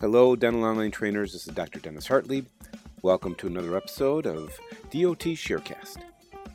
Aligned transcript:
Hello, 0.00 0.34
dental 0.34 0.64
online 0.64 0.90
trainers. 0.90 1.34
This 1.34 1.46
is 1.46 1.52
Dr. 1.52 1.78
Dennis 1.78 2.08
Hartlieb. 2.08 2.46
Welcome 3.02 3.34
to 3.34 3.46
another 3.46 3.76
episode 3.76 4.24
of 4.24 4.58
DOT 4.90 5.36
Sharecast. 5.36 5.98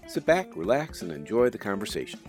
Sit 0.07 0.25
back, 0.25 0.47
relax, 0.55 1.03
and 1.03 1.11
enjoy 1.11 1.51
the 1.51 1.57
conversation. 1.59 2.19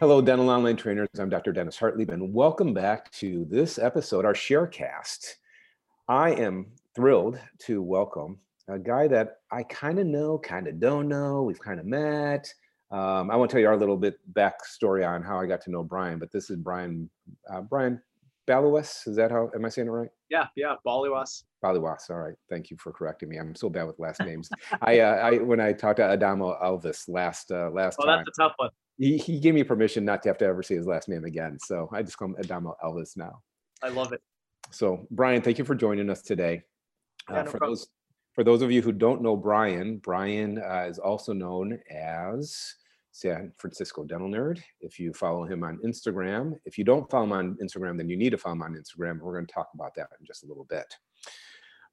Hello, 0.00 0.22
dental 0.22 0.48
online 0.48 0.78
trainers. 0.78 1.10
I'm 1.18 1.28
Dr. 1.28 1.52
Dennis 1.52 1.76
Hartlieb, 1.78 2.08
and 2.08 2.32
welcome 2.32 2.72
back 2.72 3.12
to 3.12 3.44
this 3.50 3.78
episode, 3.78 4.24
our 4.24 4.32
Sharecast. 4.32 5.34
I 6.08 6.30
am 6.30 6.68
thrilled 6.94 7.38
to 7.66 7.82
welcome 7.82 8.38
a 8.66 8.78
guy 8.78 9.08
that 9.08 9.40
I 9.52 9.64
kind 9.64 9.98
of 9.98 10.06
know, 10.06 10.38
kind 10.38 10.68
of 10.68 10.80
don't 10.80 11.06
know. 11.06 11.42
We've 11.42 11.60
kind 11.60 11.78
of 11.78 11.84
met. 11.84 12.50
Um, 12.90 13.30
I 13.30 13.36
won't 13.36 13.50
tell 13.50 13.60
you 13.60 13.66
our 13.68 13.76
little 13.76 13.96
bit 13.96 14.18
backstory 14.32 15.06
on 15.08 15.22
how 15.22 15.40
I 15.40 15.46
got 15.46 15.60
to 15.62 15.70
know 15.70 15.82
Brian, 15.82 16.18
but 16.18 16.30
this 16.30 16.50
is 16.50 16.56
Brian 16.56 17.10
uh, 17.50 17.60
Brian 17.62 18.00
Baluwas. 18.46 19.06
Is 19.08 19.16
that 19.16 19.30
how? 19.32 19.50
Am 19.54 19.64
I 19.64 19.68
saying 19.68 19.88
it 19.88 19.90
right? 19.90 20.08
Yeah, 20.28 20.46
yeah, 20.54 20.74
Baliwas. 20.86 21.42
Baliwas. 21.64 22.08
All 22.10 22.18
right. 22.18 22.34
Thank 22.48 22.70
you 22.70 22.76
for 22.76 22.92
correcting 22.92 23.28
me. 23.28 23.38
I'm 23.38 23.56
so 23.56 23.68
bad 23.68 23.84
with 23.88 23.98
last 23.98 24.20
names. 24.20 24.48
I, 24.82 25.00
uh, 25.00 25.14
I 25.16 25.38
when 25.38 25.58
I 25.60 25.72
talked 25.72 25.96
to 25.96 26.04
Adamo 26.04 26.56
Elvis 26.62 27.08
last 27.08 27.50
uh, 27.50 27.70
last 27.70 27.96
Oh, 28.00 28.06
time, 28.06 28.24
that's 28.24 28.38
a 28.38 28.42
tough 28.42 28.52
one. 28.56 28.70
he, 28.98 29.18
he 29.18 29.40
gave 29.40 29.54
me 29.54 29.64
permission 29.64 30.04
not 30.04 30.22
to 30.22 30.28
have 30.28 30.38
to 30.38 30.44
ever 30.46 30.62
say 30.62 30.76
his 30.76 30.86
last 30.86 31.08
name 31.08 31.24
again. 31.24 31.58
So 31.60 31.88
I 31.92 32.02
just 32.02 32.16
call 32.16 32.28
him 32.28 32.36
Adamo 32.38 32.76
Elvis 32.84 33.16
now. 33.16 33.40
I 33.82 33.88
love 33.88 34.12
it. 34.12 34.20
So 34.70 35.06
Brian, 35.10 35.42
thank 35.42 35.58
you 35.58 35.64
for 35.64 35.74
joining 35.74 36.08
us 36.08 36.22
today. 36.22 36.62
Yeah, 37.30 37.40
Uh, 37.40 37.42
no 37.42 37.50
for 37.50 37.58
problem. 37.58 37.70
those 37.72 37.88
for 38.36 38.44
those 38.44 38.60
of 38.60 38.70
you 38.70 38.82
who 38.82 38.92
don't 38.92 39.22
know 39.22 39.34
Brian, 39.34 39.96
Brian 39.96 40.58
uh, 40.58 40.84
is 40.86 40.98
also 40.98 41.32
known 41.32 41.80
as 41.90 42.74
San 43.10 43.50
Francisco 43.56 44.04
Dental 44.04 44.28
Nerd. 44.28 44.60
If 44.82 45.00
you 45.00 45.14
follow 45.14 45.46
him 45.46 45.64
on 45.64 45.78
Instagram, 45.82 46.52
if 46.66 46.76
you 46.76 46.84
don't 46.84 47.10
follow 47.10 47.24
him 47.24 47.32
on 47.32 47.56
Instagram, 47.62 47.96
then 47.96 48.10
you 48.10 48.16
need 48.16 48.30
to 48.30 48.36
follow 48.36 48.56
him 48.56 48.62
on 48.62 48.74
Instagram. 48.74 49.20
We're 49.20 49.32
going 49.32 49.46
to 49.46 49.54
talk 49.54 49.70
about 49.74 49.94
that 49.94 50.08
in 50.20 50.26
just 50.26 50.44
a 50.44 50.46
little 50.46 50.66
bit. 50.68 50.84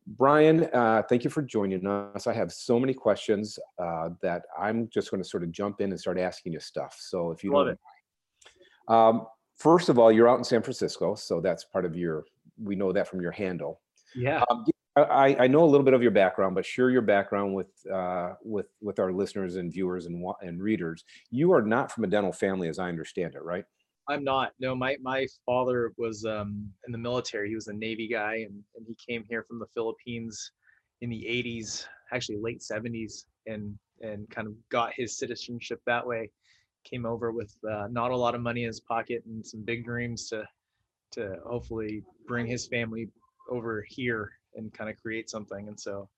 Brian, 0.05 0.65
uh, 0.73 1.03
thank 1.07 1.23
you 1.23 1.29
for 1.29 1.41
joining 1.41 1.87
us. 1.87 2.27
I 2.27 2.33
have 2.33 2.51
so 2.51 2.77
many 2.77 2.93
questions 2.93 3.57
uh, 3.79 4.09
that 4.21 4.41
I'm 4.59 4.89
just 4.93 5.11
going 5.11 5.23
to 5.23 5.29
sort 5.29 5.43
of 5.43 5.51
jump 5.53 5.79
in 5.79 5.91
and 5.91 5.99
start 5.99 6.19
asking 6.19 6.51
you 6.51 6.59
stuff. 6.59 6.97
So 6.99 7.31
if 7.31 7.41
you 7.41 7.53
Love 7.53 7.67
don't 7.67 8.93
um, 8.93 9.27
first 9.55 9.87
of 9.87 9.97
all, 9.97 10.11
you're 10.11 10.27
out 10.27 10.39
in 10.39 10.43
San 10.43 10.61
Francisco, 10.61 11.15
so 11.15 11.39
that's 11.39 11.63
part 11.63 11.85
of 11.85 11.95
your. 11.95 12.25
We 12.61 12.75
know 12.75 12.91
that 12.91 13.07
from 13.07 13.21
your 13.21 13.31
handle. 13.31 13.79
Yeah. 14.13 14.43
Um, 14.51 14.65
I, 14.95 15.35
I 15.39 15.47
know 15.47 15.63
a 15.63 15.65
little 15.65 15.83
bit 15.83 15.95
of 15.95 16.03
your 16.03 16.11
background, 16.11 16.53
but 16.53 16.65
share 16.65 16.91
your 16.91 17.01
background 17.01 17.55
with 17.55 17.71
uh, 17.91 18.33
with 18.43 18.67
with 18.79 18.99
our 18.99 19.11
listeners 19.11 19.55
and 19.55 19.73
viewers 19.73 20.05
and 20.05 20.23
and 20.41 20.61
readers. 20.61 21.03
You 21.31 21.51
are 21.53 21.63
not 21.63 21.91
from 21.91 22.03
a 22.03 22.07
dental 22.07 22.31
family, 22.31 22.67
as 22.67 22.77
I 22.77 22.89
understand 22.89 23.33
it, 23.33 23.43
right? 23.43 23.65
I'm 24.07 24.23
not. 24.23 24.51
No, 24.59 24.75
my 24.75 24.97
my 25.01 25.25
father 25.45 25.93
was 25.97 26.25
um 26.25 26.69
in 26.85 26.91
the 26.91 26.97
military. 26.97 27.49
He 27.49 27.55
was 27.55 27.67
a 27.67 27.73
Navy 27.73 28.07
guy 28.07 28.45
and, 28.47 28.61
and 28.75 28.85
he 28.87 28.95
came 28.95 29.23
here 29.27 29.43
from 29.47 29.57
the 29.57 29.65
Philippines 29.73 30.51
in 31.01 31.09
the 31.09 31.25
80s, 31.27 31.85
actually 32.13 32.37
late 32.37 32.61
70s, 32.61 33.25
and 33.47 33.75
and 34.01 34.29
kind 34.29 34.47
of 34.47 34.53
got 34.69 34.93
his 34.93 35.17
citizenship 35.17 35.81
that 35.87 36.05
way. 36.05 36.29
Came 36.83 37.05
over 37.05 37.31
with 37.31 37.55
uh, 37.67 37.87
not 37.89 38.11
a 38.11 38.17
lot 38.17 38.35
of 38.35 38.41
money 38.41 38.61
in 38.61 38.67
his 38.67 38.81
pocket 38.81 39.23
and 39.25 39.45
some 39.45 39.63
big 39.63 39.85
dreams 39.85 40.29
to 40.29 40.47
to 41.13 41.37
hopefully 41.47 42.03
bring 42.27 42.45
his 42.45 42.67
family 42.67 43.09
over 43.49 43.83
here 43.87 44.33
and 44.55 44.73
kind 44.73 44.89
of 44.89 44.97
create 45.01 45.29
something. 45.29 45.67
And 45.67 45.79
so 45.79 46.09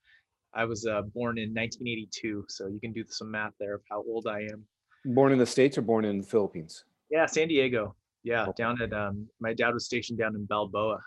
I 0.53 0.65
was 0.65 0.85
uh, 0.85 1.01
born 1.13 1.37
in 1.37 1.49
1982, 1.53 2.45
so 2.49 2.67
you 2.67 2.79
can 2.79 2.93
do 2.93 3.03
some 3.07 3.31
math 3.31 3.53
there 3.59 3.75
of 3.75 3.81
how 3.89 4.03
old 4.07 4.27
I 4.27 4.41
am. 4.41 4.65
Born 5.05 5.31
in 5.31 5.39
the 5.39 5.45
states 5.45 5.77
or 5.77 5.81
born 5.81 6.05
in 6.05 6.19
the 6.19 6.25
Philippines? 6.25 6.85
Yeah, 7.09 7.25
San 7.25 7.47
Diego. 7.47 7.95
Yeah, 8.23 8.47
Okay. 8.47 8.63
down 8.63 8.81
at 8.81 8.91
um 8.91 9.27
my 9.39 9.53
dad 9.53 9.73
was 9.73 9.85
stationed 9.85 10.17
down 10.17 10.33
in 10.35 10.45
Balboa. 10.45 10.99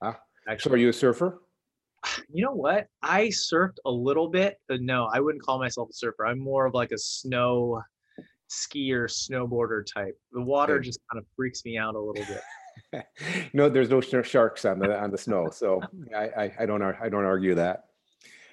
Ah, 0.00 0.12
So 0.46 0.50
Actually, 0.50 0.74
are 0.74 0.78
you 0.78 0.88
a 0.88 0.92
surfer? 0.92 1.42
you 2.32 2.42
know 2.42 2.52
what? 2.54 2.86
I 3.02 3.26
surfed 3.26 3.76
a 3.84 3.90
little 3.90 4.28
bit, 4.30 4.56
but 4.68 4.80
no, 4.80 5.10
I 5.12 5.20
wouldn't 5.20 5.42
call 5.44 5.58
myself 5.58 5.90
a 5.90 5.92
surfer. 5.92 6.24
I'm 6.26 6.38
more 6.38 6.64
of 6.64 6.72
like 6.72 6.92
a 6.92 6.98
snow 6.98 7.82
skier, 8.48 9.04
snowboarder 9.04 9.82
type. 9.92 10.18
The 10.32 10.40
water 10.40 10.76
Okay. 10.76 10.84
just 10.86 11.00
kind 11.12 11.20
of 11.20 11.26
freaks 11.36 11.62
me 11.66 11.76
out 11.76 11.94
a 11.94 12.00
little 12.00 12.24
bit. 12.24 12.40
no, 13.52 13.68
there's 13.68 13.90
no 13.90 14.00
sh- 14.00 14.26
sharks 14.28 14.64
on 14.64 14.78
the 14.78 14.98
on 14.98 15.10
the 15.10 15.18
snow, 15.18 15.50
so 15.50 15.80
I, 16.16 16.24
I 16.24 16.52
I 16.60 16.66
don't 16.66 16.82
I 16.82 17.08
don't 17.08 17.24
argue 17.24 17.54
that. 17.54 17.84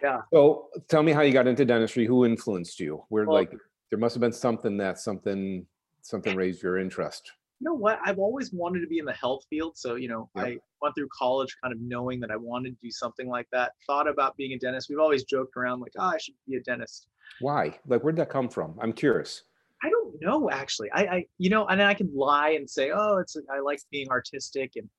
Yeah. 0.02 0.22
So 0.34 0.69
tell 0.88 1.03
me 1.03 1.12
how 1.12 1.22
you 1.22 1.34
got 1.34 1.47
into 1.47 1.66
dentistry. 1.66 2.06
Who 2.06 2.25
influenced 2.25 2.79
you? 2.79 3.03
Where 3.09 3.25
Well- 3.25 3.35
like 3.35 3.52
there 3.90 4.00
must 4.00 4.16
have 4.16 4.22
been 4.22 4.31
something 4.34 4.78
that 4.78 5.00
something 5.00 5.66
something 6.02 6.35
raised 6.38 6.63
your 6.63 6.78
interest. 6.78 7.31
You 7.59 7.66
know 7.66 7.74
what? 7.74 8.00
I've 8.06 8.19
always 8.19 8.53
wanted 8.53 8.79
to 8.79 8.88
be 8.88 9.00
in 9.00 9.06
the 9.06 9.12
health 9.12 9.44
field. 9.50 9.78
So, 9.78 9.96
you 9.96 10.08
know, 10.08 10.29
Yep. 10.38 10.46
I 10.46 10.58
went 10.81 10.96
through 10.96 11.09
college 11.12 11.58
kind 11.62 11.74
of 11.74 11.81
knowing 11.81 12.22
that 12.22 12.31
I 12.31 12.38
wanted 12.38 12.69
to 12.69 12.78
do 12.81 12.90
something 12.90 13.28
like 13.28 13.47
that. 13.52 13.74
Thought 13.85 14.08
about 14.08 14.38
being 14.38 14.53
a 14.53 14.58
dentist. 14.58 14.88
We've 14.90 15.00
always 15.00 15.25
joked 15.25 15.58
around 15.58 15.81
like, 15.81 15.91
oh, 15.97 16.03
I 16.03 16.18
should 16.19 16.35
be 16.47 16.56
a 16.56 16.62
dentist. 16.62 17.08
Why? 17.41 17.78
Like 17.85 18.02
where'd 18.02 18.16
that 18.16 18.29
come 18.29 18.47
from? 18.47 18.75
I'm 18.81 18.94
curious. 18.94 19.44
I 19.84 19.90
don't 19.90 20.22
know 20.22 20.50
actually. 20.50 20.91
I, 20.91 21.01
I 21.03 21.25
you 21.38 21.50
know, 21.50 21.66
and 21.67 21.81
I 21.81 21.94
can 21.94 22.12
lie 22.13 22.51
and 22.51 22.69
say, 22.69 22.91
oh, 22.94 23.17
it's 23.17 23.38
I 23.51 23.59
like 23.59 23.79
being 23.91 24.09
artistic 24.09 24.73
and 24.75 24.90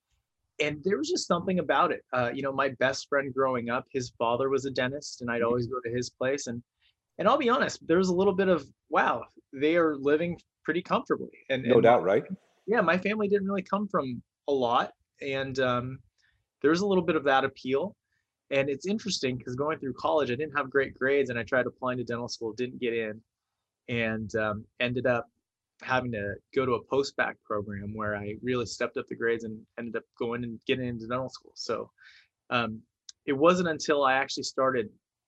and 0.61 0.83
there 0.83 0.97
was 0.97 1.09
just 1.09 1.27
something 1.27 1.59
about 1.59 1.91
it. 1.91 2.03
Uh, 2.13 2.31
you 2.33 2.43
know, 2.43 2.53
my 2.53 2.69
best 2.69 3.09
friend 3.09 3.33
growing 3.33 3.69
up, 3.69 3.85
his 3.91 4.11
father 4.19 4.49
was 4.49 4.65
a 4.65 4.71
dentist, 4.71 5.21
and 5.21 5.31
I'd 5.31 5.41
Mhm. 5.41 5.45
always 5.47 5.67
go 5.67 5.79
to 5.83 5.89
his 5.91 6.09
place. 6.09 6.47
And 6.47 6.63
and 7.17 7.27
I'll 7.27 7.37
be 7.37 7.49
honest, 7.49 7.85
there 7.87 7.97
was 7.97 8.09
a 8.09 8.15
little 8.15 8.33
bit 8.35 8.49
of 8.49 8.65
wow, 8.89 9.23
they 9.53 9.75
are 9.77 9.95
living 9.97 10.39
pretty 10.63 10.81
comfortably. 10.81 11.31
And 11.49 11.65
No 11.65 11.75
and 11.75 11.81
doubt, 11.81 12.03
right? 12.03 12.23
yeah, 12.67 12.81
my 12.81 12.97
family 12.97 13.27
didn't 13.27 13.47
really 13.47 13.63
come 13.63 13.87
from 13.87 14.21
a 14.47 14.53
lot, 14.53 14.93
and 15.21 15.59
um, 15.59 15.99
there's 16.61 16.81
a 16.81 16.85
little 16.87 17.03
bit 17.03 17.15
of 17.15 17.23
that 17.25 17.43
appeal. 17.45 17.95
And 18.51 18.69
it's 18.69 18.85
interesting 18.85 19.37
because 19.37 19.55
going 19.55 19.79
through 19.79 19.93
college, 19.93 20.29
I 20.31 20.35
didn't 20.35 20.57
have 20.57 20.69
great 20.69 20.97
grades, 20.97 21.29
and 21.29 21.39
I 21.39 21.43
tried 21.43 21.67
applying 21.67 21.97
to 21.99 22.03
dental 22.03 22.27
school, 22.27 22.53
didn't 22.53 22.79
get 22.79 22.93
in, 22.93 23.21
and 23.91 24.33
um, 24.35 24.65
ended 24.79 25.05
up 25.05 25.27
having 25.83 26.11
to 26.11 26.35
go 26.55 26.65
to 26.65 26.73
a 26.73 26.83
post-bac 26.83 27.35
program 27.43 27.93
where 27.93 28.15
I 28.15 28.35
really 28.41 28.65
stepped 28.65 28.97
up 28.97 29.05
the 29.07 29.15
grades 29.15 29.43
and 29.43 29.59
ended 29.77 29.97
up 29.97 30.03
going 30.17 30.43
and 30.43 30.59
getting 30.65 30.87
into 30.87 31.07
dental 31.07 31.29
school. 31.29 31.51
So 31.55 31.91
um, 32.49 32.81
it 33.25 33.33
wasn't 33.33 33.67
until 33.67 34.03
I 34.03 34.13
actually 34.13 34.43
started 34.43 34.87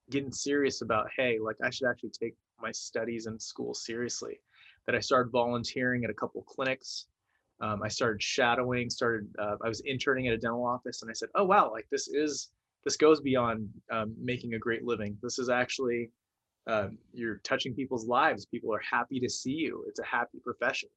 getting 0.09 0.31
serious 0.31 0.81
about, 0.81 1.07
hey, 1.17 1.39
like 1.39 1.57
I 1.63 1.69
should 1.69 1.89
actually 1.89 2.11
take 2.11 2.35
my 2.61 2.71
studies 2.71 3.25
in 3.25 3.37
school 3.39 3.73
seriously, 3.73 4.39
that 4.85 4.95
I 4.95 4.99
started 4.99 5.31
volunteering 5.31 6.03
at 6.03 6.09
a 6.09 6.13
couple 6.13 6.41
clinics. 6.43 7.07
Um, 7.59 7.81
I 7.83 7.89
started 7.89 8.21
shadowing, 8.21 8.89
started, 8.89 9.27
uh, 9.39 9.55
I 9.63 9.67
was 9.67 9.81
interning 9.81 10.27
at 10.27 10.33
a 10.33 10.37
dental 10.37 10.65
office 10.65 11.01
and 11.01 11.11
I 11.11 11.13
said, 11.13 11.29
oh, 11.35 11.45
wow, 11.45 11.71
like 11.71 11.87
this 11.91 12.07
is, 12.07 12.49
this 12.85 12.97
goes 12.97 13.19
beyond 13.21 13.69
um, 13.91 14.13
making 14.21 14.53
a 14.53 14.59
great 14.59 14.83
living. 14.83 15.17
This 15.21 15.39
is 15.39 15.49
actually, 15.49 16.11
um, 16.67 16.97
you're 17.13 17.37
touching 17.37 17.73
people's 17.73 18.05
lives. 18.05 18.45
People 18.45 18.73
are 18.73 18.81
happy 18.89 19.19
to 19.19 19.29
see 19.29 19.51
you. 19.51 19.83
It's 19.87 19.99
a 19.99 20.05
happy 20.05 20.39
profession. 20.39 20.89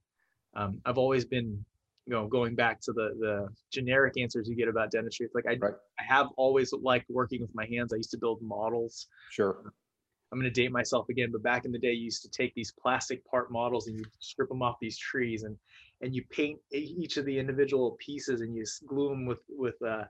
Um, 0.54 0.80
I've 0.84 0.98
always 0.98 1.24
been, 1.24 1.64
you 2.06 2.12
know, 2.12 2.26
going 2.28 2.54
back 2.54 2.80
to 2.82 2.92
the 2.92 3.14
the 3.18 3.48
generic 3.70 4.14
answers 4.18 4.48
you 4.48 4.56
get 4.56 4.68
about 4.68 4.90
dentistry. 4.90 5.26
It's 5.26 5.34
like 5.34 5.46
I, 5.46 5.58
Right. 5.60 5.74
I 5.98 6.04
have 6.04 6.28
always 6.36 6.72
liked 6.72 7.10
working 7.10 7.42
with 7.42 7.54
my 7.54 7.66
hands. 7.66 7.92
I 7.92 7.96
used 7.96 8.10
to 8.12 8.18
build 8.18 8.40
models. 8.42 9.08
Sure. 9.30 9.72
I'm 10.32 10.40
going 10.40 10.52
to 10.52 10.60
date 10.62 10.72
myself 10.72 11.08
again, 11.08 11.30
but 11.30 11.42
back 11.42 11.64
in 11.64 11.72
the 11.72 11.78
day, 11.78 11.92
you 11.92 12.04
used 12.04 12.22
to 12.22 12.30
take 12.30 12.52
these 12.54 12.72
plastic 12.72 13.24
part 13.24 13.50
models 13.50 13.86
and 13.86 13.96
you 13.96 14.04
strip 14.18 14.48
them 14.48 14.62
off 14.62 14.76
these 14.80 14.98
trees 14.98 15.44
and 15.44 15.56
and 16.02 16.14
you 16.14 16.24
paint 16.30 16.60
each 16.72 17.16
of 17.16 17.24
the 17.24 17.38
individual 17.38 17.96
pieces 17.98 18.40
and 18.40 18.54
you 18.54 18.64
glue 18.86 19.08
them 19.08 19.24
with 19.24 19.40
with 19.48 19.80
uh, 19.82 20.04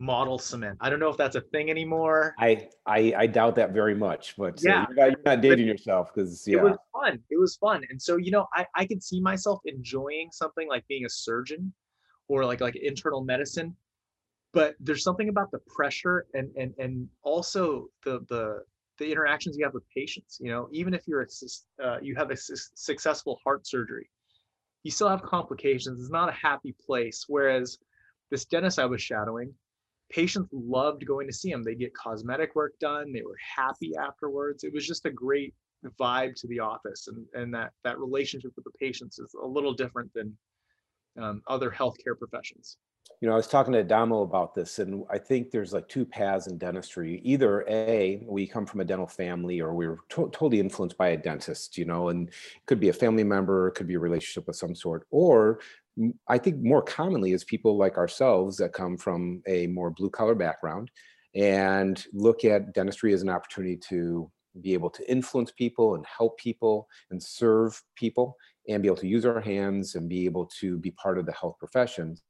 model 0.00 0.38
cement. 0.38 0.78
I 0.80 0.90
don't 0.90 0.98
know 0.98 1.10
if 1.10 1.16
that's 1.16 1.36
a 1.36 1.42
thing 1.42 1.70
anymore. 1.70 2.34
I 2.38 2.68
I, 2.86 3.14
I 3.16 3.26
doubt 3.26 3.54
that 3.56 3.72
very 3.72 3.94
much, 3.94 4.34
but 4.36 4.54
uh, 4.54 4.62
Yeah. 4.62 4.86
you're, 4.88 4.96
not, 4.96 5.10
you're 5.12 5.22
not 5.24 5.40
dating 5.42 5.66
yourself 5.66 6.12
because 6.12 6.48
yeah, 6.48 6.58
It 6.58 6.64
was 6.64 6.78
fun. 6.92 7.20
It 7.30 7.38
was 7.38 7.56
fun. 7.56 7.84
And 7.90 8.00
so, 8.00 8.16
you 8.16 8.30
know, 8.30 8.46
I, 8.54 8.66
I 8.74 8.86
could 8.86 9.02
see 9.02 9.20
myself 9.20 9.60
enjoying 9.66 10.30
something 10.32 10.68
like 10.68 10.86
being 10.88 11.04
a 11.04 11.10
surgeon 11.10 11.72
or 12.28 12.44
like 12.44 12.60
like 12.60 12.76
internal 12.76 13.22
medicine. 13.22 13.76
But 14.52 14.74
there's 14.80 15.04
something 15.04 15.28
about 15.28 15.50
the 15.52 15.60
pressure 15.76 16.26
and 16.34 16.50
and 16.56 16.74
and 16.78 17.08
also 17.22 17.88
the 18.04 18.20
the 18.28 18.64
the 18.98 19.10
interactions 19.10 19.56
you 19.56 19.64
have 19.64 19.74
with 19.74 19.84
patients. 19.94 20.38
You 20.40 20.50
know, 20.50 20.68
even 20.72 20.94
if 20.94 21.06
you're 21.06 21.22
a 21.22 21.84
uh, 21.84 21.98
you 22.00 22.16
have 22.16 22.30
a 22.30 22.36
successful 22.36 23.38
heart 23.44 23.66
surgery, 23.66 24.08
you 24.82 24.90
still 24.90 25.08
have 25.08 25.22
complications. 25.22 26.00
It's 26.00 26.10
not 26.10 26.28
a 26.30 26.32
happy 26.32 26.74
place. 26.84 27.26
Whereas 27.28 27.78
this 28.30 28.44
dentist 28.44 28.78
I 28.78 28.86
was 28.86 29.02
shadowing, 29.02 29.52
patients 30.10 30.50
loved 30.52 31.06
going 31.06 31.26
to 31.26 31.32
see 31.32 31.50
him. 31.50 31.62
They 31.62 31.74
get 31.74 31.94
cosmetic 31.94 32.54
work 32.54 32.74
done. 32.80 33.12
They 33.12 33.22
were 33.22 33.38
happy 33.56 33.92
afterwards. 33.96 34.64
It 34.64 34.72
was 34.72 34.86
just 34.86 35.06
a 35.06 35.10
great 35.10 35.54
vibe 35.98 36.34
to 36.34 36.46
the 36.48 36.60
office, 36.60 37.08
and 37.08 37.24
and 37.34 37.54
that 37.54 37.72
that 37.84 37.98
relationship 37.98 38.52
with 38.56 38.64
the 38.64 38.72
patients 38.78 39.18
is 39.18 39.34
a 39.42 39.46
little 39.46 39.72
different 39.72 40.12
than 40.14 40.36
um, 41.18 41.42
other 41.48 41.70
healthcare 41.70 42.18
professions. 42.18 42.76
you 43.20 43.28
know, 43.28 43.34
I 43.34 43.36
was 43.36 43.48
talking 43.48 43.72
to 43.74 43.82
Damo 43.82 44.22
about 44.22 44.54
this, 44.54 44.78
and 44.78 45.04
I 45.10 45.18
think 45.18 45.50
there's 45.50 45.72
like 45.72 45.88
two 45.88 46.06
paths 46.06 46.46
in 46.46 46.56
dentistry. 46.58 47.20
Either 47.24 47.64
A, 47.68 48.22
we 48.26 48.46
come 48.46 48.64
from 48.64 48.80
a 48.80 48.84
dental 48.84 49.06
family, 49.06 49.60
or 49.60 49.74
we 49.74 49.86
are 49.86 49.98
to- 50.10 50.30
totally 50.30 50.60
influenced 50.60 50.96
by 50.96 51.08
a 51.08 51.16
dentist, 51.16 51.76
you 51.76 51.84
know, 51.84 52.08
and 52.08 52.28
it 52.28 52.34
could 52.66 52.80
be 52.80 52.88
a 52.88 52.94
family 52.94 53.24
member, 53.24 53.68
it 53.68 53.72
could 53.72 53.86
be 53.86 53.94
a 53.94 53.98
relationship 53.98 54.48
of 54.48 54.56
some 54.56 54.74
sort. 54.74 55.06
Or 55.10 55.60
I 56.28 56.38
think 56.38 56.62
more 56.62 56.82
commonly 56.82 57.32
is 57.32 57.44
people 57.44 57.76
like 57.76 57.96
ourselves 57.96 58.56
that 58.58 58.72
come 58.72 58.96
from 58.96 59.42
a 59.46 59.66
more 59.66 59.90
blue 59.90 60.10
collar 60.10 60.34
background 60.34 60.90
and 61.34 62.04
look 62.12 62.44
at 62.44 62.72
dentistry 62.74 63.12
as 63.12 63.22
an 63.22 63.28
opportunity 63.28 63.76
to 63.88 64.30
be 64.60 64.72
able 64.74 64.90
to 64.90 65.10
influence 65.10 65.52
people 65.52 65.94
and 65.94 66.04
help 66.06 66.38
people 66.38 66.88
and 67.10 67.22
serve 67.22 67.80
people 67.96 68.36
and 68.68 68.82
be 68.82 68.88
able 68.88 68.96
to 68.96 69.06
use 69.06 69.24
our 69.24 69.40
hands 69.40 69.94
and 69.94 70.08
be 70.08 70.24
able 70.24 70.46
to 70.60 70.78
be 70.78 70.90
part 70.92 71.18
of 71.18 71.26
the 71.26 71.32
health 71.32 71.56
professions 71.58 72.22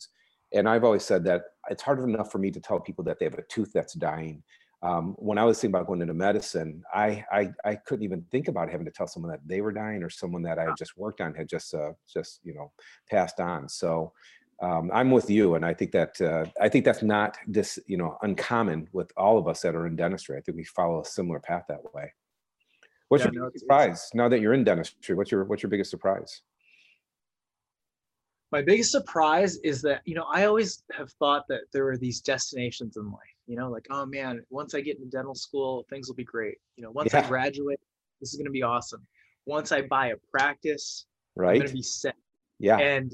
and 0.52 0.68
I've 0.68 0.84
always 0.84 1.04
said 1.04 1.24
that 1.24 1.42
it's 1.68 1.82
hard 1.82 2.00
enough 2.00 2.32
for 2.32 2.38
me 2.38 2.50
to 2.50 2.60
tell 2.60 2.80
people 2.80 3.04
that 3.04 3.18
they 3.18 3.24
have 3.24 3.34
a 3.34 3.42
tooth 3.48 3.70
that's 3.72 3.94
dying. 3.94 4.42
Um, 4.82 5.14
when 5.18 5.36
I 5.36 5.44
was 5.44 5.60
thinking 5.60 5.74
about 5.74 5.86
going 5.86 6.00
into 6.00 6.14
medicine, 6.14 6.82
I, 6.94 7.24
I, 7.30 7.52
I 7.64 7.74
couldn't 7.74 8.04
even 8.04 8.24
think 8.30 8.48
about 8.48 8.70
having 8.70 8.86
to 8.86 8.92
tell 8.92 9.06
someone 9.06 9.30
that 9.30 9.46
they 9.46 9.60
were 9.60 9.72
dying 9.72 10.02
or 10.02 10.08
someone 10.08 10.42
that 10.42 10.58
I 10.58 10.64
had 10.64 10.76
just 10.78 10.96
worked 10.96 11.20
on 11.20 11.34
had 11.34 11.48
just 11.48 11.74
uh, 11.74 11.92
just 12.12 12.40
you 12.42 12.54
know 12.54 12.72
passed 13.10 13.40
on. 13.40 13.68
So 13.68 14.12
um, 14.62 14.90
I'm 14.92 15.10
with 15.10 15.28
you, 15.28 15.54
and 15.54 15.66
I 15.66 15.74
think 15.74 15.92
that 15.92 16.20
uh, 16.20 16.46
I 16.60 16.68
think 16.70 16.86
that's 16.86 17.02
not 17.02 17.36
this 17.46 17.78
you 17.86 17.98
know 17.98 18.16
uncommon 18.22 18.88
with 18.92 19.12
all 19.18 19.36
of 19.36 19.46
us 19.48 19.60
that 19.62 19.74
are 19.74 19.86
in 19.86 19.96
dentistry. 19.96 20.38
I 20.38 20.40
think 20.40 20.56
we 20.56 20.64
follow 20.64 21.02
a 21.02 21.04
similar 21.04 21.40
path 21.40 21.64
that 21.68 21.94
way. 21.94 22.12
What's 23.08 23.24
Yeah, 23.24 23.32
your 23.32 23.44
no, 23.44 23.50
surprise 23.56 24.08
now 24.14 24.28
that 24.28 24.40
you're 24.40 24.54
in 24.54 24.64
dentistry? 24.64 25.14
What's 25.14 25.30
your 25.30 25.44
what's 25.44 25.62
your 25.62 25.70
biggest 25.70 25.90
surprise? 25.90 26.42
my 28.52 28.62
biggest 28.62 28.90
surprise 28.90 29.58
is 29.58 29.82
that 29.82 30.00
you 30.04 30.14
know 30.14 30.26
i 30.32 30.44
always 30.44 30.82
have 30.92 31.10
thought 31.12 31.44
that 31.48 31.60
there 31.72 31.84
were 31.84 31.96
these 31.96 32.20
destinations 32.20 32.96
in 32.96 33.10
life 33.10 33.29
you 33.50 33.56
know 33.56 33.68
like 33.68 33.84
oh 33.90 34.06
man 34.06 34.40
once 34.48 34.76
i 34.76 34.80
get 34.80 34.96
into 34.96 35.10
dental 35.10 35.34
school 35.34 35.84
things 35.90 36.06
will 36.08 36.14
be 36.14 36.24
great. 36.24 36.54
You 36.76 36.84
know 36.84 36.92
once 36.92 37.12
i 37.12 37.20
graduate 37.26 37.80
this 38.20 38.30
is 38.30 38.36
going 38.36 38.46
to 38.46 38.52
be 38.52 38.62
awesome. 38.62 39.04
Once 39.44 39.72
i 39.72 39.82
buy 39.82 40.08
a 40.08 40.16
practice 40.30 41.06
right 41.34 41.50
i'm 41.50 41.56
going 41.56 41.68
to 41.68 41.74
be 41.74 41.82
set. 41.82 42.14
Yeah. 42.60 42.78
and 42.78 43.10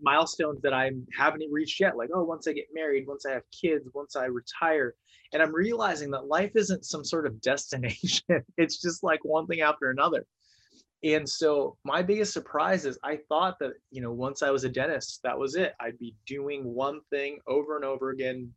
milestones 0.00 0.62
that 0.62 0.72
i 0.72 0.92
haven't 1.18 1.42
reached 1.50 1.80
yet 1.80 1.96
like 1.96 2.10
oh 2.14 2.22
once 2.22 2.46
i 2.46 2.52
get 2.52 2.66
married 2.72 3.06
once 3.06 3.26
i 3.26 3.32
have 3.32 3.42
kids 3.50 3.88
once 3.92 4.14
i 4.14 4.26
retire. 4.26 4.94
And 5.32 5.42
i'm 5.42 5.52
realizing 5.52 6.12
that 6.12 6.26
life 6.26 6.52
isn't 6.54 6.84
some 6.84 7.04
sort 7.04 7.26
of 7.26 7.40
destination. 7.50 8.44
It's 8.56 8.80
just 8.80 9.02
like 9.02 9.24
one 9.24 9.48
thing 9.48 9.60
after 9.60 9.90
another. 9.90 10.24
And 11.02 11.28
so 11.28 11.78
my 11.84 12.02
biggest 12.02 12.32
surprise 12.32 12.84
is 12.84 12.98
I 13.02 13.18
thought 13.28 13.58
that, 13.60 13.72
you 13.90 14.02
know, 14.02 14.12
once 14.12 14.42
I 14.42 14.50
was 14.50 14.64
a 14.64 14.68
dentist, 14.68 15.20
that 15.24 15.38
was 15.38 15.56
it. 15.56 15.72
I'd 15.80 15.98
be 15.98 16.14
doing 16.26 16.62
one 16.62 17.00
thing 17.08 17.38
over 17.48 17.76
and 17.76 17.86
over 17.86 18.10
again, 18.10 18.52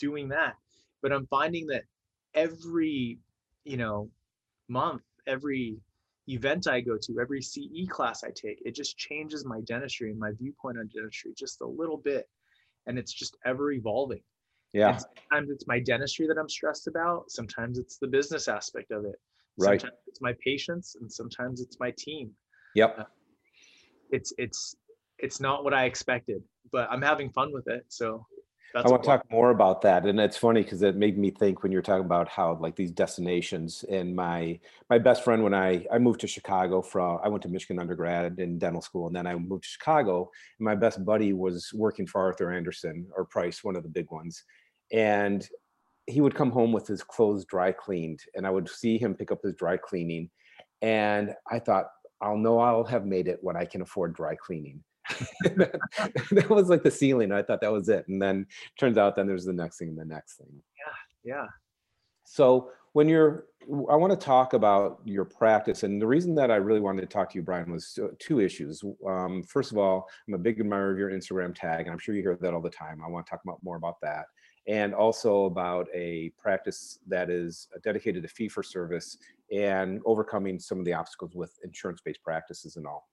doing 0.00 0.28
that. 0.30 0.56
But 1.04 1.12
I'm 1.12 1.26
finding 1.26 1.66
that 1.66 1.82
every, 2.32 3.18
you 3.64 3.76
know, 3.76 4.08
month, 4.70 5.02
every 5.26 5.76
event 6.28 6.66
I 6.66 6.80
go 6.80 6.96
to, 6.96 7.20
every 7.20 7.42
CE 7.42 7.86
class 7.90 8.24
I 8.24 8.30
take, 8.34 8.62
it 8.64 8.74
just 8.74 8.96
changes 8.96 9.44
my 9.44 9.60
dentistry 9.66 10.10
and 10.10 10.18
my 10.18 10.30
viewpoint 10.32 10.78
on 10.78 10.88
dentistry 10.94 11.34
just 11.36 11.60
a 11.60 11.66
little 11.66 11.98
bit. 11.98 12.26
And 12.86 12.98
it's 12.98 13.12
just 13.12 13.36
ever 13.44 13.72
evolving. 13.72 14.22
Yeah. 14.72 14.92
And 14.92 15.00
sometimes 15.00 15.50
it's 15.50 15.66
my 15.66 15.78
dentistry 15.78 16.26
that 16.26 16.38
I'm 16.38 16.48
stressed 16.48 16.86
about. 16.86 17.30
Sometimes 17.30 17.78
it's 17.78 17.98
the 17.98 18.08
business 18.08 18.48
aspect 18.48 18.90
of 18.90 19.04
it. 19.04 19.16
Right. 19.58 19.78
Sometimes 19.78 20.00
it's 20.06 20.22
my 20.22 20.32
patients 20.42 20.96
and 20.98 21.12
sometimes 21.12 21.60
it's 21.60 21.78
my 21.78 21.92
team. 21.98 22.30
Yep. 22.76 22.96
Uh, 22.98 23.04
it's 24.10 24.32
it's 24.38 24.74
it's 25.18 25.38
not 25.38 25.64
what 25.64 25.74
I 25.74 25.84
expected, 25.84 26.42
but 26.72 26.88
I'm 26.90 27.02
having 27.02 27.28
fun 27.28 27.52
with 27.52 27.68
it. 27.68 27.84
So 27.88 28.26
that's 28.74 28.86
I 28.86 28.90
want 28.90 29.04
to 29.04 29.06
talk 29.06 29.30
more 29.30 29.50
about 29.50 29.82
that, 29.82 30.04
and 30.04 30.18
it's 30.18 30.36
funny 30.36 30.62
because 30.62 30.82
it 30.82 30.96
made 30.96 31.16
me 31.16 31.30
think 31.30 31.62
when 31.62 31.70
you're 31.70 31.80
talking 31.80 32.04
about 32.04 32.28
how 32.28 32.58
like 32.60 32.74
these 32.74 32.90
destinations. 32.90 33.84
And 33.88 34.16
my 34.16 34.58
my 34.90 34.98
best 34.98 35.22
friend 35.22 35.44
when 35.44 35.54
I 35.54 35.86
I 35.92 35.98
moved 35.98 36.20
to 36.22 36.26
Chicago 36.26 36.82
from 36.82 37.20
I 37.22 37.28
went 37.28 37.42
to 37.44 37.48
Michigan 37.48 37.78
undergrad 37.78 38.40
in 38.40 38.58
dental 38.58 38.82
school, 38.82 39.06
and 39.06 39.14
then 39.14 39.28
I 39.28 39.36
moved 39.36 39.62
to 39.62 39.68
Chicago. 39.68 40.28
And 40.58 40.64
my 40.64 40.74
best 40.74 41.04
buddy 41.04 41.32
was 41.32 41.72
working 41.72 42.04
for 42.04 42.20
Arthur 42.20 42.52
Andersen 42.52 43.06
or 43.16 43.24
Price, 43.24 43.62
one 43.62 43.76
of 43.76 43.84
the 43.84 43.88
big 43.88 44.10
ones, 44.10 44.42
and 44.92 45.48
he 46.06 46.20
would 46.20 46.34
come 46.34 46.50
home 46.50 46.72
with 46.72 46.88
his 46.88 47.04
clothes 47.04 47.44
dry 47.44 47.70
cleaned, 47.70 48.22
and 48.34 48.44
I 48.44 48.50
would 48.50 48.68
see 48.68 48.98
him 48.98 49.14
pick 49.14 49.30
up 49.30 49.42
his 49.44 49.54
dry 49.54 49.76
cleaning, 49.76 50.30
and 50.82 51.32
I 51.48 51.60
thought 51.60 51.86
I'll 52.20 52.36
know 52.36 52.58
I'll 52.58 52.84
have 52.84 53.06
made 53.06 53.28
it 53.28 53.38
when 53.40 53.56
I 53.56 53.66
can 53.66 53.82
afford 53.82 54.14
dry 54.14 54.34
cleaning. 54.34 54.82
that, 55.56 55.80
that 56.30 56.50
was 56.50 56.68
like 56.68 56.82
the 56.82 56.90
ceiling. 56.90 57.32
I 57.32 57.42
thought 57.42 57.60
that 57.60 57.72
was 57.72 57.88
it. 57.88 58.06
And 58.08 58.20
then 58.20 58.46
turns 58.78 58.98
out 58.98 59.16
then 59.16 59.26
there's 59.26 59.44
the 59.44 59.52
next 59.52 59.78
thing 59.78 59.88
and 59.88 59.98
the 59.98 60.04
next 60.04 60.36
thing. 60.36 60.48
yeah. 61.24 61.32
Yeah. 61.32 61.46
So 62.24 62.70
when 62.92 63.08
you're, 63.08 63.46
I 63.90 63.96
want 63.96 64.12
to 64.12 64.16
talk 64.16 64.52
about 64.52 65.00
your 65.04 65.24
practice. 65.24 65.82
And 65.82 66.00
the 66.00 66.06
reason 66.06 66.34
that 66.36 66.50
I 66.50 66.56
really 66.56 66.80
wanted 66.80 67.00
to 67.00 67.06
talk 67.06 67.30
to 67.30 67.38
you, 67.38 67.42
Brian, 67.42 67.72
was 67.72 67.98
uh, 68.02 68.08
two 68.18 68.40
issues. 68.40 68.82
Um, 69.06 69.42
first 69.42 69.72
of 69.72 69.78
all, 69.78 70.06
I'm 70.28 70.34
a 70.34 70.38
big 70.38 70.60
admirer 70.60 70.92
of 70.92 70.98
your 70.98 71.10
Instagram 71.10 71.54
tag, 71.54 71.86
and 71.86 71.90
I'm 71.90 71.98
sure 71.98 72.14
you 72.14 72.22
hear 72.22 72.36
that 72.40 72.54
all 72.54 72.60
the 72.60 72.70
time. 72.70 73.00
I 73.04 73.08
want 73.08 73.26
to 73.26 73.30
talk 73.30 73.40
about 73.42 73.58
more 73.62 73.76
about 73.76 74.00
that. 74.02 74.26
And 74.68 74.94
also 74.94 75.44
about 75.46 75.88
a 75.94 76.30
practice 76.38 76.98
that 77.08 77.30
is 77.30 77.68
dedicated 77.82 78.22
to 78.22 78.28
fee 78.28 78.48
for 78.48 78.62
service 78.62 79.18
and 79.52 80.00
overcoming 80.06 80.58
some 80.58 80.78
of 80.78 80.84
the 80.84 80.92
obstacles 80.92 81.34
with 81.34 81.52
insurance-based 81.64 82.22
practices 82.22 82.76
and 82.76 82.86
all. 82.86 83.08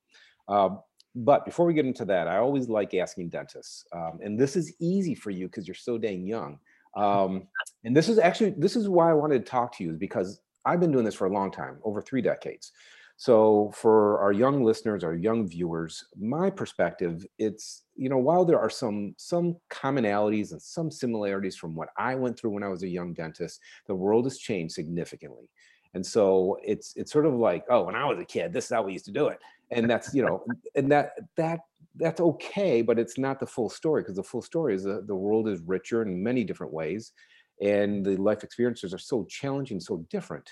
Um, 0.48 0.82
but 1.16 1.46
before 1.46 1.66
we 1.66 1.74
get 1.74 1.86
into 1.86 2.06
that, 2.06 2.28
I 2.28 2.38
always 2.38 2.70
like 2.70 2.94
asking 2.94 3.30
dentists, 3.30 3.86
um, 3.94 4.20
and 4.24 4.40
this 4.40 4.56
is 4.56 4.74
easy 4.80 5.16
for 5.16 5.30
you 5.30 5.48
because 5.48 5.68
you're 5.68 5.76
so 5.76 5.98
dang 5.98 6.26
young. 6.26 6.60
Um, 6.96 7.48
and 7.84 7.96
this 7.96 8.10
is 8.10 8.20
actually 8.20 8.52
this 8.58 8.76
is 8.76 8.90
why 8.90 9.10
I 9.10 9.14
wanted 9.14 9.46
to 9.46 9.50
talk 9.50 9.76
to 9.78 9.84
you 9.84 9.92
is 9.92 9.98
because 9.98 10.42
I've 10.66 10.80
been 10.80 10.92
doing 10.92 11.06
this 11.06 11.16
for 11.16 11.28
a 11.28 11.34
long 11.34 11.52
time, 11.52 11.78
over 11.84 12.02
three 12.02 12.22
decades. 12.22 12.72
So 13.18 13.72
for 13.76 14.20
our 14.20 14.32
young 14.32 14.64
listeners, 14.64 15.04
our 15.04 15.14
young 15.14 15.48
viewers, 15.48 16.04
my 16.20 16.50
perspective, 16.50 17.26
it's 17.38 17.84
you 17.96 18.10
know 18.10 18.18
while 18.18 18.46
there 18.46 18.60
are 18.60 18.70
some 18.70 19.14
some 19.18 19.58
commonalities 19.70 20.54
and 20.54 20.62
some 20.62 20.90
similarities 20.90 21.56
from 21.56 21.76
what 21.76 21.90
I 21.98 22.16
went 22.16 22.40
through 22.40 22.52
when 22.52 22.64
I 22.64 22.70
was 22.70 22.84
a 22.84 22.88
young 22.88 23.14
dentist, 23.14 23.60
the 23.88 23.96
world 23.96 24.26
has 24.26 24.38
changed 24.38 24.74
significantly. 24.74 25.50
And 25.94 26.06
so 26.06 26.58
it's 26.64 26.94
it's 26.96 27.12
sort 27.12 27.26
of 27.26 27.34
like, 27.34 27.66
oh, 27.70 27.84
when 27.84 27.96
I 27.96 28.06
was 28.06 28.20
a 28.20 28.26
kid, 28.26 28.54
this 28.54 28.66
is 28.66 28.72
how 28.72 28.84
we 28.84 28.94
used 28.94 29.06
to 29.06 29.12
do 29.12 29.28
it. 29.28 29.40
And 29.72 29.90
that's, 29.90 30.14
you 30.14 30.24
know, 30.24 30.44
and 30.76 30.92
that 30.92 31.14
that 31.38 31.62
that's 31.96 32.22
okay, 32.22 32.82
but 32.82 32.98
it's 32.98 33.18
not 33.18 33.40
the 33.40 33.46
full 33.46 33.70
story 33.70 34.02
because 34.02 34.16
the 34.16 34.24
full 34.24 34.42
story 34.42 34.76
is 34.76 34.84
the, 34.84 35.04
the 35.06 35.16
world 35.16 35.50
is 35.50 35.60
richer 35.62 36.02
in 36.02 36.24
many 36.24 36.44
different 36.44 36.74
ways. 36.74 37.12
And 37.62 38.06
the 38.06 38.18
life 38.18 38.44
experiences 38.44 38.94
are 38.94 38.98
so 38.98 39.26
challenging, 39.26 39.80
so 39.80 40.06
different. 40.10 40.50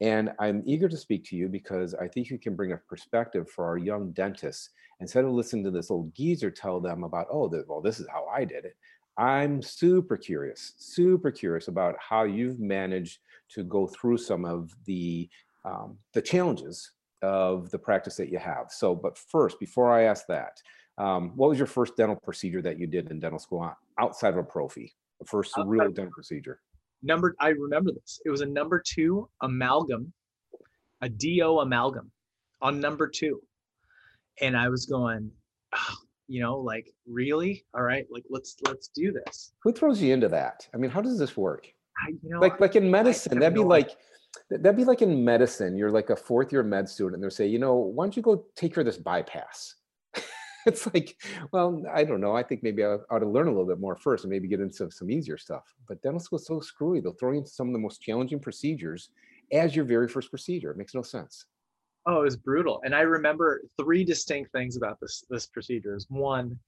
And 0.00 0.30
I'm 0.38 0.62
eager 0.64 0.88
to 0.88 0.96
speak 0.96 1.24
to 1.24 1.36
you 1.36 1.48
because 1.48 1.94
I 1.94 2.06
think 2.08 2.30
you 2.30 2.38
can 2.38 2.54
bring 2.54 2.72
a 2.72 2.76
perspective 2.76 3.50
for 3.50 3.64
our 3.66 3.78
young 3.78 4.12
dentists. 4.12 4.70
Instead 5.00 5.24
of 5.24 5.32
listening 5.32 5.64
to 5.64 5.70
this 5.70 5.90
old 5.90 6.14
geezer 6.14 6.50
tell 6.50 6.80
them 6.80 7.02
about, 7.02 7.26
oh, 7.32 7.50
well, 7.66 7.80
this 7.80 7.98
is 7.98 8.06
how 8.08 8.26
I 8.26 8.44
did 8.44 8.64
it. 8.64 8.76
I'm 9.18 9.60
super 9.60 10.16
curious, 10.16 10.72
super 10.78 11.30
curious 11.30 11.68
about 11.68 11.96
how 11.98 12.22
you've 12.22 12.60
managed 12.60 13.18
to 13.54 13.64
go 13.64 13.86
through 13.86 14.18
some 14.18 14.44
of 14.44 14.74
the 14.86 15.28
um, 15.64 15.98
the 16.12 16.22
challenges 16.22 16.90
of 17.22 17.70
the 17.70 17.78
practice 17.78 18.16
that 18.16 18.30
you 18.30 18.38
have. 18.38 18.66
So, 18.70 18.94
but 18.94 19.16
first, 19.16 19.60
before 19.60 19.92
I 19.92 20.02
ask 20.02 20.26
that, 20.26 20.60
um, 20.98 21.32
what 21.36 21.48
was 21.48 21.58
your 21.58 21.68
first 21.68 21.96
dental 21.96 22.16
procedure 22.16 22.62
that 22.62 22.78
you 22.78 22.86
did 22.86 23.10
in 23.10 23.20
dental 23.20 23.38
school 23.38 23.72
outside 23.98 24.30
of 24.30 24.38
a 24.38 24.42
prophy? 24.42 24.94
The 25.20 25.26
first 25.26 25.52
Outside 25.56 25.68
real 25.68 25.90
dental 25.90 26.12
procedure. 26.12 26.60
Number 27.02 27.34
I 27.40 27.48
remember 27.48 27.92
this. 27.92 28.20
It 28.24 28.30
was 28.30 28.40
a 28.40 28.46
number 28.46 28.82
two 28.84 29.28
amalgam, 29.40 30.12
a 31.00 31.08
DO 31.08 31.60
amalgam 31.60 32.10
on 32.60 32.80
number 32.80 33.08
two. 33.08 33.40
And 34.40 34.56
I 34.56 34.68
was 34.68 34.86
going, 34.86 35.30
"Ah, 35.72 35.96
you 36.28 36.40
know, 36.40 36.58
like 36.58 36.92
really? 37.06 37.64
All 37.74 37.82
right, 37.82 38.06
like 38.10 38.24
let's 38.30 38.56
let's 38.66 38.88
do 38.88 39.12
this. 39.12 39.52
Who 39.62 39.72
throws 39.72 40.00
you 40.00 40.12
into 40.12 40.28
that? 40.28 40.66
I 40.74 40.76
mean, 40.76 40.90
how 40.90 41.00
does 41.00 41.18
this 41.18 41.36
work? 41.36 41.72
I, 42.02 42.10
you 42.22 42.30
know, 42.30 42.40
like 42.40 42.60
like 42.60 42.76
in 42.76 42.90
medicine 42.90 43.38
that'd 43.38 43.54
be 43.54 43.60
no 43.60 43.66
like 43.66 43.90
that'd 44.50 44.76
be 44.76 44.84
like 44.84 45.02
in 45.02 45.24
medicine 45.24 45.76
you're 45.76 45.90
like 45.90 46.10
a 46.10 46.16
fourth 46.16 46.52
year 46.52 46.62
med 46.62 46.88
student 46.88 47.14
and 47.14 47.22
they'll 47.22 47.30
say 47.30 47.46
you 47.46 47.58
know 47.58 47.74
why 47.74 48.04
don't 48.04 48.16
you 48.16 48.22
go 48.22 48.44
take 48.56 48.74
care 48.74 48.80
of 48.82 48.86
this 48.86 48.96
bypass 48.96 49.76
it's 50.66 50.86
like 50.94 51.16
well 51.52 51.82
i 51.92 52.02
don't 52.02 52.20
know 52.20 52.34
i 52.34 52.42
think 52.42 52.62
maybe 52.62 52.84
i 52.84 52.96
ought 53.10 53.18
to 53.18 53.28
learn 53.28 53.46
a 53.46 53.50
little 53.50 53.66
bit 53.66 53.80
more 53.80 53.96
first 53.96 54.24
and 54.24 54.30
maybe 54.30 54.48
get 54.48 54.60
into 54.60 54.90
some 54.90 55.10
easier 55.10 55.36
stuff 55.36 55.64
but 55.86 56.00
dental 56.02 56.20
school 56.20 56.38
is 56.38 56.46
so 56.46 56.60
screwy 56.60 57.00
they'll 57.00 57.12
throw 57.12 57.32
you 57.32 57.38
into 57.38 57.50
some 57.50 57.68
of 57.68 57.72
the 57.72 57.78
most 57.78 58.00
challenging 58.00 58.40
procedures 58.40 59.10
as 59.52 59.76
your 59.76 59.84
very 59.84 60.08
first 60.08 60.30
procedure 60.30 60.70
it 60.70 60.76
makes 60.76 60.94
no 60.94 61.02
sense 61.02 61.46
Oh, 62.06 62.20
it 62.20 62.24
was 62.24 62.36
brutal. 62.36 62.80
And 62.84 62.94
I 62.94 63.02
remember 63.02 63.62
three 63.80 64.04
distinct 64.04 64.50
things 64.52 64.76
about 64.76 64.98
this 65.00 65.24
this 65.30 65.46
procedure. 65.46 65.94
Is 65.94 66.06
one, 66.08 66.58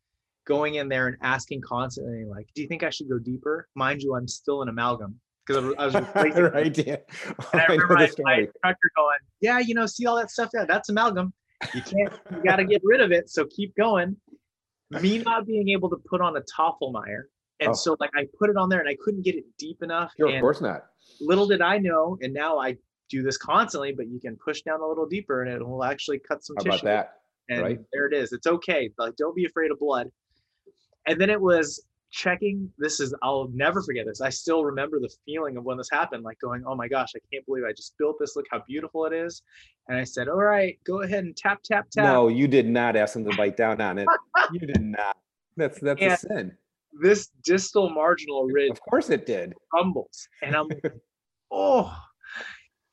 going 0.46 0.76
in 0.76 0.88
there 0.88 1.08
and 1.08 1.16
asking 1.22 1.62
constantly, 1.62 2.24
like, 2.24 2.48
"Do 2.54 2.62
you 2.62 2.68
think 2.68 2.82
I 2.82 2.90
should 2.90 3.08
go 3.08 3.18
deeper?" 3.18 3.68
Mind 3.74 4.02
you, 4.02 4.14
I'm 4.14 4.28
still 4.28 4.62
an 4.62 4.68
amalgam 4.68 5.20
because 5.46 5.74
I 5.78 5.86
was, 5.86 5.94
I 5.94 5.98
replacing. 6.14 6.42
right 6.44 6.78
yeah 6.78 6.96
And 7.52 7.60
I 7.60 7.62
I 7.62 7.66
remember 7.66 7.96
the 8.06 8.22
my, 8.22 8.34
instructor 8.40 8.90
going, 8.96 9.18
"Yeah, 9.40 9.58
you 9.58 9.74
know, 9.74 9.86
see 9.86 10.06
all 10.06 10.16
that 10.16 10.30
stuff 10.30 10.50
there? 10.52 10.66
That's 10.66 10.88
amalgam. 10.88 11.32
You 11.74 11.82
can't. 11.82 12.12
You 12.30 12.42
got 12.44 12.56
to 12.56 12.64
get 12.64 12.82
rid 12.84 13.00
of 13.00 13.12
it. 13.12 13.30
So 13.30 13.46
keep 13.46 13.74
going." 13.76 14.16
Me 14.90 15.18
not 15.18 15.46
being 15.46 15.70
able 15.70 15.88
to 15.90 15.96
put 16.08 16.20
on 16.20 16.36
a 16.36 16.40
Tofflemire 16.42 17.22
And 17.58 17.70
Oh. 17.70 17.72
so 17.72 17.96
like 17.98 18.10
I 18.14 18.26
put 18.38 18.48
it 18.50 18.56
on 18.56 18.68
there 18.68 18.78
and 18.80 18.88
I 18.88 18.96
couldn't 19.02 19.22
get 19.22 19.34
it 19.34 19.44
deep 19.58 19.82
enough. 19.82 20.12
Sure, 20.16 20.28
of 20.32 20.40
course 20.40 20.60
not. 20.60 20.84
little 21.20 21.46
did 21.48 21.60
I 21.62 21.78
know, 21.78 22.16
and 22.20 22.32
now 22.32 22.58
I 22.58 22.76
do 23.10 23.22
this 23.22 23.36
constantly, 23.36 23.92
but 23.92 24.06
you 24.08 24.20
can 24.20 24.36
push 24.36 24.62
down 24.62 24.80
a 24.80 24.86
little 24.86 25.06
deeper 25.06 25.42
and 25.42 25.50
it 25.52 25.66
will 25.66 25.82
actually 25.84 26.18
cut 26.20 26.44
some 26.44 26.54
How 26.58 26.64
tissue. 26.64 26.74
about 26.76 26.84
that? 26.84 27.14
and 27.50 27.62
right? 27.62 27.78
there 27.92 28.06
it 28.06 28.14
is. 28.14 28.32
It's 28.32 28.46
okay. 28.46 28.90
Like 28.98 29.16
don't 29.16 29.34
be 29.36 29.44
afraid 29.46 29.70
of 29.70 29.78
blood. 29.78 30.10
And 31.06 31.20
then 31.20 31.28
it 31.28 31.40
was 31.40 31.84
checking. 32.14 32.70
This 32.78 33.00
is 33.00 33.12
I'll 33.22 33.48
never 33.52 33.82
forget 33.82 34.06
this. 34.06 34.20
I 34.20 34.30
still 34.30 34.64
remember 34.64 35.00
the 35.00 35.12
feeling 35.26 35.56
of 35.56 35.64
when 35.64 35.76
this 35.76 35.88
happened, 35.90 36.22
like 36.22 36.38
going, 36.38 36.62
"Oh 36.66 36.74
my 36.76 36.86
gosh, 36.88 37.10
I 37.16 37.18
can't 37.32 37.44
believe 37.46 37.64
I 37.68 37.72
just 37.72 37.94
built 37.98 38.16
this. 38.20 38.36
Look 38.36 38.46
how 38.50 38.62
beautiful 38.66 39.04
it 39.06 39.12
is." 39.12 39.42
And 39.88 39.98
I 39.98 40.04
said, 40.04 40.28
"All 40.28 40.36
right, 40.36 40.78
go 40.84 41.02
ahead 41.02 41.24
and 41.24 41.36
tap 41.36 41.62
tap 41.64 41.90
tap." 41.90 42.04
No, 42.04 42.28
you 42.28 42.46
did 42.46 42.68
not 42.68 42.94
ask 42.96 43.14
them 43.14 43.24
to 43.28 43.36
bite 43.36 43.56
down 43.56 43.80
on 43.80 43.98
it. 43.98 44.08
You 44.52 44.60
did 44.60 44.80
not. 44.80 45.16
That's 45.56 45.80
that's 45.80 46.00
a 46.02 46.16
sin. 46.16 46.56
This 47.02 47.28
distal 47.42 47.90
marginal 47.90 48.44
ridge 48.46 48.70
Of 48.70 48.80
course 48.80 49.10
it 49.10 49.26
did. 49.26 49.52
crumbles, 49.70 50.28
and 50.42 50.54
I'm 50.54 50.68
like, 50.68 50.92
"Oh!" 51.50 51.92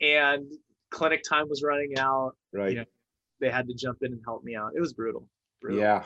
And 0.02 0.48
clinic 0.90 1.22
time 1.28 1.48
was 1.48 1.62
running 1.64 1.98
out. 2.00 2.32
Right. 2.52 2.76
know, 2.76 2.86
They 3.40 3.50
had 3.52 3.68
to 3.68 3.74
jump 3.76 4.00
in 4.02 4.14
and 4.14 4.22
help 4.26 4.44
me 4.44 4.56
out. 4.56 4.72
It 4.76 4.80
was 4.80 4.94
brutal. 4.94 5.28
brutal. 5.62 5.80
Yeah, 5.80 6.06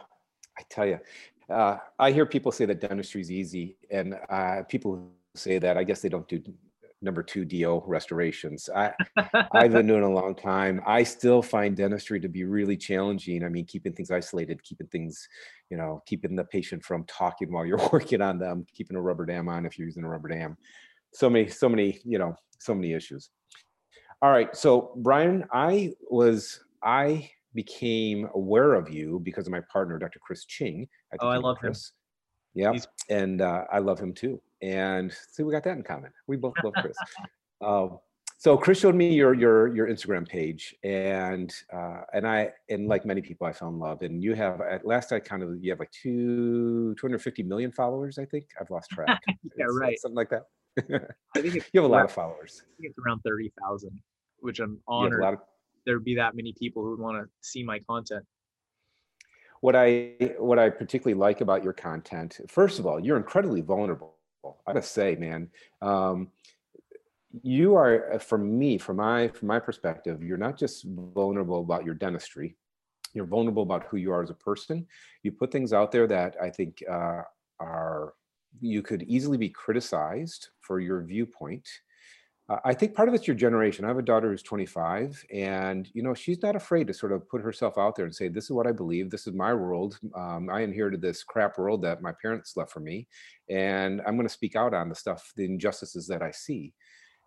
I 0.57 0.63
tell 0.69 0.85
you, 0.85 0.99
uh, 1.49 1.77
I 1.99 2.11
hear 2.11 2.25
people 2.25 2.51
say 2.51 2.65
that 2.65 2.81
dentistry 2.81 3.21
is 3.21 3.31
easy, 3.31 3.77
and 3.91 4.15
uh, 4.29 4.63
people 4.67 5.11
say 5.35 5.59
that, 5.59 5.77
I 5.77 5.83
guess 5.83 6.01
they 6.01 6.09
don't 6.09 6.27
do 6.27 6.41
number 7.01 7.21
two 7.21 7.45
DO 7.45 7.83
restorations. 7.85 8.69
I, 8.75 8.91
I've 9.51 9.71
been 9.71 9.87
doing 9.87 10.03
a 10.03 10.09
long 10.09 10.35
time. 10.35 10.81
I 10.85 11.03
still 11.03 11.41
find 11.41 11.75
dentistry 11.75 12.19
to 12.19 12.27
be 12.27 12.43
really 12.43 12.75
challenging. 12.77 13.43
I 13.43 13.49
mean, 13.49 13.65
keeping 13.65 13.93
things 13.93 14.11
isolated, 14.11 14.63
keeping 14.63 14.87
things, 14.87 15.27
you 15.69 15.77
know, 15.77 16.01
keeping 16.05 16.35
the 16.35 16.45
patient 16.45 16.83
from 16.83 17.05
talking 17.05 17.51
while 17.51 17.65
you're 17.65 17.89
working 17.93 18.21
on 18.21 18.39
them, 18.39 18.65
keeping 18.73 18.97
a 18.97 19.01
rubber 19.01 19.25
dam 19.25 19.47
on 19.47 19.65
if 19.65 19.77
you're 19.77 19.87
using 19.87 20.03
a 20.03 20.09
rubber 20.09 20.29
dam. 20.29 20.57
So 21.13 21.29
many, 21.29 21.47
so 21.47 21.69
many, 21.69 21.99
you 22.03 22.17
know, 22.17 22.35
so 22.59 22.73
many 22.73 22.93
issues. 22.93 23.29
All 24.21 24.31
right. 24.31 24.55
So 24.55 24.93
Brian, 24.97 25.45
I 25.51 25.93
was, 26.09 26.59
I 26.83 27.29
became 27.55 28.27
aware 28.35 28.73
of 28.73 28.89
you 28.89 29.19
because 29.23 29.47
of 29.47 29.51
my 29.51 29.61
partner, 29.71 29.97
Dr. 29.97 30.19
Chris 30.19 30.45
Ching. 30.45 30.87
Oh, 31.21 31.27
I 31.29 31.37
love 31.37 31.57
him. 31.57 31.61
Chris. 31.71 31.91
Yeah. 32.53 32.71
He's- 32.71 32.87
And 33.09 33.41
uh, 33.41 33.63
I 33.71 33.79
love 33.79 33.99
him 33.99 34.13
too. 34.13 34.41
And 34.61 35.11
see, 35.31 35.43
we 35.43 35.51
got 35.51 35.63
that 35.63 35.77
in 35.77 35.83
common. 35.83 36.11
We 36.27 36.37
both 36.37 36.53
love 36.63 36.73
Chris. 36.81 36.95
um, 37.65 37.99
so 38.37 38.57
Chris 38.57 38.79
showed 38.79 38.95
me 38.95 39.13
your 39.13 39.33
your 39.33 39.73
your 39.73 39.87
Instagram 39.87 40.27
page, 40.27 40.75
and 40.83 41.53
uh, 41.73 42.01
and 42.13 42.27
I 42.27 42.51
and 42.69 42.87
like 42.87 43.05
many 43.05 43.21
people, 43.21 43.47
I 43.47 43.53
fell 43.53 43.69
in 43.69 43.79
love. 43.79 44.01
And 44.01 44.21
you 44.21 44.33
have 44.35 44.59
at 44.61 44.85
last 44.85 45.11
I 45.13 45.19
kind 45.19 45.41
of 45.41 45.63
you 45.63 45.71
have 45.71 45.79
like 45.79 45.91
two 45.91 46.93
250 46.99 47.43
million 47.43 47.71
followers. 47.71 48.17
I 48.19 48.25
think 48.25 48.45
I've 48.59 48.69
lost 48.69 48.89
track. 48.91 49.19
Yeah, 49.57 49.65
It's, 49.65 49.77
right. 49.79 49.97
Something 49.99 50.15
like 50.17 50.29
that. 50.31 50.43
I 51.35 51.41
think 51.41 51.55
you 51.73 51.81
have 51.81 51.85
a 51.85 51.87
lot 51.87 51.97
around- 51.99 52.05
of 52.05 52.11
followers. 52.11 52.61
I 52.63 52.67
think 52.81 52.89
it's 52.91 52.99
around 53.05 53.21
thirty 53.25 53.51
thousand, 53.61 53.99
which 54.39 54.59
I'm 54.59 54.71
You 54.71 54.75
have 54.75 54.81
a 54.87 54.91
honored 55.05 55.21
lot 55.21 55.33
of 55.33 55.39
there 55.85 55.95
would 55.95 56.05
be 56.05 56.15
that 56.15 56.35
many 56.35 56.53
people 56.53 56.83
who 56.83 56.91
would 56.91 56.99
want 56.99 57.17
to 57.17 57.29
see 57.41 57.63
my 57.63 57.79
content. 57.79 58.25
what 59.61 59.75
I 59.75 60.13
what 60.37 60.59
I 60.59 60.69
particularly 60.69 61.19
like 61.19 61.41
about 61.41 61.63
your 61.63 61.73
content, 61.73 62.39
first 62.47 62.79
of 62.79 62.85
all, 62.85 62.99
you're 62.99 63.17
incredibly 63.17 63.61
vulnerable. 63.61 64.17
I 64.45 64.73
gotta 64.73 64.83
say, 64.83 65.15
man, 65.15 65.49
um, 65.81 66.29
you 67.41 67.75
are 67.75 68.13
uh, 68.13 68.17
from 68.19 68.57
me, 68.57 68.77
from 68.77 68.97
my 68.97 69.27
from 69.29 69.47
my 69.47 69.59
perspective, 69.59 70.21
you're 70.23 70.37
not 70.37 70.57
just 70.57 70.85
vulnerable 70.85 71.61
about 71.61 71.85
your 71.85 71.95
dentistry. 71.95 72.55
You're 73.13 73.25
vulnerable 73.25 73.63
about 73.63 73.85
who 73.85 73.97
you 73.97 74.11
are 74.11 74.21
as 74.21 74.29
a 74.29 74.35
person. 74.35 74.85
You 75.23 75.31
put 75.31 75.51
things 75.51 75.73
out 75.73 75.91
there 75.91 76.07
that 76.07 76.35
I 76.41 76.49
think 76.49 76.83
uh, 76.89 77.21
are 77.59 78.13
you 78.61 78.81
could 78.81 79.03
easily 79.03 79.37
be 79.37 79.49
criticized 79.49 80.49
for 80.61 80.79
your 80.79 81.01
viewpoint. 81.01 81.67
I 82.47 82.75
think 82.75 82.93
part 82.93 83.09
of 83.09 83.15
it's 83.15 83.25
your 83.25 83.35
generation. 83.35 83.85
I 83.85 83.87
have 83.87 83.97
a 83.97 84.03
daughter 84.03 84.29
who's 84.29 84.43
25, 84.43 85.25
and 85.33 85.89
you 85.93 86.03
know 86.03 86.13
she's 86.13 86.43
not 86.43 86.55
afraid 86.55 86.85
to 86.87 86.93
sort 86.93 87.11
of 87.11 87.27
put 87.27 87.41
herself 87.41 87.79
out 87.79 87.95
there 87.95 88.05
and 88.05 88.15
say, 88.15 88.27
"This 88.27 88.45
is 88.45 88.51
what 88.51 88.67
I 88.67 88.71
believe. 88.71 89.09
This 89.09 89.25
is 89.25 89.33
my 89.33 89.51
world. 89.53 89.97
Um, 90.15 90.49
I 90.51 90.61
inherited 90.61 91.01
this 91.01 91.23
crap 91.23 91.57
world 91.57 91.81
that 91.81 92.03
my 92.03 92.11
parents 92.21 92.55
left 92.55 92.71
for 92.71 92.81
me, 92.81 93.07
and 93.49 93.99
I'm 94.05 94.15
going 94.15 94.27
to 94.27 94.33
speak 94.33 94.55
out 94.55 94.75
on 94.75 94.89
the 94.89 94.95
stuff, 94.95 95.33
the 95.35 95.45
injustices 95.45 96.05
that 96.07 96.21
I 96.21 96.29
see." 96.29 96.73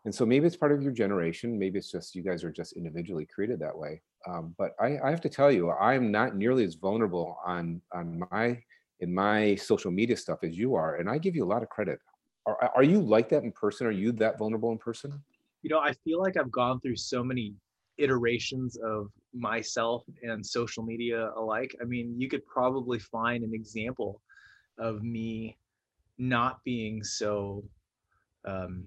And 0.04 0.14
so 0.14 0.24
maybe 0.24 0.46
it's 0.46 0.56
part 0.56 0.72
of 0.72 0.82
your 0.82 0.92
generation. 0.92 1.58
Maybe 1.58 1.78
it's 1.78 1.90
just 1.90 2.14
you 2.14 2.22
guys 2.22 2.44
are 2.44 2.52
just 2.52 2.74
individually 2.74 3.26
created 3.26 3.58
that 3.58 3.76
way. 3.76 4.00
Um, 4.28 4.54
but 4.56 4.72
I, 4.80 4.98
I 5.04 5.10
have 5.10 5.20
to 5.22 5.28
tell 5.28 5.50
you, 5.50 5.70
I 5.70 5.94
am 5.94 6.12
not 6.12 6.36
nearly 6.36 6.64
as 6.64 6.76
vulnerable 6.76 7.38
on 7.44 7.82
on 7.92 8.22
my 8.30 8.62
in 9.00 9.12
my 9.12 9.56
social 9.56 9.90
media 9.90 10.16
stuff 10.16 10.44
as 10.44 10.56
you 10.56 10.76
are, 10.76 10.96
and 10.96 11.10
I 11.10 11.18
give 11.18 11.34
you 11.34 11.44
a 11.44 11.52
lot 11.52 11.64
of 11.64 11.68
credit. 11.70 11.98
Are, 12.48 12.72
are 12.76 12.82
you 12.82 13.00
like 13.00 13.28
that 13.30 13.44
in 13.44 13.52
person? 13.52 13.86
Are 13.86 13.92
you 13.92 14.12
that 14.12 14.38
vulnerable 14.38 14.72
in 14.72 14.78
person? 14.78 15.22
You 15.62 15.70
know, 15.70 15.80
I 15.80 15.92
feel 16.04 16.20
like 16.20 16.36
I've 16.36 16.50
gone 16.50 16.80
through 16.80 16.96
so 16.96 17.22
many 17.22 17.54
iterations 17.98 18.78
of 18.78 19.10
myself 19.34 20.04
and 20.22 20.44
social 20.44 20.82
media 20.82 21.30
alike. 21.36 21.76
I 21.82 21.84
mean, 21.84 22.14
you 22.18 22.28
could 22.28 22.46
probably 22.46 22.98
find 22.98 23.44
an 23.44 23.52
example 23.52 24.22
of 24.78 25.02
me 25.02 25.58
not 26.16 26.62
being 26.64 27.02
so 27.02 27.64
um, 28.46 28.84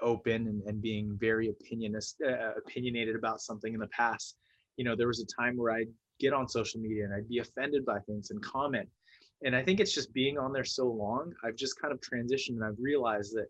open 0.00 0.46
and, 0.46 0.62
and 0.62 0.80
being 0.80 1.16
very 1.20 1.48
opinionist, 1.52 2.14
uh, 2.26 2.52
opinionated 2.56 3.16
about 3.16 3.40
something 3.40 3.74
in 3.74 3.80
the 3.80 3.88
past. 3.88 4.36
You 4.76 4.84
know, 4.84 4.96
there 4.96 5.08
was 5.08 5.20
a 5.20 5.42
time 5.42 5.56
where 5.56 5.72
I'd 5.72 5.90
get 6.18 6.32
on 6.32 6.48
social 6.48 6.80
media 6.80 7.04
and 7.04 7.12
I'd 7.12 7.28
be 7.28 7.38
offended 7.38 7.84
by 7.84 7.98
things 8.00 8.30
and 8.30 8.42
comment. 8.42 8.88
And 9.44 9.56
I 9.56 9.62
think 9.62 9.80
it's 9.80 9.94
just 9.94 10.12
being 10.12 10.38
on 10.38 10.52
there 10.52 10.64
so 10.64 10.86
long, 10.86 11.32
I've 11.44 11.56
just 11.56 11.80
kind 11.80 11.92
of 11.92 12.00
transitioned 12.00 12.56
and 12.56 12.64
I've 12.64 12.78
realized 12.78 13.34
that 13.34 13.48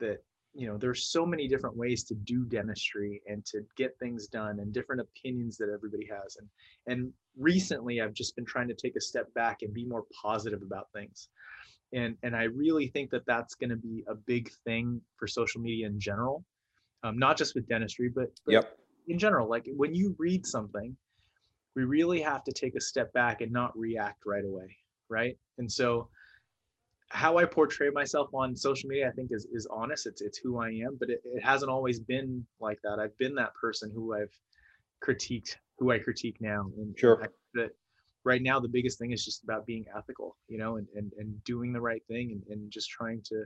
that 0.00 0.18
you 0.54 0.66
know 0.68 0.76
there's 0.76 1.06
so 1.06 1.24
many 1.24 1.48
different 1.48 1.76
ways 1.76 2.04
to 2.04 2.14
do 2.14 2.44
dentistry 2.44 3.22
and 3.26 3.44
to 3.46 3.62
get 3.76 3.98
things 3.98 4.26
done 4.28 4.60
and 4.60 4.72
different 4.72 5.00
opinions 5.00 5.56
that 5.58 5.68
everybody 5.72 6.06
has. 6.06 6.36
And 6.36 6.48
and 6.86 7.12
recently 7.36 8.00
i've 8.00 8.14
just 8.14 8.36
been 8.36 8.44
trying 8.44 8.68
to 8.68 8.74
take 8.74 8.94
a 8.94 9.00
step 9.00 9.32
back 9.34 9.62
and 9.62 9.74
be 9.74 9.84
more 9.84 10.04
positive 10.22 10.62
about 10.62 10.88
things. 10.94 11.28
And 11.92 12.16
and 12.22 12.36
i 12.36 12.44
really 12.44 12.88
think 12.88 13.10
that 13.10 13.26
that's 13.26 13.54
going 13.54 13.70
to 13.70 13.76
be 13.76 14.04
a 14.08 14.14
big 14.14 14.50
thing 14.64 15.00
for 15.16 15.26
social 15.26 15.60
media 15.60 15.86
in 15.86 15.98
general 15.98 16.44
um, 17.02 17.18
not 17.18 17.36
just 17.36 17.54
with 17.54 17.68
dentistry 17.68 18.08
but, 18.08 18.28
but 18.46 18.52
Yep. 18.52 18.78
in 19.08 19.18
general. 19.18 19.48
Like 19.48 19.68
when 19.76 19.94
you 19.94 20.14
read 20.18 20.46
something 20.46 20.96
we 21.74 21.84
really 21.84 22.20
have 22.20 22.44
to 22.44 22.52
take 22.52 22.76
a 22.76 22.80
step 22.80 23.12
back 23.12 23.40
and 23.40 23.50
not 23.52 23.76
react 23.76 24.24
right 24.26 24.44
away 24.44 24.76
right 25.08 25.36
and 25.58 25.70
so 25.70 26.08
how 27.14 27.38
I 27.38 27.44
portray 27.44 27.90
myself 27.90 28.28
on 28.34 28.56
social 28.56 28.88
media, 28.88 29.08
I 29.08 29.12
think 29.12 29.30
is 29.30 29.46
is 29.52 29.68
honest. 29.70 30.06
It's 30.06 30.20
it's 30.20 30.36
who 30.38 30.58
I 30.58 30.70
am, 30.70 30.96
but 30.98 31.10
it, 31.10 31.22
it 31.24 31.42
hasn't 31.44 31.70
always 31.70 32.00
been 32.00 32.44
like 32.60 32.80
that. 32.82 32.98
I've 32.98 33.16
been 33.18 33.36
that 33.36 33.54
person 33.54 33.90
who 33.94 34.14
I've 34.14 34.36
critiqued, 35.02 35.56
who 35.78 35.92
I 35.92 36.00
critique 36.00 36.38
now. 36.40 36.66
And 36.76 36.98
Sure. 36.98 37.22
I, 37.22 37.28
that 37.54 37.70
right 38.24 38.42
now 38.42 38.58
the 38.58 38.68
biggest 38.68 38.98
thing 38.98 39.12
is 39.12 39.24
just 39.24 39.44
about 39.44 39.64
being 39.64 39.84
ethical, 39.96 40.36
you 40.48 40.58
know, 40.58 40.76
and 40.76 40.88
and, 40.96 41.12
and 41.16 41.42
doing 41.44 41.72
the 41.72 41.80
right 41.80 42.02
thing 42.08 42.32
and, 42.32 42.42
and 42.48 42.70
just 42.70 42.90
trying 42.90 43.22
to 43.26 43.44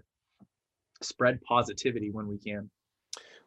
spread 1.03 1.39
positivity 1.43 2.11
when 2.11 2.27
we 2.27 2.39
can. 2.39 2.71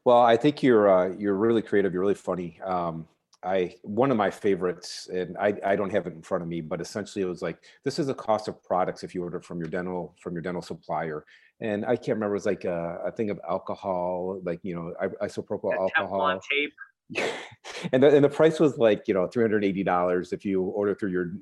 Well, 0.06 0.22
I 0.22 0.38
think 0.38 0.62
you're 0.62 0.88
uh, 0.88 1.16
you're 1.18 1.36
really 1.36 1.64
creative. 1.64 1.94
You're 1.94 2.02
really 2.02 2.14
funny. 2.14 2.60
Um, 2.64 3.08
I 3.44 3.76
one 3.82 4.12
of 4.12 4.18
my 4.18 4.30
favorites, 4.30 5.10
and 5.12 5.38
I, 5.38 5.56
I 5.66 5.76
don't 5.76 5.90
have 5.90 6.06
it 6.06 6.14
in 6.14 6.22
front 6.22 6.44
of 6.44 6.48
me, 6.48 6.62
but 6.62 6.80
essentially 6.80 7.24
it 7.24 7.28
was 7.28 7.42
like 7.42 7.58
this 7.84 7.98
is 7.98 8.08
the 8.08 8.14
cost 8.14 8.48
of 8.48 8.62
products 8.64 9.04
if 9.04 9.16
you 9.16 9.24
order 9.24 9.40
from 9.40 9.60
your 9.60 9.68
dental 9.68 10.16
from 10.22 10.34
your 10.34 10.42
dental 10.42 10.62
supplier. 10.62 11.26
And 11.60 11.86
I 11.86 11.96
can't 11.96 12.16
remember. 12.16 12.36
It 12.36 12.40
was 12.40 12.46
like 12.46 12.66
a, 12.66 13.00
a 13.06 13.12
thing 13.12 13.30
of 13.30 13.40
alcohol, 13.48 14.40
like 14.44 14.60
you 14.64 14.76
know, 14.76 14.94
isopropyl 15.24 15.72
That 15.72 15.90
alcohol. 15.98 16.40
Tape. 16.50 16.74
and 17.92 18.04
the, 18.04 18.16
and 18.16 18.24
the 18.24 18.30
price 18.30 18.60
was 18.60 18.78
like 18.78 19.08
you 19.08 19.14
know 19.14 19.28
three 19.28 19.44
hundred 19.44 19.66
eighty 19.66 19.84
dollars 19.84 20.32
if 20.32 20.46
you 20.46 20.62
order 20.62 20.96
through 20.96 21.10
your 21.10 21.34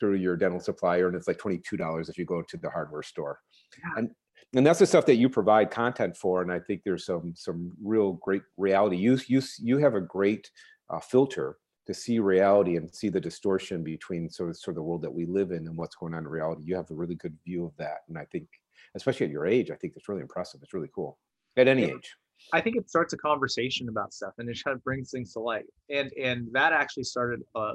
through 0.00 0.14
your 0.14 0.36
dental 0.36 0.60
supplier, 0.60 1.06
and 1.06 1.16
it's 1.16 1.28
like 1.28 1.38
twenty 1.38 1.58
two 1.58 1.76
dollars 1.76 2.08
if 2.08 2.18
you 2.18 2.24
go 2.24 2.42
to 2.42 2.56
the 2.56 2.70
hardware 2.70 3.02
store. 3.02 3.40
Yeah. 3.78 3.98
And 3.98 4.10
and 4.54 4.66
that's 4.66 4.80
the 4.80 4.86
stuff 4.86 5.06
that 5.06 5.16
you 5.16 5.28
provide 5.28 5.70
content 5.70 6.16
for, 6.16 6.42
and 6.42 6.52
I 6.52 6.58
think 6.58 6.82
there's 6.84 7.06
some 7.06 7.32
some 7.36 7.72
real 7.82 8.14
great 8.14 8.42
reality. 8.56 8.96
You 8.96 9.18
you 9.26 9.42
you 9.58 9.78
have 9.78 9.94
a 9.94 10.00
great 10.00 10.50
uh, 10.92 11.00
filter 11.00 11.58
to 11.86 11.94
see 11.94 12.20
reality 12.20 12.76
and 12.76 12.94
see 12.94 13.08
the 13.08 13.20
distortion 13.20 13.82
between 13.82 14.30
sort 14.30 14.50
of 14.50 14.56
sort 14.56 14.72
of 14.72 14.76
the 14.76 14.82
world 14.82 15.02
that 15.02 15.12
we 15.12 15.26
live 15.26 15.50
in 15.50 15.66
and 15.66 15.76
what's 15.76 15.96
going 15.96 16.14
on 16.14 16.20
in 16.24 16.28
reality. 16.28 16.62
You 16.64 16.76
have 16.76 16.90
a 16.90 16.94
really 16.94 17.16
good 17.16 17.36
view 17.44 17.64
of 17.64 17.76
that, 17.78 17.98
and 18.08 18.16
I 18.16 18.24
think, 18.26 18.48
especially 18.94 19.26
at 19.26 19.32
your 19.32 19.46
age, 19.46 19.70
I 19.70 19.74
think 19.76 19.94
it's 19.96 20.08
really 20.08 20.22
impressive. 20.22 20.60
It's 20.62 20.74
really 20.74 20.90
cool 20.94 21.18
at 21.56 21.66
any 21.68 21.82
Yeah. 21.82 21.94
age. 21.96 22.16
I 22.52 22.60
think 22.60 22.76
it 22.76 22.88
starts 22.90 23.12
a 23.12 23.16
conversation 23.16 23.88
about 23.88 24.12
stuff 24.12 24.34
and 24.38 24.48
it 24.48 24.58
kind 24.64 24.74
of 24.76 24.82
brings 24.84 25.10
things 25.10 25.32
to 25.34 25.40
light. 25.40 25.66
And 25.90 26.12
and 26.14 26.52
that 26.52 26.72
actually 26.72 27.04
started 27.04 27.42
uh 27.54 27.74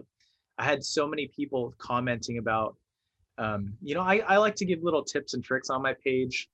I 0.57 0.65
had 0.65 0.83
so 0.83 1.07
many 1.07 1.27
people 1.35 1.73
commenting 1.77 2.37
about 2.39 2.75
um, 3.37 3.77
you 3.81 3.93
know, 3.93 4.01
I, 4.01 4.17
I 4.27 4.37
like 4.37 4.55
to 4.55 4.65
give 4.65 4.79
little 4.81 5.03
tips 5.03 5.35
and 5.35 5.43
tricks 5.43 5.69
on 5.69 5.81
my 5.83 5.93
page. 6.03 6.49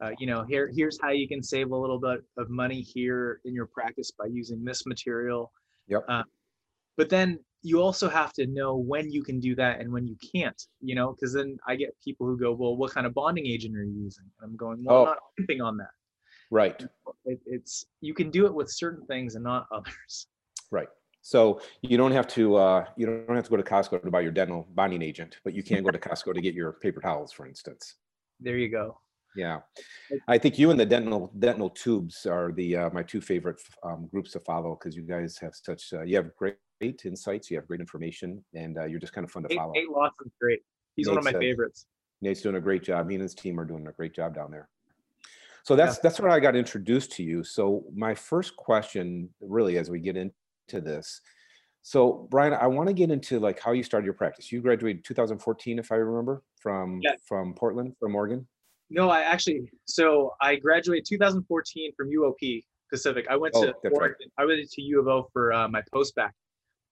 Uh, 0.00 0.10
you 0.18 0.26
know, 0.26 0.44
here 0.44 0.70
here's 0.74 0.98
how 1.00 1.10
you 1.10 1.26
can 1.28 1.42
save 1.42 1.70
a 1.70 1.76
little 1.76 1.98
bit 1.98 2.20
of 2.36 2.48
money 2.50 2.80
here 2.80 3.40
in 3.44 3.54
your 3.54 3.66
practice 3.66 4.12
by 4.12 4.26
using 4.26 4.64
this 4.64 4.86
material. 4.86 5.52
Yep. 5.88 6.04
Uh, 6.08 6.22
but 6.96 7.08
then 7.08 7.38
you 7.62 7.82
also 7.82 8.08
have 8.08 8.32
to 8.34 8.46
know 8.46 8.76
when 8.76 9.10
you 9.10 9.22
can 9.22 9.40
do 9.40 9.54
that 9.56 9.80
and 9.80 9.92
when 9.92 10.06
you 10.06 10.16
can't, 10.34 10.60
you 10.80 10.94
know, 10.94 11.12
because 11.12 11.32
then 11.32 11.58
I 11.66 11.76
get 11.76 11.90
people 12.02 12.26
who 12.26 12.38
go, 12.38 12.52
well, 12.52 12.76
what 12.76 12.92
kind 12.92 13.06
of 13.06 13.14
bonding 13.14 13.46
agent 13.46 13.76
are 13.76 13.82
you 13.82 14.04
using? 14.04 14.24
And 14.40 14.50
I'm 14.50 14.56
going, 14.56 14.84
well, 14.84 14.96
Oh. 14.96 15.00
I'm 15.00 15.06
not 15.06 15.18
anything 15.38 15.60
on 15.60 15.76
that. 15.78 15.90
Right. 16.50 16.80
It, 17.24 17.40
it's 17.46 17.84
you 18.00 18.14
can 18.14 18.30
do 18.30 18.46
it 18.46 18.54
with 18.54 18.70
certain 18.70 19.04
things 19.06 19.34
and 19.34 19.44
not 19.44 19.66
others. 19.72 20.26
Right. 20.70 20.88
So 21.22 21.60
you 21.82 21.98
don't 21.98 22.12
have 22.12 22.26
to 22.28 22.56
uh, 22.56 22.84
you 22.96 23.06
don't 23.06 23.34
have 23.34 23.44
to 23.44 23.50
go 23.50 23.56
to 23.56 23.62
Costco 23.62 24.02
to 24.02 24.10
buy 24.10 24.20
your 24.20 24.30
dental 24.30 24.66
bonding 24.74 25.02
agent, 25.02 25.38
but 25.44 25.52
you 25.52 25.62
can 25.62 25.82
go 25.82 25.90
to 25.90 25.98
Costco 25.98 26.32
to 26.34 26.40
get 26.40 26.54
your 26.54 26.74
paper 26.74 27.00
towels, 27.00 27.32
for 27.32 27.46
instance. 27.46 27.96
There 28.40 28.56
you 28.56 28.70
go. 28.70 28.98
Yeah, 29.36 29.60
I 30.26 30.38
think 30.38 30.58
you 30.58 30.70
and 30.70 30.80
the 30.80 30.86
dental 30.86 31.32
dental 31.38 31.70
tubes 31.70 32.26
are 32.26 32.52
the 32.52 32.76
uh, 32.76 32.90
my 32.90 33.02
two 33.02 33.20
favorite 33.20 33.60
um, 33.82 34.08
groups 34.10 34.32
to 34.32 34.40
follow 34.40 34.76
because 34.76 34.96
you 34.96 35.02
guys 35.02 35.38
have 35.38 35.54
such 35.54 35.92
uh, 35.92 36.02
you 36.02 36.16
have 36.16 36.34
great, 36.36 36.56
great 36.80 37.04
insights, 37.04 37.50
you 37.50 37.56
have 37.56 37.66
great 37.68 37.80
information, 37.80 38.44
and 38.54 38.78
uh, 38.78 38.84
you're 38.84 39.00
just 39.00 39.12
kind 39.12 39.24
of 39.24 39.30
fun 39.30 39.44
to 39.44 39.54
follow. 39.54 39.72
Nate 39.72 39.90
Lawson's 39.90 40.32
great. 40.40 40.60
He's 40.96 41.08
one 41.08 41.18
of 41.18 41.24
my 41.24 41.32
favorites. 41.32 41.86
Nate's 42.20 42.40
doing 42.40 42.56
a 42.56 42.60
great 42.60 42.82
job. 42.82 43.08
He 43.08 43.14
and 43.14 43.22
his 43.22 43.34
team 43.34 43.60
are 43.60 43.64
doing 43.64 43.86
a 43.86 43.92
great 43.92 44.14
job 44.14 44.34
down 44.34 44.50
there. 44.50 44.68
So 45.62 45.76
that's 45.76 45.98
that's 45.98 46.18
where 46.18 46.30
I 46.30 46.40
got 46.40 46.56
introduced 46.56 47.12
to 47.12 47.22
you. 47.22 47.44
So 47.44 47.84
my 47.94 48.14
first 48.14 48.56
question, 48.56 49.28
really, 49.40 49.76
as 49.76 49.90
we 49.90 50.00
get 50.00 50.16
into 50.16 50.32
this, 50.72 51.20
so 51.82 52.26
Brian, 52.30 52.54
I 52.54 52.66
want 52.66 52.88
to 52.88 52.92
get 52.92 53.10
into 53.10 53.38
like 53.38 53.60
how 53.60 53.72
you 53.72 53.82
started 53.82 54.04
your 54.04 54.14
practice. 54.14 54.50
You 54.50 54.60
graduated 54.60 55.04
2014, 55.04 55.78
if 55.78 55.92
I 55.92 55.96
remember, 55.96 56.42
from 56.60 57.00
Yeah. 57.02 57.12
from 57.26 57.54
Portland, 57.54 57.94
from 58.00 58.14
Oregon. 58.16 58.46
No, 58.90 59.10
I 59.10 59.20
actually 59.20 59.70
so 59.86 60.32
I 60.40 60.56
graduated 60.56 61.06
2014 61.08 61.92
from 61.96 62.10
UOP 62.10 62.62
Pacific. 62.90 63.26
I 63.28 63.36
went 63.36 63.54
Oh, 63.56 63.66
to 63.66 63.74
right. 63.84 63.92
Oregon. 63.92 64.28
I 64.38 64.44
went 64.46 64.68
to 64.68 64.82
U 64.82 65.00
of 65.00 65.08
O 65.08 65.28
for 65.32 65.52
uh, 65.52 65.68
my 65.68 65.82
post-bac. 65.92 66.34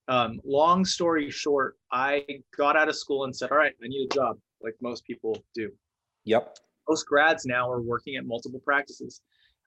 Um, 0.08 0.38
long 0.44 0.84
story 0.84 1.30
short, 1.30 1.76
I 1.90 2.24
got 2.56 2.76
out 2.76 2.88
of 2.88 2.96
school 2.96 3.24
and 3.24 3.34
said, 3.34 3.50
"All 3.50 3.56
right, 3.58 3.72
I 3.82 3.88
need 3.88 4.08
a 4.10 4.14
job," 4.14 4.38
like 4.62 4.74
most 4.80 5.04
people 5.04 5.42
do. 5.54 5.70
Yep. 6.24 6.58
Most 6.88 7.06
grads 7.06 7.44
now 7.46 7.68
are 7.70 7.80
working 7.80 8.16
at 8.16 8.24
multiple 8.24 8.60
practices. 8.64 9.20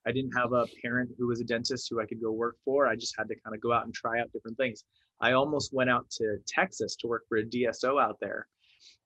I 0.08 0.12
didn't 0.14 0.32
have 0.32 0.54
a 0.54 0.66
parent 0.82 1.10
who 1.18 1.28
was 1.28 1.42
a 1.42 1.44
dentist 1.44 1.88
who 1.90 2.00
I 2.00 2.06
could 2.06 2.22
go 2.22 2.32
work 2.32 2.56
for. 2.64 2.88
I 2.88 2.96
just 2.96 3.16
had 3.18 3.28
to 3.28 3.36
kind 3.44 3.54
of 3.54 3.62
go 3.62 3.74
out 3.74 3.84
and 3.86 3.94
try 3.94 4.22
out 4.22 4.32
different 4.32 4.56
things. 4.58 4.86
I 5.20 5.34
almost 5.34 5.74
went 5.74 5.90
out 5.90 6.10
to 6.12 6.38
Texas 6.48 6.96
to 6.98 7.08
work 7.08 7.24
for 7.28 7.40
a 7.40 7.44
DSO 7.44 8.02
out 8.02 8.18
there. 8.22 8.48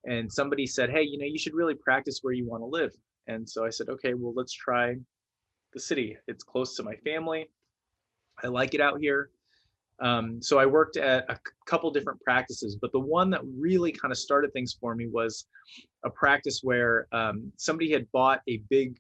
And 0.06 0.32
somebody 0.32 0.68
said, 0.68 0.92
Hey, 0.92 1.02
you 1.02 1.18
know, 1.18 1.26
you 1.26 1.40
should 1.40 1.56
really 1.56 1.74
practice 1.74 2.20
where 2.22 2.34
you 2.34 2.46
want 2.46 2.62
to 2.62 2.68
live. 2.68 2.92
And 3.28 3.48
so 3.48 3.66
I 3.66 3.70
said, 3.70 3.90
Okay, 3.90 4.14
well, 4.14 4.34
let's 4.36 4.54
try 4.54 4.96
the 5.74 5.80
city. 5.80 6.18
It's 6.28 6.44
close 6.44 6.76
to 6.78 6.84
my 6.84 6.96
family. 6.98 7.50
I 8.44 8.48
like 8.48 8.74
it 8.74 8.82
out 8.82 9.00
here. 9.00 9.30
Um, 10.00 10.42
so 10.42 10.58
I 10.60 10.66
worked 10.66 10.98
at 10.98 11.30
a 11.30 11.40
couple 11.66 11.90
different 11.92 12.20
practices, 12.22 12.76
but 12.76 12.92
the 12.92 13.00
one 13.00 13.30
that 13.30 13.42
really 13.58 13.92
kind 13.92 14.12
of 14.12 14.18
started 14.18 14.52
things 14.52 14.76
for 14.80 14.96
me 14.96 15.08
was 15.08 15.46
a 16.04 16.10
practice 16.10 16.62
where 16.64 17.08
um, 17.12 17.52
somebody 17.58 17.92
had 17.92 18.12
bought 18.12 18.42
a 18.48 18.58
big 18.70 19.00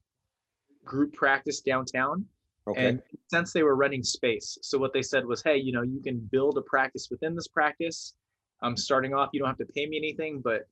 group 0.85 1.13
practice 1.13 1.61
downtown 1.61 2.25
Okay. 2.67 2.87
and 2.89 3.01
since 3.27 3.51
they 3.51 3.63
were 3.63 3.75
renting 3.75 4.03
space 4.03 4.57
so 4.61 4.77
what 4.77 4.93
they 4.93 5.01
said 5.01 5.25
was 5.25 5.41
hey 5.43 5.57
you 5.57 5.71
know 5.73 5.81
you 5.81 6.01
can 6.01 6.17
build 6.31 6.57
a 6.57 6.61
practice 6.61 7.09
within 7.11 7.35
this 7.35 7.47
practice 7.47 8.13
um, 8.61 8.77
starting 8.77 9.13
off 9.13 9.29
you 9.33 9.39
don't 9.39 9.49
have 9.49 9.57
to 9.57 9.65
pay 9.65 9.85
me 9.85 9.97
anything 9.97 10.39
but 10.41 10.67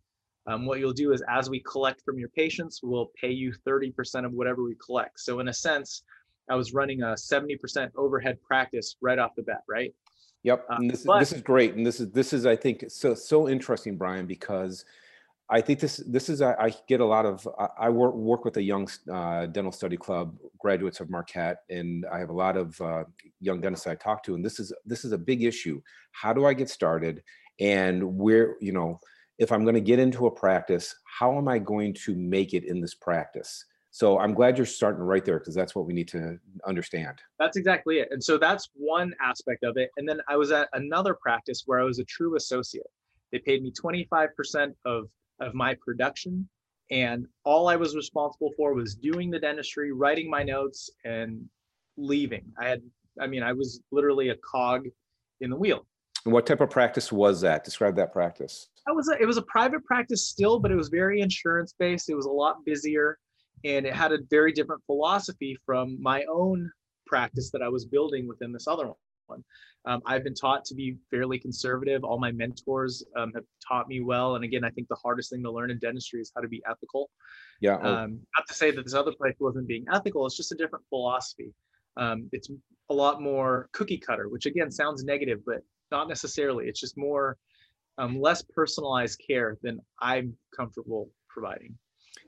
um, 0.48 0.66
what 0.66 0.80
you'll 0.80 0.94
do 0.94 1.14
is 1.14 1.24
as 1.30 1.50
we 1.50 1.60
collect 1.62 2.02
from 2.04 2.18
your 2.18 2.30
patients 2.30 2.80
we'll 2.84 3.12
pay 3.20 3.32
you 3.32 3.54
30% 3.68 4.26
of 4.26 4.34
whatever 4.34 4.64
we 4.64 4.76
collect. 4.84 5.20
So 5.20 5.40
in 5.40 5.48
a 5.48 5.54
sense 5.54 6.04
i 6.50 6.56
was 6.56 6.74
running 6.74 7.02
a 7.04 7.14
70% 7.14 7.92
overhead 7.96 8.38
practice 8.42 8.96
right 9.02 9.20
off 9.20 9.32
the 9.36 9.44
bat 9.44 9.62
right? 9.70 9.94
Yep, 10.44 10.66
Uh, 10.70 10.76
and 10.80 10.90
this 10.90 11.00
is 11.02 11.06
but- 11.06 11.20
this 11.20 11.32
is 11.34 11.42
great, 11.42 11.76
and 11.76 11.86
this 11.86 12.00
is 12.00 12.12
this 12.12 12.34
is 12.34 12.46
I 12.46 12.56
think 12.56 12.86
so 12.88 13.14
so 13.14 13.48
interesting, 13.48 13.96
Brian, 13.96 14.26
because 14.26 14.86
I 15.52 15.62
think 15.62 15.80
this 15.80 15.98
this 16.08 16.30
is 16.30 16.42
I, 16.42 16.54
I 16.54 16.74
get 16.88 17.00
a 17.00 17.06
lot 17.06 17.28
of 17.28 17.48
I, 17.60 17.68
I 17.86 17.90
work 17.90 18.16
work 18.16 18.44
with 18.44 18.58
a 18.58 18.62
young 18.64 18.90
uh, 19.12 19.46
dental 19.46 19.72
study 19.72 19.98
club, 19.98 20.36
graduates 20.58 21.00
of 21.00 21.12
Marquette, 21.12 21.58
and 21.70 22.06
I 22.12 22.18
have 22.18 22.30
a 22.30 22.34
lot 22.34 22.58
of 22.58 22.80
uh, 22.82 23.04
young 23.40 23.62
dentists 23.62 23.86
I 23.86 23.94
talk 23.94 24.24
to, 24.24 24.34
and 24.34 24.44
this 24.44 24.60
is 24.60 24.74
this 24.84 25.06
is 25.06 25.12
a 25.12 25.18
big 25.18 25.44
issue. 25.44 25.80
How 26.12 26.34
do 26.34 26.46
I 26.48 26.56
get 26.56 26.70
started, 26.72 27.22
and 27.60 28.02
where 28.18 28.56
you 28.62 28.72
know 28.72 29.00
if 29.42 29.52
I'm 29.52 29.64
going 29.64 29.76
to 29.76 29.82
get 29.82 29.98
into 29.98 30.28
a 30.28 30.32
practice, 30.32 30.94
how 31.04 31.36
am 31.36 31.48
I 31.48 31.58
going 31.58 31.96
to 32.06 32.14
make 32.14 32.54
it 32.54 32.64
in 32.64 32.80
this 32.80 32.94
practice? 32.94 33.66
So 33.90 34.20
I'm 34.20 34.36
glad 34.36 34.56
you're 34.56 34.68
starting 34.68 35.02
right 35.02 35.26
there 35.26 35.40
because 35.40 35.56
that's 35.56 35.74
what 35.74 35.88
we 35.88 35.94
need 35.94 36.08
to 36.10 36.38
understand. 36.68 37.20
That's 37.40 37.58
exactly 37.58 37.98
it. 37.98 38.10
And 38.12 38.24
so 38.24 38.38
that's 38.38 38.70
one 38.76 39.16
aspect 39.20 39.64
of 39.64 39.78
it. 39.78 39.90
And 39.98 40.08
then 40.08 40.22
I 40.30 40.38
was 40.38 40.52
at 40.52 40.70
another 40.74 41.16
practice 41.16 41.64
where 41.66 41.80
I 41.80 41.84
was 41.84 41.98
a 41.98 42.04
true 42.04 42.36
associate. 42.36 42.86
They 43.32 43.40
paid 43.40 43.64
me 43.64 43.72
25% 43.72 44.76
of, 44.86 45.10
of 45.40 45.56
my 45.56 45.76
production. 45.84 46.48
And 46.92 47.26
all 47.44 47.68
I 47.68 47.78
was 47.78 47.96
responsible 47.96 48.52
for 48.56 48.76
was 48.76 48.94
doing 48.94 49.32
the 49.32 49.40
dentistry, 49.40 49.92
writing 49.92 50.30
my 50.30 50.44
notes, 50.44 50.92
and 51.04 51.44
leaving. 51.98 52.46
I 52.60 52.68
had, 52.68 52.84
I 53.20 53.26
mean, 53.26 53.42
I 53.42 53.54
was 53.54 53.82
literally 53.92 54.30
a 54.30 54.36
cog 54.36 54.88
in 55.40 55.50
the 55.50 55.58
wheel. 55.58 55.88
And 56.26 56.34
what 56.34 56.46
type 56.46 56.62
of 56.62 56.70
practice 56.70 57.12
was 57.12 57.42
that? 57.42 57.64
Describe 57.64 57.96
that 57.96 58.14
practice. 58.14 58.68
That 58.88 58.96
was 58.96 59.10
a, 59.10 59.22
it 59.22 59.26
was 59.26 59.38
a 59.38 59.44
private 59.44 59.84
practice 59.86 60.28
still, 60.28 60.60
but 60.60 60.72
it 60.72 60.76
was 60.76 60.90
very 60.90 61.22
insurance 61.22 61.74
based. 61.78 62.10
It 62.10 62.16
was 62.16 62.26
a 62.26 62.32
lot 62.32 62.66
busier, 62.66 63.18
and 63.64 63.86
it 63.86 63.94
had 63.94 64.12
a 64.12 64.20
very 64.30 64.52
different 64.52 64.82
philosophy 64.86 65.58
from 65.66 66.02
my 66.02 66.24
own 66.32 66.72
practice 67.06 67.52
that 67.52 67.62
I 67.62 67.70
was 67.70 67.86
building 67.86 68.28
within 68.28 68.52
this 68.52 68.68
other 68.68 68.92
one. 69.28 69.44
Um, 69.86 70.02
I've 70.06 70.24
been 70.24 70.36
taught 70.36 70.66
to 70.66 70.76
be 70.76 70.98
fairly 71.10 71.40
conservative. 71.40 72.04
All 72.04 72.20
my 72.20 72.32
mentors 72.32 73.04
um, 73.18 73.32
have 73.34 73.44
taught 73.68 73.88
me 73.88 74.02
well, 74.02 74.36
and 74.36 74.44
again, 74.44 74.64
I 74.64 74.70
think 74.70 74.88
the 74.88 74.98
hardest 75.02 75.32
thing 75.32 75.42
to 75.44 75.52
learn 75.52 75.72
in 75.72 75.80
dentistry 75.80 76.22
is 76.22 76.32
how 76.36 76.42
to 76.42 76.48
be 76.48 76.62
ethical. 76.70 77.10
Yeah. 77.60 77.78
oh, 77.82 77.96
Um, 77.96 78.20
not 78.38 78.48
to 78.48 78.54
say 78.54 78.72
that 78.72 78.84
this 78.84 78.94
other 78.94 79.12
place 79.12 79.36
wasn't 79.40 79.68
being 79.68 79.86
ethical. 79.92 80.26
It's 80.26 80.38
just 80.38 80.52
a 80.52 80.56
different 80.56 80.86
philosophy. 80.90 81.54
Um, 81.98 82.30
it's 82.32 82.50
a 82.90 82.94
lot 82.94 83.22
more 83.22 83.70
cookie 83.74 83.98
cutter, 83.98 84.30
which 84.30 84.46
again 84.46 84.72
sounds 84.72 85.04
negative, 85.04 85.40
but 85.46 85.62
not 85.92 86.08
necessarily. 86.08 86.68
It's 86.68 86.80
just 86.80 86.98
more 86.98 87.38
um, 88.02 88.20
less 88.20 88.42
personalized 88.42 89.22
care 89.26 89.58
than 89.62 89.80
I'm 90.00 90.36
comfortable 90.56 91.10
providing. 91.30 91.78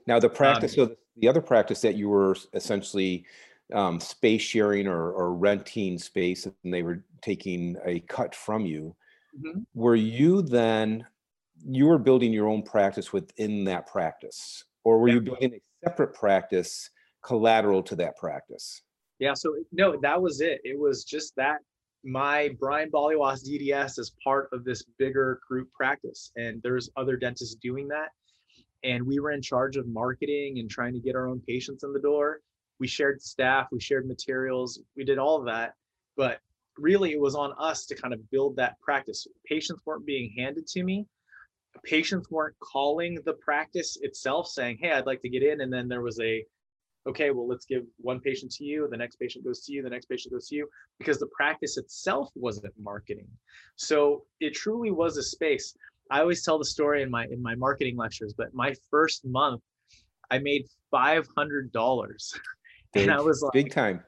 Now, 0.06 0.20
the 0.20 0.30
Um, 0.30 0.36
practice, 0.36 0.76
so 0.76 0.96
the 1.18 1.28
other 1.28 1.42
practice 1.42 1.82
that 1.82 1.96
you 1.96 2.10
were 2.10 2.38
essentially 2.54 3.26
um, 3.74 4.00
space 4.00 4.42
sharing 4.42 4.88
or, 4.88 5.12
or 5.12 5.34
renting 5.34 5.98
space 5.98 6.46
and 6.46 6.74
they 6.74 6.84
were 6.84 7.04
taking 7.22 7.76
a 7.86 8.00
cut 8.02 8.36
from 8.36 8.66
you, 8.66 8.96
Mhm. 9.38 9.66
were 9.74 9.96
you 9.96 10.44
then, 10.44 11.08
you 11.66 11.88
were 11.88 11.98
building 11.98 12.32
your 12.32 12.48
own 12.48 12.62
practice 12.62 13.12
within 13.12 13.64
that 13.64 13.88
practice? 13.88 14.66
Or 14.84 15.00
were 15.00 15.08
Yeah. 15.08 15.16
you 15.16 15.22
building 15.22 15.54
a 15.56 15.62
separate 15.90 16.14
practice 16.14 16.92
collateral 17.24 17.82
to 17.84 17.96
that 17.96 18.16
practice? 18.16 18.84
Yeah, 19.20 19.34
so 19.34 19.56
no, 19.72 20.00
that 20.02 20.22
was 20.22 20.42
it. 20.42 20.62
It 20.64 20.78
was 20.78 21.04
just 21.04 21.36
that 21.38 21.60
my 22.04 22.50
Brian 22.60 22.92
Bollywas 22.92 23.48
DDS 23.48 23.98
is 23.98 24.14
part 24.24 24.50
of 24.52 24.64
this 24.64 24.84
bigger 24.98 25.40
group 25.48 25.72
practice, 25.72 26.32
and 26.36 26.62
there's 26.62 26.90
other 26.98 27.16
dentists 27.16 27.56
doing 27.56 27.88
that. 27.90 28.10
And 28.84 29.06
we 29.08 29.20
were 29.20 29.32
in 29.32 29.42
charge 29.42 29.78
of 29.78 29.88
marketing 29.88 30.60
and 30.60 30.70
trying 30.70 30.94
to 30.94 31.00
get 31.00 31.16
our 31.16 31.28
own 31.28 31.42
patients 31.48 31.84
in 31.84 31.94
the 31.94 32.02
door. 32.02 32.42
We 32.80 32.88
shared 32.88 33.22
staff, 33.22 33.68
we 33.72 33.80
shared 33.80 34.06
materials, 34.06 34.82
we 34.98 35.06
did 35.06 35.18
all 35.18 35.40
of 35.40 35.46
that. 35.46 35.74
But 36.18 36.40
really, 36.78 37.14
it 37.14 37.20
was 37.20 37.36
on 37.36 37.54
us 37.58 37.86
to 37.86 37.96
kind 37.96 38.14
of 38.14 38.30
build 38.30 38.58
that 38.58 38.80
practice. 38.82 39.26
Patients 39.46 39.82
weren't 39.86 40.06
being 40.06 40.34
handed 40.38 40.68
to 40.68 40.84
me. 40.84 41.06
Patients 41.86 42.30
weren't 42.30 42.56
calling 42.60 43.20
the 43.26 43.34
practice 43.34 43.98
itself 44.02 44.48
saying, 44.48 44.78
Hey, 44.82 44.92
I'd 44.92 45.06
like 45.06 45.22
to 45.22 45.30
get 45.30 45.44
in. 45.44 45.62
And 45.62 45.72
then 45.72 45.88
there 45.88 46.02
was 46.02 46.20
a 46.20 46.46
okay, 47.08 47.32
well, 47.32 47.48
let's 47.48 47.66
give 47.66 47.84
one 47.98 48.20
patient 48.20 48.52
to 48.54 48.64
you, 48.64 48.88
the 48.90 48.98
next 48.98 49.18
patient 49.18 49.46
goes 49.46 49.66
to 49.66 49.74
you, 49.74 49.84
the 49.84 49.90
next 49.90 50.06
patient 50.06 50.34
goes 50.34 50.48
to 50.48 50.56
you, 50.56 50.68
because 51.00 51.20
the 51.20 51.28
practice 51.28 51.78
itself 51.78 52.30
wasn't 52.36 52.74
marketing. 52.80 53.28
So 53.76 54.24
it 54.40 54.54
truly 54.54 54.92
was 54.92 55.18
a 55.18 55.24
space. 55.24 55.76
I 56.12 56.20
always 56.20 56.44
tell 56.44 56.58
the 56.58 56.66
story 56.66 57.02
in 57.02 57.10
my 57.10 57.26
in 57.26 57.42
my 57.42 57.56
marketing 57.56 57.98
lectures, 57.98 58.34
but 58.38 58.54
my 58.54 58.74
first 58.92 59.26
month, 59.26 59.62
I 60.32 60.40
made 60.40 60.66
five 60.92 61.28
hundred 61.36 61.72
dollars, 61.72 62.34
and 62.96 63.12
I 63.12 63.20
was 63.20 63.42
like, 63.42 63.54
Big 63.54 63.72
time. 63.72 64.04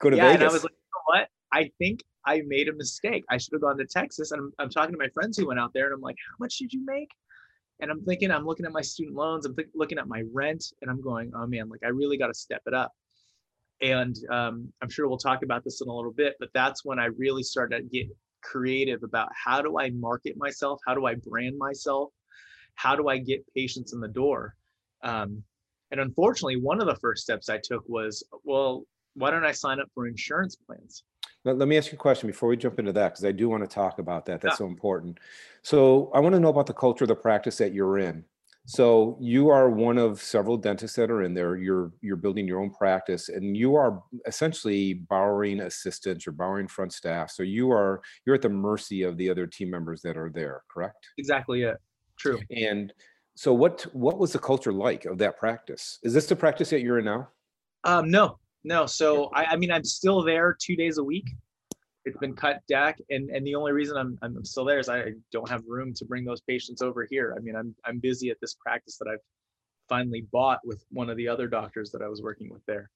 Go 0.00 0.10
to 0.10 0.16
yeah, 0.16 0.32
and 0.32 0.42
I 0.42 0.50
was 0.50 0.64
like, 0.64 0.72
you 0.72 1.16
know 1.16 1.20
what? 1.20 1.28
I 1.52 1.70
think 1.78 2.00
I 2.26 2.42
made 2.46 2.68
a 2.68 2.74
mistake. 2.74 3.24
I 3.30 3.38
should 3.38 3.52
have 3.52 3.62
gone 3.62 3.78
to 3.78 3.86
Texas. 3.86 4.32
And 4.32 4.40
I'm, 4.40 4.52
I'm 4.58 4.70
talking 4.70 4.92
to 4.92 4.98
my 4.98 5.08
friends 5.08 5.38
who 5.38 5.46
went 5.46 5.60
out 5.60 5.72
there, 5.72 5.86
and 5.86 5.94
I'm 5.94 6.00
like, 6.00 6.16
how 6.28 6.36
much 6.38 6.58
did 6.58 6.72
you 6.72 6.84
make? 6.84 7.08
And 7.82 7.90
I'm 7.90 8.02
thinking, 8.04 8.30
I'm 8.30 8.46
looking 8.46 8.64
at 8.64 8.72
my 8.72 8.80
student 8.80 9.16
loans, 9.16 9.44
I'm 9.44 9.54
think, 9.54 9.68
looking 9.74 9.98
at 9.98 10.06
my 10.06 10.22
rent, 10.32 10.64
and 10.80 10.90
I'm 10.90 11.02
going, 11.02 11.32
oh 11.34 11.46
man, 11.46 11.68
like 11.68 11.80
I 11.84 11.88
really 11.88 12.16
got 12.16 12.28
to 12.28 12.34
step 12.34 12.62
it 12.66 12.72
up. 12.72 12.92
And 13.82 14.16
um, 14.30 14.72
I'm 14.80 14.88
sure 14.88 15.08
we'll 15.08 15.18
talk 15.18 15.42
about 15.42 15.64
this 15.64 15.82
in 15.82 15.88
a 15.88 15.92
little 15.92 16.12
bit, 16.12 16.36
but 16.38 16.50
that's 16.54 16.84
when 16.84 17.00
I 17.00 17.06
really 17.06 17.42
started 17.42 17.78
to 17.78 17.82
get 17.82 18.06
creative 18.40 19.02
about 19.02 19.30
how 19.34 19.60
do 19.60 19.80
I 19.80 19.90
market 19.90 20.36
myself? 20.36 20.80
How 20.86 20.94
do 20.94 21.06
I 21.06 21.16
brand 21.16 21.58
myself? 21.58 22.12
How 22.76 22.94
do 22.94 23.08
I 23.08 23.18
get 23.18 23.44
patients 23.52 23.92
in 23.92 23.98
the 24.00 24.08
door? 24.08 24.54
Um, 25.02 25.42
and 25.90 26.00
unfortunately, 26.00 26.56
one 26.56 26.80
of 26.80 26.86
the 26.86 26.96
first 26.96 27.24
steps 27.24 27.48
I 27.48 27.58
took 27.62 27.82
was, 27.88 28.24
well, 28.44 28.84
why 29.14 29.32
don't 29.32 29.44
I 29.44 29.52
sign 29.52 29.80
up 29.80 29.88
for 29.92 30.06
insurance 30.06 30.54
plans? 30.54 31.02
Let, 31.44 31.58
let 31.58 31.68
me 31.68 31.76
ask 31.76 31.92
you 31.92 31.96
a 31.96 31.98
question 31.98 32.28
before 32.28 32.48
we 32.48 32.56
jump 32.56 32.78
into 32.78 32.92
that, 32.92 33.12
because 33.12 33.24
I 33.24 33.32
do 33.32 33.48
want 33.48 33.62
to 33.62 33.68
talk 33.68 33.98
about 33.98 34.26
that. 34.26 34.40
That's 34.40 34.58
so 34.58 34.66
important. 34.66 35.18
So 35.62 36.10
I 36.14 36.20
want 36.20 36.34
to 36.34 36.40
know 36.40 36.48
about 36.48 36.66
the 36.66 36.74
culture 36.74 37.04
of 37.04 37.08
the 37.08 37.16
practice 37.16 37.58
that 37.58 37.72
you're 37.72 37.98
in. 37.98 38.24
So 38.64 39.18
you 39.20 39.48
are 39.48 39.68
one 39.68 39.98
of 39.98 40.22
several 40.22 40.56
dentists 40.56 40.96
that 40.96 41.10
are 41.10 41.22
in 41.22 41.34
there. 41.34 41.56
You're 41.56 41.90
you're 42.00 42.14
building 42.14 42.46
your 42.46 42.60
own 42.60 42.70
practice, 42.70 43.28
and 43.28 43.56
you 43.56 43.74
are 43.74 44.00
essentially 44.26 44.94
borrowing 44.94 45.62
assistants 45.62 46.28
or 46.28 46.32
borrowing 46.32 46.68
front 46.68 46.92
staff. 46.92 47.32
So 47.32 47.42
you 47.42 47.72
are 47.72 48.00
you're 48.24 48.36
at 48.36 48.42
the 48.42 48.48
mercy 48.48 49.02
of 49.02 49.16
the 49.16 49.28
other 49.28 49.48
team 49.48 49.68
members 49.68 50.00
that 50.02 50.16
are 50.16 50.30
there. 50.30 50.62
Correct? 50.72 51.08
Exactly 51.18 51.62
it. 51.62 51.76
True. 52.16 52.38
And 52.56 52.92
so 53.34 53.52
what 53.52 53.82
what 53.94 54.18
was 54.18 54.32
the 54.32 54.38
culture 54.38 54.72
like 54.72 55.06
of 55.06 55.18
that 55.18 55.38
practice? 55.38 55.98
Is 56.04 56.14
this 56.14 56.26
the 56.26 56.36
practice 56.36 56.70
that 56.70 56.82
you're 56.82 57.00
in 57.00 57.04
now? 57.06 57.30
Um, 57.82 58.12
no, 58.12 58.38
no. 58.64 58.86
So 58.86 59.30
I, 59.34 59.44
I 59.46 59.56
mean, 59.56 59.70
I'm 59.70 59.84
still 59.84 60.22
there 60.22 60.56
two 60.60 60.76
days 60.76 60.98
a 60.98 61.04
week. 61.04 61.28
It's 62.04 62.16
been 62.18 62.34
cut 62.34 62.60
deck, 62.68 62.98
and 63.10 63.30
and 63.30 63.46
the 63.46 63.54
only 63.54 63.72
reason 63.72 63.96
I'm 63.96 64.18
I'm 64.22 64.44
still 64.44 64.64
there 64.64 64.78
is 64.78 64.88
I 64.88 65.12
don't 65.30 65.48
have 65.48 65.62
room 65.66 65.92
to 65.94 66.04
bring 66.04 66.24
those 66.24 66.40
patients 66.40 66.82
over 66.82 67.06
here. 67.08 67.34
I 67.36 67.40
mean, 67.40 67.54
I'm 67.54 67.74
I'm 67.84 67.98
busy 67.98 68.30
at 68.30 68.38
this 68.40 68.54
practice 68.54 68.96
that 68.98 69.08
I've 69.08 69.20
finally 69.88 70.26
bought 70.32 70.60
with 70.64 70.84
one 70.90 71.10
of 71.10 71.16
the 71.16 71.28
other 71.28 71.46
doctors 71.46 71.90
that 71.92 72.02
I 72.02 72.08
was 72.08 72.22
working 72.22 72.50
with 72.50 72.64
there. 72.66 72.90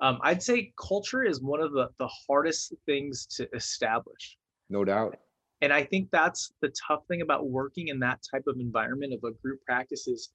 Um, 0.00 0.18
I'd 0.22 0.42
say 0.42 0.72
culture 0.78 1.22
is 1.22 1.42
one 1.42 1.60
of 1.60 1.72
the 1.72 1.88
the 1.98 2.08
hardest 2.26 2.74
things 2.86 3.26
to 3.36 3.48
establish. 3.54 4.38
No 4.70 4.84
doubt. 4.84 5.18
And 5.62 5.72
I 5.72 5.84
think 5.84 6.10
that's 6.10 6.52
the 6.60 6.72
tough 6.86 7.06
thing 7.08 7.22
about 7.22 7.48
working 7.48 7.88
in 7.88 7.98
that 8.00 8.20
type 8.30 8.44
of 8.46 8.56
environment 8.60 9.14
of 9.14 9.24
a 9.24 9.32
group 9.42 9.60
practice 9.64 10.06
is, 10.06 10.30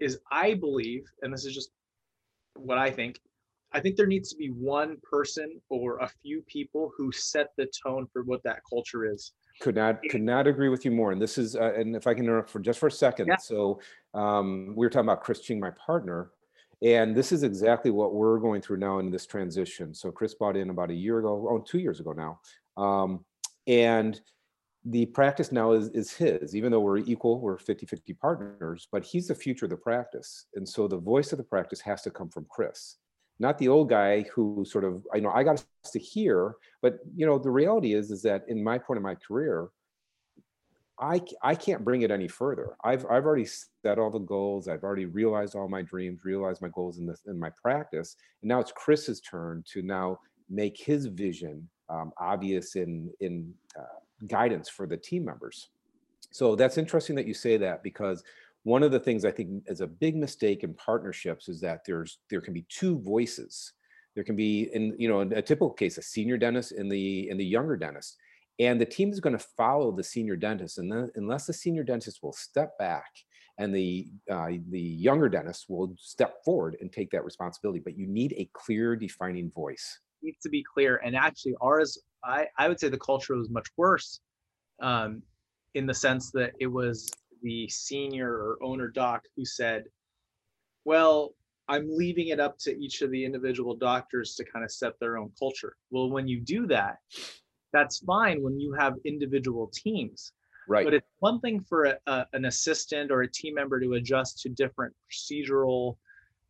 is 0.00 0.18
I 0.32 0.54
believe, 0.54 1.04
and 1.22 1.32
this 1.32 1.44
is 1.44 1.54
just 1.54 1.70
what 2.56 2.78
I 2.78 2.90
think, 2.90 3.20
I 3.74 3.80
think 3.80 3.96
there 3.96 4.06
needs 4.06 4.30
to 4.30 4.36
be 4.36 4.48
one 4.48 4.96
person 5.02 5.60
or 5.68 5.98
a 5.98 6.08
few 6.22 6.42
people 6.42 6.92
who 6.96 7.10
set 7.10 7.48
the 7.56 7.68
tone 7.84 8.06
for 8.12 8.22
what 8.22 8.42
that 8.44 8.60
culture 8.68 9.04
is. 9.04 9.32
Could 9.60 9.74
not 9.74 10.00
could 10.10 10.22
not 10.22 10.46
agree 10.46 10.68
with 10.68 10.84
you 10.84 10.90
more. 10.90 11.12
And 11.12 11.20
this 11.20 11.38
is, 11.38 11.56
uh, 11.56 11.74
and 11.76 11.94
if 11.94 12.06
I 12.06 12.14
can 12.14 12.24
interrupt 12.24 12.50
for 12.50 12.60
just 12.60 12.78
for 12.78 12.86
a 12.86 12.92
second. 12.92 13.26
Yeah. 13.28 13.36
So 13.36 13.80
um, 14.14 14.74
we 14.76 14.86
were 14.86 14.90
talking 14.90 15.08
about 15.08 15.22
Chris 15.22 15.40
Ching, 15.40 15.60
my 15.60 15.70
partner, 15.70 16.30
and 16.82 17.16
this 17.16 17.32
is 17.32 17.42
exactly 17.42 17.90
what 17.90 18.14
we're 18.14 18.38
going 18.38 18.62
through 18.62 18.78
now 18.78 18.98
in 18.98 19.10
this 19.10 19.26
transition. 19.26 19.94
So 19.94 20.10
Chris 20.10 20.34
bought 20.34 20.56
in 20.56 20.70
about 20.70 20.90
a 20.90 20.94
year 20.94 21.18
ago, 21.18 21.48
oh, 21.50 21.58
two 21.58 21.78
years 21.78 22.00
ago 22.00 22.12
now, 22.12 22.40
um, 22.76 23.24
and 23.66 24.20
the 24.84 25.06
practice 25.06 25.50
now 25.50 25.72
is, 25.72 25.88
is 25.90 26.12
his, 26.12 26.54
even 26.54 26.70
though 26.70 26.80
we're 26.80 26.98
equal, 26.98 27.40
we're 27.40 27.58
50 27.58 27.86
50 27.86 28.12
partners, 28.14 28.86
but 28.92 29.02
he's 29.02 29.28
the 29.28 29.34
future 29.34 29.64
of 29.64 29.70
the 29.70 29.76
practice. 29.76 30.46
And 30.54 30.68
so 30.68 30.86
the 30.86 30.98
voice 30.98 31.32
of 31.32 31.38
the 31.38 31.44
practice 31.44 31.80
has 31.80 32.02
to 32.02 32.10
come 32.10 32.28
from 32.28 32.46
Chris, 32.50 32.96
not 33.38 33.58
the 33.58 33.68
old 33.68 33.88
guy 33.88 34.24
who 34.34 34.64
sort 34.66 34.84
of, 34.84 35.04
I 35.14 35.20
know 35.20 35.30
I 35.30 35.42
got 35.42 35.64
to 35.92 35.98
hear, 35.98 36.54
but 36.82 36.98
you 37.16 37.26
know, 37.26 37.38
the 37.38 37.50
reality 37.50 37.94
is, 37.94 38.10
is 38.10 38.22
that 38.22 38.44
in 38.48 38.62
my 38.62 38.78
point 38.78 38.98
of 38.98 39.02
my 39.02 39.14
career, 39.14 39.68
I, 41.00 41.20
I 41.42 41.56
can't 41.56 41.84
bring 41.84 42.02
it 42.02 42.12
any 42.12 42.28
further. 42.28 42.76
I've, 42.84 43.04
I've 43.06 43.24
already 43.24 43.46
set 43.46 43.98
all 43.98 44.10
the 44.10 44.20
goals. 44.20 44.68
I've 44.68 44.84
already 44.84 45.06
realized 45.06 45.56
all 45.56 45.68
my 45.68 45.82
dreams, 45.82 46.20
realized 46.24 46.62
my 46.62 46.68
goals 46.68 46.98
in 46.98 47.06
this, 47.06 47.22
in 47.26 47.38
my 47.38 47.50
practice. 47.60 48.16
And 48.42 48.48
now 48.48 48.60
it's 48.60 48.70
Chris's 48.70 49.20
turn 49.20 49.64
to 49.72 49.82
now 49.82 50.20
make 50.48 50.78
his 50.78 51.06
vision 51.06 51.68
um, 51.88 52.12
obvious 52.18 52.76
in, 52.76 53.10
in, 53.20 53.52
uh, 53.76 54.00
guidance 54.28 54.68
for 54.68 54.86
the 54.86 54.96
team 54.96 55.24
members. 55.24 55.68
So 56.30 56.56
that's 56.56 56.78
interesting 56.78 57.16
that 57.16 57.26
you 57.26 57.34
say 57.34 57.56
that 57.58 57.82
because 57.82 58.22
one 58.64 58.82
of 58.82 58.90
the 58.90 59.00
things 59.00 59.24
I 59.24 59.30
think 59.30 59.62
is 59.66 59.80
a 59.80 59.86
big 59.86 60.16
mistake 60.16 60.64
in 60.64 60.74
partnerships 60.74 61.48
is 61.48 61.60
that 61.60 61.80
there's 61.86 62.18
there 62.30 62.40
can 62.40 62.54
be 62.54 62.66
two 62.68 62.98
voices. 63.00 63.72
There 64.14 64.24
can 64.24 64.36
be 64.36 64.70
in 64.72 64.94
you 64.98 65.08
know 65.08 65.20
in 65.20 65.32
a 65.32 65.42
typical 65.42 65.70
case 65.70 65.98
a 65.98 66.02
senior 66.02 66.36
dentist 66.36 66.72
and 66.72 66.90
the 66.90 67.28
and 67.30 67.38
the 67.38 67.44
younger 67.44 67.76
dentist, 67.76 68.16
and 68.58 68.80
the 68.80 68.86
team 68.86 69.10
is 69.10 69.20
going 69.20 69.36
to 69.36 69.46
follow 69.56 69.92
the 69.92 70.04
senior 70.04 70.36
dentist, 70.36 70.78
and 70.78 70.90
then 70.90 71.10
unless 71.14 71.46
the 71.46 71.52
senior 71.52 71.84
dentist 71.84 72.22
will 72.22 72.32
step 72.32 72.76
back 72.78 73.10
and 73.58 73.74
the 73.74 74.08
uh, 74.30 74.48
the 74.70 74.80
younger 74.80 75.28
dentist 75.28 75.66
will 75.68 75.94
step 75.98 76.44
forward 76.44 76.76
and 76.80 76.92
take 76.92 77.10
that 77.10 77.24
responsibility. 77.24 77.80
But 77.84 77.96
you 77.96 78.06
need 78.06 78.32
a 78.36 78.48
clear, 78.52 78.96
defining 78.96 79.50
voice. 79.50 80.00
Needs 80.22 80.38
to 80.42 80.48
be 80.48 80.64
clear, 80.74 81.00
and 81.04 81.14
actually 81.14 81.54
ours 81.60 81.98
I, 82.24 82.46
I 82.58 82.68
would 82.68 82.80
say 82.80 82.88
the 82.88 82.98
culture 82.98 83.36
was 83.36 83.50
much 83.50 83.68
worse 83.76 84.20
um, 84.80 85.22
in 85.74 85.86
the 85.86 85.94
sense 85.94 86.30
that 86.32 86.52
it 86.60 86.66
was 86.66 87.10
the 87.44 87.68
senior 87.68 88.32
or 88.32 88.58
owner 88.62 88.88
doc 88.88 89.22
who 89.36 89.44
said, 89.44 89.84
well, 90.84 91.34
I'm 91.68 91.86
leaving 91.88 92.28
it 92.28 92.40
up 92.40 92.58
to 92.60 92.76
each 92.76 93.02
of 93.02 93.10
the 93.10 93.24
individual 93.24 93.76
doctors 93.76 94.34
to 94.36 94.44
kind 94.44 94.64
of 94.64 94.72
set 94.72 94.98
their 94.98 95.16
own 95.16 95.30
culture. 95.38 95.76
Well, 95.90 96.10
when 96.10 96.26
you 96.26 96.40
do 96.40 96.66
that, 96.66 96.98
that's 97.72 97.98
fine 97.98 98.42
when 98.42 98.58
you 98.58 98.72
have 98.72 98.94
individual 99.04 99.70
teams. 99.72 100.32
Right. 100.66 100.84
But 100.84 100.94
it's 100.94 101.06
one 101.20 101.40
thing 101.40 101.60
for 101.60 101.84
a, 101.84 101.98
a, 102.06 102.26
an 102.32 102.46
assistant 102.46 103.10
or 103.10 103.22
a 103.22 103.30
team 103.30 103.54
member 103.54 103.78
to 103.80 103.92
adjust 103.94 104.40
to 104.40 104.48
different 104.48 104.94
procedural 105.12 105.96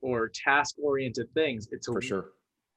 or 0.01 0.31
task 0.33 0.77
oriented 0.81 1.33
things. 1.35 1.69
It's 1.73 1.89
a, 1.89 1.93
for 1.93 2.03
sure 2.03 2.31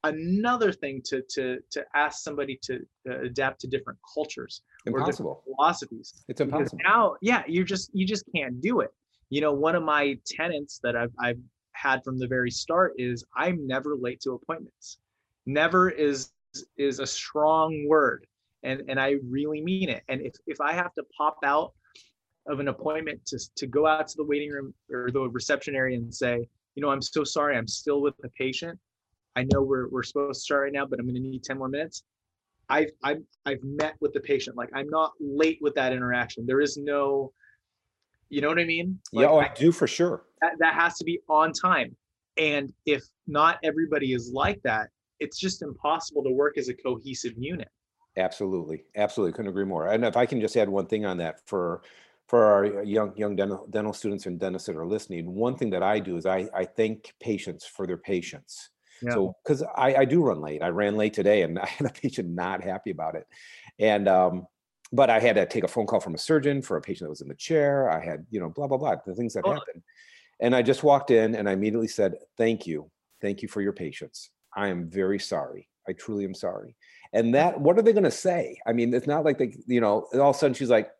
another 0.04 0.72
thing 0.72 1.02
to 1.04 1.22
to 1.28 1.58
to 1.70 1.84
ask 1.94 2.22
somebody 2.22 2.58
to 2.62 2.80
uh, 3.08 3.20
adapt 3.20 3.60
to 3.60 3.66
different 3.66 3.98
cultures 4.14 4.62
impossible. 4.86 5.42
philosophies. 5.44 6.24
It's 6.28 6.40
impossible. 6.40 6.78
because 6.78 6.78
now 6.84 7.16
yeah 7.20 7.42
you 7.46 7.64
just 7.64 7.90
you 7.92 8.06
just 8.06 8.24
can't 8.34 8.60
do 8.60 8.80
it. 8.80 8.90
You 9.30 9.40
know 9.40 9.52
one 9.52 9.74
of 9.74 9.82
my 9.82 10.18
tenants 10.26 10.80
that 10.82 10.96
i've 10.96 11.12
i've 11.20 11.38
had 11.72 12.02
from 12.02 12.18
the 12.18 12.26
very 12.26 12.50
start 12.50 12.94
is 12.96 13.24
i'm 13.36 13.66
never 13.66 13.96
late 13.96 14.20
to 14.22 14.32
appointments. 14.32 14.98
Never 15.46 15.90
is 15.90 16.30
is 16.76 16.98
a 16.98 17.06
strong 17.06 17.86
word 17.86 18.26
and 18.62 18.82
and 18.88 18.98
i 18.98 19.16
really 19.28 19.62
mean 19.62 19.88
it. 19.88 20.02
And 20.08 20.20
if 20.20 20.34
if 20.46 20.60
i 20.60 20.72
have 20.72 20.94
to 20.94 21.04
pop 21.16 21.38
out 21.44 21.72
of 22.46 22.60
an 22.60 22.68
appointment 22.68 23.24
to 23.26 23.38
to 23.56 23.66
go 23.66 23.86
out 23.86 24.08
to 24.08 24.16
the 24.16 24.24
waiting 24.24 24.50
room 24.50 24.72
or 24.90 25.10
the 25.10 25.28
reception 25.28 25.74
area 25.74 25.98
and 25.98 26.14
say 26.14 26.48
you 26.74 26.82
know 26.82 26.88
i'm 26.88 27.02
so 27.02 27.22
sorry 27.22 27.58
i'm 27.58 27.68
still 27.68 28.00
with 28.00 28.16
the 28.18 28.30
patient. 28.30 28.78
I 29.38 29.44
know 29.52 29.62
we're, 29.62 29.88
we're 29.88 30.02
supposed 30.02 30.40
to 30.40 30.44
start 30.44 30.64
right 30.64 30.72
now, 30.72 30.84
but 30.84 30.98
I'm 30.98 31.06
going 31.06 31.14
to 31.14 31.20
need 31.20 31.44
10 31.44 31.58
more 31.58 31.68
minutes. 31.68 32.02
I've, 32.68 32.90
I've, 33.02 33.22
I've 33.46 33.62
met 33.62 33.94
with 34.00 34.12
the 34.12 34.20
patient. 34.20 34.56
Like 34.56 34.70
I'm 34.74 34.88
not 34.88 35.12
late 35.20 35.58
with 35.60 35.74
that 35.74 35.92
interaction. 35.92 36.46
There 36.46 36.60
is 36.60 36.76
no, 36.76 37.32
you 38.28 38.40
know 38.40 38.48
what 38.48 38.58
I 38.58 38.64
mean? 38.64 38.98
Like, 39.12 39.24
yeah, 39.24 39.30
oh, 39.30 39.38
I 39.38 39.50
do 39.54 39.72
for 39.72 39.86
sure. 39.86 40.24
That, 40.42 40.52
that 40.60 40.74
has 40.74 40.96
to 40.98 41.04
be 41.04 41.20
on 41.28 41.52
time. 41.52 41.96
And 42.36 42.72
if 42.86 43.02
not 43.26 43.58
everybody 43.64 44.12
is 44.12 44.30
like 44.32 44.60
that, 44.62 44.88
it's 45.18 45.38
just 45.38 45.62
impossible 45.62 46.22
to 46.24 46.30
work 46.30 46.58
as 46.58 46.68
a 46.68 46.74
cohesive 46.74 47.32
unit. 47.36 47.68
Absolutely. 48.16 48.84
Absolutely. 48.96 49.32
Couldn't 49.32 49.50
agree 49.50 49.64
more. 49.64 49.88
And 49.88 50.04
if 50.04 50.16
I 50.16 50.26
can 50.26 50.40
just 50.40 50.56
add 50.56 50.68
one 50.68 50.86
thing 50.86 51.06
on 51.06 51.16
that 51.18 51.40
for, 51.46 51.82
for 52.26 52.44
our 52.44 52.84
young 52.84 53.16
young 53.16 53.34
dental, 53.34 53.66
dental 53.70 53.92
students 53.92 54.26
and 54.26 54.38
dentists 54.38 54.66
that 54.66 54.76
are 54.76 54.86
listening, 54.86 55.34
one 55.34 55.56
thing 55.56 55.70
that 55.70 55.82
I 55.82 55.98
do 55.98 56.16
is 56.16 56.26
I, 56.26 56.48
I 56.54 56.64
thank 56.64 57.14
patients 57.20 57.64
for 57.64 57.86
their 57.86 57.96
patience. 57.96 58.70
Yeah. 59.02 59.12
So, 59.12 59.36
because 59.42 59.62
I, 59.76 59.94
I 59.96 60.04
do 60.04 60.22
run 60.22 60.40
late, 60.40 60.62
I 60.62 60.68
ran 60.68 60.96
late 60.96 61.14
today, 61.14 61.42
and 61.42 61.58
I 61.58 61.66
had 61.66 61.86
a 61.86 61.92
patient 61.92 62.28
not 62.28 62.62
happy 62.62 62.90
about 62.90 63.14
it, 63.14 63.26
and 63.78 64.08
um, 64.08 64.46
but 64.92 65.10
I 65.10 65.20
had 65.20 65.36
to 65.36 65.46
take 65.46 65.64
a 65.64 65.68
phone 65.68 65.86
call 65.86 66.00
from 66.00 66.14
a 66.14 66.18
surgeon 66.18 66.62
for 66.62 66.76
a 66.76 66.80
patient 66.80 67.06
that 67.06 67.10
was 67.10 67.20
in 67.20 67.28
the 67.28 67.34
chair. 67.34 67.90
I 67.90 68.04
had, 68.04 68.26
you 68.30 68.40
know, 68.40 68.48
blah 68.48 68.66
blah 68.66 68.78
blah, 68.78 68.96
the 69.06 69.14
things 69.14 69.34
that 69.34 69.44
oh. 69.44 69.52
happen, 69.52 69.82
and 70.40 70.54
I 70.54 70.62
just 70.62 70.82
walked 70.82 71.10
in 71.10 71.34
and 71.34 71.48
I 71.48 71.52
immediately 71.52 71.88
said, 71.88 72.14
"Thank 72.36 72.66
you, 72.66 72.90
thank 73.20 73.42
you 73.42 73.48
for 73.48 73.60
your 73.60 73.72
patience. 73.72 74.30
I 74.54 74.68
am 74.68 74.88
very 74.88 75.18
sorry. 75.18 75.68
I 75.88 75.92
truly 75.92 76.24
am 76.24 76.34
sorry." 76.34 76.76
And 77.12 77.34
that, 77.34 77.58
what 77.58 77.78
are 77.78 77.82
they 77.82 77.94
going 77.94 78.04
to 78.04 78.10
say? 78.10 78.58
I 78.66 78.74
mean, 78.74 78.92
it's 78.92 79.06
not 79.06 79.24
like 79.24 79.38
they, 79.38 79.54
you 79.66 79.80
know, 79.80 80.06
all 80.14 80.30
of 80.30 80.36
a 80.36 80.38
sudden 80.38 80.54
she's 80.54 80.70
like, 80.70 80.90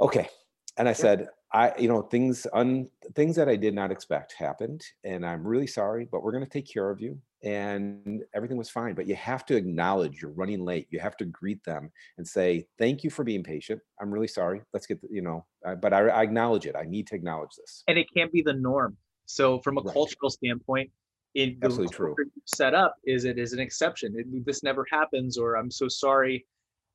"Okay," 0.00 0.28
and 0.76 0.88
I 0.88 0.92
said, 0.92 1.28
I, 1.52 1.72
you 1.78 1.88
know, 1.88 2.02
things 2.02 2.46
un 2.52 2.88
things 3.14 3.36
that 3.36 3.48
I 3.48 3.56
did 3.56 3.74
not 3.74 3.90
expect 3.90 4.34
happened, 4.34 4.82
and 5.04 5.24
I'm 5.24 5.46
really 5.46 5.66
sorry, 5.66 6.06
but 6.10 6.22
we're 6.22 6.32
going 6.32 6.44
to 6.44 6.50
take 6.50 6.70
care 6.70 6.90
of 6.90 7.00
you. 7.00 7.18
And 7.42 8.24
everything 8.34 8.56
was 8.56 8.68
fine. 8.68 8.94
But 8.94 9.06
you 9.06 9.14
have 9.14 9.46
to 9.46 9.56
acknowledge 9.56 10.20
you're 10.20 10.32
running 10.32 10.64
late. 10.64 10.88
You 10.90 10.98
have 10.98 11.16
to 11.18 11.24
greet 11.24 11.62
them 11.64 11.90
and 12.18 12.26
say, 12.26 12.66
"Thank 12.78 13.02
you 13.02 13.10
for 13.10 13.24
being 13.24 13.42
patient. 13.42 13.80
I'm 14.00 14.10
really 14.10 14.28
sorry. 14.28 14.60
Let's 14.74 14.86
get, 14.86 15.00
the, 15.00 15.08
you 15.10 15.22
know." 15.22 15.46
Uh, 15.64 15.74
but 15.76 15.92
I, 15.92 16.08
I, 16.08 16.22
acknowledge 16.22 16.66
it. 16.66 16.76
I 16.76 16.84
need 16.84 17.06
to 17.08 17.14
acknowledge 17.14 17.50
this. 17.56 17.84
And 17.88 17.96
it 17.98 18.06
can't 18.14 18.32
be 18.32 18.42
the 18.42 18.54
norm. 18.54 18.96
So, 19.26 19.60
from 19.60 19.78
a 19.78 19.82
right. 19.82 19.92
cultural 19.92 20.30
standpoint, 20.30 20.90
in 21.34 21.58
absolutely 21.62 21.94
true. 21.94 22.14
Set 22.44 22.74
up 22.74 22.96
is 23.04 23.24
it 23.24 23.38
is 23.38 23.52
an 23.52 23.60
exception. 23.60 24.14
It, 24.16 24.44
this 24.44 24.62
never 24.62 24.84
happens, 24.90 25.38
or 25.38 25.56
I'm 25.56 25.70
so 25.70 25.88
sorry 25.88 26.44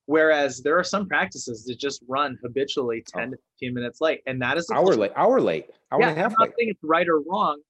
Whereas 0.05 0.61
there 0.61 0.77
are 0.77 0.83
some 0.83 1.07
practices 1.07 1.63
that 1.65 1.79
just 1.79 2.03
run 2.07 2.37
habitually 2.43 3.03
10 3.07 3.29
oh. 3.29 3.31
to 3.31 3.37
15 3.59 3.73
minutes 3.73 4.01
late. 4.01 4.21
And 4.27 4.41
that 4.41 4.57
is 4.57 4.69
hour 4.69 4.95
late, 4.95 5.11
hour 5.15 5.39
late, 5.39 5.67
hour 5.91 6.01
yeah, 6.01 6.09
and 6.09 6.17
a 6.17 6.21
half. 6.21 6.31
I'm 6.31 6.47
not 6.47 6.55
saying 6.57 6.69
it's 6.71 6.83
right 6.83 7.07
or 7.07 7.21
wrong, 7.21 7.61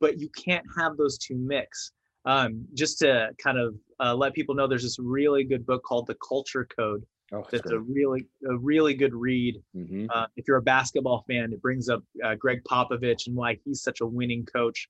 but 0.00 0.18
you 0.18 0.28
can't 0.30 0.64
have 0.78 0.96
those 0.96 1.18
two 1.18 1.36
mix. 1.36 1.92
Um, 2.24 2.64
just 2.74 3.00
to 3.00 3.30
kind 3.42 3.58
of 3.58 3.74
uh, 4.00 4.14
let 4.14 4.32
people 4.32 4.54
know, 4.54 4.66
there's 4.66 4.84
this 4.84 4.98
really 4.98 5.44
good 5.44 5.66
book 5.66 5.82
called 5.82 6.06
The 6.06 6.16
Culture 6.26 6.66
Code. 6.76 7.04
Oh, 7.32 7.44
that's 7.50 7.62
great. 7.62 7.74
a 7.74 7.80
really 7.80 8.26
a 8.48 8.56
really 8.58 8.94
good 8.94 9.14
read. 9.14 9.60
Mm-hmm. 9.74 10.06
Uh, 10.14 10.26
if 10.36 10.46
you're 10.46 10.58
a 10.58 10.62
basketball 10.62 11.24
fan, 11.26 11.52
it 11.52 11.62
brings 11.62 11.88
up 11.88 12.02
uh, 12.22 12.34
Gregg 12.34 12.62
Popovich 12.64 13.26
and 13.26 13.34
why 13.34 13.58
he's 13.64 13.82
such 13.82 14.02
a 14.02 14.06
winning 14.06 14.44
coach. 14.44 14.86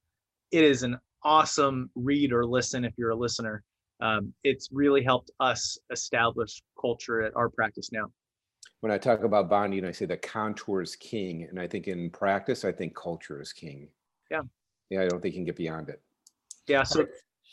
It 0.51 0.65
is 0.65 0.83
an 0.83 0.99
awesome 1.23 1.91
read 1.95 2.33
or 2.33 2.45
listen 2.45 2.85
if 2.85 2.95
you're 2.99 3.11
a 3.11 3.17
listener. 3.17 3.63
Um, 4.03 4.35
it's 4.43 4.69
really 4.73 5.03
helped 5.03 5.31
us 5.39 5.79
establish 5.91 6.61
culture 6.79 7.23
at 7.23 7.35
our 7.37 7.49
practice 7.49 7.91
now. 7.93 8.07
When 8.81 8.91
I 8.91 8.99
talk 8.99 9.23
about 9.23 9.49
bonding, 9.49 9.85
I 9.85 9.93
say 9.93 10.07
the 10.07 10.17
contour 10.17 10.83
is 10.83 10.97
king. 10.97 11.47
And 11.49 11.59
I 11.61 11.69
think 11.69 11.87
in 11.87 12.11
practice, 12.11 12.65
I 12.65 12.73
think 12.73 12.97
culture 12.97 13.41
is 13.41 13.53
king. 13.53 13.89
Yeah. 14.29 14.43
Yeah, 14.91 15.03
I 15.03 15.09
don't 15.09 15.23
think 15.23 15.35
you 15.35 15.39
can 15.39 15.45
get 15.45 15.57
beyond 15.57 15.89
it. 15.89 16.03
Yeah. 16.67 16.83
So 16.83 17.07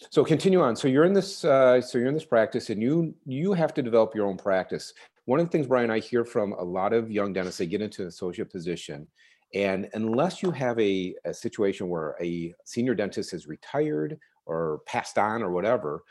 So 0.10 0.24
continue 0.24 0.62
on. 0.62 0.76
So 0.76 0.88
you're 0.88 1.06
in 1.06 1.14
this, 1.14 1.46
uh, 1.46 1.82
so 1.82 1.98
you're 2.00 2.08
in 2.08 2.14
this 2.14 2.26
practice 2.26 2.70
and 2.72 2.82
you, 2.82 3.14
you 3.26 3.54
have 3.54 3.74
to 3.76 3.84
develop 3.84 4.16
your 4.16 4.26
own 4.26 4.38
practice. 4.38 4.94
One 5.26 5.40
of 5.40 5.46
the 5.46 5.52
things, 5.52 5.68
Brian, 5.68 5.92
I 5.92 6.00
hear 6.00 6.26
from 6.26 6.54
a 6.54 6.64
lot 6.64 6.94
of 6.94 7.12
young 7.12 7.32
dentists, 7.34 7.60
they 7.60 7.68
get 7.68 7.82
into 7.82 8.02
an 8.02 8.08
associate 8.08 8.50
position. 8.52 9.08
And 9.54 9.90
unless 9.94 10.42
you 10.42 10.52
have 10.52 10.80
a, 10.80 11.14
a 11.26 11.34
situation 11.34 11.90
where 11.90 12.16
a 12.22 12.54
senior 12.66 12.96
dentist 12.96 13.34
is 13.34 13.46
retired 13.46 14.18
or 14.46 14.82
passed 14.88 15.18
on 15.20 15.44
or 15.44 15.52
whatever, 15.52 16.04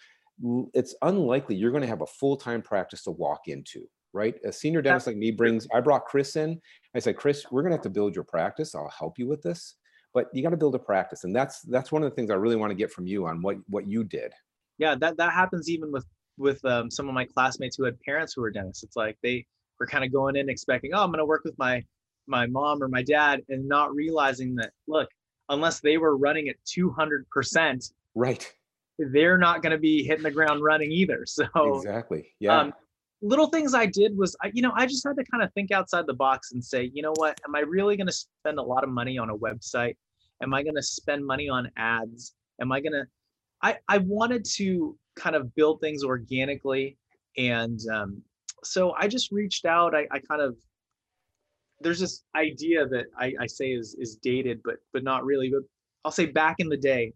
it's 0.74 0.94
unlikely 1.02 1.56
you're 1.56 1.70
going 1.70 1.82
to 1.82 1.88
have 1.88 2.02
a 2.02 2.06
full-time 2.06 2.62
practice 2.62 3.02
to 3.04 3.10
walk 3.10 3.42
into, 3.46 3.86
right? 4.12 4.34
A 4.44 4.52
senior 4.52 4.82
dentist 4.82 5.06
like 5.06 5.16
me 5.16 5.30
brings, 5.30 5.66
I 5.74 5.80
brought 5.80 6.04
Chris 6.04 6.36
in. 6.36 6.60
I 6.94 7.00
said, 7.00 7.16
Chris, 7.16 7.46
we're 7.50 7.62
going 7.62 7.72
to 7.72 7.76
have 7.76 7.82
to 7.82 7.90
build 7.90 8.14
your 8.14 8.24
practice. 8.24 8.74
I'll 8.74 8.88
help 8.96 9.18
you 9.18 9.26
with 9.26 9.42
this, 9.42 9.74
but 10.14 10.26
you 10.32 10.42
got 10.42 10.50
to 10.50 10.56
build 10.56 10.74
a 10.74 10.78
practice. 10.78 11.24
And 11.24 11.34
that's, 11.34 11.62
that's 11.62 11.90
one 11.90 12.02
of 12.02 12.10
the 12.10 12.14
things 12.14 12.30
I 12.30 12.34
really 12.34 12.56
want 12.56 12.70
to 12.70 12.76
get 12.76 12.92
from 12.92 13.06
you 13.06 13.26
on 13.26 13.42
what, 13.42 13.56
what 13.68 13.86
you 13.88 14.04
did. 14.04 14.32
yeah, 14.78 14.94
that 14.96 15.16
that 15.16 15.32
happens 15.32 15.68
even 15.68 15.92
with 15.92 16.06
with 16.36 16.64
um, 16.64 16.90
some 16.90 17.08
of 17.08 17.14
my 17.14 17.24
classmates 17.24 17.76
who 17.76 17.84
had 17.84 17.98
parents 18.00 18.32
who 18.32 18.42
were 18.42 18.50
dentists. 18.50 18.84
It's 18.84 18.96
like 18.96 19.18
they 19.22 19.44
were 19.80 19.86
kind 19.86 20.04
of 20.04 20.12
going 20.12 20.36
in 20.36 20.48
expecting, 20.48 20.92
oh, 20.94 21.02
I'm 21.02 21.10
going 21.10 21.18
to 21.18 21.24
work 21.26 21.42
with 21.44 21.58
my 21.58 21.84
my 22.26 22.46
mom 22.46 22.82
or 22.82 22.88
my 22.88 23.02
dad, 23.02 23.42
and 23.48 23.66
not 23.68 23.94
realizing 23.94 24.54
that 24.56 24.70
look, 24.86 25.08
unless 25.48 25.80
they 25.80 25.98
were 25.98 26.16
running 26.16 26.48
at 26.48 26.56
200 26.64 27.28
percent, 27.30 27.92
Right. 28.14 28.52
They're 28.98 29.38
not 29.38 29.62
going 29.62 29.72
to 29.72 29.78
be 29.78 30.02
hitting 30.02 30.24
the 30.24 30.30
ground 30.30 30.62
running 30.62 30.90
either. 30.90 31.24
So 31.26 31.46
Exactly. 31.76 32.34
Yeah. 32.40 32.58
um, 32.58 32.72
little 33.20 33.48
things 33.48 33.74
I 33.74 33.86
did 33.86 34.16
was, 34.16 34.36
I, 34.42 34.50
you 34.52 34.62
know, 34.62 34.72
I 34.74 34.86
just 34.86 35.06
had 35.06 35.16
to 35.16 35.24
kind 35.30 35.42
of 35.42 35.52
think 35.52 35.70
outside 35.70 36.06
the 36.06 36.14
box 36.14 36.52
and 36.52 36.64
say, 36.64 36.90
you 36.92 37.02
know 37.02 37.12
what, 37.16 37.38
am 37.46 37.54
I 37.54 37.60
really 37.60 37.96
going 37.96 38.06
to 38.06 38.12
spend 38.12 38.58
a 38.58 38.62
lot 38.62 38.84
of 38.84 38.90
money 38.90 39.18
on 39.18 39.30
a 39.30 39.36
website? 39.36 39.96
Am 40.42 40.54
I 40.54 40.62
going 40.62 40.76
to 40.76 40.82
spend 40.82 41.24
money 41.26 41.48
on 41.48 41.70
ads? 41.76 42.34
Am 42.60 42.70
I 42.70 42.80
going 42.80 42.92
to, 42.92 43.06
I, 43.62 43.76
I 43.88 43.98
wanted 43.98 44.44
to 44.56 44.96
kind 45.16 45.34
of 45.34 45.52
build 45.54 45.80
things 45.80 46.04
organically. 46.04 46.96
And 47.36 47.80
um, 47.92 48.22
so 48.62 48.92
I 48.92 49.08
just 49.08 49.32
reached 49.32 49.64
out. 49.64 49.94
I, 49.94 50.06
I 50.12 50.20
kind 50.20 50.40
of, 50.40 50.56
there's 51.80 52.00
this 52.00 52.24
idea 52.36 52.86
that 52.86 53.06
I, 53.18 53.34
I 53.40 53.46
say 53.46 53.70
is, 53.70 53.96
is 53.98 54.16
dated, 54.16 54.60
but, 54.64 54.76
but 54.92 55.02
not 55.02 55.24
really, 55.24 55.50
but 55.50 55.62
I'll 56.04 56.12
say 56.12 56.26
back 56.26 56.56
in 56.58 56.68
the 56.68 56.76
day, 56.76 57.12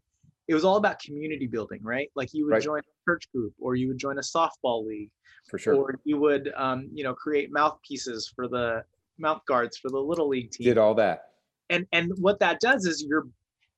it 0.53 0.55
was 0.55 0.65
all 0.65 0.77
about 0.77 1.01
community 1.01 1.47
building, 1.47 1.81
right? 1.83 2.11
Like 2.15 2.33
you 2.35 2.45
would 2.45 2.53
Right. 2.53 2.63
join 2.63 2.81
a 2.81 3.11
church 3.11 3.25
group 3.35 3.55
or 3.59 3.75
you 3.75 3.89
would 3.89 3.99
join 3.99 4.19
a 4.19 4.21
softball 4.21 4.87
league 4.87 5.11
for 5.49 5.59
sure. 5.59 5.75
or 5.75 5.99
you 6.05 6.19
would 6.19 6.53
um, 6.57 6.89
you 6.93 7.03
know 7.05 7.15
create 7.15 7.51
mouthpieces 7.51 8.31
for 8.37 8.49
the 8.49 8.85
mouth 9.19 9.41
guards 9.47 9.77
for 9.79 9.89
the 9.89 9.99
little 9.99 10.29
league 10.29 10.51
team 10.51 10.67
Did 10.67 10.79
all 10.79 10.95
that. 10.95 11.25
and 11.71 11.87
and 11.93 12.13
what 12.19 12.39
that 12.41 12.61
does 12.61 12.85
is 12.87 13.03
you're 13.03 13.27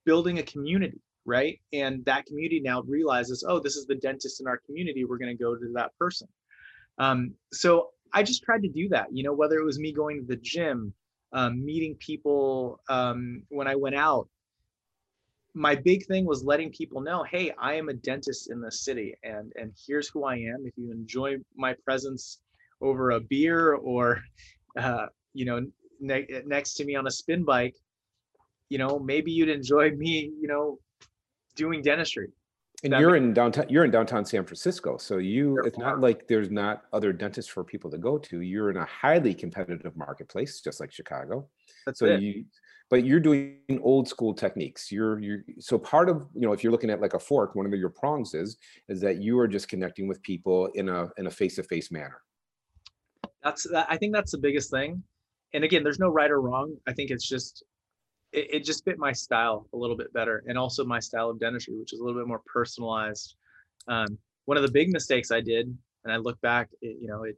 building 0.04 0.38
a 0.38 0.42
community 0.42 1.00
right 1.24 1.58
and 1.72 2.04
that 2.04 2.26
community 2.26 2.60
now 2.60 2.82
realizes 2.82 3.44
oh 3.48 3.58
this 3.58 3.76
is 3.76 3.87
the 3.87 3.94
dentist 3.96 4.40
in 4.40 4.46
our 4.46 4.58
community 4.66 5.04
we're 5.04 5.16
going 5.18 5.34
to 5.37 5.42
go 5.42 5.54
to 5.56 5.72
that 5.74 5.90
person 5.98 6.28
um, 6.98 7.32
so 7.52 7.90
i 8.12 8.22
just 8.22 8.42
tried 8.42 8.62
to 8.62 8.68
do 8.68 8.88
that 8.88 9.06
you 9.12 9.22
know 9.24 9.32
whether 9.32 9.58
it 9.58 9.64
was 9.64 9.78
me 9.78 9.90
going 9.92 10.20
to 10.20 10.26
the 10.26 10.37
gym 10.37 10.92
um, 11.32 11.64
meeting 11.64 11.94
people 11.96 12.80
um, 12.88 13.42
when 13.48 13.66
i 13.66 13.74
went 13.74 13.96
out 13.96 14.28
my 15.54 15.74
big 15.74 16.04
thing 16.06 16.24
was 16.26 16.42
letting 16.44 16.70
people 16.72 17.00
know 17.00 17.22
hey 17.30 17.52
i 17.60 17.74
am 17.74 17.88
a 17.88 17.94
dentist 17.94 18.50
in 18.50 18.60
this 18.60 18.84
city 18.84 19.14
and 19.22 19.52
and 19.54 19.72
here's 19.86 20.08
who 20.08 20.24
i 20.24 20.34
am 20.34 20.64
if 20.66 20.72
you 20.76 20.90
enjoy 20.90 21.36
my 21.56 21.74
presence 21.84 22.40
over 22.80 23.12
a 23.12 23.20
beer 23.20 23.74
or 23.74 24.20
uh, 24.78 25.06
you 25.32 25.44
know 25.44 25.60
ne- 26.00 26.26
next 26.44 26.74
to 26.74 26.84
me 26.84 26.96
on 26.96 27.06
a 27.06 27.10
spin 27.10 27.44
bike 27.44 27.76
you 28.68 28.78
know 28.78 28.98
maybe 28.98 29.30
you'd 29.30 29.48
enjoy 29.48 29.90
me 29.92 30.32
you 30.40 30.48
know 30.48 30.78
doing 31.54 31.80
dentistry 31.82 32.28
And 32.82 32.92
That 32.92 33.00
you're 33.00 33.14
in 33.16 33.32
downtown, 33.32 33.66
you're 33.68 33.84
in 33.84 33.92
downtown 33.92 34.24
San 34.24 34.44
Francisco. 34.44 34.98
So 34.98 35.18
you, 35.18 35.54
Sure. 35.56 35.66
it's 35.68 35.78
not 35.78 36.00
like 36.00 36.26
there's 36.26 36.50
not 36.50 36.82
other 36.92 37.12
dentists 37.12 37.50
for 37.50 37.62
people 37.64 37.90
to 37.92 37.98
go 37.98 38.18
to. 38.18 38.40
You're 38.40 38.70
in 38.70 38.76
a 38.76 38.84
highly 38.84 39.32
competitive 39.32 39.96
marketplace, 39.96 40.60
just 40.60 40.80
like 40.80 40.90
Chicago. 40.92 41.48
that's 41.86 42.00
So 42.00 42.06
it 42.06 42.20
you, 42.20 42.44
but 42.90 43.04
you're 43.04 43.20
doing 43.20 43.58
old 43.82 44.08
school 44.08 44.34
techniques. 44.34 44.92
You're, 44.92 45.18
you're, 45.18 45.40
so 45.58 45.78
part 45.78 46.08
of, 46.08 46.28
you 46.34 46.42
know, 46.42 46.52
if 46.52 46.62
you're 46.62 46.72
looking 46.72 46.90
at 46.90 47.00
like 47.00 47.14
a 47.14 47.18
fork, 47.18 47.54
one 47.54 47.66
of 47.66 47.72
your 47.72 47.88
prongs 47.88 48.34
is, 48.34 48.56
is 48.88 49.00
that 49.00 49.22
you 49.22 49.38
are 49.38 49.48
just 49.48 49.68
connecting 49.68 50.06
with 50.06 50.22
people 50.22 50.66
in 50.74 50.88
a, 50.88 51.08
in 51.16 51.26
a 51.26 51.30
face-to-face 51.30 51.90
manner. 51.90 52.20
that's 53.42 53.66
i 53.88 53.96
think 53.96 54.12
that's 54.12 54.32
the 54.32 54.38
biggest 54.38 54.70
thing 54.70 55.02
and 55.52 55.64
again 55.64 55.82
there's 55.82 55.98
no 55.98 56.08
right 56.08 56.30
or 56.30 56.40
wrong 56.40 56.76
i 56.86 56.92
think 56.92 57.10
it's 57.10 57.28
just 57.28 57.62
it, 58.32 58.46
it 58.54 58.64
just 58.64 58.84
fit 58.84 58.98
my 58.98 59.12
style 59.12 59.66
a 59.72 59.76
little 59.76 59.96
bit 59.96 60.12
better 60.12 60.42
and 60.46 60.58
also 60.58 60.84
my 60.84 60.98
style 61.00 61.30
of 61.30 61.38
dentistry 61.38 61.74
which 61.78 61.92
is 61.92 62.00
a 62.00 62.04
little 62.04 62.20
bit 62.20 62.28
more 62.28 62.42
personalized 62.52 63.36
um, 63.88 64.18
one 64.46 64.56
of 64.56 64.62
the 64.62 64.70
big 64.70 64.92
mistakes 64.92 65.30
i 65.30 65.40
did 65.40 65.66
and 66.04 66.12
i 66.12 66.16
look 66.16 66.40
back 66.40 66.68
it, 66.82 66.96
you 67.00 67.08
know 67.08 67.22
it 67.22 67.36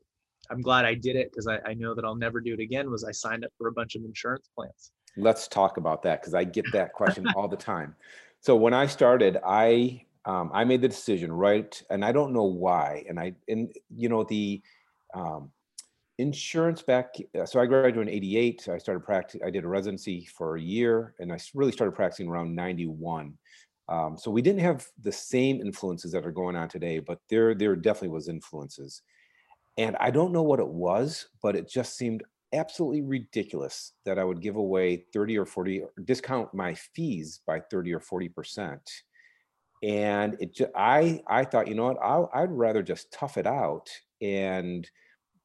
i'm 0.50 0.60
glad 0.60 0.84
i 0.84 0.94
did 0.94 1.16
it 1.16 1.30
because 1.30 1.46
I, 1.46 1.58
I 1.66 1.74
know 1.74 1.94
that 1.94 2.04
i'll 2.04 2.16
never 2.16 2.40
do 2.40 2.54
it 2.54 2.60
again 2.60 2.90
was 2.90 3.04
i 3.04 3.12
signed 3.12 3.44
up 3.44 3.50
for 3.58 3.68
a 3.68 3.72
bunch 3.72 3.94
of 3.94 4.04
insurance 4.04 4.48
plans 4.54 4.92
Let's 5.16 5.48
talk 5.48 5.76
about 5.76 6.02
that 6.02 6.20
because 6.20 6.34
I 6.34 6.44
get 6.44 6.64
that 6.72 6.92
question 6.92 7.26
all 7.36 7.48
the 7.48 7.56
time. 7.56 7.94
So 8.40 8.54
when 8.54 8.74
I 8.74 8.86
started, 8.86 9.38
I 9.44 10.04
um, 10.24 10.50
I 10.52 10.64
made 10.64 10.82
the 10.82 10.88
decision 10.88 11.32
right, 11.32 11.80
and 11.90 12.04
I 12.04 12.12
don't 12.12 12.32
know 12.32 12.44
why. 12.44 13.04
And 13.08 13.18
I 13.18 13.34
and 13.48 13.72
you 13.94 14.08
know 14.08 14.24
the 14.24 14.60
um, 15.14 15.50
insurance 16.18 16.82
back. 16.82 17.14
So 17.44 17.60
I 17.60 17.66
graduated 17.66 18.08
in 18.08 18.14
'88. 18.14 18.68
I 18.68 18.78
started 18.78 19.00
practice. 19.04 19.40
I 19.44 19.50
did 19.50 19.64
a 19.64 19.68
residency 19.68 20.26
for 20.26 20.56
a 20.56 20.60
year, 20.60 21.14
and 21.18 21.32
I 21.32 21.38
really 21.54 21.72
started 21.72 21.92
practicing 21.92 22.28
around 22.28 22.54
'91. 22.54 23.36
Um, 23.88 24.18
so 24.18 24.32
we 24.32 24.42
didn't 24.42 24.62
have 24.62 24.86
the 25.00 25.12
same 25.12 25.60
influences 25.60 26.10
that 26.12 26.26
are 26.26 26.32
going 26.32 26.56
on 26.56 26.68
today, 26.68 26.98
but 26.98 27.20
there 27.30 27.54
there 27.54 27.76
definitely 27.76 28.08
was 28.08 28.28
influences. 28.28 29.02
And 29.78 29.96
I 30.00 30.10
don't 30.10 30.32
know 30.32 30.42
what 30.42 30.58
it 30.58 30.68
was, 30.68 31.28
but 31.42 31.54
it 31.54 31.68
just 31.68 31.96
seemed 31.96 32.24
absolutely 32.52 33.02
ridiculous 33.02 33.92
that 34.04 34.18
I 34.18 34.24
would 34.24 34.40
give 34.40 34.56
away 34.56 35.04
30 35.12 35.38
or 35.38 35.46
40 35.46 35.80
or 35.80 35.90
discount 36.04 36.52
my 36.54 36.74
fees 36.74 37.40
by 37.46 37.60
30 37.70 37.94
or 37.94 38.00
40 38.00 38.28
percent. 38.28 38.90
And 39.82 40.36
it 40.40 40.54
just 40.54 40.70
I 40.76 41.20
I 41.28 41.44
thought, 41.44 41.68
you 41.68 41.74
know 41.74 41.84
what, 41.84 41.98
I'll, 42.02 42.30
I'd 42.34 42.50
rather 42.50 42.82
just 42.82 43.12
tough 43.12 43.36
it 43.36 43.46
out 43.46 43.90
and 44.22 44.88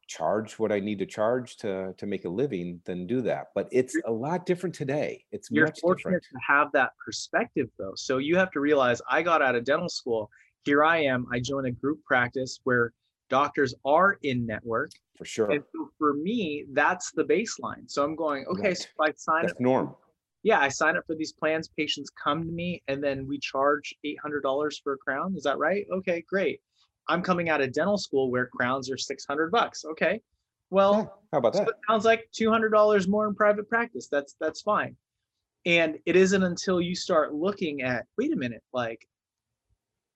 charge 0.07 0.59
what 0.59 0.71
I 0.73 0.79
need 0.79 0.99
to 0.99 1.05
charge 1.05 1.57
to 1.57 1.93
to 1.97 2.05
make 2.05 2.25
a 2.25 2.29
living 2.29 2.81
than 2.85 3.07
do 3.07 3.21
that. 3.21 3.47
But 3.55 3.67
it's 3.71 3.95
a 4.05 4.11
lot 4.11 4.45
different 4.45 4.75
today. 4.75 5.25
It's 5.31 5.49
you're 5.51 5.65
much 5.65 5.79
fortunate 5.81 6.21
different. 6.21 6.43
to 6.47 6.53
have 6.53 6.71
that 6.73 6.91
perspective 7.03 7.69
though 7.77 7.93
so 7.95 8.17
you 8.17 8.37
have 8.37 8.51
to 8.51 8.59
realize 8.59 9.01
i 9.09 9.21
got 9.21 9.41
out 9.41 9.55
of 9.55 9.63
dental 9.63 9.89
school 9.89 10.29
here 10.63 10.83
i 10.83 10.97
am 10.97 11.25
i 11.31 11.39
joined 11.39 11.67
a 11.67 11.71
group 11.71 12.03
practice 12.03 12.59
where 12.63 12.93
doctors 13.32 13.74
are 13.86 14.17
in 14.24 14.46
network 14.46 14.91
For 15.17 15.26
sure. 15.26 15.50
and 15.52 15.63
so 15.74 15.89
for 15.98 16.13
me 16.13 16.65
that's 16.74 17.12
the 17.13 17.24
baseline 17.24 17.89
so 17.89 18.04
i'm 18.04 18.15
going 18.15 18.46
okay 18.52 18.70
Right. 18.70 18.78
so 18.78 18.88
i 19.02 19.12
sign 19.15 19.44
That's 19.44 19.54
up 19.54 19.60
norm. 19.62 19.96
yeah 20.44 20.60
i 20.60 20.67
sign 20.67 20.98
up 20.98 21.06
for 21.08 21.15
these 21.15 21.34
plans 21.34 21.70
patients 21.78 22.10
come 22.24 22.46
to 22.46 22.52
me 22.52 22.84
and 22.89 23.02
then 23.04 23.26
we 23.28 23.39
charge 23.39 23.96
$800 24.06 24.74
for 24.84 24.94
a 24.94 24.98
crown 24.98 25.34
is 25.36 25.44
that 25.44 25.58
right 25.58 25.86
okay 25.98 26.24
great 26.28 26.60
i'm 27.08 27.22
coming 27.24 27.50
out 27.50 27.62
of 27.62 27.72
dental 27.74 27.98
school 27.98 28.30
where 28.30 28.48
crowns 28.48 28.91
are 28.91 28.98
600 28.98 29.50
bucks 29.52 29.84
okay 29.86 30.22
well 30.70 30.94
Yeah, 30.94 31.06
How 31.32 31.38
about 31.39 31.54
so 31.56 31.60
that? 31.62 31.70
it 31.70 31.76
sounds 31.89 32.06
like 32.06 32.22
two 32.34 32.50
hundred 32.52 32.70
dollars 32.70 33.08
more 33.08 33.26
in 33.28 33.34
private 33.36 33.67
practice. 33.70 34.08
That's 34.12 34.36
that's 34.39 34.62
fine. 34.62 34.96
And 35.65 36.00
it 36.10 36.15
isn't 36.15 36.41
until 36.44 36.80
you 36.82 36.96
start 36.96 37.34
looking 37.36 37.82
at, 37.84 38.06
wait 38.17 38.32
a 38.34 38.36
minute, 38.36 38.63
like 38.74 39.02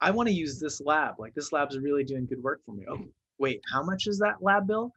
I 0.05 0.11
want 0.11 0.29
to 0.29 0.35
use 0.35 0.59
this 0.59 0.79
lab. 0.81 1.15
Like 1.17 1.33
this 1.33 1.51
lab's 1.51 1.79
really 1.79 2.03
doing 2.03 2.27
good 2.27 2.43
work 2.43 2.61
for 2.63 2.73
me. 2.73 2.85
Oh, 2.87 3.03
wait, 3.39 3.59
how 3.73 3.81
much 3.81 4.05
is 4.05 4.19
that 4.19 4.35
lab 4.39 4.67
bill? 4.67 4.93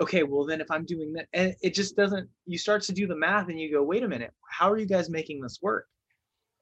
Okay, 0.00 0.22
well 0.22 0.46
then 0.46 0.60
if 0.60 0.70
I'm 0.70 0.84
doing 0.84 1.12
that, 1.14 1.26
and 1.32 1.52
it 1.62 1.74
just 1.74 1.96
doesn't. 1.96 2.28
You 2.46 2.56
start 2.56 2.82
to 2.82 2.92
do 2.92 3.08
the 3.08 3.16
math 3.16 3.48
and 3.48 3.58
you 3.58 3.72
go, 3.72 3.82
wait 3.82 4.04
a 4.04 4.08
minute, 4.08 4.32
how 4.48 4.70
are 4.70 4.78
you 4.78 4.86
guys 4.86 5.10
making 5.10 5.40
this 5.40 5.58
work? 5.60 5.88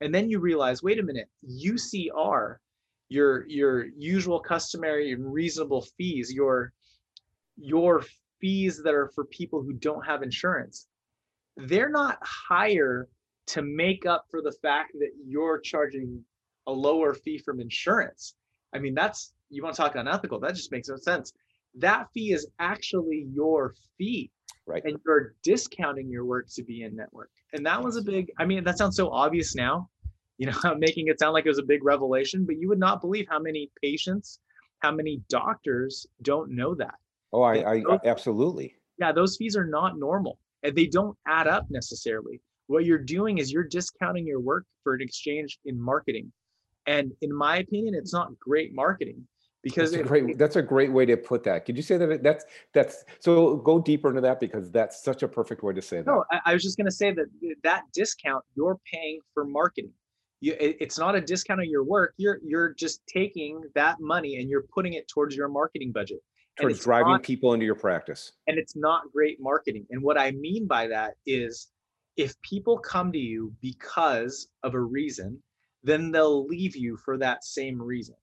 And 0.00 0.14
then 0.14 0.30
you 0.30 0.38
realize, 0.38 0.82
wait 0.82 0.98
a 0.98 1.02
minute, 1.02 1.28
UCR, 1.46 2.56
your 3.10 3.46
your 3.48 3.84
usual, 3.98 4.40
customary, 4.40 5.12
and 5.12 5.30
reasonable 5.30 5.86
fees, 5.98 6.32
your 6.32 6.72
your 7.58 8.02
fees 8.40 8.82
that 8.82 8.94
are 8.94 9.10
for 9.14 9.26
people 9.26 9.60
who 9.60 9.74
don't 9.74 10.06
have 10.06 10.22
insurance, 10.22 10.86
they're 11.58 11.90
not 11.90 12.16
higher 12.22 13.08
to 13.48 13.60
make 13.60 14.06
up 14.06 14.24
for 14.30 14.40
the 14.40 14.52
fact 14.62 14.92
that 14.94 15.10
you're 15.22 15.60
charging 15.60 16.24
a 16.66 16.72
lower 16.72 17.14
fee 17.14 17.38
from 17.38 17.60
insurance. 17.60 18.34
I 18.74 18.78
mean, 18.78 18.94
that's 18.94 19.32
you 19.50 19.62
want 19.62 19.76
to 19.76 19.82
talk 19.82 19.94
unethical. 19.96 20.40
That 20.40 20.54
just 20.54 20.72
makes 20.72 20.88
no 20.88 20.96
sense. 20.96 21.32
That 21.76 22.08
fee 22.12 22.32
is 22.32 22.46
actually 22.58 23.26
your 23.32 23.74
fee, 23.98 24.30
Right. 24.66 24.82
and 24.84 24.98
you're 25.04 25.34
discounting 25.42 26.08
your 26.08 26.24
work 26.24 26.46
to 26.54 26.62
be 26.62 26.82
in 26.82 26.96
network. 26.96 27.30
And 27.52 27.64
that 27.66 27.82
was 27.82 27.96
a 27.96 28.02
big. 28.02 28.32
I 28.38 28.44
mean, 28.46 28.64
that 28.64 28.78
sounds 28.78 28.96
so 28.96 29.10
obvious 29.10 29.54
now, 29.54 29.88
You 30.38 30.46
know, 30.46 30.58
I'm 30.64 30.80
making 30.80 31.06
it 31.08 31.20
sound 31.20 31.34
like 31.34 31.46
it 31.46 31.50
was 31.50 31.58
a 31.60 31.62
big 31.64 31.84
revelation, 31.84 32.44
but 32.44 32.56
you 32.58 32.68
would 32.68 32.78
not 32.80 33.00
believe 33.00 33.26
how 33.28 33.38
many 33.38 33.70
patients, 33.80 34.40
how 34.80 34.90
many 34.90 35.22
doctors 35.28 36.06
don't 36.22 36.50
know 36.50 36.74
that. 36.74 36.96
Oh, 37.32 37.42
I, 37.42 37.70
I 37.74 37.80
don't- 37.80 38.04
absolutely. 38.04 38.74
Yeah, 38.98 39.12
those 39.12 39.36
fees 39.36 39.56
are 39.56 39.66
not 39.66 39.96
normal 39.98 40.38
and 40.64 40.74
they 40.74 40.86
don't 40.86 41.16
add 41.26 41.46
up 41.46 41.66
necessarily. 41.70 42.40
What 42.66 42.84
you're 42.84 42.98
doing 42.98 43.38
is 43.38 43.52
you're 43.52 43.62
discounting 43.68 44.26
your 44.26 44.40
work 44.40 44.66
for 44.82 44.94
an 44.94 45.02
exchange 45.02 45.58
in 45.66 45.80
marketing. 45.80 46.32
And 46.86 47.12
in 47.22 47.34
my 47.34 47.58
opinion, 47.58 47.94
it's 47.94 48.12
not 48.12 48.38
great 48.38 48.74
marketing 48.74 49.26
because 49.62 49.92
That's 49.92 50.04
a 50.04 50.06
great, 50.06 50.38
that's 50.38 50.56
a 50.56 50.62
great 50.62 50.92
way 50.92 51.06
to 51.06 51.16
put 51.16 51.42
that. 51.44 51.64
Could 51.64 51.76
you 51.76 51.82
say 51.82 51.96
that? 51.96 52.22
That's, 52.22 52.44
that's, 52.74 53.04
so 53.20 53.56
go 53.56 53.80
deeper 53.80 54.10
into 54.10 54.20
that 54.20 54.38
because 54.40 54.70
that's 54.70 55.02
such 55.02 55.22
a 55.22 55.28
perfect 55.28 55.62
way 55.62 55.72
to 55.72 55.80
say 55.82 55.98
that. 55.98 56.06
No, 56.06 56.24
I, 56.30 56.40
I 56.46 56.52
was 56.52 56.62
just 56.62 56.76
gonna 56.76 56.90
say 56.90 57.12
that 57.12 57.26
that 57.62 57.84
discount 57.94 58.44
you're 58.54 58.78
paying 58.92 59.20
for 59.32 59.44
marketing. 59.44 59.92
You, 60.40 60.54
it- 60.60 60.76
it's 60.80 60.98
not 60.98 61.14
a 61.14 61.20
discount 61.20 61.60
on 61.60 61.70
your 61.70 61.84
work. 61.84 62.12
You're 62.18 62.38
you're 62.44 62.74
just 62.74 63.00
taking 63.06 63.62
that 63.74 64.00
money 64.00 64.36
and 64.36 64.50
you're 64.50 64.64
putting 64.74 64.92
it 64.94 65.08
towards 65.08 65.34
your 65.34 65.48
marketing 65.48 65.92
budget. 65.92 66.18
Towards 66.60 66.76
it's 66.76 66.84
driving 66.84 67.12
not- 67.12 67.22
people 67.22 67.54
into 67.54 67.64
your 67.64 67.74
practice. 67.74 68.32
and 68.46 68.58
it's 68.58 68.76
not 68.76 69.10
great 69.12 69.38
marketing. 69.40 69.86
And 69.90 70.02
what 70.02 70.18
I 70.18 70.32
mean 70.32 70.66
by 70.66 70.88
that 70.88 71.14
is 71.24 71.68
if 72.18 72.34
people 72.42 72.78
come 72.78 73.10
to 73.12 73.18
you 73.18 73.52
because 73.62 74.48
of 74.62 74.74
a 74.74 74.80
reason, 74.80 75.42
then 75.84 76.10
they'll 76.10 76.46
leave 76.46 76.74
you 76.74 76.96
for 76.96 77.16
that 77.18 77.44
same 77.44 77.80
reason. 77.80 78.16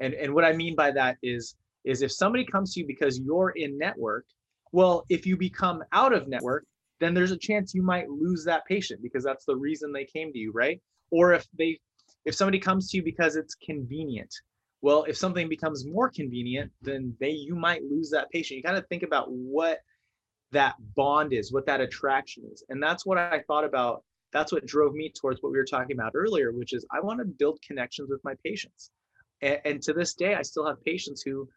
And 0.00 0.14
and 0.14 0.34
what 0.34 0.44
I 0.44 0.52
mean 0.52 0.74
by 0.74 0.90
that 0.92 1.18
is 1.22 1.56
is 1.84 2.02
if 2.02 2.12
somebody 2.12 2.44
comes 2.44 2.74
to 2.74 2.80
you 2.80 2.86
because 2.86 3.18
you're 3.18 3.50
in 3.50 3.76
network, 3.76 4.24
well, 4.72 5.04
if 5.08 5.26
you 5.26 5.36
become 5.36 5.82
out 5.92 6.12
of 6.12 6.28
network, 6.28 6.64
then 7.00 7.14
there's 7.14 7.32
a 7.32 7.36
chance 7.36 7.74
you 7.74 7.82
might 7.82 8.08
lose 8.08 8.44
that 8.44 8.64
patient 8.66 9.02
because 9.02 9.24
that's 9.24 9.44
the 9.44 9.56
reason 9.56 9.92
they 9.92 10.04
came 10.04 10.32
to 10.32 10.38
you, 10.38 10.52
right? 10.52 10.80
Or 11.10 11.32
if 11.34 11.46
they 11.58 11.78
if 12.24 12.34
somebody 12.34 12.58
comes 12.58 12.90
to 12.90 12.98
you 12.98 13.02
because 13.02 13.36
it's 13.36 13.54
convenient, 13.54 14.32
well, 14.82 15.04
if 15.04 15.16
something 15.16 15.48
becomes 15.48 15.86
more 15.86 16.08
convenient, 16.08 16.70
then 16.82 17.14
they 17.20 17.30
you 17.30 17.54
might 17.54 17.82
lose 17.84 18.10
that 18.10 18.30
patient. 18.30 18.56
You 18.58 18.62
kind 18.62 18.78
of 18.78 18.86
think 18.88 19.02
about 19.02 19.30
what 19.30 19.80
that 20.52 20.74
bond 20.96 21.32
is, 21.32 21.52
what 21.52 21.66
that 21.66 21.80
attraction 21.80 22.44
is. 22.52 22.64
And 22.68 22.82
that's 22.82 23.06
what 23.06 23.18
I 23.18 23.42
thought 23.46 23.64
about. 23.64 24.04
That's 24.32 24.52
what 24.52 24.66
drove 24.66 24.94
me 24.94 25.10
towards 25.10 25.42
what 25.42 25.52
we 25.52 25.58
were 25.58 25.64
talking 25.64 25.96
about 25.96 26.12
earlier, 26.14 26.52
which 26.52 26.72
is 26.72 26.86
I 26.92 27.00
want 27.00 27.18
to 27.20 27.24
build 27.24 27.60
connections 27.66 28.10
with 28.10 28.20
my 28.24 28.34
patients. 28.44 28.90
And, 29.42 29.58
and 29.64 29.82
to 29.82 29.92
this 29.92 30.14
day, 30.14 30.34
I 30.34 30.42
still 30.42 30.66
have 30.66 30.82
patients 30.84 31.22
who, 31.22 31.48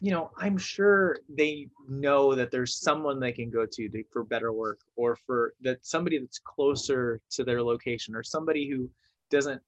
you 0.00 0.10
know, 0.12 0.30
I'm 0.38 0.56
sure 0.56 1.18
they 1.28 1.68
know 1.88 2.34
that 2.34 2.50
there's 2.50 2.80
someone 2.80 3.20
they 3.20 3.32
can 3.32 3.50
go 3.50 3.66
to, 3.70 3.88
to 3.88 4.04
for 4.12 4.24
better 4.24 4.52
work 4.52 4.80
or 4.96 5.16
for 5.26 5.54
that 5.60 5.84
somebody 5.84 6.18
that's 6.18 6.38
closer 6.38 7.20
to 7.32 7.44
their 7.44 7.62
location 7.62 8.14
or 8.14 8.22
somebody 8.22 8.68
who 8.68 8.88
doesn't 9.30 9.60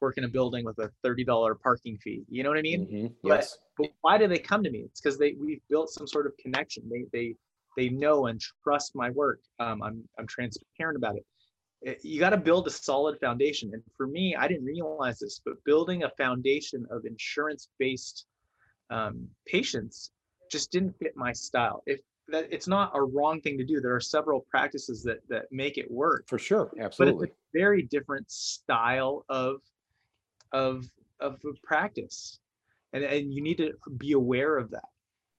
work 0.00 0.16
in 0.18 0.24
a 0.24 0.28
building 0.28 0.64
with 0.64 0.78
a 0.78 0.90
$30 1.04 1.60
parking 1.62 1.98
fee. 1.98 2.22
You 2.28 2.42
know 2.42 2.48
what 2.50 2.58
I 2.58 2.62
mean? 2.62 2.86
Mhm, 2.86 3.14
but- 3.22 3.28
Yes. 3.28 3.58
but 3.76 3.90
why 4.02 4.18
do 4.18 4.28
they 4.28 4.38
come 4.38 4.62
to 4.62 4.70
me? 4.70 4.80
It's 4.80 5.00
because 5.00 5.18
they 5.18 5.32
we've 5.32 5.60
built 5.68 5.90
some 5.90 6.06
sort 6.06 6.26
of 6.26 6.36
connection. 6.38 6.88
They 6.88 7.04
they 7.12 7.34
they 7.76 7.88
know 7.88 8.26
and 8.26 8.40
trust 8.62 8.94
my 8.94 9.10
work. 9.10 9.40
Um, 9.58 9.82
I'm 9.82 10.08
I'm 10.18 10.26
transparent 10.26 10.96
about 10.96 11.16
it. 11.16 11.24
You 12.02 12.20
got 12.20 12.30
to 12.30 12.36
build 12.36 12.66
a 12.66 12.70
solid 12.70 13.18
foundation. 13.20 13.70
And 13.72 13.82
for 13.96 14.06
me, 14.06 14.36
I 14.36 14.48
didn't 14.48 14.66
realize 14.66 15.18
this, 15.18 15.40
but 15.44 15.54
building 15.64 16.02
a 16.02 16.10
foundation 16.10 16.86
of 16.90 17.06
insurance-based 17.06 18.26
um, 18.90 19.28
patients 19.46 20.10
just 20.50 20.70
didn't 20.70 20.94
fit 20.98 21.16
my 21.16 21.32
style. 21.32 21.82
If 21.86 22.00
that 22.28 22.48
it's 22.50 22.68
not 22.68 22.92
a 22.94 23.02
wrong 23.02 23.40
thing 23.40 23.58
to 23.58 23.64
do. 23.64 23.80
There 23.80 23.94
are 23.94 24.00
several 24.00 24.46
practices 24.50 25.02
that 25.04 25.18
that 25.28 25.46
make 25.50 25.78
it 25.78 25.90
work 25.90 26.24
For 26.28 26.38
sure. 26.38 26.70
Absolutely. 26.80 27.26
But 27.26 27.30
it's 27.30 27.38
a 27.54 27.58
very 27.58 27.82
different 27.82 28.30
style 28.30 29.24
of 29.28 29.60
of 30.52 30.86
of 31.20 31.40
a 31.44 31.52
practice 31.62 32.38
and 32.92 33.04
and 33.04 33.32
you 33.32 33.42
need 33.42 33.58
to 33.58 33.72
be 33.98 34.12
aware 34.12 34.56
of 34.56 34.70
that 34.70 34.88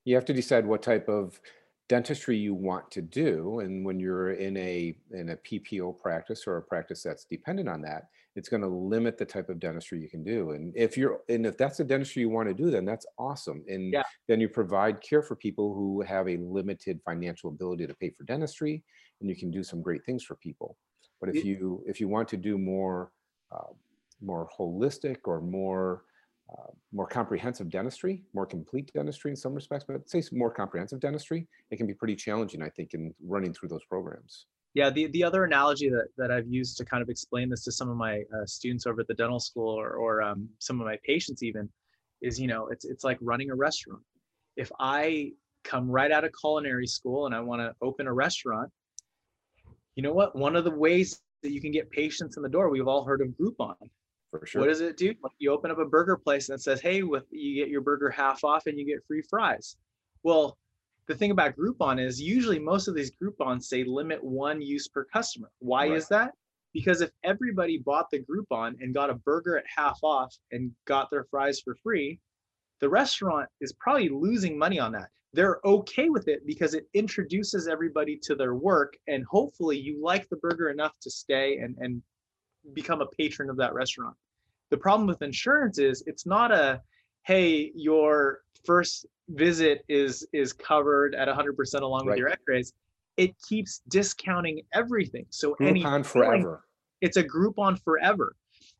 you 0.06 0.16
have 0.16 0.26
to 0.26 0.34
decide 0.34 0.66
what 0.66 0.82
type 0.82 1.08
of 1.10 1.40
dentistry 1.92 2.38
you 2.38 2.54
want 2.54 2.90
to 2.90 3.02
do 3.02 3.60
and 3.60 3.84
when 3.86 4.00
you're 4.00 4.32
in 4.32 4.56
a 4.56 4.96
in 5.12 5.32
a 5.32 5.36
ppo 5.36 5.88
practice 6.00 6.48
or 6.48 6.56
a 6.56 6.62
practice 6.62 7.04
that's 7.04 7.26
dependent 7.26 7.68
on 7.68 7.82
that 7.82 8.04
it's 8.38 8.48
going 8.48 8.62
to 8.62 8.68
limit 8.70 9.18
the 9.18 9.26
type 9.26 9.50
of 9.50 9.60
dentistry 9.60 10.00
you 10.00 10.08
can 10.10 10.24
do 10.24 10.52
and 10.52 10.72
if 10.74 10.96
you're 10.96 11.20
and 11.28 11.46
if 11.46 11.58
that's 11.58 11.80
the 11.80 11.84
dentistry 11.84 12.22
you 12.22 12.30
want 12.30 12.48
to 12.48 12.54
do 12.54 12.72
then 12.72 12.86
that's 12.86 13.06
awesome 13.20 13.62
and 13.68 13.92
Yeah. 13.92 14.04
then 14.30 14.40
you 14.40 14.48
provide 14.48 15.02
care 15.02 15.22
for 15.22 15.36
people 15.36 15.74
who 15.74 16.02
have 16.02 16.30
a 16.30 16.38
limited 16.38 17.02
financial 17.04 17.50
ability 17.50 17.86
to 17.88 17.94
pay 17.94 18.10
for 18.12 18.24
dentistry 18.24 18.86
and 19.20 19.30
you 19.30 19.36
can 19.36 19.52
do 19.52 19.62
some 19.62 19.82
great 19.82 20.06
things 20.06 20.24
for 20.24 20.36
people 20.38 20.78
but 21.20 21.28
if 21.28 21.44
you 21.44 21.84
if 21.86 22.00
you 22.00 22.08
want 22.08 22.30
to 22.30 22.38
do 22.38 22.58
more 22.58 23.12
uh, 23.52 23.74
more 24.22 24.50
holistic 24.58 25.18
or 25.26 25.42
more 25.42 26.06
uh, 26.58 26.72
more 26.92 27.08
comprehensive 27.08 27.70
dentistry, 27.70 28.24
more 28.34 28.46
complete 28.46 28.92
dentistry 28.94 29.32
in 29.32 29.38
some 29.38 29.54
respects, 29.54 29.86
but 29.88 30.10
say 30.10 30.22
more 30.32 30.52
comprehensive 30.52 31.00
dentistry, 31.00 31.48
it 31.70 31.78
can 31.78 31.88
be 31.88 31.94
pretty 31.94 32.16
challenging, 32.16 32.62
I 32.62 32.70
think, 32.70 32.94
in 32.94 33.14
running 33.24 33.54
through 33.54 33.70
those 33.70 33.86
programs. 33.86 34.48
yeah 34.74 34.90
the 34.90 35.08
the 35.08 35.24
other 35.24 35.44
analogy 35.44 35.90
that 35.90 36.08
that 36.18 36.32
i've 36.32 36.48
used 36.48 36.78
to 36.78 36.86
kind 36.86 37.04
of 37.04 37.10
explain 37.10 37.50
this 37.50 37.64
to 37.66 37.72
some 37.72 37.90
of 37.90 37.98
my 37.98 38.14
uh, 38.36 38.46
students 38.46 38.86
over 38.86 39.02
at 39.02 39.08
the 39.08 39.14
dental 39.14 39.40
school 39.40 39.74
or, 39.84 39.90
or 40.04 40.22
um, 40.22 40.48
some 40.60 40.80
of 40.80 40.86
my 40.86 40.98
patients 41.06 41.44
even 41.44 41.68
is 42.22 42.40
you 42.40 42.48
know 42.48 42.68
it's 42.74 42.86
it's 42.86 43.04
like 43.04 43.18
running 43.22 43.50
a 43.52 43.56
restaurant. 43.56 44.04
If 44.56 44.72
i 44.80 45.32
come 45.64 45.90
right 45.90 46.12
out 46.12 46.24
of 46.24 46.32
culinary 46.40 46.88
school 46.88 47.26
and 47.28 47.36
i 47.36 47.40
want 47.40 47.62
to 47.62 47.70
open 47.82 48.08
a 48.08 48.14
restaurant 48.14 48.70
you 49.96 50.04
know 50.04 50.14
what? 50.14 50.36
One 50.36 50.56
of 50.56 50.64
the 50.64 50.72
ways 50.72 51.22
that 51.44 51.52
you 51.52 51.62
can 51.62 51.72
get 51.72 51.90
patients 51.92 52.38
in 52.38 52.44
the 52.44 52.50
door 52.50 52.70
we've 52.70 52.88
all 52.88 53.04
heard 53.04 53.22
of 53.22 53.28
groupon 53.40 53.76
For 54.32 54.46
sure. 54.46 54.62
What 54.62 54.68
does 54.68 54.82
it 54.82 54.98
do? 54.98 55.14
Like, 55.22 55.34
You 55.40 55.52
open 55.52 55.72
up 55.72 55.78
a 55.78 55.86
burger 55.86 56.18
place 56.18 56.50
and 56.50 56.58
it 56.58 56.62
says, 56.62 56.82
"Hey, 56.82 57.04
with 57.04 57.28
you 57.32 57.56
get 57.64 57.70
your 57.70 57.82
burger 57.82 58.10
half 58.10 58.44
off 58.44 58.66
and 58.66 58.78
you 58.80 58.86
get 58.86 59.06
free 59.06 59.22
fries." 59.22 59.78
Well, 60.24 60.58
the 61.08 61.16
thing 61.16 61.32
about 61.32 61.56
Groupon 61.58 62.00
is 62.04 62.22
usually 62.22 62.60
most 62.60 62.88
of 62.88 62.96
these 62.96 63.12
Groupons 63.12 63.64
say 63.64 63.84
limit 63.84 64.24
one 64.24 64.62
use 64.62 64.88
per 64.88 65.04
customer. 65.06 65.52
Why 65.60 65.88
Right. 65.88 65.98
is 65.98 66.08
that? 66.10 66.34
Because 66.74 67.02
if 67.02 67.12
everybody 67.24 67.78
bought 67.78 68.10
the 68.12 68.20
Groupon 68.24 68.76
and 68.82 68.94
got 68.94 69.10
a 69.10 69.16
burger 69.16 69.58
at 69.58 69.66
half 69.68 70.00
off 70.04 70.34
and 70.52 70.74
got 70.86 71.10
their 71.12 71.26
fries 71.26 71.60
for 71.60 71.76
free, 71.76 72.20
the 72.80 72.90
restaurant 72.90 73.50
is 73.62 73.74
probably 73.74 74.10
losing 74.10 74.58
money 74.58 74.80
on 74.80 74.92
that. 74.94 75.10
They're 75.34 75.60
okay 75.66 76.10
with 76.10 76.28
it 76.28 76.46
because 76.46 76.74
it 76.74 76.88
introduces 76.94 77.68
everybody 77.68 78.18
to 78.24 78.36
their 78.36 78.56
work 78.56 78.98
and 79.08 79.26
hopefully 79.26 79.78
you 79.80 80.02
like 80.02 80.28
the 80.30 80.38
burger 80.38 80.70
enough 80.70 80.98
to 81.02 81.10
stay 81.12 81.58
and 81.60 81.78
and 81.80 82.04
become 82.74 83.02
a 83.02 83.08
patron 83.08 83.50
of 83.50 83.58
that 83.58 83.74
restaurant. 83.74 84.16
The 84.70 84.78
problem 84.78 85.08
with 85.08 85.22
insurance 85.22 85.78
is 85.78 86.04
it's 86.08 86.26
not 86.26 86.52
a 86.52 86.82
hey, 87.24 87.72
your 87.76 88.40
first 88.66 89.06
visit 89.30 89.84
is 89.88 90.26
is 90.34 90.54
covered 90.54 91.16
at 91.16 91.28
100% 91.28 91.82
along 91.82 92.06
with 92.06 92.18
your 92.18 92.30
x-rays. 92.30 92.74
It 93.18 93.36
keeps 93.48 93.82
discounting 93.88 94.62
everything. 94.74 95.26
So 95.30 95.56
any 95.62 95.84
Groupon 95.84 96.06
forever. 96.06 96.64
it's 97.02 97.18
a 97.18 97.24
Groupon 97.24 97.82
forever. 97.84 98.36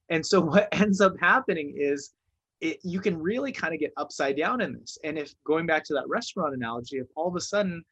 And 0.10 0.26
so 0.26 0.42
what 0.52 0.70
ends 0.72 1.02
up 1.02 1.14
happening 1.20 1.76
is 1.78 2.14
it, 2.62 2.80
you 2.84 3.00
can 3.00 3.20
really 3.20 3.52
kind 3.52 3.74
of 3.74 3.80
get 3.80 3.92
upside 3.98 4.38
down 4.38 4.62
in 4.62 4.74
this. 4.74 4.98
And 5.04 5.18
if 5.18 5.34
going 5.44 5.66
back 5.66 5.84
to 5.86 5.94
that 5.96 6.08
restaurant 6.08 6.54
analogy, 6.54 6.98
if 6.98 7.08
all 7.16 7.28
of 7.28 7.36
a 7.36 7.42
sudden 7.42 7.84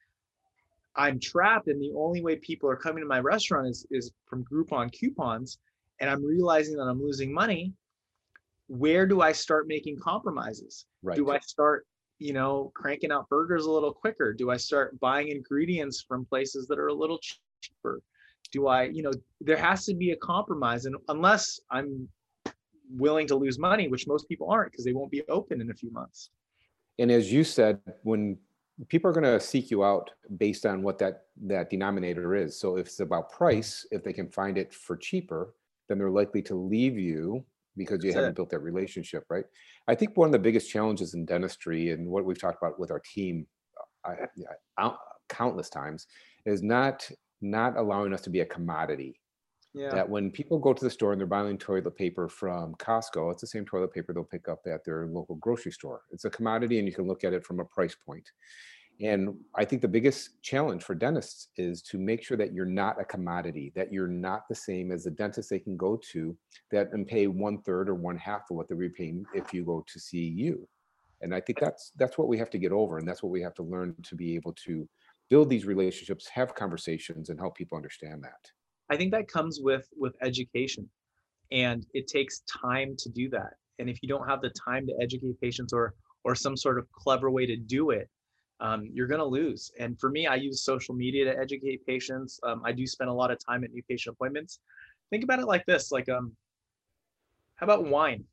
I'm 0.95 1.19
trapped 1.19 1.67
and 1.67 1.81
the 1.81 1.93
only 1.95 2.21
way 2.21 2.35
people 2.35 2.69
are 2.69 2.75
coming 2.75 3.01
to 3.01 3.07
my 3.07 3.19
restaurant 3.19 3.67
is, 3.67 3.85
is 3.89 4.11
from 4.25 4.43
Groupon 4.43 4.91
coupons, 4.91 5.57
and 5.99 6.09
I'm 6.09 6.23
realizing 6.23 6.75
that 6.77 6.83
I'm 6.83 7.01
losing 7.01 7.33
money, 7.33 7.73
where 8.67 9.05
do 9.07 9.21
I 9.21 9.31
start 9.31 9.67
making 9.67 9.99
compromises? 9.99 10.85
Right. 11.01 11.15
Do 11.15 11.31
I 11.31 11.39
start, 11.39 11.85
you 12.19 12.33
know, 12.33 12.71
cranking 12.75 13.11
out 13.11 13.27
burgers 13.29 13.65
a 13.65 13.71
little 13.71 13.93
quicker? 13.93 14.33
Do 14.33 14.51
I 14.51 14.57
start 14.57 14.99
buying 14.99 15.29
ingredients 15.29 16.05
from 16.07 16.25
places 16.25 16.67
that 16.67 16.79
are 16.79 16.87
a 16.87 16.93
little 16.93 17.19
cheaper? 17.61 18.01
Do 18.51 18.67
I, 18.67 18.83
you 18.83 19.03
know, 19.03 19.11
there 19.41 19.57
has 19.57 19.85
to 19.85 19.93
be 19.93 20.11
a 20.11 20.15
compromise. 20.17 20.85
And 20.85 20.95
unless 21.07 21.59
I'm 21.69 22.07
willing 22.91 23.27
to 23.27 23.35
lose 23.35 23.59
money, 23.59 23.87
which 23.87 24.07
most 24.07 24.27
people 24.27 24.49
aren't 24.49 24.71
because 24.71 24.85
they 24.85 24.93
won't 24.93 25.11
be 25.11 25.23
open 25.29 25.61
in 25.61 25.69
a 25.69 25.73
few 25.73 25.91
months. 25.91 26.31
And 26.97 27.11
as 27.11 27.31
you 27.31 27.43
said, 27.43 27.79
when 28.03 28.37
people 28.87 29.09
are 29.09 29.13
going 29.13 29.23
to 29.23 29.39
seek 29.39 29.69
you 29.69 29.83
out 29.83 30.11
based 30.37 30.65
on 30.65 30.81
what 30.81 30.97
that 30.99 31.25
that 31.41 31.69
denominator 31.69 32.35
is. 32.35 32.57
So 32.57 32.77
if 32.77 32.87
it's 32.87 32.99
about 32.99 33.31
price, 33.31 33.85
if 33.91 34.03
they 34.03 34.13
can 34.13 34.29
find 34.29 34.57
it 34.57 34.73
for 34.73 34.95
cheaper, 34.95 35.53
then 35.89 35.97
they're 35.97 36.09
likely 36.11 36.41
to 36.43 36.55
leave 36.55 36.97
you 36.97 37.43
because 37.75 38.03
you 38.03 38.11
That's 38.11 38.15
haven't 38.15 38.31
it. 38.31 38.35
built 38.35 38.49
that 38.51 38.59
relationship, 38.59 39.25
right? 39.29 39.45
I 39.87 39.95
think 39.95 40.15
one 40.15 40.27
of 40.27 40.31
the 40.31 40.39
biggest 40.39 40.69
challenges 40.69 41.13
in 41.15 41.25
dentistry 41.25 41.89
and 41.91 42.07
what 42.07 42.23
we've 42.23 42.39
talked 42.39 42.61
about 42.61 42.79
with 42.79 42.91
our 42.91 42.99
team 43.13 43.47
uh, 44.05 44.11
I- 44.77 44.85
I- 44.85 44.95
countless 45.27 45.69
times 45.69 46.07
is 46.45 46.61
not 46.63 47.09
not 47.41 47.77
allowing 47.77 48.13
us 48.13 48.19
to 48.21 48.29
be 48.29 48.41
a 48.41 48.45
commodity 48.45 49.21
Yeah. 49.73 49.91
that 49.91 50.09
when 50.09 50.29
people 50.29 50.59
go 50.59 50.73
to 50.73 50.83
the 50.83 50.89
store 50.89 51.13
and 51.13 51.19
they're 51.21 51.27
buying 51.27 51.57
toilet 51.57 51.95
paper 51.95 52.27
from 52.27 52.75
Costco, 52.75 53.31
it's 53.31 53.39
the 53.41 53.47
same 53.47 53.65
toilet 53.65 53.93
paper 53.93 54.13
they'll 54.13 54.25
pick 54.25 54.49
up 54.49 54.59
at 54.67 54.83
their 54.83 55.07
local 55.07 55.35
grocery 55.37 55.71
store. 55.71 56.01
It's 56.11 56.25
a 56.25 56.29
commodity 56.29 56.79
and 56.79 56.87
you 56.87 56.93
can 56.93 57.07
look 57.07 57.23
at 57.23 57.31
it 57.33 57.45
from 57.45 57.61
a 57.61 57.65
price 57.65 57.95
point. 57.95 58.29
And 59.01 59.35
I 59.55 59.63
think 59.63 59.81
the 59.81 59.87
biggest 59.87 60.41
challenge 60.41 60.83
for 60.83 60.93
dentists 60.93 61.49
is 61.55 61.81
to 61.83 61.97
make 61.97 62.21
sure 62.21 62.35
that 62.35 62.53
you're 62.53 62.65
not 62.65 62.99
a 62.99 63.05
commodity, 63.05 63.71
that 63.75 63.93
you're 63.93 64.07
not 64.07 64.47
the 64.49 64.55
same 64.55 64.91
as 64.91 65.05
the 65.05 65.11
dentist 65.11 65.49
they 65.49 65.59
can 65.59 65.77
go 65.77 65.97
to 66.11 66.35
that 66.71 66.91
and 66.91 67.07
pay 67.07 67.27
one 67.27 67.61
third 67.61 67.87
or 67.87 67.95
one 67.95 68.17
half 68.17 68.51
of 68.51 68.57
what 68.57 68.67
they're 68.67 68.75
repaying 68.75 69.25
if 69.33 69.53
you 69.53 69.63
go 69.63 69.85
to 69.87 69.99
see 69.99 70.25
you. 70.25 70.67
And 71.21 71.33
I 71.33 71.39
think 71.39 71.59
that's 71.59 71.91
that's 71.97 72.17
what 72.17 72.27
we 72.27 72.37
have 72.37 72.49
to 72.51 72.57
get 72.57 72.71
over, 72.71 72.97
and 72.97 73.07
that's 73.07 73.23
what 73.23 73.31
we 73.31 73.41
have 73.41 73.53
to 73.55 73.63
learn 73.63 73.95
to 74.03 74.15
be 74.15 74.35
able 74.35 74.53
to 74.65 74.87
build 75.29 75.49
these 75.49 75.65
relationships, 75.65 76.27
have 76.27 76.55
conversations, 76.55 77.29
and 77.29 77.39
help 77.39 77.55
people 77.55 77.77
understand 77.77 78.23
that. 78.23 78.51
I 78.89 78.97
think 78.97 79.11
that 79.11 79.27
comes 79.27 79.59
with 79.61 79.87
with 79.97 80.15
education, 80.21 80.89
and 81.51 81.85
it 81.93 82.07
takes 82.07 82.41
time 82.41 82.95
to 82.99 83.09
do 83.09 83.29
that. 83.29 83.53
And 83.79 83.89
if 83.89 84.01
you 84.01 84.09
don't 84.09 84.27
have 84.27 84.41
the 84.41 84.51
time 84.65 84.87
to 84.87 84.93
educate 85.01 85.39
patients 85.41 85.73
or 85.73 85.93
or 86.23 86.35
some 86.35 86.57
sort 86.57 86.79
of 86.79 86.89
clever 86.91 87.29
way 87.29 87.45
to 87.45 87.55
do 87.55 87.91
it, 87.91 88.09
um, 88.59 88.89
you're 88.91 89.07
going 89.07 89.19
to 89.19 89.25
lose. 89.25 89.71
And 89.79 89.99
for 89.99 90.09
me, 90.09 90.27
I 90.27 90.35
use 90.35 90.63
social 90.63 90.93
media 90.93 91.25
to 91.25 91.39
educate 91.39 91.85
patients. 91.85 92.39
Um, 92.43 92.61
I 92.65 92.71
do 92.71 92.85
spend 92.85 93.09
a 93.09 93.13
lot 93.13 93.31
of 93.31 93.37
time 93.43 93.63
at 93.63 93.71
new 93.71 93.83
patient 93.83 94.15
appointments. 94.15 94.59
Think 95.09 95.23
about 95.23 95.39
it 95.39 95.45
like 95.45 95.65
this: 95.65 95.91
like, 95.91 96.09
um, 96.09 96.33
how 97.55 97.65
about 97.65 97.85
wine? 97.85 98.23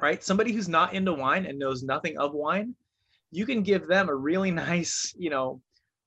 Right? 0.00 0.22
Somebody 0.22 0.52
who's 0.52 0.68
not 0.68 0.94
into 0.94 1.12
wine 1.12 1.46
and 1.46 1.58
knows 1.58 1.82
nothing 1.82 2.16
of 2.18 2.32
wine, 2.32 2.74
you 3.30 3.46
can 3.46 3.62
give 3.62 3.86
them 3.86 4.08
a 4.08 4.14
really 4.14 4.50
nice, 4.68 5.12
you 5.16 5.30
know, 5.30 5.60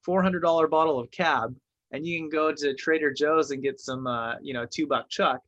$400 0.08 0.70
bottle 0.70 1.00
of 1.00 1.12
cab, 1.12 1.56
and 1.92 2.06
you 2.06 2.18
can 2.20 2.30
go 2.30 2.54
to 2.54 2.74
Trader 2.76 3.12
Joe's 3.12 3.52
and 3.52 3.62
get 3.62 3.80
some, 3.80 4.08
uh, 4.08 4.36
you 4.42 4.54
know, 4.54 4.66
two 4.66 4.88
buck 4.88 5.10
chuck, 5.10 5.42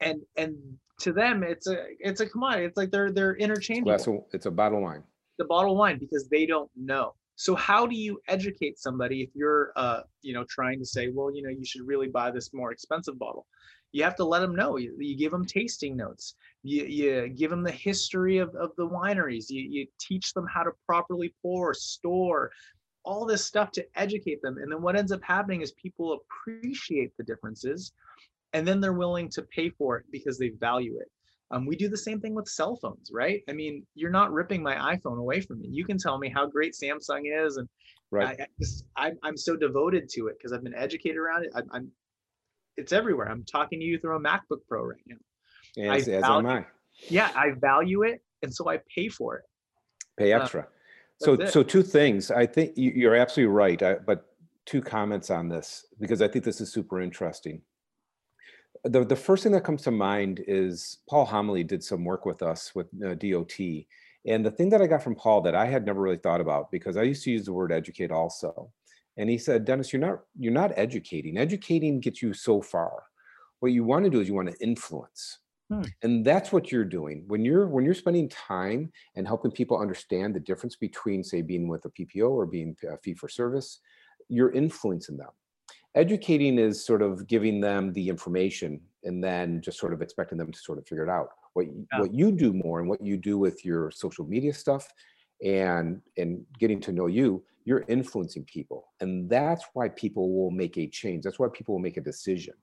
and 0.00 0.20
and 0.36 0.56
to 0.98 1.12
them 1.12 1.42
it's 1.42 1.66
a 1.66 1.84
it's 1.98 2.20
a 2.20 2.26
commodity. 2.26 2.66
It's 2.66 2.76
like 2.76 2.90
they're 2.90 3.10
they're 3.10 3.36
interchangeable. 3.36 3.92
It's 4.32 4.46
a 4.46 4.50
bottle 4.50 4.78
of 4.78 4.84
wine. 4.84 5.02
The 5.38 5.44
bottle 5.44 5.72
of 5.72 5.78
wine 5.78 5.98
because 5.98 6.28
they 6.28 6.46
don't 6.46 6.70
know. 6.76 7.14
So 7.36 7.54
how 7.54 7.86
do 7.86 7.94
you 7.94 8.18
educate 8.28 8.78
somebody 8.78 9.20
if 9.22 9.30
you're 9.34 9.72
uh 9.76 10.00
you 10.22 10.32
know 10.32 10.44
trying 10.48 10.78
to 10.78 10.86
say 10.86 11.08
well 11.08 11.34
you 11.34 11.42
know 11.42 11.50
you 11.50 11.64
should 11.64 11.86
really 11.86 12.08
buy 12.08 12.30
this 12.30 12.52
more 12.52 12.72
expensive 12.72 13.18
bottle? 13.18 13.46
You 13.92 14.02
have 14.04 14.16
to 14.16 14.24
let 14.24 14.40
them 14.40 14.54
know. 14.54 14.76
You, 14.76 14.94
you 14.98 15.16
give 15.16 15.32
them 15.32 15.46
tasting 15.46 15.96
notes. 15.96 16.34
You, 16.62 16.84
you 16.84 17.28
give 17.28 17.50
them 17.50 17.62
the 17.62 17.70
history 17.70 18.38
of, 18.38 18.54
of 18.54 18.72
the 18.76 18.86
wineries. 18.86 19.46
You, 19.48 19.62
you 19.62 19.86
teach 19.98 20.34
them 20.34 20.46
how 20.52 20.64
to 20.64 20.72
properly 20.86 21.34
pour, 21.40 21.72
store, 21.72 22.50
all 23.06 23.24
this 23.24 23.44
stuff 23.44 23.70
to 23.70 23.86
educate 23.94 24.42
them. 24.42 24.58
And 24.58 24.70
then 24.70 24.82
what 24.82 24.96
ends 24.96 25.12
up 25.12 25.22
happening 25.22 25.62
is 25.62 25.72
people 25.72 26.18
appreciate 26.20 27.12
the 27.16 27.24
differences 27.24 27.92
and 28.52 28.66
then 28.66 28.80
they're 28.80 28.92
willing 28.92 29.28
to 29.30 29.42
pay 29.42 29.70
for 29.70 29.96
it 29.98 30.04
because 30.10 30.38
they 30.38 30.48
value 30.48 30.98
it. 30.98 31.10
Um, 31.50 31.64
we 31.64 31.76
do 31.76 31.88
the 31.88 31.96
same 31.96 32.20
thing 32.20 32.34
with 32.34 32.48
cell 32.48 32.76
phones, 32.76 33.10
right? 33.12 33.42
I 33.48 33.52
mean, 33.52 33.86
you're 33.94 34.10
not 34.10 34.32
ripping 34.32 34.62
my 34.62 34.96
iPhone 34.96 35.18
away 35.18 35.40
from 35.40 35.60
me. 35.60 35.68
You 35.70 35.84
can 35.84 35.96
tell 35.96 36.18
me 36.18 36.28
how 36.28 36.46
great 36.46 36.74
Samsung 36.74 37.22
is, 37.24 37.56
and 37.56 37.68
right. 38.10 38.36
I, 38.40 38.42
I 38.42 38.46
just, 38.60 38.84
I'm, 38.96 39.16
I'm 39.22 39.36
so 39.36 39.54
devoted 39.56 40.08
to 40.10 40.26
it 40.26 40.36
because 40.38 40.52
I've 40.52 40.64
been 40.64 40.74
educated 40.74 41.18
around 41.18 41.44
it. 41.44 41.50
I, 41.54 41.60
I'm, 41.70 41.90
it's 42.76 42.92
everywhere. 42.92 43.28
I'm 43.30 43.44
talking 43.44 43.78
to 43.78 43.84
you 43.84 43.98
through 43.98 44.16
a 44.16 44.20
MacBook 44.20 44.60
Pro 44.68 44.84
right 44.84 45.00
now. 45.06 45.92
As, 45.92 46.08
as 46.08 46.22
value, 46.22 46.38
am 46.38 46.46
I. 46.46 46.66
Yeah, 47.08 47.30
I 47.36 47.50
value 47.60 48.02
it, 48.02 48.22
and 48.42 48.52
so 48.52 48.68
I 48.68 48.80
pay 48.92 49.08
for 49.08 49.36
it. 49.36 49.44
Pay 50.18 50.32
uh, 50.32 50.40
extra. 50.40 50.62
Uh, 50.62 50.66
so, 51.18 51.46
so 51.46 51.62
two 51.62 51.82
things. 51.82 52.30
I 52.30 52.44
think 52.46 52.72
you're 52.74 53.14
absolutely 53.14 53.54
right. 53.54 53.82
I, 53.82 53.94
but 53.94 54.26
two 54.66 54.82
comments 54.82 55.30
on 55.30 55.48
this 55.48 55.86
because 56.00 56.20
I 56.20 56.28
think 56.28 56.44
this 56.44 56.60
is 56.60 56.72
super 56.72 57.00
interesting 57.00 57.62
the, 58.84 59.04
the 59.04 59.16
first 59.16 59.42
thing 59.42 59.52
that 59.52 59.64
comes 59.64 59.82
to 59.82 59.90
mind 59.90 60.42
is 60.46 60.98
Paul 61.08 61.26
Homoly 61.26 61.66
did 61.66 61.82
some 61.82 62.04
work 62.04 62.24
with 62.26 62.42
us 62.42 62.74
with 62.74 62.88
uh, 63.04 63.14
DOT. 63.14 63.58
And 64.26 64.44
the 64.44 64.50
thing 64.50 64.70
that 64.70 64.82
I 64.82 64.86
got 64.86 65.02
from 65.02 65.14
Paul 65.14 65.40
that 65.42 65.54
I 65.54 65.66
had 65.66 65.86
never 65.86 66.00
really 66.00 66.16
thought 66.16 66.40
about 66.40 66.70
because 66.70 66.96
I 66.96 67.02
used 67.02 67.22
to 67.24 67.30
use 67.30 67.46
the 67.46 67.52
word 67.52 67.72
educate 67.72 68.10
also. 68.10 68.70
And 69.16 69.30
he 69.30 69.38
said, 69.38 69.64
Dennis, 69.64 69.92
you're 69.92 70.00
not 70.00 70.20
you're 70.38 70.52
not 70.52 70.72
educating. 70.76 71.38
Educating 71.38 72.00
gets 72.00 72.20
you 72.22 72.34
so 72.34 72.60
far. 72.60 73.04
What 73.60 73.72
you 73.72 73.84
want 73.84 74.04
to 74.04 74.10
do 74.10 74.20
is 74.20 74.28
you 74.28 74.34
want 74.34 74.50
to 74.50 74.62
influence. 74.62 75.38
Hmm. 75.70 75.82
And 76.02 76.24
that's 76.24 76.52
what 76.52 76.70
you're 76.70 76.84
doing. 76.84 77.24
When 77.28 77.44
you're 77.44 77.66
when 77.66 77.84
you're 77.84 77.94
spending 77.94 78.28
time 78.28 78.92
and 79.14 79.26
helping 79.26 79.52
people 79.52 79.78
understand 79.78 80.34
the 80.34 80.40
difference 80.40 80.76
between 80.76 81.24
say 81.24 81.40
being 81.40 81.68
with 81.68 81.84
a 81.86 81.90
PPO 81.90 82.28
or 82.28 82.46
being 82.46 82.76
a 82.88 82.98
fee 82.98 83.14
for 83.14 83.28
service, 83.28 83.80
you're 84.28 84.52
influencing 84.52 85.16
them 85.16 85.30
educating 85.96 86.58
is 86.58 86.84
sort 86.84 87.02
of 87.02 87.26
giving 87.26 87.60
them 87.60 87.92
the 87.94 88.08
information 88.08 88.80
and 89.04 89.24
then 89.24 89.60
just 89.62 89.78
sort 89.78 89.92
of 89.92 90.02
expecting 90.02 90.38
them 90.38 90.52
to 90.52 90.58
sort 90.58 90.78
of 90.78 90.86
figure 90.86 91.04
it 91.04 91.10
out. 91.10 91.30
What 91.54 91.66
yeah. 91.66 92.00
what 92.00 92.14
you 92.14 92.30
do 92.30 92.52
more 92.52 92.80
and 92.80 92.88
what 92.88 93.02
you 93.02 93.16
do 93.16 93.38
with 93.38 93.64
your 93.64 93.90
social 93.90 94.26
media 94.26 94.52
stuff 94.52 94.88
and 95.44 96.00
and 96.16 96.44
getting 96.58 96.80
to 96.80 96.92
know 96.92 97.06
you 97.06 97.42
you're 97.64 97.84
influencing 97.88 98.44
people. 98.44 98.86
And 99.00 99.28
that's 99.28 99.64
why 99.72 99.88
people 99.88 100.32
will 100.32 100.52
make 100.52 100.78
a 100.78 100.86
change. 100.86 101.24
That's 101.24 101.40
why 101.40 101.48
people 101.52 101.74
will 101.74 101.82
make 101.82 101.96
a 101.96 102.00
decision. 102.02 102.54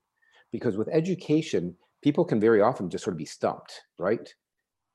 Because 0.50 0.78
with 0.78 0.88
education 0.88 1.74
people 2.02 2.24
can 2.24 2.38
very 2.38 2.60
often 2.60 2.88
just 2.88 3.04
sort 3.04 3.14
of 3.14 3.18
be 3.18 3.24
stumped 3.24 3.82
right? 3.98 4.32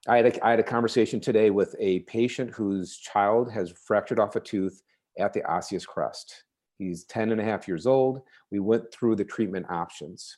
I 0.08 0.16
had, 0.18 0.26
a, 0.28 0.46
I 0.46 0.52
had 0.52 0.60
a 0.60 0.64
conversation 0.64 1.20
today 1.20 1.50
with 1.50 1.76
a 1.78 2.00
patient 2.02 2.52
whose 2.52 2.98
child 2.98 3.52
has 3.52 3.74
fractured 3.86 4.18
off 4.18 4.38
a 4.38 4.40
tooth 4.40 4.82
at 5.20 5.34
the 5.34 5.44
osseous 5.44 5.86
crest 5.86 6.46
He's 6.80 7.04
10 7.04 7.32
and 7.32 7.42
a 7.42 7.44
half 7.44 7.68
years 7.68 7.86
old. 7.86 8.22
We 8.52 8.60
went 8.60 8.92
through 8.92 9.18
the 9.18 9.26
treatment 9.26 9.68
options. 9.70 10.38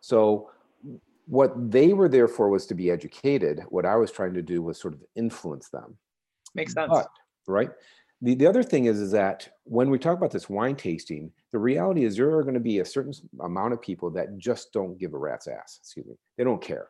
So 0.00 0.50
what 1.26 1.52
they 1.72 1.94
were 1.94 2.08
there 2.08 2.28
for 2.28 2.48
was 2.50 2.66
to 2.66 2.74
be 2.74 2.90
educated. 2.90 3.62
What 3.70 3.86
I 3.86 3.96
was 3.96 4.12
trying 4.12 4.34
to 4.34 4.42
do 4.42 4.62
was 4.62 4.78
sort 4.78 4.94
of 4.94 5.02
influence 5.16 5.70
them. 5.70 5.96
Makes 6.54 6.74
sense. 6.74 6.90
But, 6.92 7.08
right? 7.48 7.70
The, 8.20 8.34
the 8.34 8.46
other 8.46 8.62
thing 8.62 8.84
is, 8.84 9.00
is 9.00 9.10
that 9.12 9.48
when 9.64 9.90
we 9.90 9.98
talk 9.98 10.16
about 10.16 10.30
this 10.30 10.48
wine 10.48 10.76
tasting, 10.76 11.32
the 11.52 11.58
reality 11.58 12.04
is 12.04 12.16
there 12.16 12.34
are 12.36 12.42
going 12.42 12.54
to 12.54 12.60
be 12.60 12.78
a 12.78 12.84
certain 12.84 13.12
amount 13.40 13.72
of 13.72 13.80
people 13.80 14.10
that 14.10 14.36
just 14.38 14.72
don't 14.72 14.98
give 14.98 15.14
a 15.14 15.18
rat's 15.18 15.48
ass. 15.48 15.78
Excuse 15.80 16.06
me. 16.06 16.14
They 16.36 16.44
don't 16.44 16.62
care. 16.62 16.88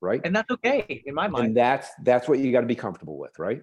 Right. 0.00 0.20
And 0.24 0.34
that's 0.34 0.50
okay 0.50 1.02
in 1.06 1.14
my 1.14 1.28
mind. 1.28 1.46
And 1.46 1.56
that's 1.56 1.88
that's 2.02 2.28
what 2.28 2.40
you 2.40 2.50
got 2.50 2.62
to 2.62 2.66
be 2.66 2.74
comfortable 2.74 3.16
with, 3.18 3.38
right? 3.38 3.62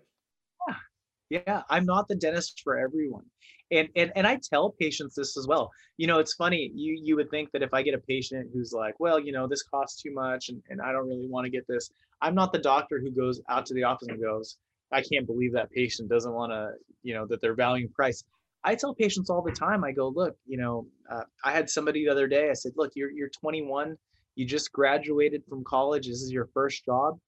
Yeah. 0.67 1.41
Yeah. 1.45 1.63
I'm 1.69 1.85
not 1.85 2.07
the 2.07 2.15
dentist 2.15 2.61
for 2.63 2.79
everyone 2.79 3.25
and, 3.71 3.89
and 3.95 4.11
and 4.15 4.27
I 4.27 4.39
tell 4.41 4.71
patients 4.71 5.15
this 5.15 5.37
as 5.37 5.47
well. 5.47 5.71
You 5.97 6.07
know, 6.07 6.19
it's 6.19 6.33
funny. 6.33 6.71
You 6.73 6.99
you 7.01 7.15
would 7.15 7.29
think 7.29 7.51
that 7.51 7.61
if 7.61 7.73
I 7.73 7.81
get 7.81 7.93
a 7.93 7.99
patient 7.99 8.49
who's 8.53 8.73
like, 8.73 8.99
well, 8.99 9.19
you 9.19 9.31
know, 9.31 9.47
this 9.47 9.63
costs 9.63 10.01
too 10.01 10.13
much, 10.13 10.49
and, 10.49 10.61
and 10.69 10.81
I 10.81 10.91
don't 10.91 11.07
really 11.07 11.27
want 11.27 11.45
to 11.45 11.51
get 11.51 11.67
this. 11.67 11.91
I'm 12.21 12.35
not 12.35 12.51
the 12.51 12.59
doctor 12.59 12.99
who 12.99 13.11
goes 13.11 13.41
out 13.49 13.65
to 13.67 13.73
the 13.73 13.83
office 13.83 14.07
and 14.07 14.21
goes, 14.21 14.57
I 14.91 15.01
can't 15.01 15.25
believe 15.27 15.53
that 15.53 15.71
patient 15.71 16.09
doesn't 16.09 16.33
want 16.33 16.51
to, 16.51 16.71
you 17.03 17.13
know, 17.13 17.25
that 17.27 17.41
they're 17.41 17.53
valuing 17.53 17.89
price. 17.89 18.23
I 18.63 18.75
tell 18.75 18.93
patients 18.93 19.29
all 19.29 19.41
the 19.41 19.51
time. 19.51 19.83
I 19.83 19.91
go, 19.91 20.09
look, 20.09 20.35
you 20.45 20.57
know, 20.57 20.85
uh, 21.09 21.23
I 21.43 21.51
had 21.51 21.69
somebody 21.69 22.03
the 22.05 22.11
other 22.11 22.27
day. 22.27 22.49
I 22.49 22.53
said, 22.53 22.73
look, 22.75 22.91
you're 22.95 23.11
you're 23.11 23.29
21. 23.29 23.97
You 24.35 24.45
just 24.45 24.71
graduated 24.71 25.43
from 25.47 25.63
college. 25.63 26.07
This 26.07 26.21
is 26.21 26.31
your 26.31 26.49
first 26.53 26.85
job. 26.85 27.19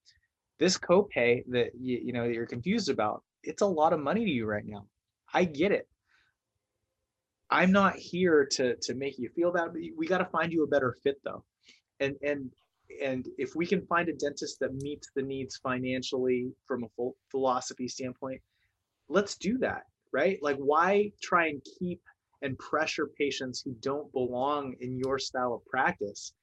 This 0.59 0.77
copay 0.77 1.43
that 1.49 1.71
you, 1.79 1.99
you 2.03 2.13
know 2.13 2.27
that 2.27 2.33
you're 2.33 2.45
confused 2.45 2.89
about, 2.89 3.23
it's 3.43 3.61
a 3.61 3.67
lot 3.67 3.93
of 3.93 3.99
money 3.99 4.25
to 4.25 4.31
you 4.31 4.45
right 4.45 4.65
now. 4.65 4.85
I 5.33 5.45
get 5.45 5.71
it. 5.71 5.87
I'm 7.51 7.71
not 7.71 7.95
here 7.97 8.47
to 8.51 8.75
to 8.77 8.95
make 8.95 9.19
you 9.19 9.29
feel 9.35 9.51
bad. 9.51 9.73
We 9.95 10.07
got 10.07 10.19
to 10.19 10.25
find 10.25 10.51
you 10.51 10.63
a 10.63 10.67
better 10.67 10.97
fit 11.03 11.17
though, 11.23 11.43
and 11.99 12.15
and 12.23 12.49
and 13.03 13.27
if 13.37 13.55
we 13.55 13.65
can 13.65 13.85
find 13.85 14.09
a 14.09 14.13
dentist 14.13 14.59
that 14.59 14.73
meets 14.73 15.09
the 15.15 15.21
needs 15.21 15.57
financially 15.57 16.51
from 16.65 16.83
a 16.83 16.87
full 16.95 17.15
philosophy 17.29 17.87
standpoint, 17.87 18.41
let's 19.09 19.35
do 19.35 19.57
that, 19.59 19.83
right? 20.11 20.39
Like 20.41 20.57
why 20.57 21.11
try 21.21 21.47
and 21.47 21.61
keep 21.79 22.01
and 22.41 22.57
pressure 22.57 23.07
patients 23.17 23.61
who 23.61 23.75
don't 23.81 24.11
belong 24.13 24.75
in 24.79 24.97
your 24.97 25.19
style 25.19 25.53
of 25.53 25.65
practice? 25.65 26.33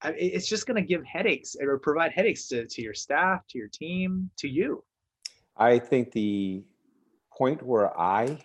I, 0.00 0.10
it's 0.12 0.48
just 0.48 0.66
going 0.66 0.80
to 0.80 0.86
give 0.86 1.04
headaches 1.04 1.56
or 1.60 1.78
provide 1.78 2.12
headaches 2.12 2.46
to, 2.48 2.66
to 2.66 2.82
your 2.82 2.94
staff, 2.94 3.40
to 3.50 3.58
your 3.58 3.68
team, 3.68 4.30
to 4.38 4.48
you. 4.48 4.84
I 5.56 5.78
think 5.78 6.12
the 6.12 6.64
point 7.36 7.62
where 7.62 7.98
I 7.98 8.38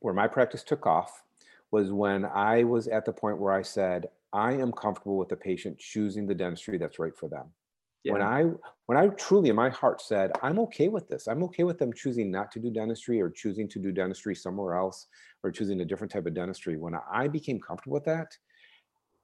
where 0.00 0.14
my 0.14 0.26
practice 0.26 0.62
took 0.62 0.86
off 0.86 1.22
was 1.70 1.92
when 1.92 2.24
I 2.24 2.64
was 2.64 2.88
at 2.88 3.04
the 3.04 3.12
point 3.12 3.38
where 3.38 3.52
I 3.52 3.62
said, 3.62 4.08
I 4.32 4.52
am 4.52 4.72
comfortable 4.72 5.16
with 5.16 5.28
the 5.28 5.36
patient 5.36 5.78
choosing 5.78 6.26
the 6.26 6.34
dentistry 6.34 6.78
that's 6.78 6.98
right 6.98 7.16
for 7.16 7.28
them. 7.28 7.46
Yeah. 8.04 8.12
When 8.12 8.22
I 8.22 8.44
when 8.86 8.96
I 8.96 9.08
truly 9.08 9.50
in 9.50 9.56
my 9.56 9.70
heart 9.70 10.00
said, 10.00 10.30
I'm 10.42 10.58
okay 10.60 10.88
with 10.88 11.08
this. 11.08 11.26
I'm 11.26 11.42
okay 11.44 11.64
with 11.64 11.78
them 11.78 11.92
choosing 11.92 12.30
not 12.30 12.50
to 12.52 12.60
do 12.60 12.70
dentistry 12.70 13.20
or 13.20 13.28
choosing 13.28 13.68
to 13.68 13.78
do 13.78 13.92
dentistry 13.92 14.34
somewhere 14.34 14.76
else 14.76 15.08
or 15.42 15.50
choosing 15.50 15.80
a 15.80 15.84
different 15.84 16.12
type 16.12 16.26
of 16.26 16.34
dentistry. 16.34 16.76
When 16.76 16.94
I 17.10 17.28
became 17.28 17.60
comfortable 17.60 17.94
with 17.94 18.04
that, 18.04 18.36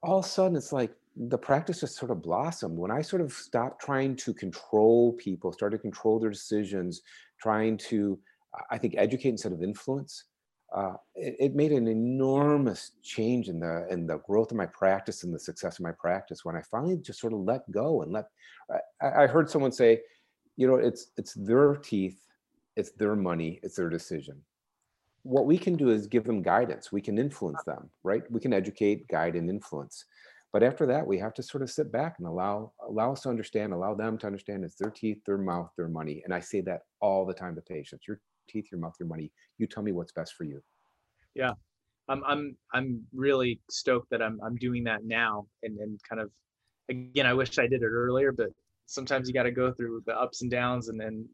all 0.03 0.19
of 0.19 0.25
a 0.25 0.29
sudden 0.29 0.57
it's 0.57 0.73
like 0.73 0.93
the 1.17 1.39
practice 1.39 1.81
just 1.81 1.97
sort 1.97 2.11
of 2.11 2.21
blossomed. 2.21 2.77
When 2.77 2.91
I 2.91 3.01
sort 3.01 3.23
of 3.23 3.33
stopped 3.33 3.81
trying 3.81 4.17
to 4.17 4.35
control 4.35 5.13
people, 5.13 5.53
started 5.53 5.77
to 5.77 5.83
control 5.83 6.19
their 6.19 6.31
decisions, 6.31 7.03
trying 7.41 7.79
to, 7.79 8.19
I 8.71 8.79
think, 8.79 8.95
educate 8.99 9.31
instead 9.31 9.53
of 9.53 9.63
influence, 9.63 10.25
uh, 10.75 10.95
it, 11.15 11.37
it, 11.39 11.55
made 11.55 11.71
an 11.71 11.87
enormous 11.87 12.93
change 13.03 13.49
in 13.49 13.61
the 13.61 13.87
in 13.91 14.07
the 14.07 14.19
growth 14.19 14.51
of 14.51 14.57
my 14.57 14.67
practice 14.67 15.23
and 15.23 15.33
the 15.33 15.39
success 15.39 15.79
of 15.79 15.85
my 15.85 15.93
practice 15.93 16.45
when 16.45 16.57
I 16.57 16.63
finally 16.63 16.97
just 16.97 17.21
sort 17.21 17.33
of 17.33 17.41
let 17.41 17.71
go 17.71 18.03
and 18.03 18.13
let. 18.13 18.27
I, 19.01 19.23
I 19.23 19.27
heard 19.29 19.49
someone 19.49 19.71
say, 19.71 20.01
you 20.57 20.67
know, 20.67 20.75
it's 20.77 21.13
it's 21.17 21.35
their 21.35 21.77
teeth, 21.77 22.19
it's 22.75 22.91
their 22.93 23.15
money, 23.15 23.61
it's 23.63 23.77
their 23.77 23.89
decision. 23.89 24.43
what 25.23 25.47
we 25.47 25.57
can 25.57 25.75
do 25.77 25.91
is 25.91 26.07
give 26.07 26.25
them 26.25 26.43
guidance. 26.43 26.93
We 26.93 27.01
can 27.01 27.19
influence 27.19 27.63
them, 27.65 27.91
right? 28.03 28.23
We 28.31 28.41
can 28.41 28.53
educate, 28.53 29.09
guide, 29.09 29.37
and 29.37 29.49
influence. 29.49 30.05
But 30.53 30.63
after 30.63 30.87
that, 30.87 31.07
we 31.07 31.19
have 31.19 31.35
to 31.35 31.43
sort 31.43 31.63
of 31.63 31.71
sit 31.71 31.91
back 31.91 32.17
and 32.19 32.29
allow 32.29 32.73
allow 32.87 33.13
us 33.13 33.23
to 33.23 33.29
understand, 33.31 33.73
allow 33.73 33.95
them 33.95 34.19
to 34.19 34.27
understand 34.27 34.65
it's 34.65 34.77
their 34.77 34.91
teeth, 34.91 35.19
their 35.25 35.39
mouth, 35.39 35.71
their 35.77 35.89
money. 35.89 36.23
And 36.25 36.33
I 36.33 36.41
say 36.41 36.61
that 36.63 36.83
all 37.01 37.27
the 37.27 37.35
time 37.35 37.55
to 37.57 37.63
patients: 37.63 38.07
your 38.07 38.21
teeth, 38.49 38.69
your 38.71 38.81
mouth, 38.81 38.95
your 38.99 39.09
money. 39.09 39.31
You 39.59 39.67
tell 39.67 39.83
me 39.83 39.93
what's 39.93 40.13
best 40.13 40.35
for 40.35 40.45
you. 40.45 40.63
Yeah, 41.35 41.53
I'm 42.09 42.23
I'm 42.25 42.57
I'm 42.73 43.03
really 43.13 43.61
stoked 43.71 44.11
that 44.11 44.23
I'm 44.23 44.41
I'm 44.45 44.57
doing 44.57 44.85
that 44.85 45.05
now, 45.05 45.47
and 45.63 45.79
and 45.79 46.01
kind 46.09 46.21
of 46.21 46.31
again, 46.89 47.27
I 47.27 47.35
wish 47.35 47.59
I 47.59 47.67
did 47.67 47.83
it 47.83 47.87
earlier, 47.87 48.33
but 48.33 48.49
sometimes 48.87 49.29
you 49.29 49.35
got 49.35 49.45
to 49.45 49.51
go 49.51 49.73
through 49.73 50.03
the 50.07 50.19
ups 50.19 50.43
and 50.43 50.51
downs, 50.51 50.89
and 50.89 51.01
then 51.01 51.27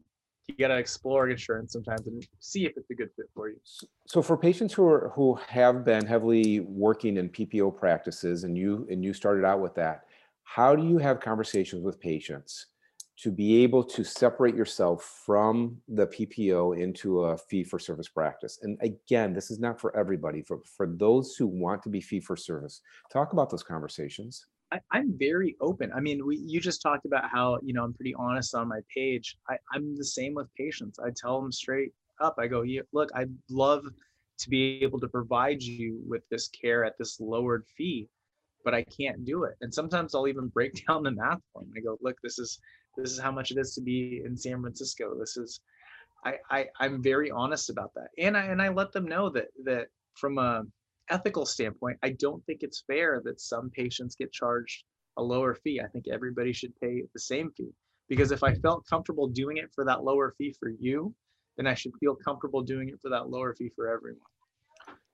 you 0.47 0.55
got 0.55 0.69
to 0.69 0.77
explore 0.77 1.29
insurance 1.29 1.73
sometimes 1.73 2.07
and 2.07 2.25
see 2.39 2.65
if 2.65 2.73
it's 2.75 2.89
a 2.89 2.95
good 2.95 3.09
fit 3.15 3.27
for 3.33 3.49
you. 3.49 3.57
So 4.07 4.21
for 4.21 4.37
patients 4.37 4.73
who 4.73 4.85
are 4.87 5.11
who 5.15 5.35
have 5.47 5.85
been 5.85 6.05
heavily 6.05 6.61
working 6.61 7.17
in 7.17 7.29
PPO 7.29 7.77
practices, 7.77 8.43
and 8.43 8.57
you 8.57 8.87
and 8.89 9.03
you 9.03 9.13
started 9.13 9.45
out 9.45 9.59
with 9.59 9.75
that, 9.75 10.05
how 10.43 10.75
do 10.75 10.85
you 10.85 10.97
have 10.97 11.19
conversations 11.19 11.83
with 11.83 11.99
patients 11.99 12.67
to 13.19 13.31
be 13.31 13.63
able 13.63 13.83
to 13.83 14.03
separate 14.03 14.55
yourself 14.55 15.21
from 15.25 15.77
the 15.87 16.07
PPO 16.07 16.79
into 16.79 17.21
a 17.21 17.37
fee 17.37 17.63
for 17.63 17.79
service 17.79 18.09
practice? 18.09 18.59
And 18.63 18.77
again, 18.81 19.33
this 19.33 19.51
is 19.51 19.59
not 19.59 19.79
for 19.79 19.95
everybody. 19.95 20.41
For 20.41 20.59
for 20.77 20.87
those 20.87 21.35
who 21.35 21.47
want 21.47 21.83
to 21.83 21.89
be 21.89 22.01
fee 22.01 22.19
for 22.19 22.35
service, 22.35 22.81
talk 23.11 23.33
about 23.33 23.49
those 23.49 23.63
conversations. 23.63 24.45
I, 24.71 24.79
am 24.93 25.13
very 25.17 25.57
open. 25.59 25.91
I 25.93 25.99
mean, 25.99 26.25
we 26.25 26.37
you 26.37 26.61
just 26.61 26.81
talked 26.81 27.05
about 27.05 27.29
how 27.29 27.59
you 27.61 27.73
know 27.73 27.83
I'm 27.83 27.93
pretty 27.93 28.15
honest 28.15 28.55
on 28.55 28.67
my 28.67 28.79
page. 28.93 29.37
I, 29.49 29.57
I'm 29.73 29.95
the 29.97 30.05
same 30.05 30.33
with 30.33 30.47
patients. 30.55 30.99
I 30.99 31.09
tell 31.15 31.41
them 31.41 31.51
straight 31.51 31.91
up. 32.21 32.35
I 32.37 32.47
go, 32.47 32.63
look, 32.93 33.09
I'd 33.15 33.33
love 33.49 33.83
to 34.39 34.49
be 34.49 34.81
able 34.81 34.99
to 34.99 35.07
provide 35.07 35.61
you 35.61 36.01
with 36.07 36.23
this 36.29 36.47
care 36.49 36.83
at 36.83 36.97
this 36.97 37.19
lowered 37.19 37.65
fee, 37.77 38.07
but 38.63 38.73
I 38.73 38.83
can't 38.83 39.23
do 39.25 39.43
it. 39.43 39.55
And 39.61 39.73
sometimes 39.73 40.15
I'll 40.15 40.27
even 40.27 40.47
break 40.47 40.83
down 40.87 41.03
the 41.03 41.11
math 41.11 41.41
for 41.53 41.61
them. 41.61 41.71
I 41.75 41.81
go, 41.81 41.97
look, 42.01 42.17
this 42.23 42.39
is 42.39 42.59
this 42.97 43.11
is 43.11 43.19
how 43.19 43.31
much 43.31 43.51
it 43.51 43.57
is 43.57 43.73
to 43.75 43.81
be 43.81 44.21
in 44.25 44.37
San 44.37 44.61
Francisco. 44.61 45.15
This 45.17 45.37
is, 45.37 45.59
I, 46.25 46.35
I 46.49 46.65
I'm 46.79 47.01
very 47.01 47.31
honest 47.31 47.69
about 47.69 47.93
that, 47.95 48.09
and 48.17 48.37
I 48.37 48.45
and 48.45 48.61
I 48.61 48.69
let 48.69 48.91
them 48.91 49.05
know 49.05 49.29
that 49.29 49.47
that 49.63 49.87
from 50.15 50.37
a 50.37 50.63
ethical 51.09 51.45
standpoint, 51.45 51.97
I 52.03 52.11
don't 52.11 52.43
think 52.45 52.63
it's 52.63 52.83
fair 52.87 53.21
that 53.25 53.41
some 53.41 53.69
patients 53.69 54.15
get 54.15 54.31
charged 54.31 54.83
a 55.17 55.23
lower 55.23 55.55
fee. 55.55 55.81
I 55.81 55.87
think 55.87 56.05
everybody 56.11 56.53
should 56.53 56.73
pay 56.79 57.03
the 57.13 57.19
same 57.19 57.51
fee 57.51 57.73
because 58.07 58.31
if 58.31 58.43
I 58.43 58.53
felt 58.55 58.85
comfortable 58.87 59.27
doing 59.27 59.57
it 59.57 59.69
for 59.73 59.83
that 59.85 60.03
lower 60.03 60.33
fee 60.37 60.55
for 60.59 60.69
you, 60.69 61.13
then 61.57 61.67
I 61.67 61.73
should 61.73 61.91
feel 61.99 62.15
comfortable 62.15 62.61
doing 62.61 62.89
it 62.89 62.99
for 63.01 63.09
that 63.09 63.29
lower 63.29 63.53
fee 63.53 63.71
for 63.75 63.89
everyone. 63.89 64.21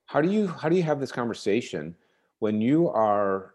How 0.06 0.20
do 0.20 0.30
you 0.30 0.46
how 0.46 0.68
do 0.68 0.76
you 0.76 0.82
have 0.82 1.00
this 1.00 1.12
conversation 1.12 1.94
when 2.38 2.60
you 2.60 2.88
are 2.88 3.54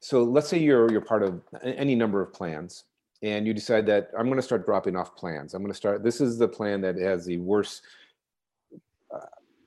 so 0.00 0.22
let's 0.22 0.48
say 0.48 0.58
you're 0.58 0.90
you're 0.92 1.00
part 1.00 1.22
of 1.22 1.42
any 1.62 1.94
number 1.94 2.20
of 2.22 2.32
plans 2.32 2.84
and 3.22 3.46
you 3.46 3.54
decide 3.54 3.86
that 3.86 4.10
I'm 4.16 4.26
going 4.26 4.36
to 4.36 4.42
start 4.42 4.64
dropping 4.64 4.96
off 4.96 5.16
plans. 5.16 5.54
I'm 5.54 5.62
going 5.62 5.72
to 5.72 5.76
start 5.76 6.02
this 6.02 6.20
is 6.20 6.38
the 6.38 6.48
plan 6.48 6.80
that 6.82 6.96
has 6.96 7.24
the 7.24 7.38
worst 7.38 7.82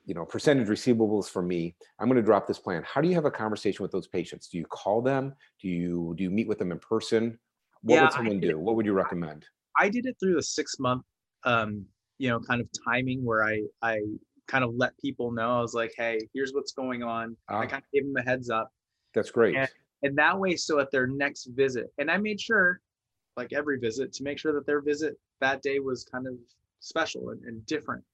you 0.04 0.14
know 0.14 0.24
percentage 0.24 0.68
receivables 0.68 1.28
for 1.28 1.42
me. 1.42 1.74
I'm 1.98 2.08
going 2.08 2.16
to 2.16 2.22
drop 2.22 2.46
this 2.46 2.58
plan. 2.58 2.82
How 2.84 3.00
do 3.00 3.08
you 3.08 3.14
have 3.14 3.24
a 3.24 3.30
conversation 3.30 3.82
with 3.82 3.92
those 3.92 4.08
patients? 4.08 4.48
Do 4.48 4.58
you 4.58 4.66
call 4.66 5.00
them? 5.02 5.34
Do 5.60 5.68
you 5.68 6.14
do 6.16 6.24
you 6.24 6.30
meet 6.30 6.48
with 6.48 6.58
them 6.58 6.72
in 6.72 6.78
person? 6.78 7.38
What 7.82 7.94
yeah, 7.94 8.02
would 8.02 8.12
someone 8.12 8.40
do? 8.40 8.58
what 8.58 8.76
would 8.76 8.86
you 8.86 8.92
recommend? 8.92 9.46
I 9.78 9.88
did 9.88 10.06
it 10.06 10.16
through 10.20 10.34
the 10.34 10.42
six 10.42 10.78
month 10.78 11.04
um 11.44 11.84
you 12.18 12.28
know 12.28 12.38
kind 12.38 12.60
of 12.60 12.68
timing 12.86 13.24
where 13.24 13.42
i 13.44 13.62
i 13.82 14.00
kind 14.46 14.64
of 14.64 14.74
let 14.76 14.96
people 14.98 15.32
know. 15.32 15.58
I 15.58 15.60
was 15.60 15.74
like 15.74 15.92
hey 15.96 16.18
here's 16.34 16.52
what's 16.52 16.72
going 16.72 17.02
on. 17.02 17.36
Uh, 17.50 17.56
i 17.56 17.64
ah. 17.64 17.66
kind 17.66 17.82
of 17.82 17.90
gave 17.92 18.04
them 18.04 18.16
a 18.16 18.22
heads 18.22 18.50
up. 18.50 18.70
That's 19.14 19.30
great. 19.30 19.56
And, 19.56 19.68
and 20.02 20.18
that 20.18 20.38
way 20.38 20.56
so 20.56 20.80
at 20.80 20.90
their 20.90 21.06
next 21.06 21.46
visit 21.54 21.86
and 21.98 22.10
i 22.10 22.16
made 22.16 22.40
sure 22.40 22.80
like 23.36 23.52
every 23.52 23.78
visit 23.78 24.12
to 24.14 24.22
make 24.22 24.38
sure 24.38 24.52
that 24.52 24.66
their 24.66 24.80
visit 24.80 25.16
that 25.40 25.62
day 25.62 25.78
was 25.78 26.04
kind 26.04 26.26
of 26.26 26.34
special 26.80 27.30
and, 27.30 27.42
and 27.44 27.64
different. 27.66 28.04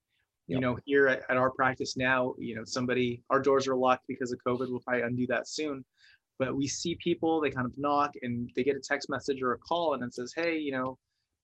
You 0.46 0.60
know 0.60 0.78
here 0.86 1.08
at, 1.08 1.24
at, 1.28 1.36
our 1.36 1.50
practice 1.50 1.94
now 1.94 2.34
you 2.38 2.56
know 2.56 2.64
somebody 2.64 3.22
our 3.28 3.38
doors 3.38 3.68
are 3.68 3.76
locked 3.76 4.04
because 4.08 4.32
of 4.32 4.38
covid 4.46 4.70
we'll 4.70 4.80
probably 4.80 5.02
undo 5.02 5.26
that 5.26 5.46
soon. 5.46 5.84
But 6.38 6.56
we 6.56 6.66
see 6.66 6.96
people 7.04 7.38
they 7.38 7.50
kind 7.50 7.66
of 7.66 7.72
knock 7.76 8.12
and 8.22 8.50
they 8.56 8.64
get 8.64 8.74
a 8.74 8.80
text 8.80 9.10
message 9.10 9.42
or 9.42 9.52
a 9.52 9.58
call 9.58 9.92
and 9.92 10.02
it 10.02 10.14
says 10.14 10.32
hey 10.34 10.56
you 10.56 10.72
know 10.72 10.96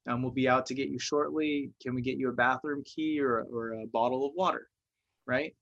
um, 0.06 0.22
we'll 0.22 0.32
be 0.32 0.48
out 0.48 0.66
to 0.66 0.74
get 0.74 0.88
you 0.88 0.98
shortly. 0.98 1.70
Can 1.82 1.94
we 1.94 2.02
get 2.02 2.18
you 2.18 2.28
a 2.28 2.32
bathroom 2.32 2.82
key 2.84 3.20
or, 3.20 3.46
or 3.50 3.72
a 3.72 3.86
bottle 3.86 4.26
of 4.26 4.32
water? 4.34 4.68
Right? 5.26 5.54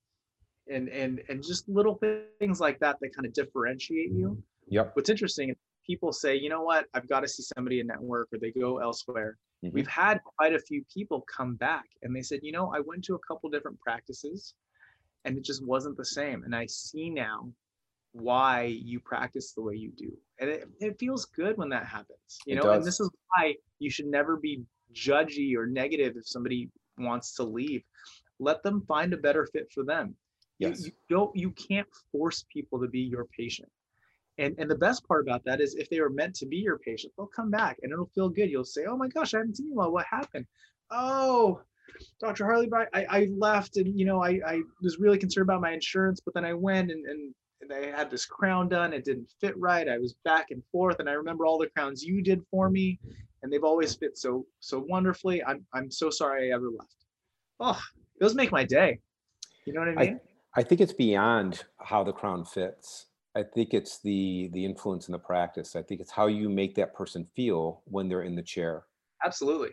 And 0.69 0.89
and 0.89 1.21
and 1.29 1.43
just 1.43 1.67
little 1.67 1.99
things 2.39 2.59
like 2.59 2.79
that 2.79 2.97
that 3.01 3.15
kind 3.15 3.25
of 3.25 3.33
differentiate 3.33 4.11
you. 4.11 4.41
Yep. 4.67 4.91
What's 4.95 5.09
interesting 5.09 5.55
people 5.85 6.11
say 6.11 6.35
you 6.35 6.49
know 6.49 6.61
what 6.61 6.85
i've 6.93 7.07
got 7.07 7.21
to 7.21 7.27
see 7.27 7.43
somebody 7.55 7.79
in 7.79 7.87
network 7.87 8.27
or 8.31 8.39
they 8.39 8.51
go 8.51 8.79
elsewhere 8.79 9.37
Mm-hmm. 9.63 9.73
We've 9.73 9.87
had 9.87 10.21
quite 10.23 10.53
a 10.53 10.59
few 10.59 10.83
people 10.93 11.25
come 11.33 11.55
back 11.55 11.85
and 12.01 12.15
they 12.15 12.21
said, 12.21 12.39
you 12.43 12.51
know, 12.51 12.71
I 12.75 12.81
went 12.81 13.03
to 13.05 13.15
a 13.15 13.19
couple 13.19 13.49
different 13.49 13.79
practices 13.79 14.53
and 15.25 15.37
it 15.37 15.43
just 15.43 15.65
wasn't 15.65 15.97
the 15.97 16.05
same. 16.05 16.43
And 16.43 16.55
I 16.55 16.65
see 16.65 17.09
now 17.09 17.49
why 18.11 18.63
you 18.63 18.99
practice 18.99 19.53
the 19.53 19.61
way 19.61 19.75
you 19.75 19.91
do. 19.97 20.11
And 20.39 20.49
it, 20.49 20.67
it 20.79 20.99
feels 20.99 21.25
good 21.25 21.57
when 21.57 21.69
that 21.69 21.85
happens, 21.85 22.39
you 22.45 22.55
know, 22.55 22.71
and 22.71 22.83
this 22.83 22.99
is 22.99 23.09
why 23.29 23.55
you 23.79 23.89
should 23.89 24.07
never 24.07 24.37
be 24.37 24.63
judgy 24.93 25.55
or 25.55 25.65
negative 25.65 26.15
if 26.17 26.27
somebody 26.27 26.69
wants 26.97 27.33
to 27.35 27.43
leave. 27.43 27.83
Let 28.39 28.61
them 28.63 28.83
find 28.87 29.13
a 29.13 29.17
better 29.17 29.47
fit 29.51 29.71
for 29.71 29.83
them. 29.83 30.15
Yes. 30.59 30.81
You, 30.81 30.85
you 30.85 30.91
don't 31.09 31.35
you 31.35 31.51
can't 31.51 31.87
force 32.11 32.45
people 32.51 32.79
to 32.81 32.87
be 32.87 32.99
your 32.99 33.25
patient. 33.25 33.69
And, 34.37 34.55
and 34.57 34.69
the 34.69 34.75
best 34.75 35.07
part 35.07 35.25
about 35.25 35.43
that 35.45 35.61
is 35.61 35.75
if 35.75 35.89
they 35.89 36.01
were 36.01 36.09
meant 36.09 36.35
to 36.35 36.45
be 36.45 36.57
your 36.57 36.79
patient, 36.79 37.13
they'll 37.15 37.27
come 37.27 37.51
back 37.51 37.77
and 37.83 37.91
it'll 37.91 38.09
feel 38.15 38.29
good. 38.29 38.49
You'll 38.49 38.65
say, 38.65 38.85
Oh 38.85 38.97
my 38.97 39.07
gosh, 39.07 39.33
I 39.33 39.37
haven't 39.37 39.57
seen 39.57 39.67
you 39.67 39.75
well. 39.75 39.91
What 39.91 40.05
happened? 40.09 40.45
Oh, 40.89 41.61
Dr. 42.19 42.45
Harley, 42.45 42.69
I, 42.93 43.05
I 43.09 43.27
left 43.31 43.77
and 43.77 43.97
you 43.97 44.05
know 44.05 44.23
I, 44.23 44.39
I 44.45 44.61
was 44.81 44.97
really 44.99 45.17
concerned 45.17 45.47
about 45.47 45.61
my 45.61 45.71
insurance, 45.71 46.19
but 46.19 46.33
then 46.33 46.45
I 46.45 46.53
went 46.53 46.91
and, 46.91 47.05
and, 47.05 47.33
and 47.61 47.73
I 47.73 47.95
had 47.95 48.09
this 48.09 48.25
crown 48.25 48.69
done. 48.69 48.93
It 48.93 49.05
didn't 49.05 49.29
fit 49.39 49.57
right. 49.57 49.87
I 49.87 49.97
was 49.97 50.15
back 50.25 50.51
and 50.51 50.63
forth, 50.71 50.99
and 50.99 51.09
I 51.09 51.13
remember 51.13 51.45
all 51.45 51.57
the 51.57 51.67
crowns 51.67 52.03
you 52.03 52.21
did 52.21 52.41
for 52.49 52.69
me, 52.69 52.99
and 53.41 53.51
they've 53.51 53.63
always 53.63 53.95
fit 53.95 54.17
so 54.17 54.45
so 54.59 54.85
wonderfully. 54.87 55.43
I'm 55.43 55.65
I'm 55.73 55.91
so 55.91 56.09
sorry 56.09 56.51
I 56.51 56.55
ever 56.55 56.69
left. 56.69 56.95
Oh, 57.59 57.81
those 58.19 58.35
make 58.35 58.51
my 58.51 58.63
day. 58.63 58.99
You 59.65 59.73
know 59.73 59.81
what 59.81 59.89
I 59.89 59.95
mean? 59.95 60.19
I, 60.55 60.59
I 60.59 60.63
think 60.63 60.81
it's 60.81 60.93
beyond 60.93 61.63
how 61.77 62.03
the 62.03 62.11
crown 62.11 62.45
fits. 62.45 63.07
I 63.35 63.43
think 63.43 63.73
it's 63.73 63.99
the 63.99 64.49
the 64.53 64.63
influence 64.63 65.07
in 65.07 65.11
the 65.11 65.19
practice. 65.19 65.75
I 65.75 65.81
think 65.81 66.01
it's 66.01 66.11
how 66.11 66.27
you 66.27 66.49
make 66.49 66.75
that 66.75 66.93
person 66.93 67.27
feel 67.35 67.81
when 67.85 68.07
they're 68.07 68.21
in 68.21 68.35
the 68.35 68.43
chair. 68.43 68.85
Absolutely. 69.25 69.71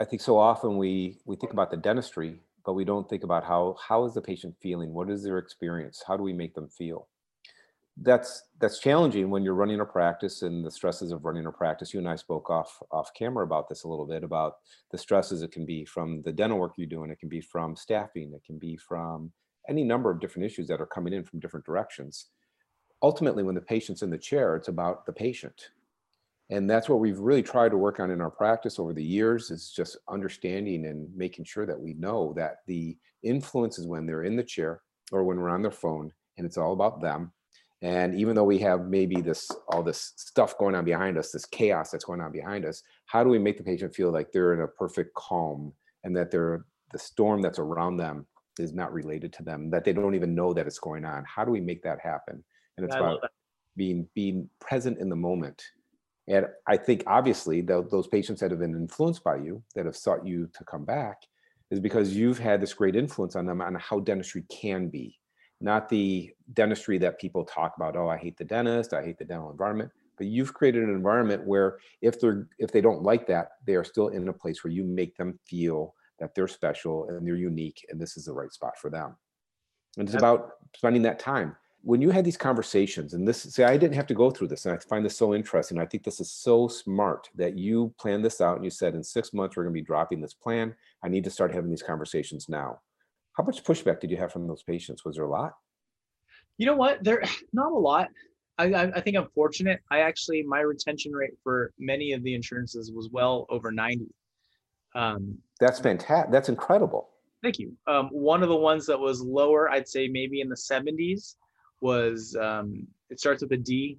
I 0.00 0.04
think 0.04 0.20
so 0.20 0.38
often 0.38 0.76
we 0.76 1.18
we 1.24 1.36
think 1.36 1.52
about 1.52 1.70
the 1.70 1.76
dentistry, 1.76 2.40
but 2.64 2.74
we 2.74 2.84
don't 2.84 3.08
think 3.08 3.24
about 3.24 3.44
how 3.44 3.76
how 3.80 4.04
is 4.04 4.14
the 4.14 4.20
patient 4.20 4.54
feeling? 4.60 4.92
What 4.92 5.10
is 5.10 5.22
their 5.22 5.38
experience? 5.38 6.02
How 6.06 6.16
do 6.16 6.22
we 6.22 6.34
make 6.34 6.54
them 6.54 6.68
feel? 6.68 7.08
That's 7.96 8.42
that's 8.58 8.78
challenging 8.80 9.30
when 9.30 9.44
you're 9.44 9.54
running 9.54 9.80
a 9.80 9.86
practice 9.86 10.42
and 10.42 10.64
the 10.64 10.70
stresses 10.70 11.10
of 11.10 11.24
running 11.24 11.46
a 11.46 11.52
practice. 11.52 11.94
You 11.94 12.00
and 12.00 12.08
I 12.08 12.16
spoke 12.16 12.50
off 12.50 12.82
off 12.90 13.14
camera 13.14 13.44
about 13.44 13.68
this 13.70 13.84
a 13.84 13.88
little 13.88 14.06
bit 14.06 14.24
about 14.24 14.56
the 14.90 14.98
stresses 14.98 15.40
it 15.40 15.52
can 15.52 15.64
be 15.64 15.86
from 15.86 16.22
the 16.22 16.32
dental 16.32 16.58
work 16.58 16.72
you're 16.76 16.86
doing. 16.86 17.10
It 17.10 17.18
can 17.18 17.28
be 17.30 17.40
from 17.40 17.76
staffing. 17.76 18.32
It 18.34 18.44
can 18.44 18.58
be 18.58 18.76
from 18.76 19.32
any 19.68 19.84
number 19.84 20.10
of 20.10 20.20
different 20.20 20.44
issues 20.44 20.68
that 20.68 20.80
are 20.80 20.86
coming 20.86 21.14
in 21.14 21.24
from 21.24 21.40
different 21.40 21.64
directions 21.64 22.28
ultimately 23.02 23.42
when 23.42 23.54
the 23.54 23.60
patient's 23.60 24.02
in 24.02 24.10
the 24.10 24.18
chair 24.18 24.56
it's 24.56 24.68
about 24.68 25.04
the 25.06 25.12
patient. 25.12 25.70
And 26.50 26.68
that's 26.68 26.88
what 26.88 27.00
we've 27.00 27.18
really 27.18 27.42
tried 27.42 27.70
to 27.70 27.78
work 27.78 27.98
on 27.98 28.10
in 28.10 28.20
our 28.20 28.30
practice 28.30 28.78
over 28.78 28.92
the 28.92 29.02
years 29.02 29.50
is 29.50 29.70
just 29.70 29.96
understanding 30.08 30.86
and 30.86 31.08
making 31.16 31.46
sure 31.46 31.64
that 31.64 31.80
we 31.80 31.94
know 31.94 32.34
that 32.36 32.58
the 32.66 32.96
influence 33.22 33.78
is 33.78 33.86
when 33.86 34.04
they're 34.04 34.24
in 34.24 34.36
the 34.36 34.42
chair 34.42 34.82
or 35.12 35.24
when 35.24 35.40
we're 35.40 35.48
on 35.48 35.62
their 35.62 35.70
phone 35.70 36.12
and 36.36 36.46
it's 36.46 36.58
all 36.58 36.72
about 36.72 37.00
them. 37.00 37.32
And 37.80 38.14
even 38.14 38.36
though 38.36 38.44
we 38.44 38.58
have 38.58 38.86
maybe 38.86 39.20
this 39.20 39.50
all 39.68 39.82
this 39.82 40.12
stuff 40.16 40.56
going 40.58 40.74
on 40.74 40.84
behind 40.84 41.18
us 41.18 41.32
this 41.32 41.46
chaos 41.46 41.90
that's 41.90 42.04
going 42.04 42.20
on 42.20 42.30
behind 42.30 42.64
us 42.64 42.82
how 43.06 43.24
do 43.24 43.30
we 43.30 43.38
make 43.38 43.58
the 43.58 43.64
patient 43.64 43.94
feel 43.94 44.12
like 44.12 44.30
they're 44.30 44.54
in 44.54 44.60
a 44.60 44.68
perfect 44.68 45.14
calm 45.14 45.72
and 46.04 46.16
that 46.16 46.30
they're 46.30 46.64
the 46.92 46.98
storm 46.98 47.42
that's 47.42 47.58
around 47.58 47.96
them 47.96 48.26
is 48.58 48.72
not 48.72 48.92
related 48.92 49.32
to 49.32 49.42
them 49.42 49.70
that 49.70 49.84
they 49.84 49.92
don't 49.92 50.14
even 50.14 50.34
know 50.34 50.52
that 50.52 50.66
it's 50.66 50.78
going 50.78 51.04
on? 51.04 51.24
How 51.26 51.44
do 51.44 51.50
we 51.50 51.60
make 51.60 51.82
that 51.82 51.98
happen 52.00 52.44
and 52.76 52.86
it's 52.86 52.94
about 52.94 53.20
being 53.76 54.06
being 54.14 54.48
present 54.60 54.98
in 54.98 55.08
the 55.08 55.16
moment 55.16 55.62
and 56.28 56.46
i 56.66 56.76
think 56.76 57.02
obviously 57.06 57.60
the, 57.60 57.86
those 57.90 58.06
patients 58.06 58.40
that 58.40 58.50
have 58.50 58.60
been 58.60 58.76
influenced 58.76 59.24
by 59.24 59.36
you 59.36 59.62
that 59.74 59.86
have 59.86 59.96
sought 59.96 60.26
you 60.26 60.48
to 60.54 60.64
come 60.64 60.84
back 60.84 61.22
is 61.70 61.80
because 61.80 62.14
you've 62.14 62.38
had 62.38 62.60
this 62.60 62.74
great 62.74 62.96
influence 62.96 63.34
on 63.34 63.46
them 63.46 63.60
on 63.60 63.74
how 63.76 63.98
dentistry 64.00 64.44
can 64.50 64.88
be 64.88 65.18
not 65.60 65.88
the 65.88 66.30
dentistry 66.54 66.98
that 66.98 67.20
people 67.20 67.44
talk 67.44 67.74
about 67.76 67.96
oh 67.96 68.08
i 68.08 68.16
hate 68.16 68.36
the 68.36 68.44
dentist 68.44 68.92
i 68.92 69.02
hate 69.02 69.18
the 69.18 69.24
dental 69.24 69.50
environment 69.50 69.90
but 70.18 70.26
you've 70.26 70.52
created 70.52 70.82
an 70.82 70.90
environment 70.90 71.44
where 71.46 71.78
if 72.02 72.20
they're 72.20 72.46
if 72.58 72.70
they 72.70 72.80
don't 72.80 73.02
like 73.02 73.26
that 73.26 73.48
they 73.66 73.74
are 73.74 73.84
still 73.84 74.08
in 74.08 74.28
a 74.28 74.32
place 74.32 74.62
where 74.62 74.72
you 74.72 74.84
make 74.84 75.16
them 75.16 75.38
feel 75.46 75.94
that 76.22 76.34
they're 76.36 76.48
special 76.48 77.08
and 77.08 77.26
they're 77.26 77.34
unique 77.34 77.84
and 77.90 78.00
this 78.00 78.16
is 78.16 78.26
the 78.26 78.32
right 78.32 78.52
spot 78.52 78.78
for 78.78 78.88
them. 78.88 79.16
And 79.98 80.08
it's 80.08 80.16
about 80.16 80.52
spending 80.76 81.02
that 81.02 81.18
time. 81.18 81.56
When 81.84 82.00
you 82.00 82.10
had 82.10 82.24
these 82.24 82.36
conversations, 82.36 83.14
and 83.14 83.26
this, 83.26 83.42
see, 83.42 83.64
I 83.64 83.76
didn't 83.76 83.96
have 83.96 84.06
to 84.06 84.14
go 84.14 84.30
through 84.30 84.48
this, 84.48 84.66
and 84.66 84.74
I 84.74 84.78
find 84.78 85.04
this 85.04 85.16
so 85.16 85.34
interesting. 85.34 85.78
I 85.78 85.86
think 85.86 86.04
this 86.04 86.20
is 86.20 86.30
so 86.30 86.68
smart 86.68 87.28
that 87.34 87.58
you 87.58 87.92
planned 87.98 88.24
this 88.24 88.40
out 88.40 88.56
and 88.56 88.64
you 88.64 88.70
said, 88.70 88.94
in 88.94 89.02
six 89.02 89.32
months, 89.32 89.56
we're 89.56 89.64
going 89.64 89.74
to 89.74 89.80
be 89.80 89.84
dropping 89.84 90.20
this 90.20 90.34
plan. 90.34 90.74
I 91.02 91.08
need 91.08 91.24
to 91.24 91.30
start 91.30 91.52
having 91.52 91.70
these 91.70 91.82
conversations 91.82 92.48
now. 92.48 92.80
How 93.36 93.44
much 93.44 93.64
pushback 93.64 94.00
did 94.00 94.10
you 94.10 94.16
have 94.18 94.32
from 94.32 94.46
those 94.46 94.62
patients? 94.62 95.04
Was 95.04 95.16
there 95.16 95.24
a 95.24 95.30
lot? 95.30 95.54
You 96.58 96.66
know 96.66 96.76
what? 96.76 97.02
There, 97.02 97.22
not 97.52 97.72
a 97.72 97.78
lot. 97.78 98.08
I, 98.58 98.72
I, 98.72 98.82
I 98.96 99.00
think 99.00 99.16
I'm 99.16 99.28
fortunate. 99.34 99.80
I 99.90 100.00
actually, 100.00 100.42
my 100.42 100.60
retention 100.60 101.12
rate 101.12 101.32
for 101.42 101.72
many 101.78 102.12
of 102.12 102.22
the 102.22 102.34
insurances 102.34 102.92
was 102.92 103.08
well 103.10 103.46
over 103.48 103.72
90. 103.72 104.06
Um, 104.94 105.38
That's 105.58 105.80
fantastic. 105.80 106.30
That's 106.30 106.48
incredible. 106.48 107.08
Thank 107.42 107.58
you. 107.58 107.76
Um, 107.88 108.08
one 108.12 108.42
of 108.42 108.48
the 108.48 108.56
ones 108.56 108.86
that 108.86 108.98
was 108.98 109.20
lower, 109.20 109.70
I'd 109.70 109.88
say 109.88 110.06
maybe 110.06 110.40
in 110.40 110.48
the 110.48 110.54
70s, 110.54 111.36
was 111.82 112.36
um, 112.40 112.86
it 113.10 113.20
starts 113.20 113.42
with 113.42 113.52
a 113.52 113.56
D. 113.58 113.98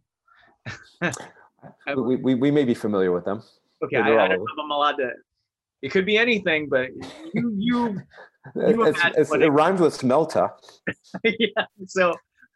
We, 1.96 2.18
we, 2.18 2.36
we 2.36 2.52
may 2.52 2.66
be 2.66 2.74
familiar 2.74 3.14
with 3.14 3.24
them. 3.24 3.42
Okay, 3.84 3.96
I, 3.96 4.02
I 4.02 4.28
don't 4.28 4.38
know 4.40 4.44
if 4.44 4.60
I'm 4.62 4.70
allowed 4.72 4.98
to. 4.98 5.12
It 5.82 5.92
could 5.92 6.06
be 6.06 6.18
anything, 6.18 6.68
but 6.68 6.90
you, 7.34 7.54
you, 7.58 8.02
You 8.56 8.86
It's- 8.88 9.06
it's- 9.12 9.32
it 9.34 9.42
it- 9.44 9.50
rhymes 9.50 9.80
with 9.80 9.98
smelta. 9.98 10.50
yeah. 11.24 11.66
So 11.88 12.14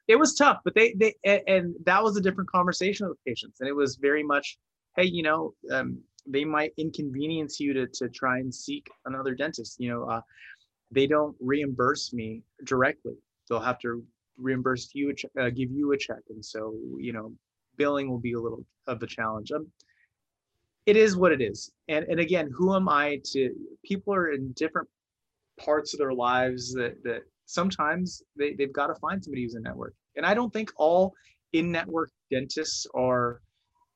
it 0.09 0.17
was 0.17 0.36
tough, 0.36 0.59
but 0.65 0.75
they, 0.75 0.93
they, 0.93 1.15
and 1.47 1.73
that 1.86 2.03
was 2.03 2.17
a 2.17 2.21
different 2.21 2.49
conversation 2.51 3.07
with 3.07 3.17
patients, 3.25 3.61
and 3.61 3.69
it 3.69 3.73
was 3.73 3.95
very 3.95 4.23
much, 4.23 4.57
hey, 4.97 5.05
you 5.05 5.23
know, 5.23 5.53
um, 5.71 5.99
they 6.25 6.43
might 6.43 6.71
inconvenience 6.78 7.61
you 7.61 7.71
to 7.73 7.88
to 7.88 8.09
try 8.09 8.39
and 8.39 8.53
seek 8.53 8.86
another 9.05 9.34
dentist. 9.36 9.78
You 9.80 9.89
know, 9.91 10.03
uh, 10.03 10.21
they 10.91 11.07
don't 11.07 11.36
reimburse 11.39 12.11
me 12.13 12.43
directly; 12.65 13.13
they'll 13.49 13.61
have 13.61 13.80
to 13.80 14.03
reimburse 14.38 14.89
you, 14.93 15.13
a 15.38 15.41
uh, 15.45 15.49
give 15.49 15.71
you 15.71 15.91
a 15.93 15.97
check, 15.97 16.21
and 16.29 16.43
so 16.43 16.73
you 16.99 17.13
know, 17.13 17.31
billing 17.77 18.09
will 18.09 18.19
be 18.19 18.33
a 18.33 18.39
little 18.39 18.65
of 18.88 19.01
a 19.03 19.07
challenge. 19.07 19.51
Um, 19.51 19.67
it 20.85 20.95
is 20.95 21.17
what 21.17 21.31
it 21.31 21.41
is, 21.41 21.71
and 21.88 22.05
and 22.05 22.19
again, 22.19 22.49
who 22.55 22.75
am 22.75 22.88
I 22.89 23.19
to? 23.31 23.53
People 23.83 24.13
are 24.13 24.31
in 24.31 24.51
different 24.53 24.88
parts 25.59 25.93
of 25.93 25.99
their 25.99 26.13
lives 26.13 26.73
that 26.73 27.03
that 27.03 27.23
sometimes 27.45 28.21
they, 28.38 28.53
they've 28.53 28.73
got 28.73 28.88
to 28.88 28.95
find 28.95 29.23
somebody 29.23 29.43
who's 29.43 29.55
in 29.55 29.63
network 29.63 29.93
and 30.15 30.25
i 30.25 30.33
don't 30.33 30.53
think 30.53 30.71
all 30.75 31.13
in-network 31.53 32.11
dentists 32.29 32.85
are 32.93 33.41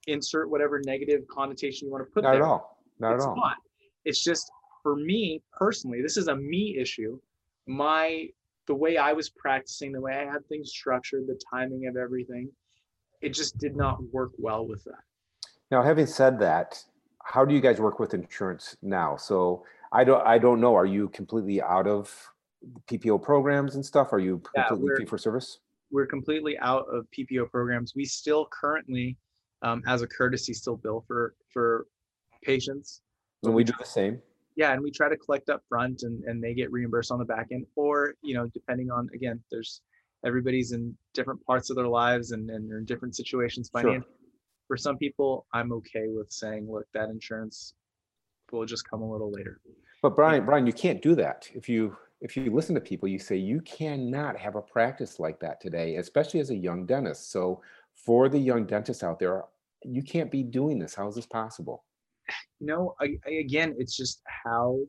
insert 0.08 0.50
whatever 0.50 0.82
negative 0.86 1.22
connotation 1.30 1.88
you 1.88 1.92
want 1.92 2.04
to 2.04 2.12
put 2.12 2.24
Not 2.24 2.32
there 2.32 2.42
at 2.42 2.48
all. 2.48 2.78
Not 3.00 3.16
it's 3.16 3.24
at 3.26 3.30
all. 3.30 3.36
not 3.36 3.58
it's 4.06 4.24
just 4.24 4.50
for 4.82 4.96
me 4.96 5.44
personally 5.52 6.02
this 6.02 6.18
is 6.18 6.28
a 6.28 6.36
me 6.36 6.78
issue 6.80 7.20
my 7.68 8.28
the 8.72 8.76
way 8.76 8.96
i 8.96 9.12
was 9.12 9.30
practicing 9.30 9.92
the 9.92 10.00
way 10.00 10.14
i 10.14 10.26
had 10.34 10.48
things 10.48 10.70
structured 10.70 11.24
the 11.28 11.38
timing 11.54 11.88
of 11.88 11.98
everything 11.98 12.50
it 13.22 13.34
just 13.34 13.58
did 13.58 13.76
not 13.76 13.98
work 14.14 14.32
well 14.38 14.66
with 14.66 14.82
that 14.86 15.04
Now, 15.72 15.82
having 15.84 16.08
said 16.08 16.40
that, 16.40 16.84
how 17.32 17.46
do 17.46 17.54
you 17.54 17.62
guys 17.62 17.80
work 17.80 17.98
with 18.00 18.14
insurance 18.14 18.66
now? 18.82 19.16
So 19.16 19.64
I 20.00 20.02
don't, 20.04 20.24
I 20.34 20.38
don't 20.46 20.60
know. 20.60 20.74
Are 20.82 20.90
you 20.98 21.04
completely 21.20 21.62
out 21.62 21.88
of 21.88 22.04
PPO 22.88 23.22
programs 23.22 23.76
and 23.76 23.84
stuff? 23.86 24.08
Are 24.12 24.20
you 24.28 24.42
completely 24.56 24.90
we're- 24.90 24.98
fee 25.00 25.10
for 25.14 25.20
service? 25.28 25.50
we're 25.94 26.12
completely 26.18 26.58
out 26.60 26.86
of 26.96 27.06
PPO 27.16 27.44
programs. 27.56 27.90
We 27.96 28.06
still 28.06 28.44
currently, 28.62 29.18
um, 29.62 29.84
as 29.94 30.02
a 30.02 30.08
courtesy, 30.08 30.54
still 30.54 30.78
bill 30.86 31.00
for 31.08 31.36
for 31.54 31.86
patients. 32.50 33.02
And 33.44 33.54
we 33.54 33.64
do 33.64 33.74
the 33.78 33.92
same. 34.00 34.22
Yeah, 34.56 34.74
and 34.74 34.82
we 34.82 34.91
try 34.91 35.10
to 35.10 35.18
collect 35.18 35.49
up 35.49 35.64
front, 35.70 36.04
and 36.04 36.24
and 36.26 36.43
they 36.43 36.54
get 36.54 36.72
reimbursed 36.72 37.12
on 37.12 37.20
the 37.20 37.26
back 37.26 37.47
end, 37.52 37.66
or 37.76 38.16
you 38.22 38.34
know, 38.34 38.47
depending 38.47 38.91
on 38.91 39.10
again, 39.14 39.39
there's 39.52 39.82
everybody's 40.26 40.72
in 40.72 40.95
different 41.14 41.43
parts 41.45 41.70
of 41.70 41.76
their 41.76 41.88
lives 41.88 42.32
and 42.32 42.49
and 42.49 42.70
they're 42.70 42.78
in 42.78 42.86
different 42.86 43.16
situations 43.16 43.70
Sure. 43.74 43.82
financially. 43.82 44.14
For 44.68 44.78
some 44.78 44.97
people, 44.97 45.45
I'm 45.54 45.72
okay 45.74 46.06
with 46.08 46.32
saying, 46.32 46.72
look, 46.72 46.86
that 46.93 47.10
insurance 47.10 47.74
will 48.52 48.66
just 48.66 48.88
come 48.89 49.02
a 49.02 49.12
little 49.12 49.32
later. 49.32 49.60
But 50.02 50.16
Brian, 50.16 50.45
Brian, 50.45 50.66
you 50.66 50.74
can't 50.74 51.02
do 51.02 51.16
that. 51.16 51.49
If 51.54 51.68
you 51.68 51.95
if 52.22 52.38
you 52.38 52.52
listen 52.54 52.76
to 52.76 52.82
people, 52.82 53.08
you 53.08 53.20
say 53.20 53.36
you 53.36 53.62
cannot 53.62 54.38
have 54.38 54.56
a 54.56 54.62
practice 54.62 55.20
like 55.20 55.39
that 55.39 55.60
today, 55.60 55.95
especially 55.95 56.39
as 56.39 56.52
a 56.52 56.56
young 56.56 56.86
dentist. 56.86 57.32
So 57.32 57.62
for 57.95 58.30
the 58.30 58.39
young 58.39 58.66
dentists 58.66 59.04
out 59.04 59.20
there, 59.20 59.43
you 59.84 60.04
can't 60.04 60.32
be 60.32 60.43
doing 60.43 60.78
this. 60.78 60.93
How 60.93 61.08
is 61.08 61.16
this 61.16 61.26
possible? 61.26 61.84
You 62.60 62.68
know 62.68 62.96
I, 63.00 63.18
I- 63.28 63.32
again 63.40 63.76
it's 63.78 63.96
just 63.96 64.22
how 64.26 64.80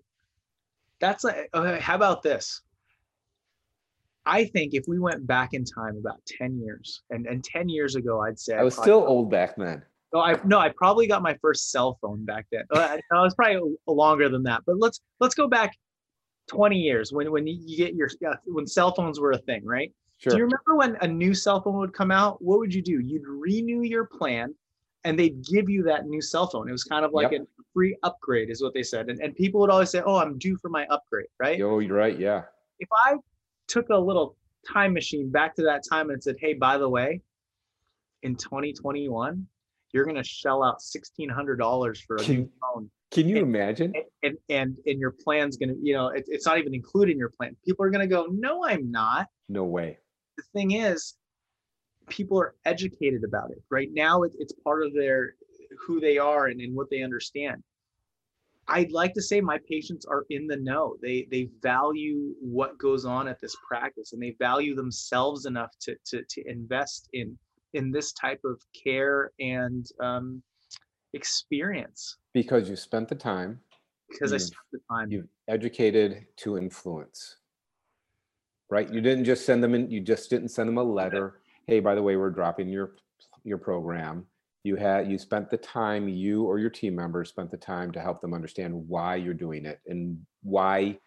that's 1.01 1.25
like 1.25 1.49
okay, 1.55 1.81
how 1.81 1.95
about 1.97 2.23
this 2.23 2.63
i 4.27 4.45
think 4.45 4.75
if 4.75 4.85
we 4.87 4.99
went 4.99 5.27
back 5.27 5.51
in 5.53 5.65
time 5.65 5.97
about 5.97 6.21
10 6.27 6.59
years 6.61 7.03
and 7.11 7.27
and 7.27 7.43
10 7.45 7.69
years 7.69 7.97
ago 7.97 8.21
i'd 8.23 8.39
say 8.39 8.55
I 8.55 8.63
was 8.63 8.75
probably- 8.75 8.91
still 8.91 9.05
old 9.07 9.31
back 9.31 9.57
then. 9.57 9.83
no 10.13 10.21
i 10.21 10.39
no 10.45 10.59
i 10.59 10.69
probably 10.69 11.07
got 11.07 11.23
my 11.23 11.37
first 11.43 11.71
cell 11.71 11.99
phone 12.01 12.25
back 12.25 12.47
then 12.53 12.65
Uh, 12.75 12.79
I, 12.79 13.01
I 13.17 13.23
was 13.23 13.35
probably 13.35 13.75
longer 13.87 14.29
than 14.29 14.43
that 14.45 14.63
but 14.67 14.77
let's 14.79 15.01
let's 15.21 15.35
go 15.35 15.49
back 15.49 15.73
20 16.49 16.77
years 16.77 17.13
when 17.13 17.31
when 17.31 17.47
you 17.47 17.77
get 17.77 17.95
your 17.95 18.09
yeah, 18.21 18.35
when 18.47 18.67
cell 18.67 18.93
phones 18.95 19.19
were 19.21 19.33
a 19.33 19.39
thing 19.39 19.65
right 19.65 19.93
Sure. 20.19 20.31
do 20.33 20.37
you 20.39 20.45
remember 20.45 20.77
when 20.77 20.97
a 21.01 21.09
new 21.09 21.35
cell 21.35 21.61
phone 21.61 21.79
would 21.79 21.93
come 21.93 22.13
out? 22.13 22.41
What 22.41 22.61
would 22.61 22.73
you 22.73 22.81
do? 22.81 23.01
You'd 23.01 23.27
renew 23.27 23.83
your 23.83 24.05
plan 24.07 24.55
and 25.05 25.19
they'd 25.19 25.45
give 25.45 25.69
you 25.69 25.83
that 25.85 26.07
new 26.07 26.21
cell 26.23 26.47
phone. 26.47 26.69
It 26.69 26.73
was 26.73 26.85
kind 26.85 27.05
of 27.05 27.13
like 27.13 27.33
Yep. 27.33 27.41
a 27.43 27.63
free 27.75 27.97
upgrade, 28.03 28.51
is 28.51 28.63
what 28.63 28.73
they 28.75 28.83
said. 28.83 29.09
And, 29.09 29.21
and 29.21 29.35
people 29.35 29.61
would 29.61 29.71
always 29.71 29.91
say, 29.91 30.01
Oh, 30.05 30.17
I'm 30.17 30.39
due 30.39 30.57
for 30.57 30.69
my 30.69 30.87
upgrade, 30.87 31.27
right? 31.39 31.61
Oh, 31.61 31.79
you're 31.81 31.97
right. 31.97 32.19
Yeah. 32.19 32.43
If 32.79 32.89
I 33.05 33.15
took 33.69 33.89
a 33.91 33.97
little 33.97 34.37
time 34.73 34.93
machine 34.93 35.31
back 35.31 35.57
to 35.57 35.63
that 35.63 35.83
time 35.89 36.11
and 36.11 36.23
said, 36.23 36.37
Hey, 36.39 36.55
by 36.55 36.79
the 36.79 36.89
way, 36.89 37.21
in 38.23 38.37
2021, 38.37 39.47
you're 39.93 40.05
going 40.05 40.17
to 40.17 40.25
shell 40.25 40.63
out 40.63 40.79
$1,600 40.81 42.03
for 42.07 42.17
a 42.17 42.27
new 42.29 42.49
phone. 42.61 42.91
Can 43.11 43.29
you 43.29 43.37
And- 43.39 43.47
imagine? 43.47 43.93
And, 43.95 44.05
and, 44.23 44.39
and, 44.49 44.79
and 44.87 44.99
your 45.01 45.11
plan's 45.23 45.57
going 45.57 45.69
to, 45.71 45.77
you 45.83 45.93
know, 45.95 46.09
it, 46.09 46.25
it's 46.29 46.47
not 46.47 46.59
even 46.59 46.75
included 46.75 47.13
in 47.13 47.19
your 47.19 47.29
plan. 47.31 47.57
People 47.67 47.85
are 47.85 47.91
going 47.91 48.01
to 48.01 48.07
go, 48.07 48.27
No, 48.31 48.65
I'm 48.65 48.91
not 48.91 49.27
No 49.49 49.65
way. 49.65 49.99
the 50.37 50.45
thing 50.55 50.71
is 50.73 51.15
people 52.09 52.39
are 52.39 52.55
educated 52.65 53.25
about 53.25 53.51
it 53.51 53.63
right? 53.71 53.89
Now 53.93 54.23
it, 54.23 54.33
it's 54.39 54.53
part 54.65 54.85
of 54.85 54.93
their 54.95 55.35
who 55.87 56.01
they 56.01 56.19
are 56.19 56.47
and, 56.47 56.61
and 56.61 56.75
what 56.75 56.91
they 56.91 57.03
understand. 57.03 57.63
I'd 58.69 58.93
like 58.93 59.13
to 59.15 59.23
say 59.23 59.41
my 59.41 59.59
patients 59.69 60.07
are 60.07 60.25
in 60.31 60.47
the 60.47 60.57
know. 60.57 60.97
They 61.03 61.27
they 61.31 61.49
value 61.63 62.35
what 62.41 62.79
goes 62.79 63.05
on 63.05 63.27
at 63.27 63.41
this 63.41 63.57
practice 63.67 64.13
and 64.13 64.23
they 64.23 64.37
value 64.39 64.75
themselves 64.75 65.47
enough 65.47 65.71
to 65.81 65.97
to, 66.07 66.23
to 66.23 66.49
invest 66.49 67.09
in 67.13 67.37
in 67.75 67.91
this 67.91 68.13
type 68.13 68.41
of 68.45 68.61
care 68.85 69.33
and 69.41 69.87
um, 70.01 70.43
experience. 71.15 72.19
Because 72.33 72.69
you 72.69 72.77
spent 72.77 73.09
the 73.09 73.15
time, 73.15 73.61
because 74.09 74.33
i 74.33 74.37
spent 74.37 74.61
the 74.73 74.81
time. 74.91 75.11
you've 75.11 75.29
educated 75.49 76.27
to 76.37 76.59
influence. 76.59 77.37
Right? 78.71 78.91
You 78.91 79.01
didn't 79.01 79.25
just 79.25 79.45
send 79.45 79.63
them 79.63 79.75
in, 79.75 79.91
you 79.91 80.01
just 80.01 80.31
didn't 80.31 80.49
send 80.49 80.69
them 80.69 80.79
a 80.79 80.83
letter. 80.83 81.42
Hey, 81.67 81.81
by 81.81 81.95
the 81.95 82.03
way, 82.03 82.17
we're 82.17 82.31
dropping 82.31 82.69
your 82.69 82.93
your 83.45 83.59
program. 83.59 84.27
You 84.65 84.77
had 84.77 85.11
you 85.11 85.19
spent 85.19 85.51
the 85.51 85.57
time, 85.57 86.09
you 86.09 86.45
or 86.45 86.59
your 86.59 86.71
team 86.71 86.95
members 86.95 87.29
spent 87.29 87.51
the 87.51 87.57
time 87.57 87.91
to 87.93 88.01
help 88.01 88.21
them 88.21 88.35
understand 88.35 88.75
why 88.89 89.17
you're 89.17 89.35
doing 89.35 89.65
it 89.65 89.81
and 89.87 90.19
why 90.43 90.99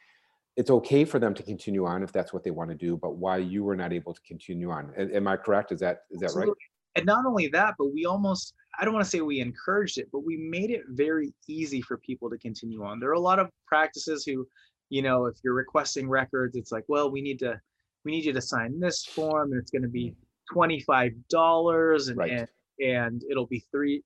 it's 0.57 0.69
okay 0.69 1.03
for 1.03 1.19
them 1.19 1.33
to 1.33 1.43
continue 1.43 1.85
on 1.85 2.03
if 2.03 2.11
that's 2.11 2.31
what 2.31 2.43
they 2.43 2.51
want 2.51 2.69
to 2.69 2.75
do, 2.75 2.97
but 2.97 3.15
why 3.15 3.37
you 3.37 3.63
were 3.63 3.75
not 3.75 3.91
able 3.91 4.13
to 4.13 4.21
continue 4.25 4.71
on. 4.71 4.93
Am 4.97 5.27
I 5.27 5.35
correct? 5.37 5.71
Is 5.71 5.79
that 5.81 5.99
is 6.11 6.19
that 6.21 6.33
right? 6.35 6.49
And 6.95 7.05
not 7.05 7.25
only 7.25 7.47
that, 7.49 7.75
but 7.77 7.93
we 7.93 8.05
almost, 8.05 8.53
I 8.79 8.85
don't 8.85 8.93
want 8.93 9.03
to 9.03 9.09
say 9.09 9.19
we 9.19 9.41
encouraged 9.41 9.97
it, 9.97 10.07
but 10.13 10.23
we 10.25 10.37
made 10.37 10.71
it 10.71 10.83
very 10.89 11.33
easy 11.47 11.81
for 11.81 11.97
people 11.97 12.29
to 12.29 12.37
continue 12.37 12.85
on. 12.85 12.99
There 13.01 13.09
are 13.09 13.13
a 13.13 13.19
lot 13.19 13.37
of 13.37 13.49
practices 13.67 14.23
who, 14.25 14.47
you 14.89 15.01
know, 15.01 15.25
if 15.25 15.35
you're 15.43 15.53
requesting 15.53 16.07
records, 16.07 16.55
it's 16.55 16.71
like, 16.71 16.85
well, 16.87 17.11
we 17.11 17.21
need 17.21 17.39
to, 17.39 17.59
we 18.05 18.13
need 18.13 18.23
you 18.23 18.31
to 18.31 18.41
sign 18.41 18.79
this 18.79 19.03
form 19.03 19.51
and 19.51 19.61
it's 19.61 19.71
going 19.71 19.81
to 19.81 19.89
be 19.89 20.15
$25 20.53 22.09
and, 22.09 22.17
Right. 22.17 22.31
and, 22.31 22.47
and 22.79 23.23
it'll 23.29 23.47
be 23.47 23.59
three. 23.71 24.03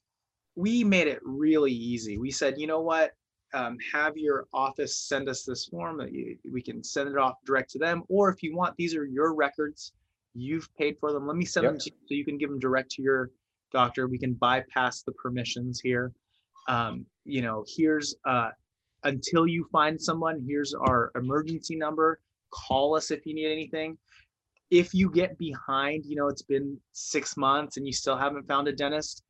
We 0.56 0.84
made 0.84 1.08
it 1.08 1.20
really 1.24 1.72
easy. 1.72 2.18
We 2.18 2.32
said, 2.32 2.60
you 2.60 2.68
know 2.68 2.82
what? 2.82 3.12
Um, 3.54 3.78
have 3.92 4.16
your 4.16 4.46
office 4.54 4.96
send 4.96 5.28
us 5.28 5.44
this 5.44 5.66
form 5.66 5.98
that 5.98 6.12
you, 6.12 6.38
we 6.52 6.62
can 6.62 6.84
send 6.84 7.10
it 7.10 7.18
off 7.18 7.38
direct 7.46 7.72
to 7.72 7.80
them. 7.80 8.04
Or 8.08 8.30
if 8.30 8.44
you 8.44 8.56
want, 8.56 8.76
these 8.78 8.96
are 8.96 9.06
your 9.06 9.34
records 9.34 9.94
you've 10.36 10.70
paid 10.76 10.98
for 11.00 11.12
them. 11.12 11.26
Let 11.26 11.36
me 11.36 11.46
send 11.46 11.66
them 11.66 11.80
to 11.80 11.90
you 11.90 11.96
so 12.08 12.14
you 12.14 12.26
can 12.26 12.38
give 12.38 12.50
them 12.52 12.60
direct 12.60 12.92
to 12.92 13.02
your 13.02 13.32
doctor. 13.72 14.08
We 14.08 14.20
can 14.20 14.34
bypass 14.34 15.02
the 15.02 15.12
permissions 15.14 15.80
here. 15.80 16.12
Um, 16.68 17.06
you 17.26 17.42
know, 17.42 17.66
here's 17.68 18.16
uh, 18.26 18.50
until 19.04 19.48
you 19.48 19.68
find 19.72 20.00
someone, 20.00 20.44
here's 20.48 20.76
our 20.76 21.12
emergency 21.16 21.76
number. 21.76 22.20
Call 22.52 22.96
us 22.96 23.10
if 23.10 23.26
you 23.26 23.34
need 23.34 23.52
anything. 23.52 23.98
If 24.72 24.94
you 24.94 25.10
get 25.10 25.38
behind, 25.38 26.06
you 26.06 26.16
know, 26.16 26.28
it's 26.28 26.44
been 26.44 26.80
six 26.92 27.36
months 27.36 27.78
and 27.78 27.88
you 27.88 27.94
still 27.94 28.18
haven't 28.18 28.48
found 28.48 28.68
a 28.68 28.72
dentist, 28.74 29.24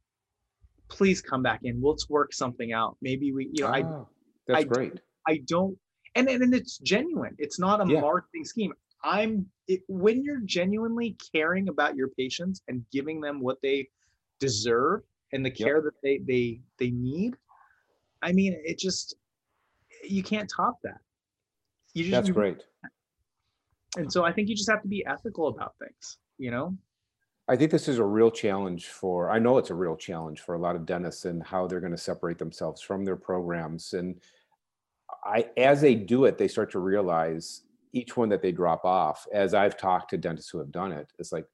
please 0.90 1.22
come 1.22 1.42
back 1.42 1.62
in. 1.64 1.82
Let's 1.82 2.10
work 2.10 2.34
something 2.34 2.74
out. 2.74 2.98
Maybe 3.02 3.32
we, 3.32 3.50
you 3.54 3.64
know, 3.64 3.70
I 3.70 3.82
Ah, 3.84 4.06
that's 4.48 4.60
I 4.62 4.64
great. 4.66 5.00
I 5.28 5.38
don't, 5.48 5.78
and 6.16 6.28
and, 6.30 6.44
and 6.44 6.54
it's 6.54 6.78
genuine. 6.80 7.36
It's 7.38 7.60
not 7.60 7.80
a 7.82 7.88
Yeah. 7.88 8.02
marketing 8.02 8.44
scheme. 8.44 8.74
I'm 9.04 9.46
it, 9.68 9.82
when 9.88 10.24
you're 10.24 10.42
genuinely 10.42 11.16
caring 11.34 11.70
about 11.70 11.96
your 11.96 12.10
patients 12.10 12.62
and 12.68 12.84
giving 12.92 13.22
them 13.22 13.40
what 13.40 13.62
they 13.62 13.88
deserve 14.40 15.04
and 15.32 15.46
the 15.46 15.50
Yep. 15.52 15.58
care 15.58 15.82
that 15.82 15.94
they 16.04 16.18
they 16.18 16.62
they 16.80 16.92
need. 16.92 17.38
I 18.22 18.34
mean, 18.34 18.60
it 18.66 18.78
just 18.78 19.16
you 20.04 20.22
can't 20.24 20.50
top 20.54 20.80
that. 20.84 21.00
You 21.94 22.04
just 22.04 22.12
That's 22.12 22.28
you- 22.28 22.34
great. 22.34 22.64
And 23.98 24.12
so 24.12 24.24
I 24.24 24.32
think 24.32 24.50
you 24.50 24.56
just 24.56 24.70
have 24.70 24.82
to 24.82 24.88
be 24.88 25.06
ethical 25.06 25.48
about 25.48 25.74
things. 25.80 26.18
You 26.38 26.52
know, 26.52 26.78
I 27.50 27.56
think 27.56 27.72
this 27.72 27.88
is 27.88 27.98
a 27.98 28.04
real 28.04 28.30
challenge 28.30 28.88
for, 28.88 29.32
I 29.32 29.40
know 29.40 29.58
it's 29.58 29.72
a 29.72 29.76
real 29.76 29.96
challenge 29.96 30.42
for 30.42 30.54
a 30.54 30.60
lot 30.60 30.76
of 30.76 30.86
dentists 30.86 31.26
and 31.26 31.42
how 31.42 31.66
they're 31.66 31.80
going 31.80 31.92
to 31.92 31.98
separate 31.98 32.38
themselves 32.38 32.80
from 32.80 33.04
their 33.04 33.16
programs. 33.16 33.94
And 33.94 34.22
I, 35.24 35.48
as 35.58 35.82
they 35.82 35.96
do 35.96 36.26
it, 36.26 36.38
they 36.38 36.48
start 36.48 36.72
to 36.74 36.80
realize 36.80 37.64
each 37.92 38.16
one 38.16 38.30
that 38.30 38.44
they 38.44 38.52
drop 38.52 38.86
off, 38.86 39.26
as 39.34 39.56
I've 39.56 39.78
talked 39.78 40.12
to 40.12 40.18
dentists 40.18 40.52
who 40.52 40.60
have 40.60 40.72
done 40.72 40.92
it, 40.92 41.12
it's 41.18 41.32
like, 41.32 41.46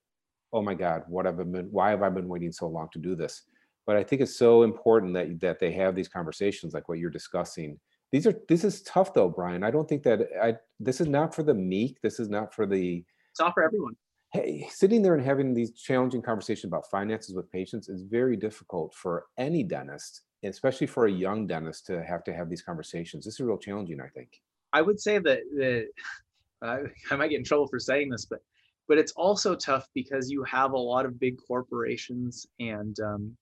oh 0.52 0.60
my 0.60 0.74
God, 0.74 1.04
what 1.08 1.24
have 1.24 1.40
I 1.40 1.44
been, 1.44 1.68
why 1.70 1.90
have 1.90 2.02
I 2.02 2.10
been 2.10 2.28
waiting 2.28 2.52
so 2.52 2.68
long 2.68 2.88
to 2.92 2.98
do 2.98 3.16
this? 3.16 3.42
But 3.86 3.96
I 3.96 4.04
think 4.04 4.20
it's 4.20 4.36
so 4.36 4.64
important 4.64 5.14
that, 5.14 5.40
that 5.40 5.58
they 5.60 5.72
have 5.72 5.94
these 5.94 6.08
conversations 6.08 6.74
like 6.74 6.90
what 6.90 6.98
you're 6.98 7.08
discussing. 7.08 7.80
These 8.12 8.26
are, 8.26 8.34
this 8.48 8.64
is 8.64 8.82
tough 8.82 9.14
though, 9.14 9.28
Brian. 9.28 9.64
I 9.64 9.70
don't 9.70 9.88
think 9.88 10.02
that 10.04 10.28
I, 10.40 10.56
this 10.78 11.00
is 11.00 11.08
not 11.08 11.34
for 11.34 11.42
the 11.42 11.54
meek. 11.54 12.00
This 12.02 12.20
is 12.20 12.28
not 12.28 12.54
for 12.54 12.66
the, 12.66 13.04
it's 13.30 13.40
not 13.40 13.54
for 13.54 13.64
everyone. 13.64 13.94
hey, 14.32 14.66
sitting 14.70 15.02
there 15.02 15.14
and 15.14 15.24
having 15.24 15.54
these 15.54 15.72
challenging 15.72 16.22
conversations 16.22 16.64
about 16.64 16.90
finances 16.90 17.34
with 17.34 17.50
patients 17.50 17.88
is 17.88 18.02
very 18.02 18.36
difficult 18.36 18.94
for 18.94 19.26
any 19.38 19.62
dentist, 19.62 20.22
especially 20.44 20.86
for 20.86 21.06
a 21.06 21.12
young 21.12 21.46
dentist 21.46 21.86
to 21.86 22.02
have 22.04 22.24
to 22.24 22.32
have 22.32 22.48
these 22.48 22.62
conversations. 22.62 23.24
This 23.24 23.34
is 23.34 23.40
real 23.40 23.58
challenging, 23.58 24.00
I 24.00 24.08
think. 24.08 24.40
I 24.72 24.82
would 24.82 25.00
say 25.00 25.18
that 25.18 25.40
that 25.56 25.88
I, 26.62 26.78
I 27.10 27.16
might 27.16 27.28
get 27.28 27.38
in 27.38 27.44
trouble 27.44 27.68
for 27.68 27.78
saying 27.78 28.10
this, 28.10 28.24
but 28.24 28.40
but 28.88 28.98
it's 28.98 29.12
also 29.12 29.54
tough 29.54 29.88
because 29.94 30.30
you 30.30 30.44
have 30.44 30.72
a 30.72 30.78
lot 30.78 31.06
of 31.06 31.18
big 31.18 31.36
corporations 31.46 32.46
and 32.60 32.96
um, 33.00 33.36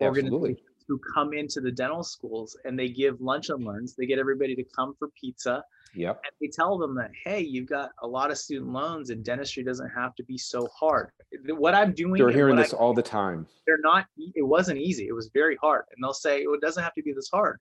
organizations 0.00 0.58
who 0.86 1.00
come 1.14 1.32
into 1.32 1.60
the 1.60 1.70
dental 1.72 2.02
schools 2.02 2.56
and 2.64 2.78
they 2.78 2.88
give 2.88 3.20
lunch 3.20 3.48
and 3.48 3.64
learns. 3.64 3.94
They 3.96 4.06
get 4.06 4.18
everybody 4.18 4.54
to 4.56 4.64
come 4.76 4.94
for 4.98 5.08
pizza 5.20 5.62
Yep. 5.96 6.20
and 6.24 6.32
they 6.40 6.48
tell 6.52 6.76
them 6.76 6.94
that 6.96 7.10
hey, 7.24 7.40
you've 7.40 7.68
got 7.68 7.90
a 8.02 8.06
lot 8.06 8.30
of 8.32 8.36
student 8.38 8.72
loans 8.72 9.10
and 9.10 9.24
dentistry 9.24 9.62
doesn't 9.62 9.90
have 9.90 10.14
to 10.16 10.24
be 10.24 10.36
so 10.36 10.66
hard. 10.78 11.10
What 11.46 11.74
I'm 11.74 11.92
doing, 11.92 12.14
They're 12.20 12.30
hearing 12.30 12.56
what 12.56 12.60
I 12.60 12.62
this 12.64 12.72
all 12.72 12.92
the 12.94 13.02
time. 13.02 13.46
they're 13.66 13.78
not 13.78 14.06
it 14.34 14.42
wasn't 14.46 14.78
easy 14.78 15.06
it 15.06 15.12
was 15.14 15.30
very 15.32 15.56
hard 15.62 15.84
and 15.94 16.02
they'll 16.02 16.12
say 16.12 16.44
oh, 16.48 16.54
it 16.54 16.60
doesn't 16.60 16.82
have 16.82 16.94
to 16.94 17.02
be 17.02 17.12
this 17.12 17.30
hard 17.32 17.58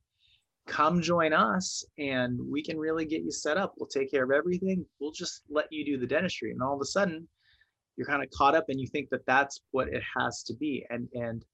come 0.67 1.01
join 1.01 1.32
us 1.34 1.84
and 1.97 2.39
we 2.49 2.63
can 2.63 2.78
really 2.78 3.05
get 3.05 3.21
you 3.24 3.32
set 3.32 3.57
up 3.57 3.74
we'll 3.78 3.88
take 3.88 4.09
care 4.09 4.24
of 4.24 4.32
everything 4.32 4.86
we'll 4.99 5.11
just 5.11 5.43
let 5.49 5.65
you 5.71 5.86
do 5.86 5.97
the 5.97 6.07
dentistry 6.07 6.51
and 6.51 6.61
all 6.61 6.74
of 6.74 6.82
a 6.82 6.86
sudden 6.86 7.28
you're 7.97 8.07
kind 8.07 8.24
of 8.24 8.30
caught 8.32 8.55
up 8.55 8.65
and 8.69 8.80
you 8.80 8.88
think 8.88 9.09
that 9.09 9.26
that's 9.28 9.59
what 9.71 9.88
it 9.89 10.01
has 10.17 10.41
to 10.43 10.53
be 10.55 10.86
and 10.89 11.07
and 11.13 11.45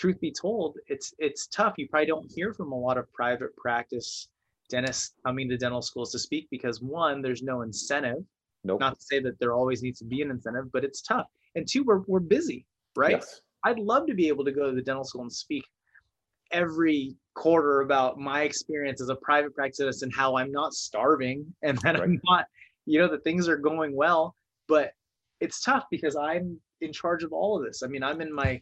truth 0.00 0.20
be 0.20 0.32
told 0.32 0.76
it's 0.86 1.12
it's 1.18 1.46
tough 1.48 1.74
you 1.76 1.86
probably 1.88 2.06
don't 2.06 2.30
hear 2.34 2.54
from 2.54 2.72
a 2.72 2.78
lot 2.78 2.96
of 2.96 3.10
private 3.12 3.54
practice 3.56 4.28
dentists 4.70 5.14
coming 5.26 5.48
to 5.48 5.56
dental 5.56 5.82
schools 5.82 6.10
to 6.12 6.18
speak 6.18 6.48
because 6.50 6.80
one 6.80 7.20
there's 7.20 7.42
no 7.42 7.62
incentive 7.62 8.24
Nope. 8.64 8.80
not 8.80 8.98
to 8.98 9.02
say 9.02 9.20
that 9.20 9.38
there 9.40 9.52
always 9.52 9.82
needs 9.82 9.98
to 9.98 10.04
be 10.04 10.22
an 10.22 10.30
incentive 10.30 10.72
but 10.72 10.84
it's 10.84 11.02
tough 11.02 11.26
and 11.54 11.66
two 11.68 11.84
we're, 11.84 12.00
we're 12.06 12.20
busy 12.20 12.66
right 12.96 13.12
Yes. 13.12 13.40
I'd 13.64 13.78
love 13.78 14.06
to 14.06 14.14
be 14.14 14.28
able 14.28 14.44
to 14.44 14.52
go 14.52 14.70
to 14.70 14.74
the 14.74 14.82
dental 14.82 15.04
school 15.04 15.22
and 15.22 15.32
speak 15.32 15.64
every 16.52 17.14
quarter 17.34 17.80
about 17.82 18.18
my 18.18 18.42
experience 18.42 19.00
as 19.00 19.08
a 19.08 19.16
private 19.16 19.54
practice 19.54 20.02
and 20.02 20.12
how 20.14 20.36
I'm 20.36 20.50
not 20.50 20.72
starving 20.72 21.46
and 21.62 21.78
that 21.78 22.00
I'm 22.00 22.20
not, 22.24 22.46
you 22.86 22.98
know, 22.98 23.08
that 23.08 23.24
things 23.24 23.48
are 23.48 23.56
going 23.56 23.94
well. 23.94 24.34
But 24.68 24.92
it's 25.40 25.62
tough 25.62 25.84
because 25.90 26.16
I'm 26.16 26.58
in 26.80 26.92
charge 26.92 27.22
of 27.22 27.32
all 27.32 27.58
of 27.58 27.64
this. 27.64 27.82
I 27.82 27.86
mean, 27.86 28.02
I'm 28.02 28.20
in 28.20 28.32
my 28.32 28.60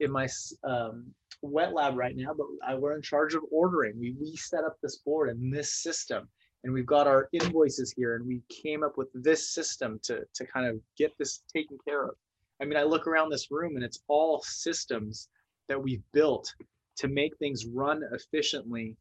in 0.00 0.10
my 0.10 0.28
um, 0.64 1.06
wet 1.42 1.72
lab 1.72 1.96
right 1.96 2.16
now, 2.16 2.34
but 2.36 2.46
I, 2.66 2.74
we're 2.74 2.96
in 2.96 3.02
charge 3.02 3.34
of 3.34 3.42
ordering. 3.50 3.98
We 3.98 4.14
we 4.20 4.36
set 4.36 4.64
up 4.64 4.76
this 4.82 4.96
board 4.96 5.28
and 5.30 5.52
this 5.52 5.74
system, 5.82 6.28
and 6.64 6.72
we've 6.72 6.86
got 6.86 7.06
our 7.06 7.28
invoices 7.32 7.92
here, 7.96 8.16
and 8.16 8.26
we 8.26 8.42
came 8.48 8.82
up 8.82 8.96
with 8.96 9.08
this 9.14 9.54
system 9.54 10.00
to 10.04 10.22
to 10.34 10.46
kind 10.46 10.66
of 10.66 10.80
get 10.96 11.16
this 11.18 11.42
taken 11.52 11.78
care 11.86 12.04
of. 12.04 12.14
I 12.60 12.64
mean, 12.64 12.76
I 12.76 12.82
look 12.82 13.06
around 13.06 13.30
this 13.30 13.50
room 13.50 13.76
and 13.76 13.84
it's 13.84 14.00
all 14.08 14.42
systems 14.42 15.28
that 15.68 15.82
we've 15.82 16.02
built 16.12 16.54
to 16.96 17.08
make 17.08 17.36
things 17.38 17.64
run 17.66 18.02
efficiently 18.12 18.96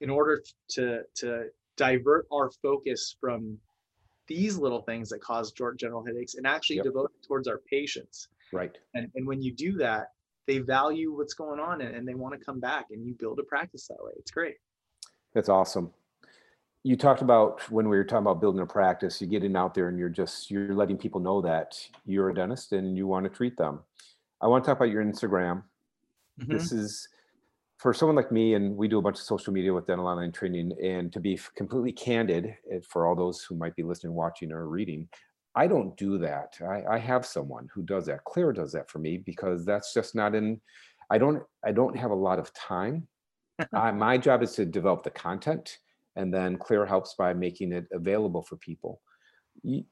in 0.00 0.10
order 0.10 0.42
to 0.70 1.02
to 1.16 1.46
divert 1.76 2.26
our 2.32 2.50
focus 2.62 3.16
from 3.20 3.58
these 4.28 4.56
little 4.56 4.82
things 4.82 5.08
that 5.08 5.20
cause 5.20 5.52
general 5.76 6.04
headaches 6.04 6.34
and 6.36 6.46
actually 6.46 6.76
Yep. 6.76 6.84
devote 6.84 7.12
it 7.16 7.26
towards 7.26 7.48
our 7.48 7.58
patients. 7.58 8.28
Right. 8.52 8.76
And, 8.94 9.10
and 9.16 9.26
when 9.26 9.42
you 9.42 9.52
do 9.52 9.72
that, 9.78 10.12
they 10.50 10.58
value 10.58 11.16
what's 11.16 11.34
going 11.34 11.60
on 11.60 11.80
and, 11.80 11.94
and 11.94 12.08
they 12.08 12.14
want 12.14 12.36
to 12.36 12.44
come 12.44 12.58
back 12.58 12.86
and 12.90 13.06
you 13.06 13.14
build 13.14 13.38
a 13.38 13.44
practice 13.44 13.86
that 13.86 13.98
way. 14.00 14.10
It's 14.16 14.32
great. 14.32 14.56
That's 15.32 15.48
awesome. 15.48 15.92
You 16.82 16.96
talked 16.96 17.22
about 17.22 17.70
when 17.70 17.88
we 17.88 17.96
were 17.96 18.04
talking 18.04 18.26
about 18.26 18.40
building 18.40 18.60
a 18.60 18.66
practice, 18.66 19.20
you're 19.20 19.30
getting 19.30 19.54
out 19.54 19.74
there 19.74 19.88
and 19.88 19.96
you're 19.96 20.08
just 20.08 20.50
you're 20.50 20.74
letting 20.74 20.98
people 20.98 21.20
know 21.20 21.40
that 21.42 21.78
you're 22.04 22.30
a 22.30 22.34
dentist 22.34 22.72
and 22.72 22.96
you 22.96 23.06
want 23.06 23.24
to 23.24 23.30
treat 23.30 23.56
them. 23.56 23.80
I 24.40 24.48
want 24.48 24.64
to 24.64 24.68
talk 24.68 24.78
about 24.78 24.90
your 24.90 25.04
Instagram. 25.04 25.62
Mhm. 26.40 26.48
This 26.48 26.72
is 26.72 27.08
for 27.76 27.94
someone 27.94 28.16
like 28.16 28.32
me, 28.32 28.54
and 28.54 28.76
we 28.76 28.88
do 28.88 28.98
a 28.98 29.02
bunch 29.02 29.18
of 29.18 29.22
social 29.22 29.52
media 29.52 29.72
with 29.72 29.86
dental 29.86 30.06
online 30.06 30.32
training. 30.32 30.72
And 30.82 31.12
to 31.12 31.20
be 31.20 31.38
completely 31.54 31.92
candid, 31.92 32.56
eh, 32.70 32.80
for 32.88 33.06
all 33.06 33.14
those 33.14 33.42
who 33.42 33.54
might 33.54 33.76
be 33.76 33.82
listening, 33.82 34.14
watching, 34.14 34.50
or 34.50 34.66
reading, 34.66 35.08
I 35.54 35.66
don't 35.66 35.96
do 35.96 36.18
that. 36.18 36.56
I, 36.62 36.94
I 36.94 36.98
have 36.98 37.26
someone 37.26 37.68
who 37.74 37.82
does 37.82 38.06
that. 38.06 38.24
Claire 38.24 38.52
does 38.52 38.72
that 38.72 38.88
for 38.90 38.98
me 38.98 39.18
because 39.18 39.64
that's 39.64 39.92
just 39.92 40.14
not 40.14 40.34
in. 40.34 40.60
I 41.10 41.18
don't. 41.18 41.42
I 41.64 41.72
don't 41.72 41.96
have 41.96 42.12
a 42.12 42.14
lot 42.14 42.38
of 42.38 42.52
time. 42.54 43.08
I, 43.74 43.90
my 43.90 44.16
job 44.16 44.42
is 44.42 44.52
to 44.54 44.64
develop 44.64 45.02
the 45.02 45.10
content, 45.10 45.78
and 46.16 46.32
then 46.32 46.56
Claire 46.56 46.86
helps 46.86 47.14
by 47.14 47.32
making 47.32 47.72
it 47.72 47.86
available 47.92 48.42
for 48.42 48.56
people. 48.56 49.00
You, 49.62 49.84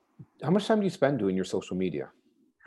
how 0.43 0.51
much 0.51 0.67
time 0.67 0.79
do 0.79 0.85
you 0.85 0.91
spend 0.91 1.19
doing 1.19 1.35
your 1.35 1.45
social 1.45 1.77
media? 1.77 2.11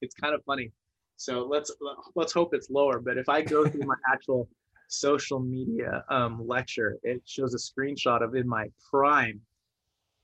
it's 0.00 0.14
kind 0.14 0.34
of 0.34 0.42
funny. 0.44 0.72
So 1.16 1.46
let's 1.48 1.70
let's 2.14 2.32
hope 2.32 2.54
it's 2.54 2.70
lower. 2.70 3.00
But 3.00 3.18
if 3.18 3.28
I 3.28 3.42
go 3.42 3.66
through 3.66 3.86
my 3.86 3.94
actual 4.12 4.48
social 4.88 5.40
media 5.40 6.04
um, 6.10 6.46
lecture, 6.46 6.98
it 7.02 7.22
shows 7.26 7.54
a 7.54 7.58
screenshot 7.58 8.22
of 8.22 8.34
in 8.34 8.48
my 8.48 8.66
prime. 8.90 9.40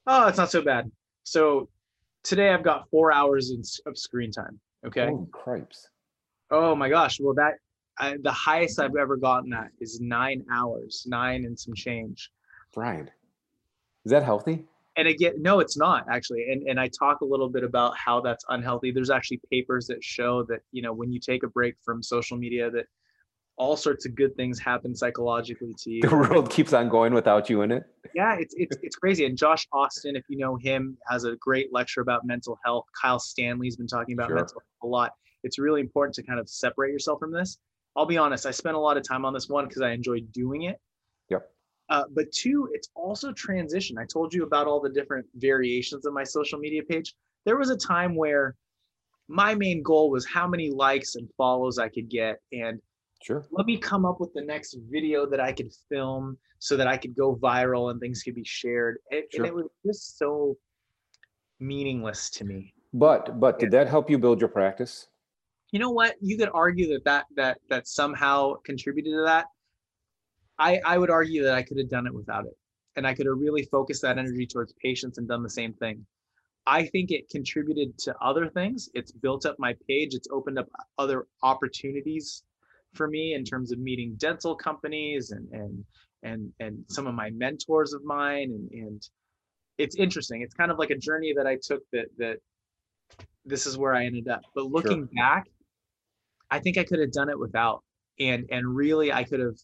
Oh, 0.07 0.29
it's 0.29 0.39
not 0.39 0.51
so 0.51 0.63
bad. 0.63 0.91
So 1.25 1.69
today 2.23 2.51
I've 2.51 2.63
got 2.63 2.89
four 2.91 3.13
hours 3.13 3.51
in, 3.51 3.63
of 3.87 3.99
screen 3.99 4.31
time. 4.31 4.61
Okay. 4.87 5.07
Holy 5.07 5.27
cripes! 5.33 5.89
Oh 6.51 6.75
my 6.75 6.89
gosh. 6.89 7.19
Well, 7.21 7.35
that 7.35 7.55
I, 7.99 8.17
the 8.23 8.33
highest 8.33 8.81
I've 8.81 8.97
ever 8.97 9.17
gotten 9.17 9.51
that 9.51 9.69
is 9.81 10.01
nine 10.01 10.45
hours, 10.53 11.05
nine 11.07 11.45
and 11.45 11.59
some 11.59 11.75
change. 11.75 12.31
Brian, 12.75 13.11
is 14.05 14.13
that 14.13 14.23
healthy? 14.23 14.65
and 14.97 15.09
again 15.09 15.33
no 15.41 15.61
it's 15.61 15.77
not 15.77 16.05
actually 16.11 16.47
and, 16.51 16.69
and 16.69 16.79
i 16.79 16.89
talk 16.89 17.21
a 17.21 17.25
little 17.25 17.49
bit 17.49 17.65
about 17.65 17.97
how 17.97 18.21
that's 18.21 18.45
unhealthy 18.49 18.91
there's 18.91 19.11
actually 19.11 19.41
papers 19.51 19.87
that 19.87 20.03
show 20.03 20.43
that 20.45 20.61
you 20.73 20.83
know 20.83 20.93
when 20.93 21.13
you 21.13 21.21
take 21.21 21.43
a 21.43 21.49
break 21.49 21.75
from 21.83 22.03
social 22.03 22.37
media 22.37 22.71
that 22.71 22.87
all 23.61 23.77
sorts 23.77 24.07
of 24.07 24.15
good 24.15 24.35
things 24.37 24.59
happen 24.59 24.95
psychologically 24.97 25.75
to 25.79 25.91
you 25.91 26.01
The 26.01 26.17
world 26.17 26.49
keeps 26.51 26.73
on 26.73 26.89
going 26.89 27.13
without 27.13 27.51
you 27.51 27.61
in 27.61 27.71
it. 27.71 27.85
yeah 28.15 28.35
it's, 28.39 28.55
it's 28.57 28.77
it's 28.83 28.97
crazy 28.97 29.27
and 29.27 29.37
josh 29.37 29.67
austin 29.73 30.17
if 30.17 30.25
you 30.29 30.39
know 30.39 30.57
him 30.57 30.97
has 31.09 31.25
a 31.25 31.37
great 31.37 31.69
lecture 31.71 32.01
about 32.01 32.25
mental 32.25 32.59
health 32.65 32.87
kyle 33.01 33.19
stanley's 33.21 33.77
been 33.77 33.87
talking 33.87 34.15
about 34.15 34.29
Sure. 34.29 34.37
mental 34.37 34.55
health 34.55 34.83
a 34.83 34.87
lot 34.87 35.13
it's 35.45 35.59
really 35.59 35.83
important 35.83 36.15
to 36.15 36.23
kind 36.23 36.41
of 36.41 36.49
separate 36.49 36.91
yourself 36.91 37.19
from 37.21 37.33
this 37.33 37.59
i'll 37.97 38.07
be 38.07 38.17
honest 38.17 38.47
i 38.47 38.51
spent 38.51 38.77
a 38.77 38.81
lot 38.81 38.97
of 38.97 39.03
time 39.07 39.27
on 39.27 39.35
this 39.35 39.49
one 39.51 39.67
because 39.69 39.83
i 39.83 39.91
enjoy 39.91 40.21
doing 40.33 40.63
it 40.63 40.77
Yep. 41.29 41.43
uh, 41.91 42.05
but 42.17 42.33
two, 42.33 42.69
it's 42.73 42.89
also 42.97 43.31
transition. 43.33 43.97
I 43.99 44.05
told 44.05 44.33
you 44.35 44.43
about 44.43 44.67
all 44.67 44.81
the 44.81 44.89
different 44.89 45.27
variations 45.37 46.05
of 46.07 46.13
my 46.13 46.25
social 46.25 46.59
media 46.59 46.83
page. 46.83 47.15
There 47.47 47.57
was 47.57 47.71
a 47.71 47.77
time 47.77 48.17
where 48.17 48.57
my 49.29 49.55
main 49.55 49.81
goal 49.85 50.11
was 50.11 50.27
how 50.27 50.49
many 50.49 50.71
likes 50.71 51.15
and 51.15 51.29
follows 51.37 51.79
I 51.79 51.89
could 51.89 52.09
get, 52.09 52.39
and 52.53 52.81
Sure. 53.23 53.47
let 53.51 53.67
me 53.67 53.77
come 53.77 54.05
up 54.05 54.19
with 54.21 54.33
the 54.35 54.43
next 54.43 54.77
video 54.91 55.27
that 55.27 55.41
I 55.41 55.53
could 55.53 55.71
film 55.91 56.39
so 56.59 56.77
that 56.77 56.87
I 56.87 56.97
could 56.97 57.15
go 57.15 57.37
viral 57.37 57.91
and 57.91 58.01
things 58.01 58.23
could 58.23 58.35
be 58.35 58.45
shared. 58.45 58.99
And, 59.11 59.25
Sure. 59.31 59.45
and 59.45 59.47
it 59.47 59.55
was 59.55 59.67
just 59.85 60.19
so 60.19 60.57
meaningless 61.59 62.31
to 62.31 62.45
me. 62.45 62.75
But 62.93 63.39
but 63.39 63.59
did 63.59 63.71
that 63.73 63.89
help 63.89 64.11
you 64.11 64.19
build 64.19 64.41
your 64.41 64.49
practice? 64.49 65.09
you 65.73 65.79
know 65.79 65.91
what 65.91 66.17
you 66.21 66.37
could 66.37 66.51
argue 66.53 66.89
that 66.89 67.05
that 67.05 67.27
that 67.37 67.59
that 67.69 67.87
somehow 67.87 68.55
contributed 68.65 69.13
to 69.13 69.23
that 69.23 69.47
i 70.59 70.81
i 70.85 70.99
would 70.99 71.11
argue 71.11 71.43
that 71.43 71.55
i 71.55 71.63
could 71.63 71.79
have 71.79 71.89
done 71.89 72.07
it 72.07 72.15
without 72.15 72.45
it 72.45 72.57
and 72.97 73.07
i 73.07 73.15
could 73.15 73.27
have 73.27 73.39
really 73.39 73.63
focused 73.65 74.03
that 74.03 74.19
energy 74.19 74.47
towards 74.47 74.75
patients 74.83 75.19
and 75.19 75.29
done 75.29 75.43
the 75.43 75.51
same 75.51 75.73
thing 75.75 76.05
i 76.67 76.85
think 76.85 77.11
it 77.11 77.29
contributed 77.29 77.97
to 77.99 78.15
other 78.21 78.49
things 78.49 78.89
it's 78.95 79.13
built 79.13 79.47
up 79.47 79.57
my 79.59 79.75
page 79.89 80.15
it's 80.15 80.29
opened 80.33 80.59
up 80.59 80.67
other 80.99 81.27
opportunities 81.43 82.43
for 82.95 83.09
me 83.09 83.35
in 83.35 83.45
terms 83.45 83.73
of 83.73 83.79
meeting 83.79 84.15
dental 84.17 84.55
companies 84.55 85.31
and 85.31 85.49
and 85.53 85.85
and 86.23 86.53
and 86.61 86.85
some 86.89 87.07
of 87.07 87.15
my 87.15 87.31
mentors 87.31 87.93
of 87.93 88.05
mine. 88.05 88.51
And 88.51 88.71
and 88.73 89.09
it's 89.79 89.97
interesting. 89.97 90.43
It's 90.43 90.55
kind 90.55 90.71
of 90.71 90.79
like 90.79 90.91
a 90.91 90.99
journey 90.99 91.33
that 91.37 91.47
i 91.47 91.57
took 91.63 91.83
that 91.93 92.07
that 92.19 92.37
this 93.45 93.67
is 93.67 93.79
where 93.79 93.95
i 93.95 94.05
ended 94.05 94.29
up. 94.29 94.43
But 94.55 94.67
looking 94.67 95.09
sure. 95.09 95.09
back 95.17 95.47
i 96.51 96.59
think 96.59 96.79
i 96.79 96.85
could 96.85 97.01
have 97.01 97.13
done 97.13 97.29
it 97.31 97.39
without. 97.39 97.83
And 98.19 98.47
and 98.51 98.75
really 98.75 99.13
i 99.13 99.25
could 99.25 99.41
have 99.41 99.57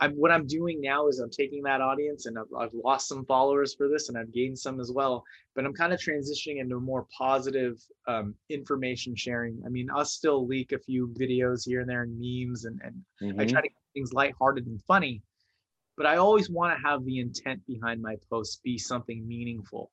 I'm, 0.00 0.12
what 0.12 0.30
I'm 0.30 0.46
doing 0.46 0.80
now 0.80 1.08
is 1.08 1.18
I'm 1.18 1.30
taking 1.30 1.62
that 1.64 1.82
audience 1.82 2.24
and 2.24 2.38
I've, 2.38 2.52
I've 2.58 2.72
lost 2.72 3.06
some 3.06 3.24
followers 3.26 3.74
for 3.74 3.86
this 3.86 4.08
and 4.08 4.16
I've 4.16 4.32
gained 4.32 4.58
some 4.58 4.80
as 4.80 4.90
well, 4.90 5.22
but 5.54 5.66
I'm 5.66 5.74
kind 5.74 5.92
of 5.92 6.00
transitioning 6.00 6.58
into 6.58 6.80
more 6.80 7.06
positive 7.16 7.78
um, 8.08 8.34
information 8.48 9.14
sharing. 9.14 9.62
I 9.66 9.68
mean, 9.68 9.88
I'll 9.94 10.06
still 10.06 10.46
leak 10.46 10.72
a 10.72 10.78
few 10.78 11.08
videos 11.08 11.66
here 11.66 11.80
and 11.80 11.88
there 11.88 12.02
and 12.02 12.18
memes 12.18 12.64
and, 12.64 12.80
and 12.82 12.94
mm-hmm. 13.22 13.40
I 13.40 13.44
try 13.44 13.60
to 13.60 13.68
keep 13.68 13.76
things 13.92 14.14
lighthearted 14.14 14.66
and 14.66 14.82
funny, 14.84 15.22
but 15.98 16.06
I 16.06 16.16
always 16.16 16.48
want 16.48 16.74
to 16.74 16.88
have 16.88 17.04
the 17.04 17.20
intent 17.20 17.60
behind 17.66 18.00
my 18.00 18.16
posts 18.30 18.60
be 18.64 18.78
something 18.78 19.28
meaningful 19.28 19.90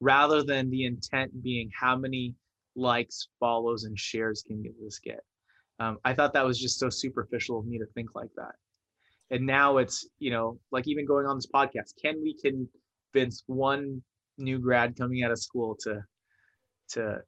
rather 0.00 0.42
than 0.42 0.70
the 0.70 0.86
intent 0.86 1.42
being 1.42 1.70
how 1.78 1.96
many 1.96 2.34
likes, 2.76 3.28
follows, 3.38 3.84
and 3.84 3.98
shares 3.98 4.42
can 4.46 4.64
this 4.82 4.98
get. 4.98 5.20
Um, 5.80 5.98
I 6.02 6.14
thought 6.14 6.32
that 6.32 6.46
was 6.46 6.58
just 6.58 6.78
so 6.78 6.88
superficial 6.88 7.58
of 7.58 7.66
me 7.66 7.78
to 7.78 7.86
think 7.94 8.14
like 8.14 8.30
that 8.36 8.54
and 9.30 9.46
now 9.46 9.78
it's 9.78 10.08
you 10.18 10.30
know 10.30 10.58
like 10.70 10.86
even 10.88 11.06
going 11.06 11.26
on 11.26 11.36
this 11.36 11.46
podcast 11.46 11.94
can 12.00 12.20
we 12.22 12.34
convince 12.34 13.42
one 13.46 14.02
new 14.38 14.58
grad 14.58 14.96
coming 14.96 15.22
out 15.22 15.30
of 15.30 15.38
school 15.38 15.76
to 15.80 16.02
to 16.88 17.18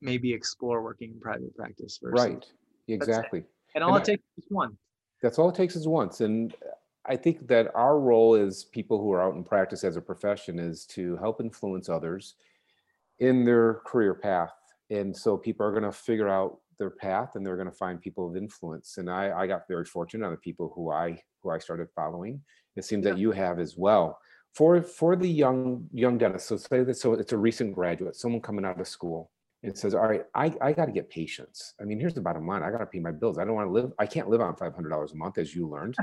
maybe 0.00 0.32
explore 0.32 0.82
working 0.82 1.12
in 1.12 1.20
private 1.20 1.54
practice 1.54 1.98
versus 2.02 2.26
right. 2.26 2.46
exactly. 2.88 3.44
And 3.74 3.84
all 3.84 3.94
and 3.94 4.02
it 4.02 4.12
takes 4.12 4.24
is 4.36 4.44
one. 4.48 4.76
That's 5.22 5.38
all 5.38 5.48
it 5.48 5.54
takes 5.54 5.76
is 5.76 5.86
once. 5.88 6.20
And 6.20 6.54
i 7.04 7.16
think 7.16 7.48
that 7.48 7.68
our 7.74 7.98
role 7.98 8.36
as 8.36 8.62
people 8.62 9.00
who 9.00 9.10
are 9.10 9.20
out 9.20 9.34
in 9.34 9.42
practice 9.42 9.82
as 9.82 9.96
a 9.96 10.00
profession 10.00 10.60
is 10.60 10.86
to 10.86 11.16
help 11.16 11.40
influence 11.40 11.88
others 11.88 12.36
in 13.18 13.44
their 13.44 13.80
career 13.86 14.14
path. 14.14 14.54
And 14.88 15.16
so 15.16 15.36
people 15.36 15.66
are 15.66 15.72
going 15.72 15.82
to 15.82 15.92
figure 15.92 16.28
out 16.28 16.58
their 16.82 16.90
path 17.06 17.30
and 17.34 17.42
they're 17.44 17.60
going 17.62 17.74
to 17.74 17.80
find 17.84 18.00
people 18.00 18.24
of 18.28 18.36
influence 18.36 18.98
and 18.98 19.08
i 19.10 19.22
i 19.40 19.46
got 19.46 19.68
very 19.74 19.84
fortunate 19.84 20.26
on 20.26 20.32
the 20.32 20.44
people 20.48 20.72
who 20.74 20.90
i 20.90 21.08
who 21.42 21.50
I 21.50 21.58
started 21.58 21.88
following. 21.94 22.40
It 22.76 22.84
seems 22.84 23.04
yeah. 23.04 23.12
that 23.12 23.18
you 23.18 23.32
have 23.32 23.58
as 23.58 23.76
well. 23.76 24.18
For 24.54 24.82
for 24.82 25.16
the 25.16 25.28
young 25.28 25.88
young 25.92 26.18
dentist, 26.18 26.48
so 26.48 26.56
say 26.56 26.84
that 26.84 26.96
so 26.96 27.14
it's 27.14 27.32
a 27.32 27.38
recent 27.38 27.74
graduate, 27.74 28.16
someone 28.16 28.42
coming 28.42 28.64
out 28.64 28.80
of 28.80 28.86
school 28.86 29.30
and 29.62 29.76
says, 29.76 29.94
"All 29.94 30.06
right, 30.06 30.24
I, 30.34 30.52
I 30.60 30.72
got 30.72 30.86
to 30.86 30.92
get 30.92 31.08
patients 31.08 31.74
I 31.80 31.84
mean, 31.84 31.98
here's 31.98 32.14
the 32.14 32.20
bottom 32.20 32.46
line: 32.46 32.62
I 32.62 32.70
got 32.70 32.78
to 32.78 32.86
pay 32.86 32.98
my 32.98 33.12
bills. 33.12 33.38
I 33.38 33.44
don't 33.44 33.54
want 33.54 33.68
to 33.68 33.72
live. 33.72 33.92
I 33.98 34.06
can't 34.06 34.28
live 34.28 34.40
on 34.40 34.56
five 34.56 34.74
hundred 34.74 34.90
dollars 34.90 35.12
a 35.12 35.16
month, 35.16 35.38
as 35.38 35.54
you 35.54 35.68
learned, 35.68 35.96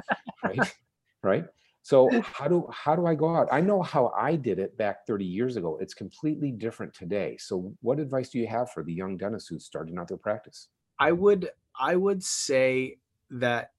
right? 0.44 0.60
right. 1.24 1.46
So 1.82 2.10
how 2.22 2.48
do 2.48 2.68
how 2.72 2.96
do 2.96 3.06
I 3.06 3.16
go 3.16 3.36
out? 3.36 3.48
I 3.52 3.62
know 3.62 3.82
how 3.82 4.12
I 4.18 4.36
did 4.36 4.60
it 4.60 4.78
back 4.78 5.06
30 5.08 5.26
years 5.26 5.56
ago. 5.56 5.78
It's 5.82 5.94
completely 5.94 6.52
different 6.52 6.94
today. 6.94 7.38
So 7.40 7.74
what 7.82 8.00
advice 8.00 8.30
do 8.30 8.40
you 8.40 8.48
have 8.48 8.72
for 8.72 8.84
the 8.84 8.94
young 8.94 9.18
dentist 9.18 9.50
who's 9.50 9.66
starting 9.66 9.98
out 9.98 10.08
their 10.08 10.18
practice? 10.18 10.68
I 11.00 11.12
would 11.14 11.50
I 11.80 11.96
would 11.96 12.24
say 12.24 12.98
that 13.32 13.72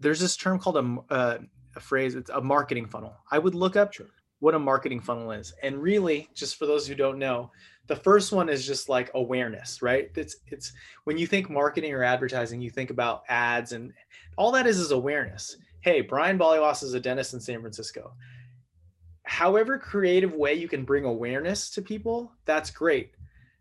there's 0.00 0.20
this 0.20 0.36
term 0.36 0.58
called 0.58 0.76
a, 0.76 1.12
uh, 1.12 1.38
a 1.76 1.80
phrase 1.80 2.14
it's 2.14 2.30
a 2.30 2.40
marketing 2.40 2.86
funnel 2.86 3.14
i 3.30 3.38
would 3.38 3.54
look 3.54 3.76
up 3.76 3.92
sure. 3.92 4.06
what 4.40 4.54
a 4.54 4.58
marketing 4.58 5.00
funnel 5.00 5.30
is 5.32 5.52
and 5.62 5.80
really 5.82 6.28
just 6.34 6.56
for 6.56 6.66
those 6.66 6.86
who 6.86 6.94
don't 6.94 7.18
know 7.18 7.50
the 7.86 7.96
first 7.96 8.32
one 8.32 8.48
is 8.48 8.66
just 8.66 8.88
like 8.88 9.10
awareness 9.14 9.82
right 9.82 10.10
it's 10.14 10.36
it's 10.48 10.72
when 11.04 11.18
you 11.18 11.26
think 11.26 11.50
marketing 11.50 11.92
or 11.92 12.04
advertising 12.04 12.60
you 12.60 12.70
think 12.70 12.90
about 12.90 13.22
ads 13.28 13.72
and 13.72 13.92
all 14.36 14.52
that 14.52 14.66
is 14.66 14.78
is 14.78 14.90
awareness 14.90 15.56
hey 15.84 16.00
brian 16.00 16.38
baliwas 16.38 16.82
is 16.82 16.94
a 16.94 17.00
dentist 17.00 17.34
in 17.34 17.40
san 17.40 17.60
francisco 17.60 18.12
however 19.24 19.78
creative 19.78 20.32
way 20.32 20.54
you 20.54 20.66
can 20.66 20.84
bring 20.84 21.04
awareness 21.04 21.70
to 21.70 21.82
people 21.82 22.32
that's 22.46 22.70
great 22.70 23.14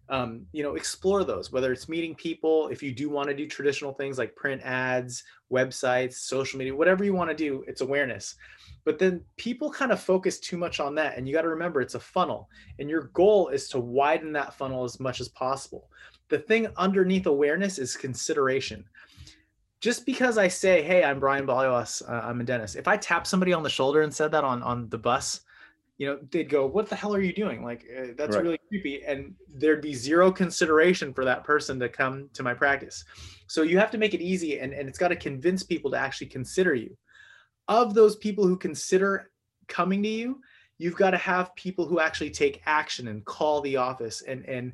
um, 0.10 0.46
you 0.52 0.64
know, 0.64 0.76
explore 0.76 1.24
those, 1.24 1.52
whether 1.52 1.72
it's 1.72 1.88
meeting 1.88 2.14
people, 2.14 2.68
if 2.68 2.84
you 2.84 2.92
do 2.92 3.10
want 3.10 3.30
to 3.30 3.36
do 3.36 3.48
traditional 3.48 3.94
things 3.94 4.18
like 4.18 4.36
print 4.36 4.62
ads, 4.64 5.24
websites, 5.52 6.16
social 6.16 6.60
media, 6.60 6.76
whatever 6.76 7.04
you 7.04 7.14
want 7.14 7.30
to 7.30 7.36
do, 7.36 7.64
it's 7.68 7.82
awareness. 7.82 8.36
But 8.84 9.00
then 9.00 9.24
people 9.38 9.72
kind 9.72 9.92
of 9.94 10.02
focus 10.02 10.40
too 10.40 10.58
much 10.58 10.82
on 10.82 10.94
that. 10.96 11.18
And 11.18 11.26
you 11.28 11.34
got 11.34 11.44
to 11.44 11.48
remember 11.48 11.80
it's 11.80 11.96
a 11.96 12.00
funnel. 12.00 12.50
And 12.80 12.90
your 12.90 13.04
goal 13.14 13.48
is 13.48 13.70
to 13.70 13.80
widen 13.80 14.34
that 14.34 14.54
funnel 14.54 14.84
as 14.84 15.00
much 15.00 15.22
as 15.22 15.30
possible. 15.30 15.90
The 16.28 16.40
thing 16.40 16.68
underneath 16.76 17.26
awareness 17.26 17.80
is 17.80 17.96
consideration. 17.96 18.84
Just 19.84 20.06
because 20.06 20.38
I 20.38 20.48
say, 20.48 20.82
hey, 20.82 21.04
I'm 21.04 21.20
Brian 21.20 21.46
Baliwas, 21.46 22.10
uh, 22.10 22.26
I'm 22.26 22.40
a 22.40 22.46
dentist. 22.46 22.78
If 22.78 22.88
I 22.88 22.96
tap 22.96 23.28
somebody 23.28 23.52
on 23.52 23.64
the 23.64 23.70
shoulder 23.70 24.04
and 24.04 24.14
said 24.14 24.32
that 24.32 24.46
on, 24.46 24.64
on 24.64 24.88
the 24.88 24.98
bus, 24.98 25.42
you 25.98 26.08
know, 26.08 26.20
they'd 26.32 26.48
go, 26.48 26.66
"What 26.66 26.88
the 26.88 26.96
hell 26.96 27.14
are 27.14 27.20
you 27.20 27.34
doing?" 27.34 27.66
Like 27.66 27.86
uh, 27.94 28.14
that's 28.16 28.38
right. 28.38 28.44
really 28.44 28.60
creepy, 28.70 29.04
and 29.04 29.36
there'd 29.54 29.82
be 29.82 29.94
zero 29.94 30.32
consideration 30.32 31.14
for 31.14 31.26
that 31.26 31.44
person 31.44 31.82
to 31.82 31.90
come 31.90 32.30
to 32.32 32.44
my 32.44 32.54
practice. 32.54 33.04
So 33.48 33.64
you 33.64 33.78
have 33.78 33.92
to 33.92 33.98
make 33.98 34.14
it 34.14 34.22
easy, 34.22 34.60
and 34.60 34.72
and 34.72 34.88
it's 34.88 34.98
got 34.98 35.10
to 35.10 35.18
convince 35.18 35.64
people 35.64 35.92
to 35.92 35.98
actually 35.98 36.28
consider 36.28 36.74
you. 36.74 36.96
Of 37.68 37.94
those 37.94 38.16
people 38.16 38.48
who 38.48 38.56
consider 38.56 39.32
coming 39.68 40.02
to 40.04 40.10
you, 40.10 40.40
you've 40.78 40.96
got 40.96 41.12
to 41.12 41.18
have 41.18 41.54
people 41.56 41.86
who 41.86 42.00
actually 42.00 42.32
take 42.32 42.62
action 42.66 43.10
and 43.10 43.26
call 43.26 43.60
the 43.60 43.76
office 43.76 44.22
and 44.22 44.46
and 44.46 44.72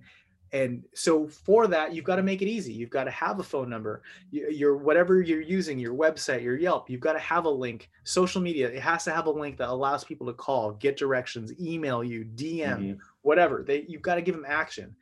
and 0.51 0.83
so 0.93 1.27
for 1.27 1.67
that 1.67 1.93
you've 1.93 2.05
got 2.05 2.15
to 2.15 2.23
make 2.23 2.41
it 2.41 2.47
easy. 2.47 2.73
You've 2.73 2.89
got 2.89 3.05
to 3.05 3.11
have 3.11 3.39
a 3.39 3.43
phone 3.43 3.69
number 3.69 4.01
your 4.31 4.77
whatever 4.77 5.21
you're 5.21 5.41
using 5.41 5.79
your 5.79 5.93
website 5.93 6.43
your 6.43 6.57
yelp 6.57 6.89
you've 6.89 7.01
got 7.01 7.13
to 7.13 7.19
have 7.19 7.45
a 7.45 7.49
link. 7.49 7.89
Social 8.03 8.41
media 8.41 8.67
it 8.69 8.81
has 8.81 9.03
to 9.05 9.11
have 9.11 9.27
a 9.27 9.31
link 9.31 9.57
that 9.57 9.69
allows 9.69 10.03
people 10.03 10.27
to 10.27 10.33
call 10.33 10.71
get 10.73 10.97
directions 10.97 11.53
email 11.59 12.03
you 12.03 12.25
dm 12.35 12.61
mm-hmm. 12.61 12.99
whatever. 13.21 13.63
They 13.65 13.85
you've 13.87 14.01
got 14.01 14.15
to 14.15 14.21
give 14.21 14.35
them 14.35 14.45
action. 14.47 14.95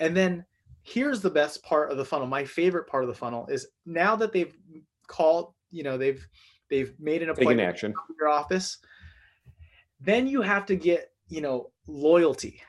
And 0.00 0.16
then 0.16 0.44
here's 0.82 1.20
the 1.20 1.30
best 1.30 1.62
part 1.62 1.90
of 1.90 1.96
the 1.96 2.04
funnel 2.04 2.26
my 2.26 2.44
favorite 2.44 2.86
part 2.86 3.04
of 3.04 3.08
the 3.08 3.14
funnel 3.14 3.46
is 3.46 3.68
now 3.86 4.16
that 4.16 4.32
they've 4.32 4.56
called 5.06 5.52
you 5.70 5.82
know 5.82 5.96
they've 5.96 6.26
they've 6.68 6.94
made 6.98 7.22
an 7.22 7.30
appointment 7.30 7.58
Taking 7.58 7.68
action 7.68 7.94
your 8.18 8.28
office 8.28 8.78
then 10.00 10.26
you 10.26 10.42
have 10.42 10.66
to 10.66 10.76
get 10.76 11.12
you 11.28 11.40
know 11.40 11.70
loyalty 11.86 12.60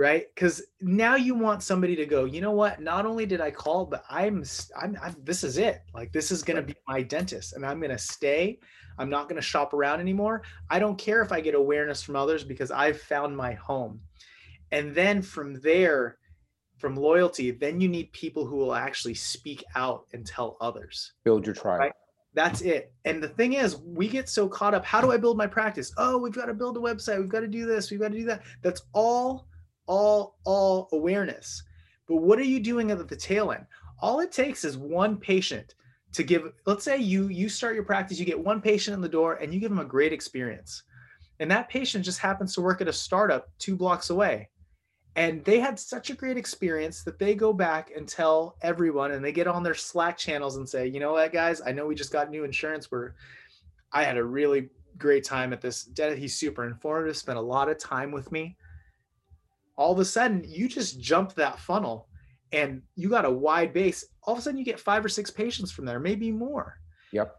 right? 0.00 0.34
Because 0.34 0.62
now 0.80 1.14
you 1.14 1.34
want 1.34 1.62
somebody 1.62 1.94
to 1.94 2.06
go 2.06 2.24
you 2.24 2.40
know 2.40 2.52
what? 2.52 2.80
Not 2.80 3.04
only 3.04 3.26
did 3.26 3.40
i 3.42 3.50
call 3.50 3.84
but 3.84 4.02
i'm 4.08 4.42
i'm, 4.80 4.98
I'm 5.00 5.14
this 5.22 5.44
is 5.44 5.58
it. 5.58 5.82
Like 5.94 6.10
this 6.10 6.32
is 6.32 6.42
going 6.42 6.56
to 6.56 6.62
be 6.62 6.74
my 6.88 7.02
dentist 7.02 7.52
and 7.52 7.64
i'm 7.66 7.78
going 7.80 7.90
to 7.90 7.98
stay. 7.98 8.58
I'm 8.98 9.10
not 9.10 9.28
going 9.28 9.36
to 9.36 9.42
shop 9.42 9.72
around 9.74 10.00
anymore. 10.00 10.42
I 10.70 10.78
don't 10.78 10.96
care 10.96 11.20
if 11.20 11.32
i 11.32 11.40
get 11.40 11.54
awareness 11.54 12.02
from 12.02 12.16
others 12.16 12.42
because 12.44 12.70
i've 12.70 13.00
found 13.00 13.36
my 13.36 13.52
home. 13.52 14.00
And 14.72 14.94
then 14.94 15.20
from 15.20 15.60
there 15.60 16.16
from 16.78 16.96
loyalty 16.96 17.50
then 17.50 17.78
you 17.78 17.88
need 17.88 18.10
people 18.12 18.46
who 18.46 18.56
will 18.56 18.74
actually 18.74 19.14
speak 19.14 19.62
out 19.76 20.06
and 20.14 20.26
tell 20.26 20.56
others. 20.62 21.12
Build 21.24 21.44
your 21.44 21.54
tribe. 21.54 21.80
Right? 21.80 21.92
that's 22.32 22.60
it. 22.62 22.92
And 23.04 23.20
the 23.20 23.28
thing 23.28 23.54
is 23.54 23.76
we 23.78 24.08
get 24.08 24.28
so 24.28 24.48
caught 24.48 24.72
up 24.72 24.84
how 24.84 25.02
do 25.02 25.12
i 25.12 25.18
build 25.18 25.36
my 25.36 25.46
practice? 25.46 25.92
Oh 25.98 26.16
we've 26.16 26.32
got 26.32 26.46
to 26.46 26.54
build 26.54 26.78
a 26.78 26.80
website. 26.80 27.18
We've 27.18 27.28
got 27.28 27.40
to 27.40 27.48
do 27.48 27.66
this. 27.66 27.90
We've 27.90 28.00
got 28.00 28.12
to 28.12 28.18
do 28.18 28.24
that. 28.26 28.42
That's 28.62 28.80
all 28.94 29.49
all 29.90 30.38
all 30.44 30.88
awareness. 30.92 31.64
But 32.06 32.16
what 32.16 32.38
are 32.38 32.44
you 32.44 32.60
doing 32.60 32.92
at 32.92 33.08
the 33.08 33.16
tail 33.16 33.50
end? 33.50 33.66
All 34.00 34.20
it 34.20 34.30
takes 34.30 34.64
is 34.64 34.78
one 34.78 35.16
patient 35.16 35.74
to 36.12 36.22
give 36.22 36.52
let's 36.64 36.84
say 36.84 36.96
you 36.96 37.26
you 37.26 37.48
start 37.48 37.74
your 37.74 37.84
practice 37.84 38.18
you 38.18 38.24
get 38.24 38.38
one 38.38 38.60
patient 38.60 38.94
in 38.94 39.00
the 39.00 39.08
door 39.08 39.34
and 39.34 39.52
you 39.52 39.60
give 39.60 39.70
them 39.70 39.80
a 39.80 39.84
great 39.84 40.12
experience. 40.12 40.84
And 41.40 41.50
that 41.50 41.68
patient 41.68 42.04
just 42.04 42.20
happens 42.20 42.54
to 42.54 42.60
work 42.60 42.80
at 42.80 42.88
a 42.88 42.92
startup 42.92 43.48
two 43.58 43.74
blocks 43.74 44.10
away. 44.10 44.48
And 45.16 45.44
they 45.44 45.58
had 45.58 45.78
such 45.78 46.10
a 46.10 46.14
great 46.14 46.36
experience 46.36 47.02
that 47.02 47.18
they 47.18 47.34
go 47.34 47.52
back 47.52 47.90
and 47.96 48.06
tell 48.06 48.56
everyone 48.62 49.10
and 49.10 49.24
they 49.24 49.32
get 49.32 49.48
on 49.48 49.64
their 49.64 49.74
slack 49.74 50.16
channels 50.16 50.56
and 50.56 50.68
say 50.68 50.86
you 50.86 51.00
know 51.00 51.12
what 51.12 51.32
guys? 51.32 51.60
I 51.66 51.72
know 51.72 51.86
we 51.86 51.96
just 51.96 52.12
got 52.12 52.30
new 52.30 52.44
insurance. 52.44 52.92
Where 52.92 53.16
i 53.92 54.04
had 54.04 54.16
a 54.16 54.24
really 54.24 54.68
great 54.98 55.24
time 55.24 55.52
at 55.52 55.60
this. 55.60 55.88
He's 55.96 56.36
super 56.36 56.64
informative 56.64 57.16
spent 57.16 57.38
a 57.38 57.42
lot 57.42 57.68
of 57.68 57.76
time 57.76 58.12
with 58.12 58.30
me 58.30 58.56
all 59.76 59.92
of 59.92 59.98
a 59.98 60.04
sudden 60.04 60.44
you 60.46 60.68
just 60.68 61.00
jump 61.00 61.34
that 61.34 61.58
funnel 61.58 62.08
and 62.52 62.82
you 62.96 63.08
got 63.08 63.24
a 63.24 63.30
wide 63.30 63.72
base. 63.72 64.04
All 64.24 64.34
of 64.34 64.40
a 64.40 64.42
sudden 64.42 64.58
you 64.58 64.64
get 64.64 64.80
five 64.80 65.04
or 65.04 65.08
six 65.08 65.30
patients 65.30 65.70
from 65.70 65.84
there 65.84 66.00
maybe 66.00 66.30
more. 66.30 66.78
Yep. 67.12 67.36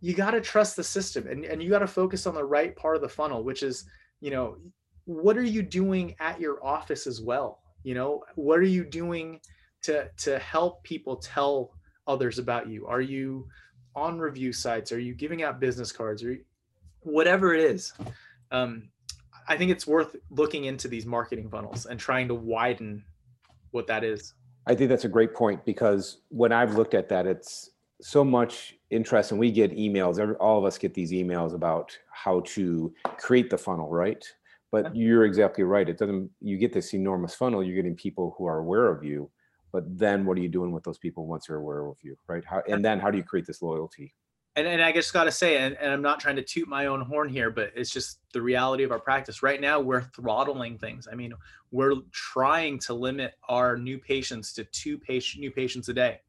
You 0.00 0.14
got 0.14 0.32
to 0.32 0.40
trust 0.40 0.76
the 0.76 0.84
system 0.84 1.26
and, 1.26 1.44
and 1.44 1.62
you 1.62 1.70
got 1.70 1.80
to 1.80 1.86
focus 1.86 2.26
on 2.26 2.34
the 2.34 2.44
right 2.44 2.74
part 2.76 2.96
of 2.96 3.02
the 3.02 3.08
funnel 3.08 3.42
which 3.42 3.62
is 3.62 3.84
you 4.20 4.30
know 4.30 4.56
what 5.04 5.36
are 5.36 5.44
you 5.44 5.62
doing 5.62 6.14
at 6.18 6.40
your 6.40 6.64
office 6.64 7.06
as 7.06 7.20
well? 7.20 7.60
You 7.82 7.94
know 7.94 8.24
what 8.34 8.58
are 8.58 8.62
you 8.62 8.84
doing 8.84 9.40
to 9.82 10.08
to 10.18 10.38
help 10.38 10.82
people 10.82 11.16
tell 11.16 11.72
others 12.06 12.38
about 12.38 12.68
you? 12.68 12.86
Are 12.86 13.00
you 13.00 13.46
on 13.94 14.18
review 14.18 14.52
sites? 14.52 14.92
Are 14.92 14.98
you 14.98 15.14
giving 15.14 15.42
out 15.42 15.60
business 15.60 15.92
cards? 15.92 16.22
Or 16.22 16.36
whatever 17.06 17.54
it 17.54 17.60
is. 17.60 17.92
Um, 18.50 18.88
I 19.48 19.56
think 19.56 19.70
it's 19.70 19.86
worth 19.86 20.16
looking 20.30 20.64
into 20.64 20.88
these 20.88 21.06
marketing 21.06 21.48
funnels 21.48 21.86
and 21.86 21.98
trying 21.98 22.28
to 22.28 22.34
widen 22.34 23.04
what 23.70 23.86
that 23.86 24.04
is. 24.04 24.34
I 24.66 24.74
think 24.74 24.90
that's 24.90 25.04
a 25.04 25.08
great 25.08 25.34
point 25.34 25.64
because 25.64 26.22
when 26.28 26.52
I've 26.52 26.74
looked 26.74 26.94
at 26.94 27.08
that, 27.10 27.26
it's 27.26 27.70
so 28.00 28.24
much 28.24 28.74
interest 28.90 29.30
and 29.30 29.40
we 29.40 29.50
get 29.50 29.76
emails 29.76 30.18
every, 30.18 30.34
all 30.36 30.58
of 30.58 30.64
us 30.64 30.78
get 30.78 30.94
these 30.94 31.12
emails 31.12 31.54
about 31.54 31.96
how 32.10 32.40
to 32.40 32.92
create 33.18 33.50
the 33.50 33.58
funnel 33.58 33.88
right? 33.88 34.24
But 34.72 34.94
you're 34.94 35.24
exactly 35.24 35.64
right. 35.64 35.88
It 35.88 35.96
doesn't 35.96 36.30
you 36.40 36.58
get 36.58 36.72
this 36.72 36.92
enormous 36.92 37.34
funnel 37.34 37.62
you're 37.62 37.76
getting 37.76 37.96
people 37.96 38.34
who 38.36 38.46
are 38.46 38.58
aware 38.58 38.88
of 38.88 39.04
you 39.04 39.30
but 39.72 39.84
then 39.98 40.24
what 40.24 40.36
are 40.36 40.40
you 40.40 40.48
doing 40.48 40.72
with 40.72 40.84
those 40.84 40.98
people 40.98 41.26
once 41.26 41.46
they're 41.46 41.56
aware 41.56 41.86
of 41.86 41.96
you 42.02 42.16
right? 42.26 42.44
How, 42.44 42.62
and 42.68 42.84
then 42.84 42.98
how 42.98 43.10
do 43.10 43.16
you 43.16 43.24
create 43.24 43.46
this 43.46 43.62
loyalty 43.62 44.14
and, 44.56 44.66
and 44.66 44.82
I 44.82 44.90
just 44.90 45.12
got 45.12 45.24
to 45.24 45.32
say, 45.32 45.58
and, 45.58 45.76
and 45.78 45.92
I'm 45.92 46.00
not 46.00 46.18
trying 46.18 46.36
to 46.36 46.42
toot 46.42 46.66
my 46.66 46.86
own 46.86 47.02
horn 47.02 47.28
here, 47.28 47.50
but 47.50 47.72
it's 47.76 47.90
just 47.90 48.20
the 48.32 48.40
reality 48.40 48.84
of 48.84 48.90
our 48.90 48.98
practice. 48.98 49.42
Right 49.42 49.60
now, 49.60 49.78
we're 49.80 50.00
throttling 50.00 50.78
things. 50.78 51.06
I 51.10 51.14
mean, 51.14 51.34
we're 51.70 51.96
trying 52.10 52.78
to 52.80 52.94
limit 52.94 53.34
our 53.48 53.76
new 53.76 53.98
patients 53.98 54.54
to 54.54 54.64
two 54.64 54.96
patient 54.98 55.42
new 55.42 55.50
patients 55.50 55.90
a 55.90 55.92
day. 55.92 56.20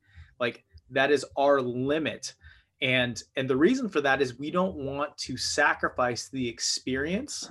Like 0.41 0.65
that 0.91 1.09
is 1.09 1.25
our 1.37 1.61
limit. 1.61 2.33
And 2.81 3.21
and 3.37 3.49
the 3.49 3.55
reason 3.55 3.87
for 3.87 4.01
that 4.01 4.21
is 4.21 4.37
we 4.37 4.51
don't 4.51 4.75
want 4.75 5.17
to 5.19 5.37
sacrifice 5.37 6.27
the 6.27 6.47
experience 6.47 7.49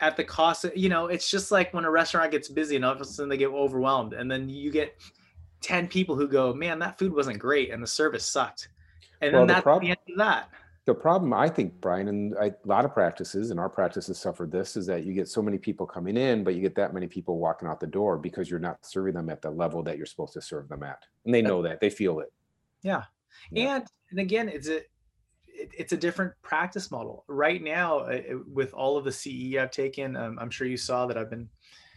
at 0.00 0.16
the 0.16 0.22
cost 0.22 0.66
of, 0.66 0.76
you 0.76 0.90
know, 0.90 1.06
it's 1.06 1.30
just 1.30 1.50
like 1.50 1.72
when 1.72 1.86
a 1.86 1.90
restaurant 1.90 2.30
gets 2.30 2.48
busy 2.48 2.76
and 2.76 2.84
all 2.84 2.92
of 2.92 3.00
a 3.00 3.04
sudden 3.04 3.30
they 3.30 3.38
get 3.38 3.50
overwhelmed. 3.50 4.12
And 4.12 4.30
then 4.30 4.48
you 4.48 4.70
get 4.70 4.94
10 5.62 5.88
people 5.88 6.14
who 6.14 6.28
go, 6.28 6.52
man, 6.52 6.78
that 6.78 6.98
food 6.98 7.12
wasn't 7.12 7.38
great 7.38 7.72
and 7.72 7.82
the 7.82 7.86
service 7.86 8.24
sucked 8.24 8.68
and 9.20 9.32
well, 9.32 9.42
then 9.42 9.48
that's 9.48 9.58
the, 9.58 9.62
prob- 9.62 9.82
the 9.82 9.88
end 9.90 9.98
of 10.10 10.18
that. 10.18 10.50
The 10.86 10.94
problem, 10.94 11.34
I 11.34 11.48
think, 11.50 11.80
Brian, 11.82 12.08
and 12.08 12.34
I, 12.40 12.46
a 12.46 12.54
lot 12.64 12.86
of 12.86 12.94
practices, 12.94 13.50
and 13.50 13.60
our 13.60 13.68
practices 13.68 14.18
suffered 14.18 14.50
this, 14.50 14.74
is 14.74 14.86
that 14.86 15.04
you 15.04 15.12
get 15.12 15.28
so 15.28 15.42
many 15.42 15.58
people 15.58 15.86
coming 15.86 16.16
in, 16.16 16.42
but 16.42 16.54
you 16.54 16.62
get 16.62 16.74
that 16.76 16.94
many 16.94 17.06
people 17.06 17.38
walking 17.38 17.68
out 17.68 17.78
the 17.78 17.86
door 17.86 18.16
because 18.16 18.48
you're 18.48 18.58
not 18.58 18.78
serving 18.86 19.12
them 19.12 19.28
at 19.28 19.42
the 19.42 19.50
level 19.50 19.82
that 19.82 19.98
you're 19.98 20.06
supposed 20.06 20.32
to 20.32 20.40
serve 20.40 20.66
them 20.68 20.82
at, 20.82 21.02
and 21.26 21.34
they 21.34 21.42
know 21.42 21.60
that, 21.62 21.80
they 21.80 21.90
feel 21.90 22.20
it. 22.20 22.32
Yeah, 22.82 23.02
yeah. 23.50 23.76
and 23.76 23.84
and 24.10 24.20
again, 24.20 24.48
it's 24.48 24.68
a 24.68 24.80
it's 25.58 25.92
a 25.92 25.96
different 25.96 26.32
practice 26.42 26.90
model 26.90 27.24
right 27.26 27.62
now 27.62 27.98
uh, 28.00 28.20
with 28.52 28.72
all 28.72 28.96
of 28.96 29.04
the 29.04 29.12
CE 29.12 29.56
I've 29.58 29.70
taken. 29.70 30.16
Um, 30.16 30.38
I'm 30.40 30.50
sure 30.50 30.66
you 30.66 30.76
saw 30.76 31.06
that 31.06 31.18
I've 31.18 31.30
been. 31.30 31.48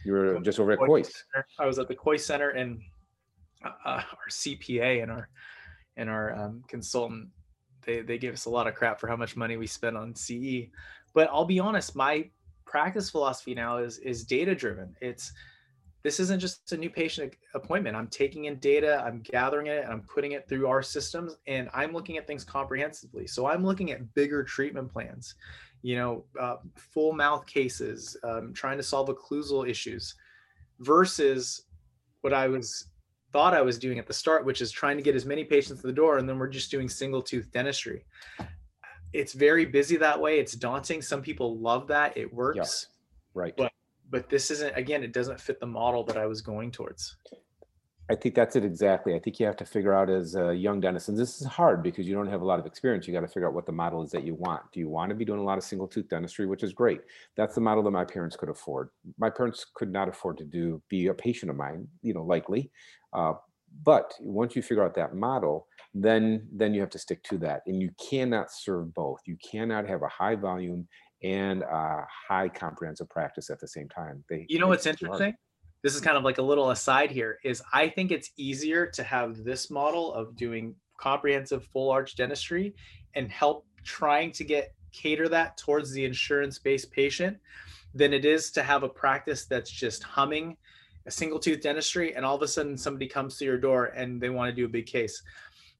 You 0.04 0.12
were 0.12 0.40
just 0.40 0.58
over 0.58 0.72
at 0.72 0.80
Kois. 0.80 1.10
I 1.58 1.66
was 1.66 1.78
at 1.78 1.88
the 1.88 1.94
Kois 1.94 2.20
Center 2.20 2.50
and 2.50 2.80
uh, 3.64 3.70
our 3.84 4.28
CPA 4.28 5.02
and 5.02 5.12
our 5.12 5.28
and 5.96 6.08
our 6.08 6.34
um, 6.34 6.62
consultant 6.68 7.28
they, 7.84 8.00
they 8.00 8.18
give 8.18 8.34
us 8.34 8.44
a 8.44 8.50
lot 8.50 8.66
of 8.66 8.74
crap 8.74 9.00
for 9.00 9.08
how 9.08 9.16
much 9.16 9.36
money 9.36 9.56
we 9.56 9.66
spend 9.66 9.96
on 9.96 10.14
ce 10.14 10.68
but 11.14 11.28
i'll 11.32 11.44
be 11.44 11.60
honest 11.60 11.96
my 11.96 12.28
practice 12.64 13.10
philosophy 13.10 13.54
now 13.54 13.78
is 13.78 13.98
is 13.98 14.24
data 14.24 14.54
driven 14.54 14.94
it's 15.00 15.32
this 16.02 16.18
isn't 16.18 16.40
just 16.40 16.72
a 16.72 16.76
new 16.76 16.90
patient 16.90 17.32
appointment. 17.54 17.94
I'm 17.94 18.08
taking 18.08 18.46
in 18.46 18.56
data 18.56 19.02
i'm 19.06 19.20
gathering 19.20 19.68
it 19.68 19.84
and 19.84 19.92
i'm 19.92 20.02
putting 20.02 20.32
it 20.32 20.48
through 20.48 20.66
our 20.66 20.82
systems 20.82 21.36
and 21.46 21.68
i'm 21.72 21.92
looking 21.92 22.16
at 22.16 22.26
things 22.26 22.44
comprehensively. 22.44 23.26
So 23.26 23.46
i'm 23.46 23.64
looking 23.64 23.92
at 23.92 24.14
bigger 24.14 24.42
treatment 24.42 24.92
plans 24.92 25.36
you 25.82 25.96
know 25.96 26.24
uh, 26.40 26.56
full 26.76 27.12
mouth 27.12 27.46
cases 27.46 28.16
um, 28.24 28.52
trying 28.54 28.76
to 28.76 28.82
solve 28.82 29.08
occlusal 29.08 29.68
issues 29.68 30.14
versus 30.78 31.64
what 32.22 32.32
i 32.32 32.46
was 32.48 32.86
thought 33.32 33.54
I 33.54 33.62
was 33.62 33.78
doing 33.78 33.98
at 33.98 34.06
the 34.06 34.12
start, 34.12 34.44
which 34.44 34.60
is 34.60 34.70
trying 34.70 34.96
to 34.96 35.02
get 35.02 35.16
as 35.16 35.24
many 35.24 35.44
patients 35.44 35.80
to 35.80 35.86
the 35.86 35.92
door, 35.92 36.18
and 36.18 36.28
then 36.28 36.38
we're 36.38 36.48
just 36.48 36.70
doing 36.70 36.88
single 36.88 37.22
tooth 37.22 37.50
dentistry. 37.52 38.04
It's 39.12 39.32
very 39.32 39.64
busy 39.64 39.96
that 39.96 40.20
way. 40.20 40.38
It's 40.38 40.52
daunting. 40.52 41.02
Some 41.02 41.22
people 41.22 41.58
love 41.58 41.86
that. 41.88 42.16
It 42.16 42.32
works. 42.32 42.88
Yeah. 42.90 42.98
Right. 43.34 43.56
But 43.56 43.72
but 44.10 44.28
this 44.28 44.50
isn't 44.50 44.76
again, 44.76 45.02
it 45.02 45.12
doesn't 45.12 45.40
fit 45.40 45.58
the 45.58 45.66
model 45.66 46.04
that 46.04 46.16
I 46.16 46.26
was 46.26 46.40
going 46.40 46.70
towards. 46.70 47.16
I 48.10 48.14
think 48.16 48.34
that's 48.34 48.56
it 48.56 48.64
exactly. 48.64 49.14
I 49.14 49.20
think 49.20 49.38
you 49.38 49.46
have 49.46 49.56
to 49.56 49.64
figure 49.64 49.94
out 49.94 50.10
as 50.10 50.34
a 50.34 50.52
young 50.54 50.80
dentist, 50.80 51.08
and 51.08 51.16
this 51.16 51.40
is 51.40 51.46
hard 51.46 51.82
because 51.82 52.06
you 52.06 52.14
don't 52.14 52.26
have 52.26 52.42
a 52.42 52.44
lot 52.44 52.58
of 52.58 52.66
experience. 52.66 53.06
You 53.06 53.14
got 53.14 53.20
to 53.20 53.28
figure 53.28 53.46
out 53.46 53.54
what 53.54 53.64
the 53.64 53.72
model 53.72 54.02
is 54.02 54.10
that 54.10 54.24
you 54.24 54.34
want. 54.34 54.62
Do 54.72 54.80
you 54.80 54.88
want 54.88 55.10
to 55.10 55.14
be 55.14 55.24
doing 55.24 55.40
a 55.40 55.44
lot 55.44 55.56
of 55.56 55.64
single 55.64 55.86
tooth 55.86 56.08
dentistry, 56.08 56.46
which 56.46 56.62
is 56.62 56.72
great? 56.72 57.00
That's 57.36 57.54
the 57.54 57.60
model 57.60 57.82
that 57.84 57.90
my 57.92 58.04
parents 58.04 58.36
could 58.36 58.48
afford. 58.48 58.90
My 59.18 59.30
parents 59.30 59.64
could 59.74 59.92
not 59.92 60.08
afford 60.08 60.36
to 60.38 60.44
do 60.44 60.82
be 60.88 61.06
a 61.06 61.14
patient 61.14 61.50
of 61.50 61.56
mine, 61.56 61.86
you 62.02 62.12
know, 62.12 62.24
likely. 62.24 62.70
Uh, 63.12 63.34
but 63.84 64.12
once 64.20 64.54
you 64.56 64.62
figure 64.62 64.84
out 64.84 64.94
that 64.96 65.14
model, 65.14 65.66
then 65.94 66.46
then 66.52 66.74
you 66.74 66.80
have 66.80 66.90
to 66.90 66.98
stick 66.98 67.22
to 67.24 67.38
that, 67.38 67.62
and 67.66 67.80
you 67.80 67.90
cannot 67.98 68.50
serve 68.50 68.92
both. 68.94 69.20
You 69.26 69.36
cannot 69.42 69.88
have 69.88 70.02
a 70.02 70.08
high 70.08 70.36
volume 70.36 70.86
and 71.22 71.62
a 71.62 72.06
high 72.28 72.48
comprehensive 72.48 73.08
practice 73.08 73.48
at 73.48 73.60
the 73.60 73.68
same 73.68 73.88
time. 73.88 74.24
They, 74.28 74.44
you 74.48 74.58
know 74.58 74.68
what's 74.68 74.86
interesting? 74.86 75.30
Hard. 75.30 75.34
This 75.82 75.94
is 75.94 76.00
kind 76.00 76.16
of 76.16 76.22
like 76.22 76.38
a 76.38 76.42
little 76.42 76.70
aside 76.70 77.10
here. 77.10 77.38
Is 77.44 77.62
I 77.72 77.88
think 77.88 78.12
it's 78.12 78.30
easier 78.36 78.86
to 78.86 79.02
have 79.02 79.44
this 79.44 79.70
model 79.70 80.14
of 80.14 80.36
doing 80.36 80.74
comprehensive 80.96 81.64
full 81.72 81.90
arch 81.90 82.14
dentistry 82.14 82.74
and 83.14 83.30
help 83.30 83.66
trying 83.84 84.30
to 84.32 84.44
get 84.44 84.74
cater 84.92 85.28
that 85.28 85.56
towards 85.56 85.90
the 85.92 86.04
insurance 86.04 86.58
based 86.58 86.92
patient 86.92 87.36
than 87.94 88.12
it 88.12 88.24
is 88.24 88.50
to 88.52 88.62
have 88.62 88.82
a 88.82 88.88
practice 88.88 89.44
that's 89.46 89.70
just 89.70 90.02
humming 90.02 90.56
a 91.06 91.10
single 91.10 91.38
tooth 91.38 91.60
dentistry 91.60 92.14
and 92.14 92.24
all 92.24 92.36
of 92.36 92.42
a 92.42 92.48
sudden 92.48 92.76
somebody 92.76 93.06
comes 93.06 93.36
to 93.36 93.44
your 93.44 93.58
door 93.58 93.86
and 93.86 94.20
they 94.20 94.30
want 94.30 94.48
to 94.48 94.54
do 94.54 94.64
a 94.64 94.68
big 94.68 94.86
case 94.86 95.22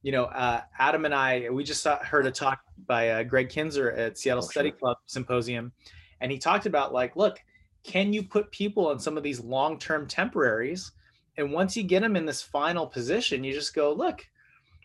you 0.02 0.10
know 0.10 0.24
uh, 0.24 0.60
adam 0.78 1.04
and 1.04 1.14
i 1.14 1.48
we 1.50 1.62
just 1.62 1.82
saw, 1.82 1.98
heard 1.98 2.26
a 2.26 2.30
talk 2.30 2.60
by 2.86 3.10
uh, 3.10 3.22
greg 3.22 3.48
kinzer 3.48 3.92
at 3.92 4.18
seattle 4.18 4.42
oh, 4.42 4.46
study 4.46 4.70
sure. 4.70 4.78
club 4.78 4.96
symposium 5.06 5.72
and 6.20 6.32
he 6.32 6.38
talked 6.38 6.66
about 6.66 6.92
like 6.92 7.14
look 7.14 7.38
can 7.84 8.12
you 8.12 8.22
put 8.22 8.50
people 8.52 8.90
in 8.92 8.98
some 8.98 9.16
of 9.16 9.22
these 9.22 9.40
long-term 9.40 10.06
temporaries? 10.06 10.92
And 11.36 11.52
once 11.52 11.76
you 11.76 11.82
get 11.82 12.02
them 12.02 12.16
in 12.16 12.26
this 12.26 12.42
final 12.42 12.86
position 12.86 13.44
you 13.44 13.52
just 13.52 13.74
go 13.74 13.92
look 13.92 14.24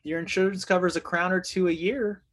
your 0.07 0.19
insurance 0.19 0.63
covers 0.63 0.95
a 0.95 1.01
crown 1.01 1.33
or 1.33 1.41
two 1.41 1.67
a 1.67 1.71
year. 1.71 2.23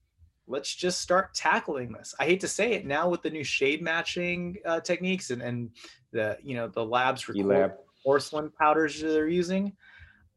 Let's 0.47 0.75
just 0.75 1.01
start 1.01 1.35
tackling 1.35 1.93
this. 1.93 2.15
I 2.21 2.25
hate 2.25 2.41
to 2.41 2.49
say 2.49 2.75
it 2.75 2.87
now 2.87 3.09
with 3.09 3.23
the 3.23 3.31
new 3.31 3.43
shade 3.43 3.83
matching 3.83 4.59
uh, 4.65 4.81
techniques 4.81 5.31
and, 5.31 5.43
and 5.43 5.71
the 6.13 6.39
you 6.43 6.55
know 6.55 6.69
the 6.69 6.85
labs 6.85 7.29
record 7.29 7.73
porcelain 8.05 8.53
powders 8.61 9.01
they're 9.01 9.27
using, 9.27 9.73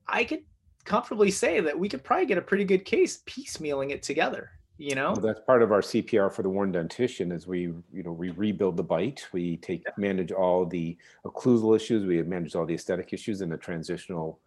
I 0.07 0.23
could 0.23 0.43
comfortably 0.85 1.29
say 1.29 1.59
that 1.59 1.77
we 1.77 1.89
could 1.89 2.03
probably 2.03 2.25
get 2.25 2.37
a 2.37 2.41
pretty 2.41 2.63
good 2.63 2.85
case 2.85 3.21
piecemealing 3.27 3.91
it 3.91 4.01
together. 4.01 4.49
You 4.77 4.93
know, 4.93 5.13
well, 5.13 5.21
that's 5.21 5.39
part 5.39 5.63
of 5.63 5.71
our 5.71 5.81
CPR 5.81 6.31
for 6.31 6.43
the 6.43 6.49
worn 6.49 6.71
dentition 6.71 7.31
is 7.31 7.47
we, 7.47 7.61
you 7.61 8.03
know, 8.03 8.11
we 8.11 8.29
rebuild 8.29 8.77
the 8.77 8.83
bite. 8.83 9.25
We 9.33 9.57
take 9.57 9.83
yeah. 9.85 9.91
manage 9.97 10.31
all 10.31 10.67
the 10.67 10.95
occlusal 11.25 11.75
issues. 11.75 12.05
We 12.05 12.21
manage 12.21 12.53
all 12.55 12.65
the 12.65 12.75
aesthetic 12.75 13.11
issues 13.11 13.41
in 13.41 13.53
a 13.53 13.57
transitional 13.57 14.39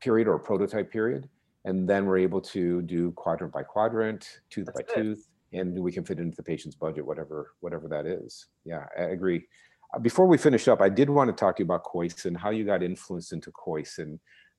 period 0.00 0.26
or 0.26 0.38
prototype 0.40 0.90
period, 0.90 1.28
and 1.64 1.88
then 1.88 2.06
we're 2.06 2.18
able 2.18 2.40
to 2.40 2.82
do 2.82 3.12
quadrant 3.12 3.52
by 3.52 3.62
quadrant, 3.62 4.40
tooth 4.50 4.66
that's 4.66 4.80
by 4.80 5.00
it. 5.00 5.02
tooth, 5.02 5.28
and 5.52 5.78
we 5.78 5.92
can 5.92 6.04
fit 6.04 6.18
into 6.18 6.36
the 6.36 6.42
patient's 6.42 6.76
budget, 6.76 7.06
whatever 7.06 7.52
whatever 7.60 7.86
that 7.86 8.06
is. 8.06 8.46
Yeah, 8.64 8.86
I 8.98 9.02
agree. 9.02 9.46
Uh, 9.94 10.00
before 10.00 10.26
we 10.26 10.36
finish 10.36 10.66
up, 10.66 10.80
I 10.80 10.88
did 10.88 11.08
want 11.08 11.28
to 11.28 11.38
talk 11.38 11.56
to 11.56 11.62
you 11.62 11.66
about 11.66 11.84
Kois 11.84 12.24
and 12.24 12.36
how 12.36 12.50
you 12.50 12.64
got 12.64 12.82
influenced 12.82 13.32
into 13.32 13.52
Kois. 13.52 13.98
And 13.98 14.18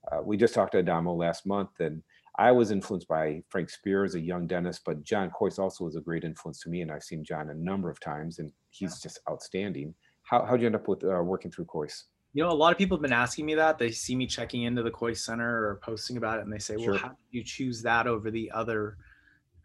uh, 0.10 0.22
we 0.24 0.38
just 0.38 0.54
talked 0.54 0.72
to 0.72 0.80
Adamo 0.80 1.14
last 1.14 1.46
month, 1.46 1.80
and 1.80 2.02
I 2.38 2.52
was 2.52 2.72
influenced 2.72 3.08
by 3.08 3.44
Frank 3.50 3.70
Spears, 3.70 4.16
a 4.16 4.20
young 4.20 4.48
dentist, 4.48 4.82
but 4.86 5.04
John 5.04 5.30
Kois 5.32 5.60
also 5.60 5.84
was 5.84 5.96
a 5.96 6.02
great 6.02 6.24
influence 6.24 6.62
to 6.62 6.70
me. 6.70 6.82
And 6.82 6.92
I've 6.92 7.04
seen 7.04 7.24
John 7.24 7.50
a 7.50 7.54
number 7.54 7.90
of 7.90 8.00
times, 8.00 8.40
and 8.40 8.52
he's 8.70 9.00
just 9.02 9.20
outstanding. 9.30 9.94
How, 10.24 10.46
how'd 10.46 10.62
you 10.62 10.68
end 10.68 10.76
up 10.76 10.88
with 10.88 11.04
uh, 11.04 11.22
working 11.22 11.52
through 11.52 11.66
Kois? 11.66 12.04
You 12.34 12.44
know, 12.44 12.50
a 12.50 12.54
lot 12.54 12.72
of 12.72 12.78
people 12.78 12.96
have 12.96 13.02
been 13.02 13.12
asking 13.12 13.46
me 13.46 13.56
that. 13.56 13.78
They 13.78 13.92
see 13.92 14.16
me 14.16 14.26
checking 14.26 14.64
into 14.64 14.82
the 14.82 14.92
Kois 14.92 15.18
Center 15.18 15.68
or 15.68 15.82
posting 15.84 16.16
about 16.16 16.40
it, 16.40 16.44
and 16.44 16.54
they 16.54 16.60
say, 16.60 16.78
well, 16.78 16.86
sure. 16.86 16.98
how 16.98 17.10
did 17.10 17.18
you 17.32 17.44
choose 17.44 17.82
that 17.82 18.08
over 18.08 18.32
the 18.32 18.50
other? 18.52 18.98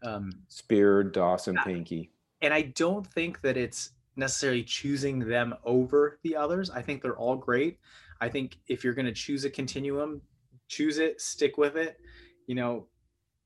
Um, 0.03 0.31
Spear, 0.49 1.03
Dawson, 1.03 1.55
Pankey. 1.55 2.09
And 2.41 2.53
I 2.53 2.63
don't 2.63 3.07
think 3.07 3.41
that 3.41 3.55
it's 3.55 3.91
necessarily 4.17 4.63
choosing 4.63 5.19
them 5.19 5.55
over 5.63 6.19
the 6.23 6.35
others. 6.35 6.69
I 6.69 6.81
think 6.81 7.01
they're 7.01 7.17
all 7.17 7.37
great. 7.37 7.79
I 8.19 8.29
think 8.29 8.57
if 8.67 8.83
you're 8.83 8.93
going 8.93 9.05
to 9.05 9.13
choose 9.13 9.45
a 9.45 9.49
continuum, 9.49 10.21
choose 10.67 10.97
it, 10.97 11.21
stick 11.21 11.57
with 11.57 11.77
it. 11.77 11.99
You 12.47 12.55
know, 12.55 12.87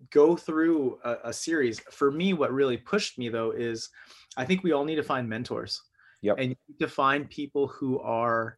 go 0.10 0.36
through 0.36 1.00
a, 1.04 1.18
a, 1.26 1.34
series. 1.34 1.80
For 1.92 2.12
me, 2.12 2.34
what 2.34 2.54
really 2.54 2.78
pushed 2.78 3.18
me 3.18 3.30
though 3.30 3.52
is 3.52 3.90
I 4.38 4.46
think 4.46 4.64
we 4.64 4.72
all 4.72 4.86
need 4.86 4.96
to 4.96 5.04
find 5.04 5.28
mentors. 5.28 5.82
Yep. 6.22 6.36
And 6.38 6.50
you 6.50 6.56
need 6.70 6.80
to 6.80 6.88
find 6.88 7.30
people 7.30 7.68
who 7.68 8.00
are 8.00 8.58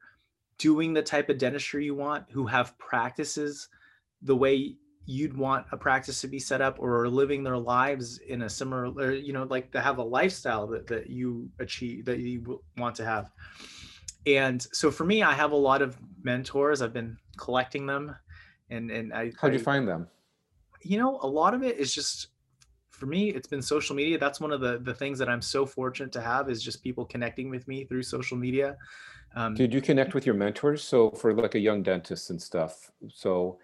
doing 0.57 0.93
the 0.93 1.01
type 1.01 1.29
of 1.29 1.37
dentistry 1.37 1.85
you 1.85 1.95
want, 1.95 2.25
who 2.29 2.45
have 2.45 2.77
practices 2.77 3.67
the 4.21 4.35
way 4.35 4.75
you'd 5.05 5.35
want 5.35 5.65
a 5.71 5.77
practice 5.77 6.21
to 6.21 6.27
be 6.27 6.39
set 6.39 6.61
up 6.61 6.77
or 6.79 7.03
are 7.03 7.09
living 7.09 7.43
their 7.43 7.57
lives 7.57 8.19
in 8.19 8.43
a 8.43 8.49
similar 8.49 9.11
you 9.11 9.33
know 9.33 9.43
like 9.43 9.71
to 9.71 9.81
have 9.81 9.97
a 9.97 10.03
lifestyle 10.03 10.65
that, 10.65 10.87
that 10.87 11.09
you 11.09 11.49
achieve 11.59 12.05
that 12.05 12.19
you 12.19 12.61
want 12.77 12.95
to 12.95 13.03
have 13.03 13.29
and 14.27 14.61
so 14.71 14.89
for 14.89 15.03
me 15.03 15.21
i 15.21 15.33
have 15.33 15.51
a 15.51 15.55
lot 15.55 15.81
of 15.81 15.97
mentors 16.23 16.81
i've 16.81 16.93
been 16.93 17.17
collecting 17.37 17.85
them 17.85 18.15
and 18.69 18.91
and 18.91 19.13
i 19.13 19.29
how'd 19.41 19.51
you 19.51 19.59
find 19.59 19.85
them 19.85 20.07
you 20.83 20.97
know 20.97 21.19
a 21.21 21.27
lot 21.27 21.53
of 21.53 21.63
it 21.63 21.77
is 21.77 21.93
just 21.93 22.27
for 22.89 23.05
me 23.05 23.29
it's 23.29 23.47
been 23.47 23.61
social 23.61 23.95
media 23.95 24.17
that's 24.17 24.39
one 24.39 24.51
of 24.51 24.61
the 24.61 24.79
the 24.79 24.93
things 24.93 25.17
that 25.19 25.29
i'm 25.29 25.41
so 25.41 25.65
fortunate 25.65 26.11
to 26.11 26.21
have 26.21 26.49
is 26.49 26.63
just 26.63 26.83
people 26.83 27.05
connecting 27.05 27.49
with 27.49 27.67
me 27.67 27.85
through 27.85 28.03
social 28.03 28.37
media 28.37 28.75
um, 29.35 29.55
did 29.55 29.73
you 29.73 29.81
connect 29.81 30.13
with 30.13 30.25
your 30.25 30.35
mentors 30.35 30.83
so 30.83 31.09
for 31.11 31.33
like 31.33 31.55
a 31.55 31.59
young 31.59 31.81
dentist 31.81 32.29
and 32.29 32.41
stuff 32.41 32.91
so 33.09 33.57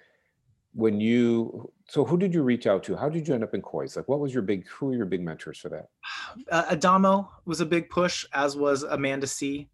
when 0.74 1.00
you 1.00 1.72
so 1.88 2.06
who 2.06 2.18
did 2.18 2.34
you 2.34 2.44
reach 2.44 2.68
out 2.68 2.84
to? 2.84 2.96
How 2.96 3.10
did 3.10 3.28
you 3.28 3.34
end 3.34 3.44
up 3.44 3.54
in 3.54 3.62
Kois? 3.62 3.96
Like 3.96 4.08
what 4.08 4.20
was 4.20 4.34
your 4.34 4.44
big 4.44 4.68
who 4.68 4.88
were 4.88 4.96
your 4.96 5.06
big 5.06 5.22
mentors 5.22 5.58
for 5.58 5.70
that? 5.70 5.90
Uh, 6.52 6.66
Adamo 6.72 7.30
was 7.46 7.62
a 7.62 7.66
big 7.66 7.90
push, 7.90 8.26
as 8.34 8.56
was 8.56 8.84
Amanda 8.84 9.28
Seay. 9.28 9.68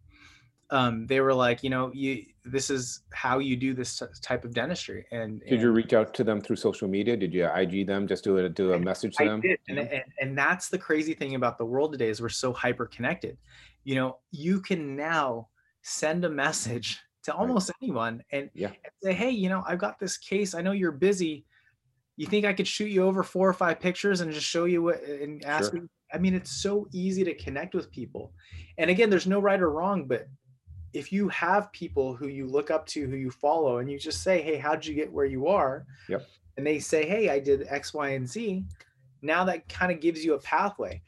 Um, 0.70 1.06
they 1.06 1.20
were 1.20 1.34
like, 1.34 1.62
you 1.62 1.70
know, 1.70 1.90
you 1.92 2.24
this 2.46 2.70
is 2.70 3.02
how 3.12 3.38
you 3.38 3.56
do 3.56 3.74
this 3.74 4.02
type 4.22 4.44
of 4.44 4.54
dentistry. 4.54 5.04
And 5.10 5.40
did 5.40 5.52
and, 5.52 5.60
you 5.62 5.70
reach 5.70 5.92
out 5.92 6.14
to 6.14 6.24
them 6.24 6.40
through 6.40 6.56
social 6.56 6.88
media? 6.88 7.16
Did 7.16 7.34
you 7.34 7.46
IG 7.46 7.86
them? 7.86 8.06
Just 8.06 8.24
do 8.24 8.38
a 8.38 8.48
do 8.48 8.72
a 8.72 8.78
message 8.78 9.16
to 9.16 9.24
I 9.24 9.28
them? 9.28 9.40
Did. 9.40 9.58
And, 9.68 9.78
and, 9.78 10.04
and 10.20 10.38
that's 10.38 10.68
the 10.68 10.78
crazy 10.78 11.14
thing 11.14 11.34
about 11.34 11.58
the 11.58 11.64
world 11.64 11.92
today 11.92 12.08
is 12.08 12.20
we're 12.20 12.28
so 12.28 12.52
hyper 12.52 12.86
connected. 12.86 13.36
You 13.84 13.96
know, 13.96 14.18
you 14.30 14.60
can 14.60 14.96
now 14.96 15.48
send 15.82 16.24
a 16.24 16.30
message 16.30 17.00
to 17.24 17.34
almost 17.34 17.70
right. 17.70 17.76
anyone 17.82 18.22
and, 18.30 18.50
yeah. 18.54 18.68
and 18.68 18.92
say, 19.02 19.12
hey, 19.12 19.30
you 19.30 19.48
know, 19.48 19.64
I've 19.66 19.78
got 19.78 19.98
this 19.98 20.16
case. 20.16 20.54
I 20.54 20.62
know 20.62 20.72
you're 20.72 20.92
busy. 20.92 21.44
You 22.16 22.26
think 22.26 22.44
I 22.46 22.52
could 22.52 22.68
shoot 22.68 22.90
you 22.90 23.02
over 23.02 23.22
four 23.22 23.48
or 23.48 23.52
five 23.52 23.80
pictures 23.80 24.20
and 24.20 24.32
just 24.32 24.46
show 24.46 24.64
you 24.64 24.82
what 24.82 25.02
and 25.02 25.44
ask 25.44 25.72
sure. 25.72 25.88
I 26.12 26.18
mean, 26.18 26.34
it's 26.34 26.52
so 26.52 26.86
easy 26.92 27.24
to 27.24 27.34
connect 27.34 27.74
with 27.74 27.90
people. 27.90 28.32
And 28.78 28.90
again, 28.90 29.10
there's 29.10 29.26
no 29.26 29.40
right 29.40 29.60
or 29.60 29.70
wrong, 29.70 30.06
but 30.06 30.28
if 30.96 31.12
you 31.12 31.28
have 31.28 31.72
people 31.72 32.14
who 32.14 32.28
you 32.28 32.46
look 32.46 32.70
up 32.70 32.86
to, 32.86 33.06
who 33.06 33.16
you 33.16 33.30
follow, 33.30 33.78
and 33.78 33.90
you 33.90 33.98
just 33.98 34.22
say, 34.22 34.42
hey, 34.42 34.56
how'd 34.56 34.84
you 34.84 34.94
get 34.94 35.12
where 35.12 35.26
you 35.26 35.46
are? 35.48 35.86
Yep. 36.08 36.26
And 36.56 36.66
they 36.66 36.78
say, 36.78 37.06
hey, 37.06 37.28
I 37.28 37.38
did 37.38 37.66
X, 37.68 37.92
Y, 37.92 38.08
and 38.10 38.28
Z. 38.28 38.64
Now 39.22 39.44
that 39.44 39.68
kind 39.68 39.92
of 39.92 40.00
gives 40.00 40.24
you 40.24 40.34
a 40.34 40.38
pathway. 40.38 41.02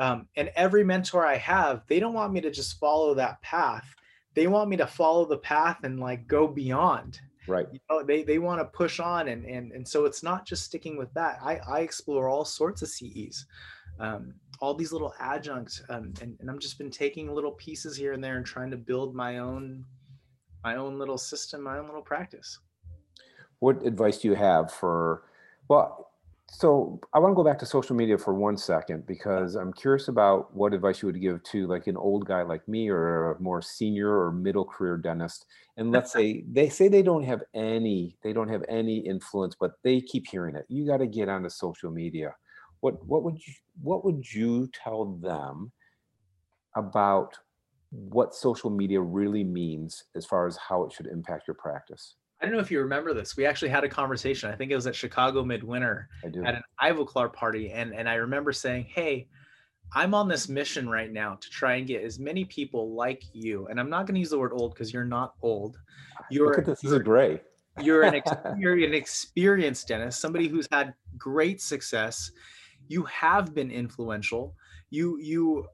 Um, 0.00 0.28
and 0.36 0.50
every 0.54 0.84
mentor 0.84 1.26
I 1.26 1.36
have, 1.36 1.82
they 1.88 2.00
don't 2.00 2.14
want 2.14 2.32
me 2.32 2.40
to 2.40 2.50
just 2.50 2.78
follow 2.78 3.14
that 3.14 3.40
path 3.42 3.94
they 4.38 4.46
want 4.46 4.70
me 4.70 4.76
to 4.76 4.86
follow 4.86 5.24
the 5.24 5.38
path 5.38 5.78
and 5.82 5.98
like 5.98 6.28
go 6.28 6.46
beyond 6.46 7.20
right 7.48 7.66
you 7.72 7.80
know, 7.90 8.04
they 8.04 8.22
they 8.22 8.38
want 8.38 8.60
to 8.60 8.64
push 8.64 9.00
on 9.00 9.26
and 9.26 9.44
and 9.44 9.72
and 9.72 9.86
so 9.86 10.04
it's 10.04 10.22
not 10.22 10.46
just 10.46 10.64
sticking 10.64 10.96
with 10.96 11.12
that 11.14 11.40
i 11.42 11.56
i 11.68 11.80
explore 11.80 12.28
all 12.28 12.44
sorts 12.44 12.80
of 12.80 12.88
ces 12.88 13.46
um, 14.00 14.34
all 14.60 14.74
these 14.74 14.92
little 14.92 15.14
adjuncts 15.20 15.82
um, 15.88 16.12
and, 16.20 16.36
and 16.40 16.50
i'm 16.50 16.58
just 16.58 16.78
been 16.78 16.90
taking 16.90 17.32
little 17.32 17.52
pieces 17.52 17.96
here 17.96 18.12
and 18.12 18.22
there 18.22 18.36
and 18.36 18.46
trying 18.46 18.70
to 18.70 18.76
build 18.76 19.14
my 19.14 19.38
own 19.38 19.84
my 20.64 20.76
own 20.76 20.98
little 20.98 21.18
system 21.18 21.62
my 21.62 21.78
own 21.78 21.86
little 21.86 22.02
practice 22.02 22.58
what 23.60 23.84
advice 23.84 24.18
do 24.18 24.28
you 24.28 24.34
have 24.34 24.72
for 24.72 25.22
well 25.68 26.08
so 26.50 26.98
I 27.12 27.18
want 27.18 27.32
to 27.32 27.36
go 27.36 27.44
back 27.44 27.58
to 27.58 27.66
social 27.66 27.94
media 27.94 28.16
for 28.16 28.32
one 28.32 28.56
second 28.56 29.06
because 29.06 29.54
I'm 29.54 29.72
curious 29.72 30.08
about 30.08 30.54
what 30.56 30.72
advice 30.72 31.02
you 31.02 31.06
would 31.06 31.20
give 31.20 31.42
to 31.44 31.66
like 31.66 31.86
an 31.86 31.96
old 31.96 32.26
guy 32.26 32.42
like 32.42 32.66
me 32.66 32.88
or 32.88 33.32
a 33.32 33.40
more 33.40 33.60
senior 33.60 34.18
or 34.18 34.32
middle 34.32 34.64
career 34.64 34.96
dentist. 34.96 35.44
And 35.76 35.92
let's 35.92 36.10
say 36.10 36.44
they 36.50 36.70
say 36.70 36.88
they 36.88 37.02
don't 37.02 37.22
have 37.22 37.42
any, 37.54 38.16
they 38.22 38.32
don't 38.32 38.48
have 38.48 38.64
any 38.66 38.98
influence, 38.98 39.56
but 39.60 39.72
they 39.84 40.00
keep 40.00 40.26
hearing 40.26 40.56
it. 40.56 40.64
You 40.68 40.86
got 40.86 40.98
to 40.98 41.06
get 41.06 41.28
onto 41.28 41.50
social 41.50 41.90
media. 41.90 42.34
What 42.80 43.04
what 43.06 43.22
would 43.24 43.38
you 43.46 43.54
what 43.82 44.04
would 44.04 44.32
you 44.32 44.68
tell 44.72 45.16
them 45.16 45.72
about 46.76 47.36
what 47.90 48.34
social 48.34 48.70
media 48.70 49.00
really 49.00 49.44
means 49.44 50.04
as 50.14 50.26
far 50.26 50.46
as 50.46 50.56
how 50.56 50.84
it 50.84 50.92
should 50.92 51.06
impact 51.06 51.48
your 51.48 51.54
practice? 51.54 52.16
I 52.40 52.44
don't 52.44 52.54
know 52.54 52.60
if 52.60 52.70
you 52.70 52.80
remember 52.80 53.14
this. 53.14 53.36
We 53.36 53.46
actually 53.46 53.70
had 53.70 53.82
a 53.82 53.88
conversation. 53.88 54.50
I 54.50 54.54
think 54.54 54.70
it 54.70 54.76
was 54.76 54.86
at 54.86 54.94
Chicago 54.94 55.44
Midwinter 55.44 56.08
at 56.24 56.36
an 56.36 56.62
Ivoclar 56.80 57.32
party. 57.32 57.72
And, 57.72 57.92
and 57.92 58.08
I 58.08 58.14
remember 58.14 58.52
saying, 58.52 58.84
Hey, 58.84 59.26
I'm 59.92 60.14
on 60.14 60.28
this 60.28 60.48
mission 60.48 60.88
right 60.88 61.10
now 61.12 61.36
to 61.40 61.50
try 61.50 61.76
and 61.76 61.86
get 61.86 62.04
as 62.04 62.18
many 62.18 62.44
people 62.44 62.94
like 62.94 63.24
you. 63.32 63.66
And 63.66 63.80
I'm 63.80 63.90
not 63.90 64.06
going 64.06 64.14
to 64.14 64.20
use 64.20 64.30
the 64.30 64.38
word 64.38 64.52
old 64.52 64.74
because 64.74 64.92
you're 64.92 65.04
not 65.04 65.34
old. 65.42 65.78
You're, 66.30 66.48
Look 66.48 66.58
at 66.58 66.66
this. 66.66 66.80
This 66.80 66.92
is 66.92 66.98
gray. 66.98 67.40
You're 67.80 68.02
an, 68.02 68.14
an 68.44 68.94
experienced 68.94 69.88
dentist, 69.88 70.20
somebody 70.20 70.46
who's 70.46 70.68
had 70.70 70.92
great 71.16 71.62
success. 71.62 72.30
You 72.88 73.04
have 73.04 73.54
been 73.54 73.70
influential. 73.70 74.56
You, 74.90 75.18
you 75.18 75.68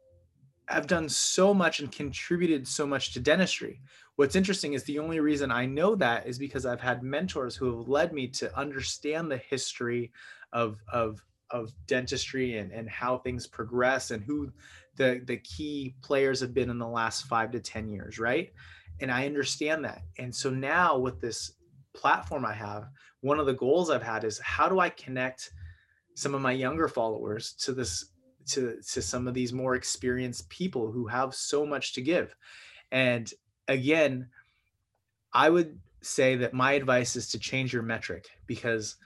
have 0.66 0.86
done 0.86 1.08
so 1.08 1.52
much 1.52 1.80
and 1.80 1.92
contributed 1.92 2.66
so 2.66 2.86
much 2.86 3.12
to 3.12 3.20
dentistry. 3.20 3.80
What's 4.16 4.36
interesting 4.36 4.74
is 4.74 4.84
the 4.84 4.98
only 4.98 5.20
reason 5.20 5.50
I 5.50 5.66
know 5.66 5.94
that 5.96 6.26
is 6.26 6.38
because 6.38 6.64
I've 6.64 6.80
had 6.80 7.02
mentors 7.02 7.56
who 7.56 7.76
have 7.76 7.88
led 7.88 8.12
me 8.12 8.28
to 8.28 8.56
understand 8.56 9.30
the 9.30 9.36
history 9.36 10.12
of 10.52 10.78
of 10.92 11.22
of 11.50 11.72
dentistry 11.86 12.58
and, 12.58 12.72
and 12.72 12.88
how 12.88 13.18
things 13.18 13.46
progress 13.46 14.10
and 14.10 14.22
who 14.24 14.50
the 14.96 15.20
the 15.26 15.36
key 15.38 15.94
players 16.00 16.40
have 16.40 16.54
been 16.54 16.70
in 16.70 16.78
the 16.78 16.86
last 16.86 17.26
five 17.26 17.50
to 17.52 17.60
ten 17.60 17.88
years, 17.88 18.18
right? 18.18 18.52
And 19.00 19.10
I 19.10 19.26
understand 19.26 19.84
that. 19.84 20.02
And 20.18 20.34
so 20.34 20.50
now 20.50 20.96
with 20.96 21.20
this 21.20 21.52
platform 21.92 22.44
I 22.44 22.54
have, 22.54 22.88
one 23.20 23.40
of 23.40 23.46
the 23.46 23.54
goals 23.54 23.90
I've 23.90 24.02
had 24.02 24.24
is 24.24 24.38
how 24.38 24.68
do 24.68 24.78
I 24.78 24.90
connect 24.90 25.50
some 26.14 26.34
of 26.34 26.40
my 26.40 26.52
younger 26.52 26.88
followers 26.88 27.52
to 27.60 27.72
this 27.72 28.06
to 28.46 28.78
to 28.92 29.02
some 29.02 29.26
of 29.26 29.34
these 29.34 29.52
more 29.52 29.74
experienced 29.74 30.48
people 30.48 30.90
who 30.90 31.06
have 31.06 31.34
so 31.34 31.64
much 31.64 31.94
to 31.94 32.02
give 32.02 32.34
and 32.94 33.32
again, 33.68 34.28
I 35.32 35.50
would 35.50 35.78
say 36.00 36.36
that 36.36 36.54
my 36.54 36.72
advice 36.72 37.16
is 37.16 37.28
to 37.30 37.38
change 37.38 37.72
your 37.72 37.82
metric 37.82 38.28
because 38.46 38.96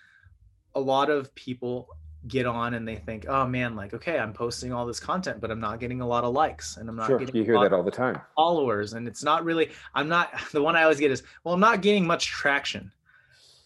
a 0.74 0.80
lot 0.80 1.10
of 1.10 1.34
people 1.34 1.88
get 2.26 2.44
on 2.44 2.74
and 2.74 2.86
they 2.86 2.96
think, 2.96 3.26
oh 3.28 3.46
man, 3.46 3.76
like, 3.76 3.94
okay, 3.94 4.18
I'm 4.18 4.32
posting 4.32 4.72
all 4.72 4.84
this 4.84 5.00
content, 5.00 5.40
but 5.40 5.50
I'm 5.50 5.60
not 5.60 5.80
getting 5.80 6.00
a 6.00 6.06
lot 6.06 6.24
of 6.24 6.34
likes 6.34 6.76
and 6.76 6.88
I'm 6.88 6.96
not 6.96 7.06
sure, 7.06 7.18
getting 7.18 7.34
you 7.36 7.44
hear 7.44 7.58
that 7.60 7.72
all 7.72 7.82
the 7.82 7.90
time. 7.90 8.20
Followers. 8.36 8.92
And 8.92 9.08
it's 9.08 9.22
not 9.22 9.44
really, 9.44 9.70
I'm 9.94 10.08
not 10.08 10.32
the 10.52 10.62
one 10.62 10.76
I 10.76 10.82
always 10.82 11.00
get 11.00 11.10
is, 11.10 11.22
well, 11.44 11.54
I'm 11.54 11.60
not 11.60 11.80
gaining 11.80 12.06
much 12.06 12.26
traction. 12.26 12.92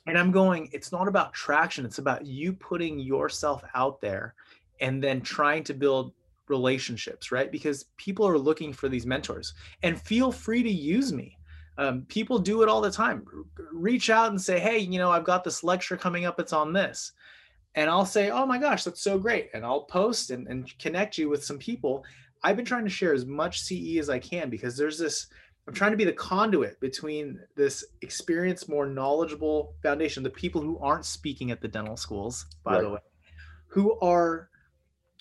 And 0.06 0.18
I'm 0.18 0.32
going, 0.32 0.68
it's 0.72 0.90
not 0.92 1.08
about 1.08 1.32
traction, 1.32 1.84
it's 1.84 1.98
about 1.98 2.26
you 2.26 2.52
putting 2.52 2.98
yourself 2.98 3.62
out 3.74 4.00
there 4.00 4.34
and 4.80 5.02
then 5.02 5.20
trying 5.20 5.62
to 5.64 5.74
build 5.74 6.12
relationships, 6.48 7.30
right? 7.30 7.50
Because 7.50 7.86
people 7.96 8.26
are 8.26 8.38
looking 8.38 8.72
for 8.72 8.88
these 8.88 9.06
mentors 9.06 9.54
and 9.82 10.00
feel 10.00 10.32
free 10.32 10.62
to 10.62 10.70
use 10.70 11.12
me. 11.12 11.38
Um, 11.78 12.04
people 12.08 12.38
do 12.38 12.62
it 12.62 12.68
all 12.68 12.80
the 12.80 12.90
time. 12.90 13.24
Reach 13.72 14.10
out 14.10 14.30
and 14.30 14.40
say, 14.40 14.60
hey, 14.60 14.78
you 14.78 14.98
know, 14.98 15.10
I've 15.10 15.24
got 15.24 15.44
this 15.44 15.64
lecture 15.64 15.96
coming 15.96 16.26
up, 16.26 16.38
it's 16.38 16.52
on 16.52 16.72
this. 16.72 17.12
And 17.74 17.88
I'll 17.88 18.04
say, 18.04 18.30
oh 18.30 18.44
my 18.44 18.58
gosh, 18.58 18.84
that's 18.84 19.00
so 19.00 19.18
great. 19.18 19.48
And 19.54 19.64
I'll 19.64 19.84
post 19.84 20.30
and, 20.30 20.46
and 20.48 20.78
connect 20.78 21.16
you 21.16 21.30
with 21.30 21.42
some 21.42 21.58
people. 21.58 22.04
I've 22.42 22.56
been 22.56 22.66
trying 22.66 22.84
to 22.84 22.90
share 22.90 23.14
as 23.14 23.24
much 23.24 23.60
CE 23.60 23.96
as 23.98 24.10
I 24.10 24.18
can 24.18 24.50
because 24.50 24.76
there's 24.76 24.98
this, 24.98 25.28
I'm 25.66 25.74
trying 25.74 25.92
to 25.92 25.96
be 25.96 26.04
the 26.04 26.12
conduit 26.12 26.80
between 26.80 27.40
this 27.54 27.84
experienced, 28.00 28.68
more 28.68 28.86
knowledgeable 28.86 29.74
foundation, 29.82 30.22
the 30.22 30.30
people 30.30 30.60
who 30.60 30.78
aren't 30.78 31.04
speaking 31.04 31.50
at 31.52 31.60
the 31.60 31.68
dental 31.68 31.96
schools, 31.96 32.46
by 32.64 32.74
right. 32.74 32.82
the 32.82 32.90
way, 32.90 33.00
who 33.68 33.98
are 34.00 34.48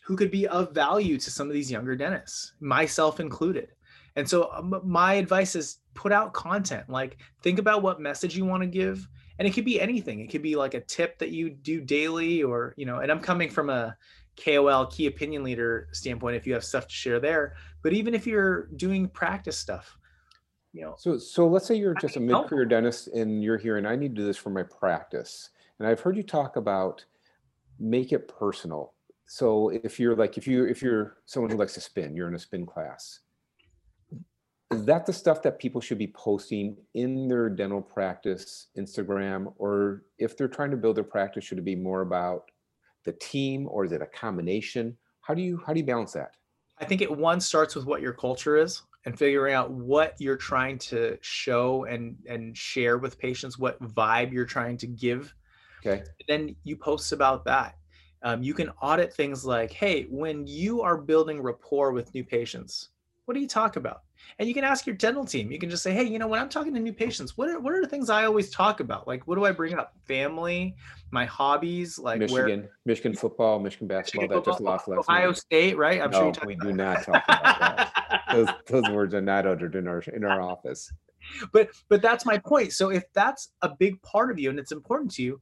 who 0.04 0.16
could 0.16 0.32
be 0.32 0.48
of 0.48 0.74
value 0.74 1.18
to 1.20 1.30
some 1.30 1.48
of 1.48 1.54
these 1.54 1.72
younger 1.72 1.96
dentists, 1.96 2.54
myself 2.60 3.20
included. 3.20 3.70
And 4.16 4.28
so 4.28 4.52
um, 4.52 4.82
my 4.84 5.14
advice 5.14 5.56
is 5.56 5.78
put 5.94 6.12
out 6.12 6.34
content. 6.34 6.90
Like 6.90 7.18
think 7.44 7.60
about 7.60 7.84
what 7.84 8.02
message 8.02 8.36
you 8.36 8.46
want 8.46 8.64
to 8.64 8.68
give, 8.68 9.08
and 9.38 9.48
it 9.48 9.54
could 9.54 9.66
be 9.66 9.80
anything. 9.80 10.22
It 10.22 10.32
could 10.32 10.42
be 10.42 10.56
like 10.56 10.74
a 10.74 10.82
tip 10.82 11.20
that 11.20 11.30
you 11.30 11.52
do 11.52 11.82
daily, 11.82 12.42
or 12.42 12.74
you 12.78 12.88
know. 12.88 13.00
And 13.00 13.12
I'm 13.12 13.22
coming 13.22 13.50
from 13.50 13.70
a 13.70 13.96
KOL, 14.44 14.88
key 14.88 15.06
opinion 15.06 15.44
leader 15.44 15.88
standpoint. 15.92 16.36
If 16.36 16.48
you 16.48 16.54
have 16.54 16.64
stuff 16.64 16.88
to 16.88 16.94
share 16.94 17.20
there, 17.20 17.56
but 17.84 17.94
even 17.94 18.16
if 18.16 18.26
you're 18.26 18.68
doing 18.76 19.08
practice 19.08 19.58
stuff, 19.58 19.98
you 20.74 20.82
know. 20.82 20.96
So 20.98 21.18
so 21.18 21.48
let's 21.48 21.66
say 21.66 21.76
you're 21.76 21.96
just 21.96 22.16
a 22.16 22.20
mid-career 22.20 22.66
dentist, 22.66 23.08
and 23.10 23.44
you're 23.44 23.58
here, 23.58 23.78
and 23.78 23.88
I 23.88 23.96
need 23.96 24.16
to 24.16 24.22
do 24.22 24.26
this 24.26 24.38
for 24.38 24.50
my 24.50 24.64
practice. 24.64 25.50
And 25.80 25.88
I've 25.88 26.00
heard 26.00 26.16
you 26.16 26.24
talk 26.24 26.56
about 26.58 27.04
make 27.80 28.14
it 28.14 28.28
personal. 28.28 28.94
So 29.26 29.70
if 29.70 30.00
you're 30.00 30.16
like 30.16 30.38
if 30.38 30.48
you 30.48 30.66
if 30.66 30.82
you're 30.82 31.18
someone 31.26 31.50
who 31.50 31.58
likes 31.58 31.74
to 31.76 31.82
spin 31.82 32.16
you're 32.16 32.28
in 32.28 32.36
a 32.36 32.40
spin 32.40 32.66
class. 32.66 33.20
Is 34.72 34.86
that 34.86 35.06
the 35.06 35.12
stuff 35.12 35.42
that 35.42 35.60
people 35.60 35.82
should 35.82 35.98
be 35.98 36.08
posting 36.08 36.78
in 36.94 37.28
their 37.28 37.50
dental 37.50 37.82
practice 37.82 38.68
instagram 38.78 39.54
or 39.58 40.04
if 40.18 40.38
they're 40.38 40.48
trying 40.48 40.72
to 40.72 40.78
build 40.78 40.96
their 40.96 41.04
practice 41.04 41.44
should 41.44 41.58
it 41.58 41.66
be 41.66 41.76
more 41.76 42.02
about 42.02 42.52
the 43.04 43.12
team 43.14 43.68
or 43.70 43.84
is 43.86 43.92
it 43.92 44.02
a 44.02 44.06
combination? 44.06 44.98
How 45.22 45.34
do 45.34 45.42
you 45.42 45.62
how 45.66 45.74
do 45.74 45.80
you 45.80 45.86
balance 45.86 46.14
that? 46.14 46.36
I 46.80 46.86
think 46.86 47.02
it 47.02 47.10
one 47.10 47.40
starts 47.40 47.74
with 47.74 47.86
what 47.86 48.02
your 48.02 48.14
culture 48.14 48.58
is 48.58 48.84
and 49.06 49.18
figuring 49.18 49.54
out 49.54 49.72
what 49.72 50.16
you're 50.20 50.38
trying 50.38 50.78
to 50.78 51.18
show 51.22 51.86
and 51.86 52.16
and 52.28 52.56
share 52.58 52.98
with 52.98 53.18
patients 53.18 53.58
what 53.58 53.82
vibe 53.82 54.32
you're 54.32 54.46
trying 54.46 54.78
to 54.78 54.88
give 54.88 55.34
okay 55.80 56.04
then 56.28 56.56
you 56.64 56.76
post 56.76 57.12
about 57.12 57.44
that 57.46 57.76
um, 58.24 58.44
you 58.44 58.54
can 58.54 58.70
audit 58.82 59.14
things 59.14 59.46
like, 59.46 59.72
hey, 59.72 60.06
when 60.10 60.46
you 60.46 60.82
are 60.82 60.98
building 60.98 61.42
rapport 61.42 61.92
with 61.92 62.14
new 62.14 62.24
patients, 62.24 62.90
what 63.26 63.34
do 63.34 63.40
you 63.40 63.48
talk 63.48 63.78
about? 63.78 64.02
And 64.38 64.48
you 64.48 64.54
can 64.54 64.64
ask 64.64 64.86
your 64.86 64.96
dental 64.96 65.26
team. 65.26 65.52
You 65.52 65.58
can 65.58 65.70
just 65.70 65.82
say, 65.82 65.94
hey, 65.94 66.04
you 66.04 66.20
know, 66.20 66.28
when 66.28 66.40
I'm 66.40 66.50
talking 66.50 66.74
to 66.76 66.80
new 66.80 66.94
patients, 66.94 67.38
what 67.38 67.50
are 67.50 67.60
what 67.60 67.74
are 67.74 67.82
the 67.82 67.88
things 67.88 68.10
I 68.10 68.26
always 68.26 68.52
talk 68.52 68.80
about? 68.80 69.08
Like, 69.08 69.26
what 69.28 69.36
do 69.36 69.46
I 69.46 69.52
bring 69.52 69.74
up? 69.74 69.94
Family, 70.08 70.76
my 71.10 71.26
hobbies, 71.26 71.98
like 71.98 72.20
Michigan, 72.20 72.62
where 72.62 72.70
Michigan 72.86 73.16
football, 73.16 73.60
Michigan 73.60 73.88
basketball. 73.88 74.24
Michigan 74.24 74.38
that 74.38 74.46
just 74.46 74.58
football, 74.60 74.74
lost 74.74 74.88
last 74.88 75.10
Ohio 75.10 75.28
night. 75.28 75.38
State, 75.38 75.78
right? 75.78 76.02
I'm 76.02 76.12
sure 76.12 76.22
No, 76.22 76.28
you 76.28 76.34
talk 76.34 76.46
we 76.46 76.56
do 76.56 76.74
not 76.74 77.04
talk 77.04 77.24
about 77.28 77.60
that. 77.60 77.91
Those, 78.32 78.50
those 78.68 78.90
words 78.90 79.14
are 79.14 79.22
not 79.22 79.46
uttered 79.46 79.76
in 79.76 79.88
our 79.88 80.02
in 80.02 80.24
our 80.24 80.42
office. 80.42 80.92
but 81.54 81.70
but 81.90 82.02
that's 82.02 82.26
my 82.26 82.38
point 82.38 82.74
so 82.74 82.90
if 82.90 83.04
that's 83.14 83.52
a 83.62 83.70
big 83.70 84.02
part 84.02 84.32
of 84.32 84.40
you 84.40 84.50
and 84.50 84.58
it's 84.58 84.72
important 84.72 85.12
to 85.12 85.22
you 85.22 85.40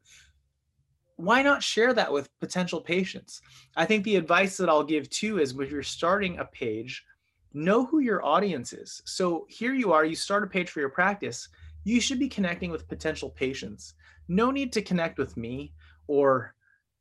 why 1.15 1.41
not 1.41 1.63
share 1.63 1.93
that 1.93 2.11
with 2.11 2.29
potential 2.39 2.81
patients 2.81 3.41
i 3.77 3.85
think 3.85 4.03
the 4.03 4.17
advice 4.17 4.57
that 4.57 4.67
i'll 4.69 4.83
give 4.83 5.09
too 5.09 5.39
is 5.39 5.53
when 5.53 5.69
you're 5.69 5.81
starting 5.83 6.37
a 6.39 6.45
page 6.45 7.05
know 7.53 7.85
who 7.85 7.99
your 7.99 8.23
audience 8.25 8.73
is 8.73 9.01
so 9.05 9.45
here 9.49 9.73
you 9.73 9.91
are 9.93 10.03
you 10.05 10.15
start 10.15 10.43
a 10.43 10.47
page 10.47 10.69
for 10.69 10.81
your 10.81 10.89
practice 10.89 11.47
you 11.85 12.01
should 12.01 12.19
be 12.19 12.27
connecting 12.29 12.71
with 12.71 12.87
potential 12.89 13.29
patients 13.29 13.93
no 14.27 14.51
need 14.51 14.71
to 14.73 14.81
connect 14.81 15.17
with 15.17 15.37
me 15.37 15.71
or 16.07 16.53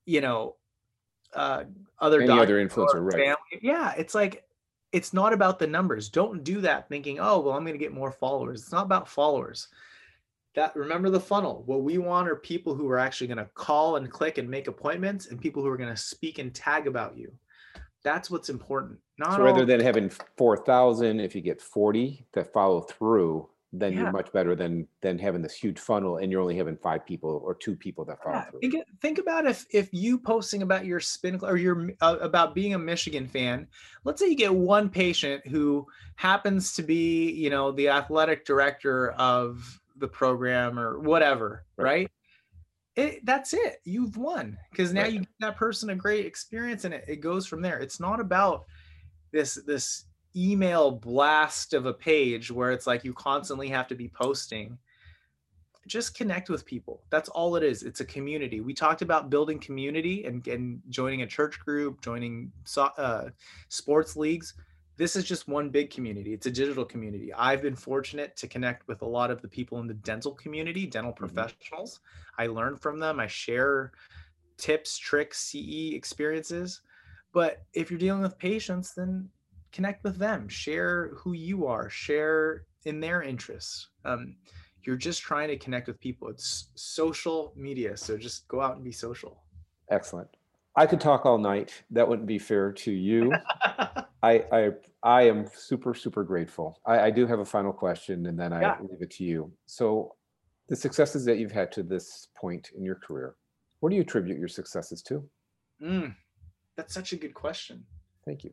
you 0.07 0.21
know 0.21 0.55
uh, 1.35 1.65
other 2.01 2.23
Any 2.23 2.39
other 2.39 2.65
influencer, 2.65 3.05
right? 3.05 3.13
family. 3.13 3.61
yeah 3.61 3.93
it's 3.99 4.15
like 4.15 4.45
it's 4.93 5.13
not 5.13 5.33
about 5.33 5.59
the 5.59 5.67
numbers. 5.67 6.09
Don't 6.09 6.43
do 6.45 6.61
that 6.63 6.89
thinking, 6.89 7.19
oh, 7.21 7.41
well, 7.41 7.55
I'm 7.55 7.65
going 7.65 7.75
to 7.75 7.79
get 7.79 7.93
more 7.93 8.11
followers. 8.13 8.63
It's 8.63 8.73
not 8.73 8.85
about 8.87 9.09
followers. 9.09 9.69
That 10.55 10.75
remember 10.75 11.11
the 11.11 11.21
funnel. 11.21 11.63
What 11.67 11.83
we 11.83 11.99
want 11.99 12.29
are 12.29 12.37
people 12.37 12.75
who 12.75 12.89
are 12.89 12.99
actually 12.99 13.27
going 13.29 13.39
to 13.39 13.51
call 13.55 13.97
and 13.97 14.11
click 14.11 14.39
and 14.39 14.49
make 14.49 14.67
appointments 14.67 15.27
and 15.27 15.41
people 15.41 15.63
who 15.63 15.69
are 15.69 15.77
going 15.77 15.91
to 15.95 15.97
speak 15.97 16.39
and 16.39 16.55
tag 16.55 16.87
about 16.87 17.17
you. 17.17 17.33
That's 18.03 18.31
what's 18.31 18.49
important. 18.49 18.99
Not 19.19 19.35
So 19.37 19.43
rather 19.43 19.61
all- 19.61 19.67
than 19.67 19.81
having 19.81 20.09
four 20.37 20.57
thousand, 20.57 21.21
if 21.21 21.35
you 21.35 21.43
get 21.43 21.61
forty 21.61 22.25
that 22.33 22.53
follow 22.53 22.81
through, 22.81 23.49
then 23.73 23.93
Yeah. 23.93 24.01
you're 24.01 24.13
much 24.13 24.33
better 24.33 24.55
than 24.57 24.89
than 25.03 25.19
having 25.19 25.43
this 25.43 25.53
huge 25.55 25.79
funnel 25.79 26.17
and 26.17 26.33
you're 26.33 26.41
only 26.41 26.57
having 26.57 26.77
five 26.79 27.05
people 27.05 27.41
or 27.45 27.55
two 27.55 27.77
people 27.77 28.03
that 28.07 28.23
follow 28.23 28.37
Yeah, 28.37 28.51
through. 28.51 28.61
think, 28.61 28.75
think 29.03 29.19
about 29.19 29.47
if 29.47 29.67
if 29.71 29.91
you 29.93 30.19
posting 30.19 30.63
about 30.63 30.87
your 30.87 31.01
spin 31.01 31.39
cl- 31.39 31.53
or 31.53 31.57
your 31.59 31.91
uh, 32.01 32.17
about 32.21 32.55
being 32.55 32.73
a 32.75 32.79
Michigan 32.79 33.27
fan. 33.29 33.67
Let's 34.05 34.21
say 34.21 34.29
you 34.29 34.37
get 34.37 34.55
one 34.55 34.89
patient 34.89 35.47
who 35.47 35.87
happens 36.17 36.73
to 36.77 36.83
be, 36.83 37.31
you 37.31 37.51
know, 37.51 37.71
the 37.73 37.91
athletic 37.91 38.47
director 38.47 39.11
of 39.13 39.79
the 39.97 40.09
program 40.09 40.79
or 40.79 40.99
whatever, 41.01 41.65
Right. 41.77 41.85
right? 41.85 42.11
It, 42.97 43.25
that's 43.25 43.53
it. 43.55 43.81
You've 43.85 44.17
won 44.17 44.59
because 44.71 44.93
now 44.93 45.03
Right. 45.03 45.13
you 45.13 45.19
give 45.21 45.29
that 45.41 45.57
person 45.57 45.91
a 45.91 45.95
great 45.95 46.25
experience, 46.27 46.85
and 46.85 46.93
it, 46.95 47.05
it 47.07 47.17
goes 47.17 47.47
from 47.47 47.63
there. 47.63 47.79
It's 47.79 48.01
not 48.01 48.19
about 48.19 48.65
this 49.31 49.55
this 49.67 50.07
email 50.37 50.91
blast 50.91 51.75
of 51.75 51.87
a 51.87 51.93
page 51.93 52.51
where 52.51 52.71
it's 52.71 52.87
like 52.87 53.05
you 53.05 53.13
constantly 53.13 53.69
have 53.69 53.89
to 53.89 53.95
be 53.95 54.09
posting. 54.09 54.79
Just 55.87 56.15
connect 56.15 56.51
with 56.51 56.67
people. 56.67 57.03
That's 57.11 57.31
all 57.31 57.57
it 57.57 57.63
is. 57.63 57.83
It's 57.83 58.01
a 58.01 58.05
community. 58.05 58.61
We 58.61 58.75
talked 58.75 59.01
about 59.01 59.31
building 59.31 59.59
community 59.59 60.25
and, 60.25 60.47
and 60.47 60.83
joining 60.91 61.23
a 61.23 61.27
church 61.27 61.59
group 61.61 62.03
joining 62.03 62.53
so, 62.65 62.85
uh, 62.99 63.31
sports 63.69 64.15
leagues. 64.15 64.55
This 64.99 65.17
is 65.17 65.25
just 65.25 65.49
one 65.49 65.71
big 65.71 65.91
community. 65.91 66.35
It's 66.35 66.47
a 66.47 66.51
digital 66.51 66.85
community. 66.85 67.33
I've 67.33 67.63
been 67.63 67.77
fortunate 67.77 68.37
to 68.37 68.49
connect 68.49 68.87
with 68.89 69.03
a 69.03 69.07
lot 69.07 69.31
of 69.31 69.41
the 69.41 69.49
people 69.49 69.79
in 69.79 69.87
the 69.87 69.95
dental 69.95 70.33
community 70.33 70.87
dental 70.87 71.13
professionals. 71.13 72.01
I 72.37 72.49
learn 72.49 72.77
from 72.77 72.99
them. 72.99 73.19
I 73.19 73.29
share 73.29 73.93
tips 74.59 74.99
tricks 74.99 75.39
ce 75.39 75.95
experiences. 75.95 76.83
But 77.33 77.63
if 77.73 77.91
you're 77.91 78.01
dealing 78.01 78.23
with 78.23 78.39
patients 78.39 78.93
then 78.95 79.31
connect 79.73 80.05
with 80.05 80.17
them 80.19 80.49
share 80.49 81.11
who 81.17 81.33
you 81.33 81.67
are 81.67 81.89
share 81.91 82.65
in 82.85 83.01
their 83.01 83.23
interests 83.23 83.89
um, 84.05 84.37
you're 84.85 84.97
just 84.97 85.21
trying 85.23 85.49
to 85.49 85.57
connect 85.57 85.87
with 85.87 86.01
people 86.01 86.29
it's 86.29 86.71
social 86.75 87.53
media 87.57 87.97
so 87.97 88.17
just 88.17 88.47
go 88.49 88.61
out 88.61 88.77
and 88.77 88.85
be 88.85 88.93
social 88.93 89.43
Excellent. 89.91 90.29
I 90.77 90.87
could 90.87 91.01
talk 91.01 91.25
all 91.25 91.39
night. 91.39 91.83
That 91.91 92.07
wouldn't 92.07 92.29
be 92.29 92.39
fair 92.39 92.73
to 92.73 92.93
you. 92.93 93.33
I 94.23 94.45
I 94.53 94.71
I 95.03 95.23
am 95.23 95.47
super 95.55 95.95
super 95.95 96.25
grateful. 96.25 96.79
I, 96.85 97.01
I 97.07 97.11
do 97.11 97.27
have 97.27 97.39
a 97.39 97.45
final 97.45 97.73
question, 97.73 98.27
and 98.27 98.39
then 98.39 98.53
I 98.53 98.61
Yeah. 98.61 98.77
leave 98.81 99.01
it 99.01 99.11
to 99.13 99.25
you. 99.25 99.51
So, 99.65 100.15
the 100.69 100.77
successes 100.77 101.25
that 101.25 101.39
you've 101.39 101.53
had 101.53 101.73
to 101.73 101.83
this 101.83 102.29
point 102.37 102.71
in 102.77 102.85
your 102.85 102.97
career, 102.97 103.37
what 103.81 103.89
do 103.89 103.97
you 103.97 104.03
attribute 104.03 104.39
your 104.39 104.49
successes 104.49 105.01
to? 105.05 105.27
Mm, 105.83 106.15
that's 106.77 106.93
such 106.93 107.13
a 107.13 107.17
good 107.17 107.33
question 107.35 107.87
Thank 108.27 108.45
you. 108.45 108.53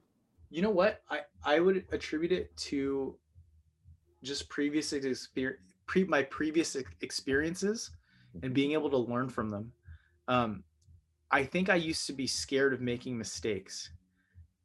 You 0.55 0.61
know 0.61 0.69
what? 0.69 1.01
I 1.09 1.19
i 1.43 1.59
would 1.59 1.83
attribute 1.91 2.31
it 2.31 2.55
to 2.55 3.17
just 4.23 4.47
previous 4.47 4.93
experience 4.93 5.59
pre 5.85 6.05
my 6.05 6.23
previous 6.23 6.77
experiences 7.01 7.91
and 8.41 8.53
being 8.53 8.71
able 8.71 8.89
to 8.89 8.97
learn 8.97 9.27
from 9.27 9.49
them. 9.49 9.73
Um 10.29 10.63
i 11.29 11.43
think 11.43 11.69
i 11.69 11.75
used 11.75 12.07
to 12.07 12.13
be 12.13 12.25
scared 12.25 12.73
of 12.73 12.79
making 12.79 13.17
mistakes. 13.17 13.89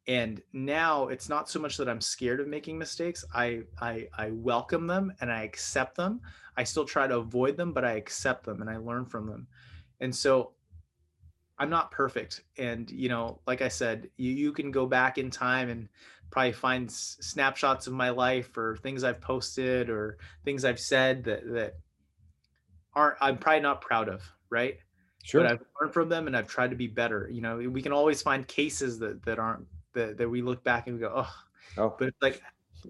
And 0.07 0.41
now 0.53 1.09
it's 1.09 1.29
not 1.29 1.51
so 1.51 1.59
much 1.59 1.77
that 1.79 1.89
i'm 1.89 2.01
scared 2.01 2.39
of 2.39 2.47
making 2.47 2.79
mistakes. 2.79 3.25
I 3.35 3.63
i 3.81 4.07
i 4.17 4.31
welcome 4.31 4.87
them 4.87 5.13
and 5.21 5.33
i 5.33 5.43
accept 5.43 5.97
them. 5.97 6.21
I 6.57 6.63
still 6.63 6.85
try 6.85 7.09
to 7.09 7.17
avoid 7.17 7.57
them 7.57 7.73
but 7.73 7.85
i 7.85 7.95
accept 7.95 8.45
them 8.45 8.61
and 8.61 8.71
i 8.71 8.77
learn 8.77 9.07
from 9.07 9.27
them. 9.27 9.49
And 9.99 10.15
so 10.15 10.53
i'm 11.61 11.71
not 11.71 11.93
perfect 11.93 12.43
and 12.59 12.91
you 12.91 13.09
know 13.09 13.41
like 13.47 13.63
i 13.63 13.69
said 13.69 14.11
you, 14.17 14.33
you 14.33 14.53
can 14.53 14.71
go 14.73 14.87
back 14.87 15.19
in 15.19 15.31
time 15.31 15.69
and 15.69 15.89
probably 16.31 16.53
find 16.53 16.89
s- 16.89 17.17
snapshots 17.21 17.87
of 17.87 17.93
my 17.93 18.11
life 18.11 18.57
or 18.57 18.77
things 18.79 19.05
i've 19.05 19.21
posted 19.21 19.89
or 19.89 20.19
things 20.45 20.65
i've 20.65 20.81
said 20.81 21.23
that 21.23 21.47
that 21.47 21.75
aren't 22.95 23.17
i'm 23.21 23.39
probably 23.39 23.61
not 23.61 23.81
proud 23.81 24.09
of 24.09 24.23
right 24.51 24.79
Sure. 25.23 25.43
but 25.43 25.53
I've 25.53 25.61
learned 25.81 25.93
from 25.93 26.09
them 26.09 26.27
and 26.27 26.37
I've 26.37 26.49
tried 26.49 26.71
to 26.71 26.77
be 26.77 26.87
better. 26.87 27.29
You 27.31 27.43
know, 27.43 27.59
we 27.59 27.83
can 27.83 27.93
always 27.93 28.23
find 28.23 28.47
cases 28.47 28.99
that 29.01 29.23
that 29.25 29.39
aren't 29.39 29.67
that, 29.93 30.17
that 30.19 30.29
we 30.29 30.43
look 30.43 30.65
back 30.65 30.87
and 30.87 30.97
we 30.97 31.01
go, 31.01 31.13
oh, 31.15 31.35
oh, 31.77 31.95
but 31.99 32.09
it's 32.09 32.23
like, 32.23 32.43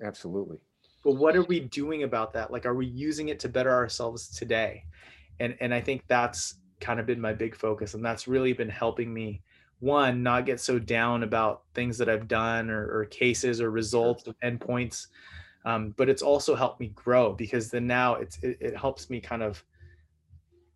absolutely. 0.02 0.58
but 1.02 1.12
what 1.12 1.36
are 1.36 1.42
we 1.42 1.60
doing 1.60 2.02
about 2.02 2.32
that? 2.34 2.52
Like, 2.52 2.66
are 2.66 2.74
we 2.74 2.86
using 2.86 3.28
it 3.28 3.40
to 3.40 3.48
better 3.48 3.70
ourselves 3.70 4.28
today? 4.28 4.84
And 5.40 5.56
and 5.60 5.74
I 5.74 5.80
think 5.80 6.06
that's 6.06 6.54
kind 6.80 7.00
of 7.00 7.06
been 7.06 7.20
my 7.20 7.32
big 7.32 7.54
focus, 7.54 7.94
and 7.94 8.04
that's 8.04 8.26
really 8.28 8.52
been 8.52 8.68
helping 8.68 9.12
me. 9.12 9.42
One, 9.80 10.22
not 10.22 10.44
get 10.44 10.60
so 10.60 10.78
down 10.78 11.22
about 11.22 11.62
things 11.74 11.96
that 11.98 12.08
I've 12.08 12.28
done 12.28 12.68
or, 12.68 13.00
or 13.00 13.04
cases 13.06 13.60
or 13.60 13.70
results 13.70 14.26
of 14.26 14.38
endpoints, 14.40 15.06
um, 15.64 15.94
but 15.96 16.08
it's 16.08 16.22
also 16.22 16.54
helped 16.54 16.80
me 16.80 16.88
grow 16.88 17.32
because 17.32 17.70
then 17.70 17.86
now 17.86 18.14
it's 18.14 18.38
it, 18.42 18.58
it 18.60 18.76
helps 18.76 19.08
me 19.08 19.20
kind 19.20 19.42
of 19.42 19.64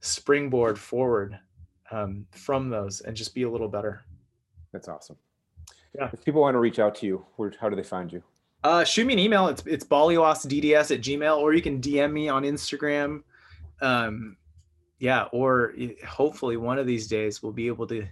springboard 0.01 0.79
forward 0.79 1.39
um, 1.91 2.27
from 2.31 2.71
those 2.71 3.01
and 3.03 3.17
just 3.17 3.35
be 3.35 3.43
a 3.43 3.51
little 3.51 3.69
better. 3.69 4.05
That's 4.73 4.89
awesome. 4.89 5.17
Yeah. 5.95 6.11
If 6.13 6.25
people 6.25 6.41
want 6.41 6.55
to 6.55 6.59
reach 6.59 6.79
out 6.79 6.95
to 6.97 7.07
you, 7.07 7.25
where, 7.37 7.53
how 7.61 7.69
do 7.69 7.77
they 7.77 7.83
find 7.83 8.13
you? 8.13 8.23
Uh, 8.65 8.83
shoot 8.83 9.07
me 9.07 9.13
an 9.13 9.19
email. 9.19 9.49
It's 9.49 9.63
it's 9.67 9.85
baliosdds 9.85 10.91
at 10.91 11.01
gmail, 11.01 11.37
or 11.37 11.53
you 11.53 11.61
can 11.61 11.81
DM 11.81 12.13
me 12.13 12.29
on 12.29 12.45
Instagram. 12.45 13.23
Um, 13.83 14.37
yeah, 14.99 15.25
or 15.33 15.75
hopefully 16.07 16.57
one 16.57 16.79
of 16.79 16.87
these 16.87 17.07
days 17.07 17.43
we'll 17.43 17.53
be 17.53 17.67
able 17.67 17.87
to 17.89 18.07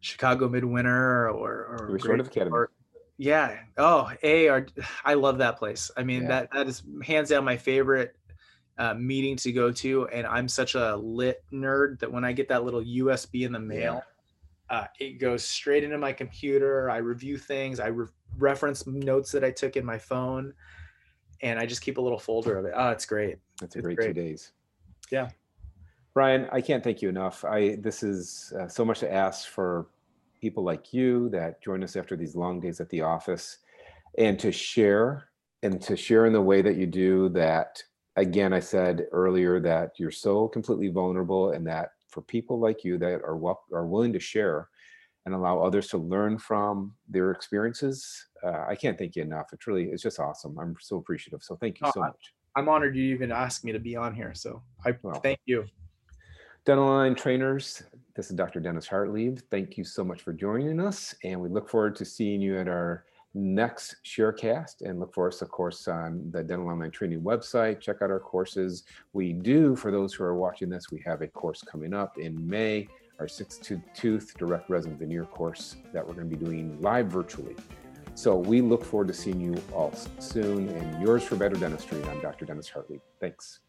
Chicago 0.00 0.48
Midwinter 0.48 1.28
or 1.30 1.64
or 1.66 1.88
Restorative 1.90 2.28
Academy. 2.28 2.52
or- 2.54 2.70
yeah. 3.18 3.58
Oh, 3.78 4.10
a 4.22 4.48
or 4.48 4.66
I 5.04 5.14
love 5.14 5.38
that 5.38 5.56
place. 5.58 5.90
I 5.96 6.02
mean 6.04 6.22
Yeah. 6.22 6.28
that 6.28 6.50
that 6.52 6.66
is 6.68 6.82
hands 7.02 7.30
down 7.30 7.44
my 7.44 7.56
favorite 7.56 8.16
uh, 8.78 8.92
meeting 8.94 9.36
to 9.36 9.52
go 9.52 9.72
to, 9.72 10.06
and 10.08 10.26
I'm 10.26 10.48
such 10.48 10.74
a 10.74 10.96
lit 10.96 11.42
nerd 11.52 11.98
that 12.00 12.12
when 12.12 12.24
I 12.24 12.32
get 12.32 12.48
that 12.48 12.62
little 12.62 12.82
USB 12.82 13.46
in 13.46 13.52
the 13.52 13.58
mail, 13.58 14.02
uh, 14.68 14.84
it 15.00 15.18
goes 15.18 15.42
straight 15.42 15.82
into 15.82 15.96
my 15.96 16.12
computer. 16.12 16.90
I 16.90 16.98
review 16.98 17.38
things. 17.38 17.80
I 17.80 17.86
re- 17.86 18.06
reference 18.36 18.86
notes 18.86 19.32
that 19.32 19.42
I 19.42 19.50
took 19.50 19.76
in 19.76 19.84
my 19.86 19.96
phone, 19.96 20.52
and 21.40 21.58
I 21.58 21.64
just 21.64 21.80
keep 21.80 21.96
a 21.96 22.00
little 22.02 22.18
folder 22.18 22.58
of 22.58 22.66
it. 22.66 22.74
Oh, 22.76 22.90
it's 22.90 23.06
great. 23.06 23.38
That's 23.62 23.76
a 23.76 23.78
It's 23.78 23.84
great, 23.86 23.96
great. 23.96 24.06
two 24.08 24.12
days. 24.12 24.52
Yeah. 25.10 25.30
Brian, 26.16 26.48
I 26.50 26.62
can't 26.62 26.82
thank 26.82 27.02
you 27.02 27.10
enough. 27.10 27.44
I 27.44 27.76
this 27.76 28.02
is 28.02 28.50
uh, 28.58 28.68
so 28.68 28.86
much 28.86 29.00
to 29.00 29.12
ask 29.12 29.48
for 29.48 29.88
people 30.40 30.64
like 30.64 30.94
you 30.94 31.28
that 31.28 31.62
join 31.62 31.84
us 31.84 31.94
after 31.94 32.16
these 32.16 32.34
long 32.34 32.58
days 32.58 32.80
at 32.80 32.88
the 32.88 33.02
office 33.02 33.58
and 34.16 34.38
to 34.38 34.50
share 34.50 35.28
and 35.62 35.78
to 35.82 35.94
share 35.94 36.24
in 36.24 36.32
the 36.32 36.40
way 36.40 36.62
that 36.62 36.76
you 36.76 36.86
do 36.86 37.28
that 37.28 37.82
again 38.16 38.54
I 38.54 38.60
said 38.60 39.08
earlier 39.12 39.60
that 39.60 39.90
you're 39.98 40.10
so 40.10 40.48
completely 40.48 40.88
vulnerable 40.88 41.50
and 41.50 41.66
that 41.66 41.90
for 42.08 42.22
people 42.22 42.58
like 42.58 42.82
you 42.82 42.96
that 42.96 43.20
are 43.20 43.38
are 43.74 43.86
willing 43.86 44.14
to 44.14 44.18
share 44.18 44.70
and 45.26 45.34
allow 45.34 45.60
others 45.60 45.88
to 45.88 45.98
learn 45.98 46.38
from 46.38 46.94
their 47.10 47.30
experiences 47.30 48.28
uh, 48.42 48.64
I 48.66 48.74
can't 48.74 48.96
thank 48.96 49.16
you 49.16 49.22
enough. 49.22 49.48
It's 49.52 49.66
really 49.66 49.90
it's 49.90 50.02
just 50.02 50.18
awesome. 50.18 50.58
I'm 50.58 50.76
so 50.80 50.96
appreciative. 50.96 51.42
So 51.42 51.56
thank 51.56 51.78
you 51.78 51.86
Oh, 51.88 51.92
so 51.92 52.00
much. 52.00 52.32
I'm 52.54 52.70
honored 52.70 52.96
you 52.96 53.04
even 53.14 53.30
asked 53.32 53.66
me 53.66 53.72
to 53.72 53.78
be 53.78 53.96
on 53.96 54.14
here. 54.14 54.32
So 54.32 54.62
I 54.82 54.94
Well, 55.02 55.20
thank 55.20 55.40
you. 55.44 55.66
Dental 56.66 56.84
Line 56.84 57.14
trainers, 57.14 57.84
this 58.16 58.28
is 58.28 58.34
Dr. 58.34 58.58
Dennis 58.58 58.88
Hartlieb. 58.88 59.40
Thank 59.52 59.78
you 59.78 59.84
so 59.84 60.02
much 60.02 60.22
for 60.22 60.32
joining 60.32 60.80
us, 60.80 61.14
and 61.22 61.40
we 61.40 61.48
look 61.48 61.68
forward 61.68 61.94
to 61.94 62.04
seeing 62.04 62.40
you 62.40 62.58
at 62.58 62.66
our 62.66 63.04
next 63.34 63.98
sharecast 64.04 64.80
and 64.80 64.98
look 64.98 65.14
for 65.14 65.28
us, 65.28 65.42
of 65.42 65.48
course, 65.48 65.86
on 65.86 66.28
the 66.32 66.42
Dental 66.42 66.68
Online 66.68 66.90
Training 66.90 67.20
website. 67.20 67.78
Check 67.78 67.98
out 68.02 68.10
our 68.10 68.18
courses. 68.18 68.82
We 69.12 69.32
do, 69.32 69.76
for 69.76 69.92
those 69.92 70.12
who 70.12 70.24
are 70.24 70.34
watching 70.34 70.68
this, 70.68 70.90
we 70.90 71.00
have 71.06 71.22
a 71.22 71.28
course 71.28 71.62
coming 71.62 71.94
up 71.94 72.18
in 72.18 72.44
May, 72.44 72.88
our 73.20 73.28
six 73.28 73.60
tooth 73.94 74.34
direct 74.36 74.68
resin 74.68 74.98
veneer 74.98 75.24
course 75.24 75.76
that 75.92 76.04
we're 76.04 76.14
going 76.14 76.28
to 76.28 76.36
be 76.36 76.44
doing 76.44 76.80
live 76.80 77.06
virtually. 77.06 77.54
So 78.16 78.34
we 78.34 78.60
look 78.60 78.84
forward 78.84 79.06
to 79.06 79.14
seeing 79.14 79.40
you 79.40 79.54
all 79.72 79.94
soon 80.18 80.68
and 80.70 81.00
yours 81.00 81.22
for 81.22 81.36
better 81.36 81.54
dentistry. 81.54 82.02
I'm 82.06 82.18
Dr. 82.18 82.44
Dennis 82.44 82.68
Hartlieb. 82.68 83.02
Thanks. 83.20 83.60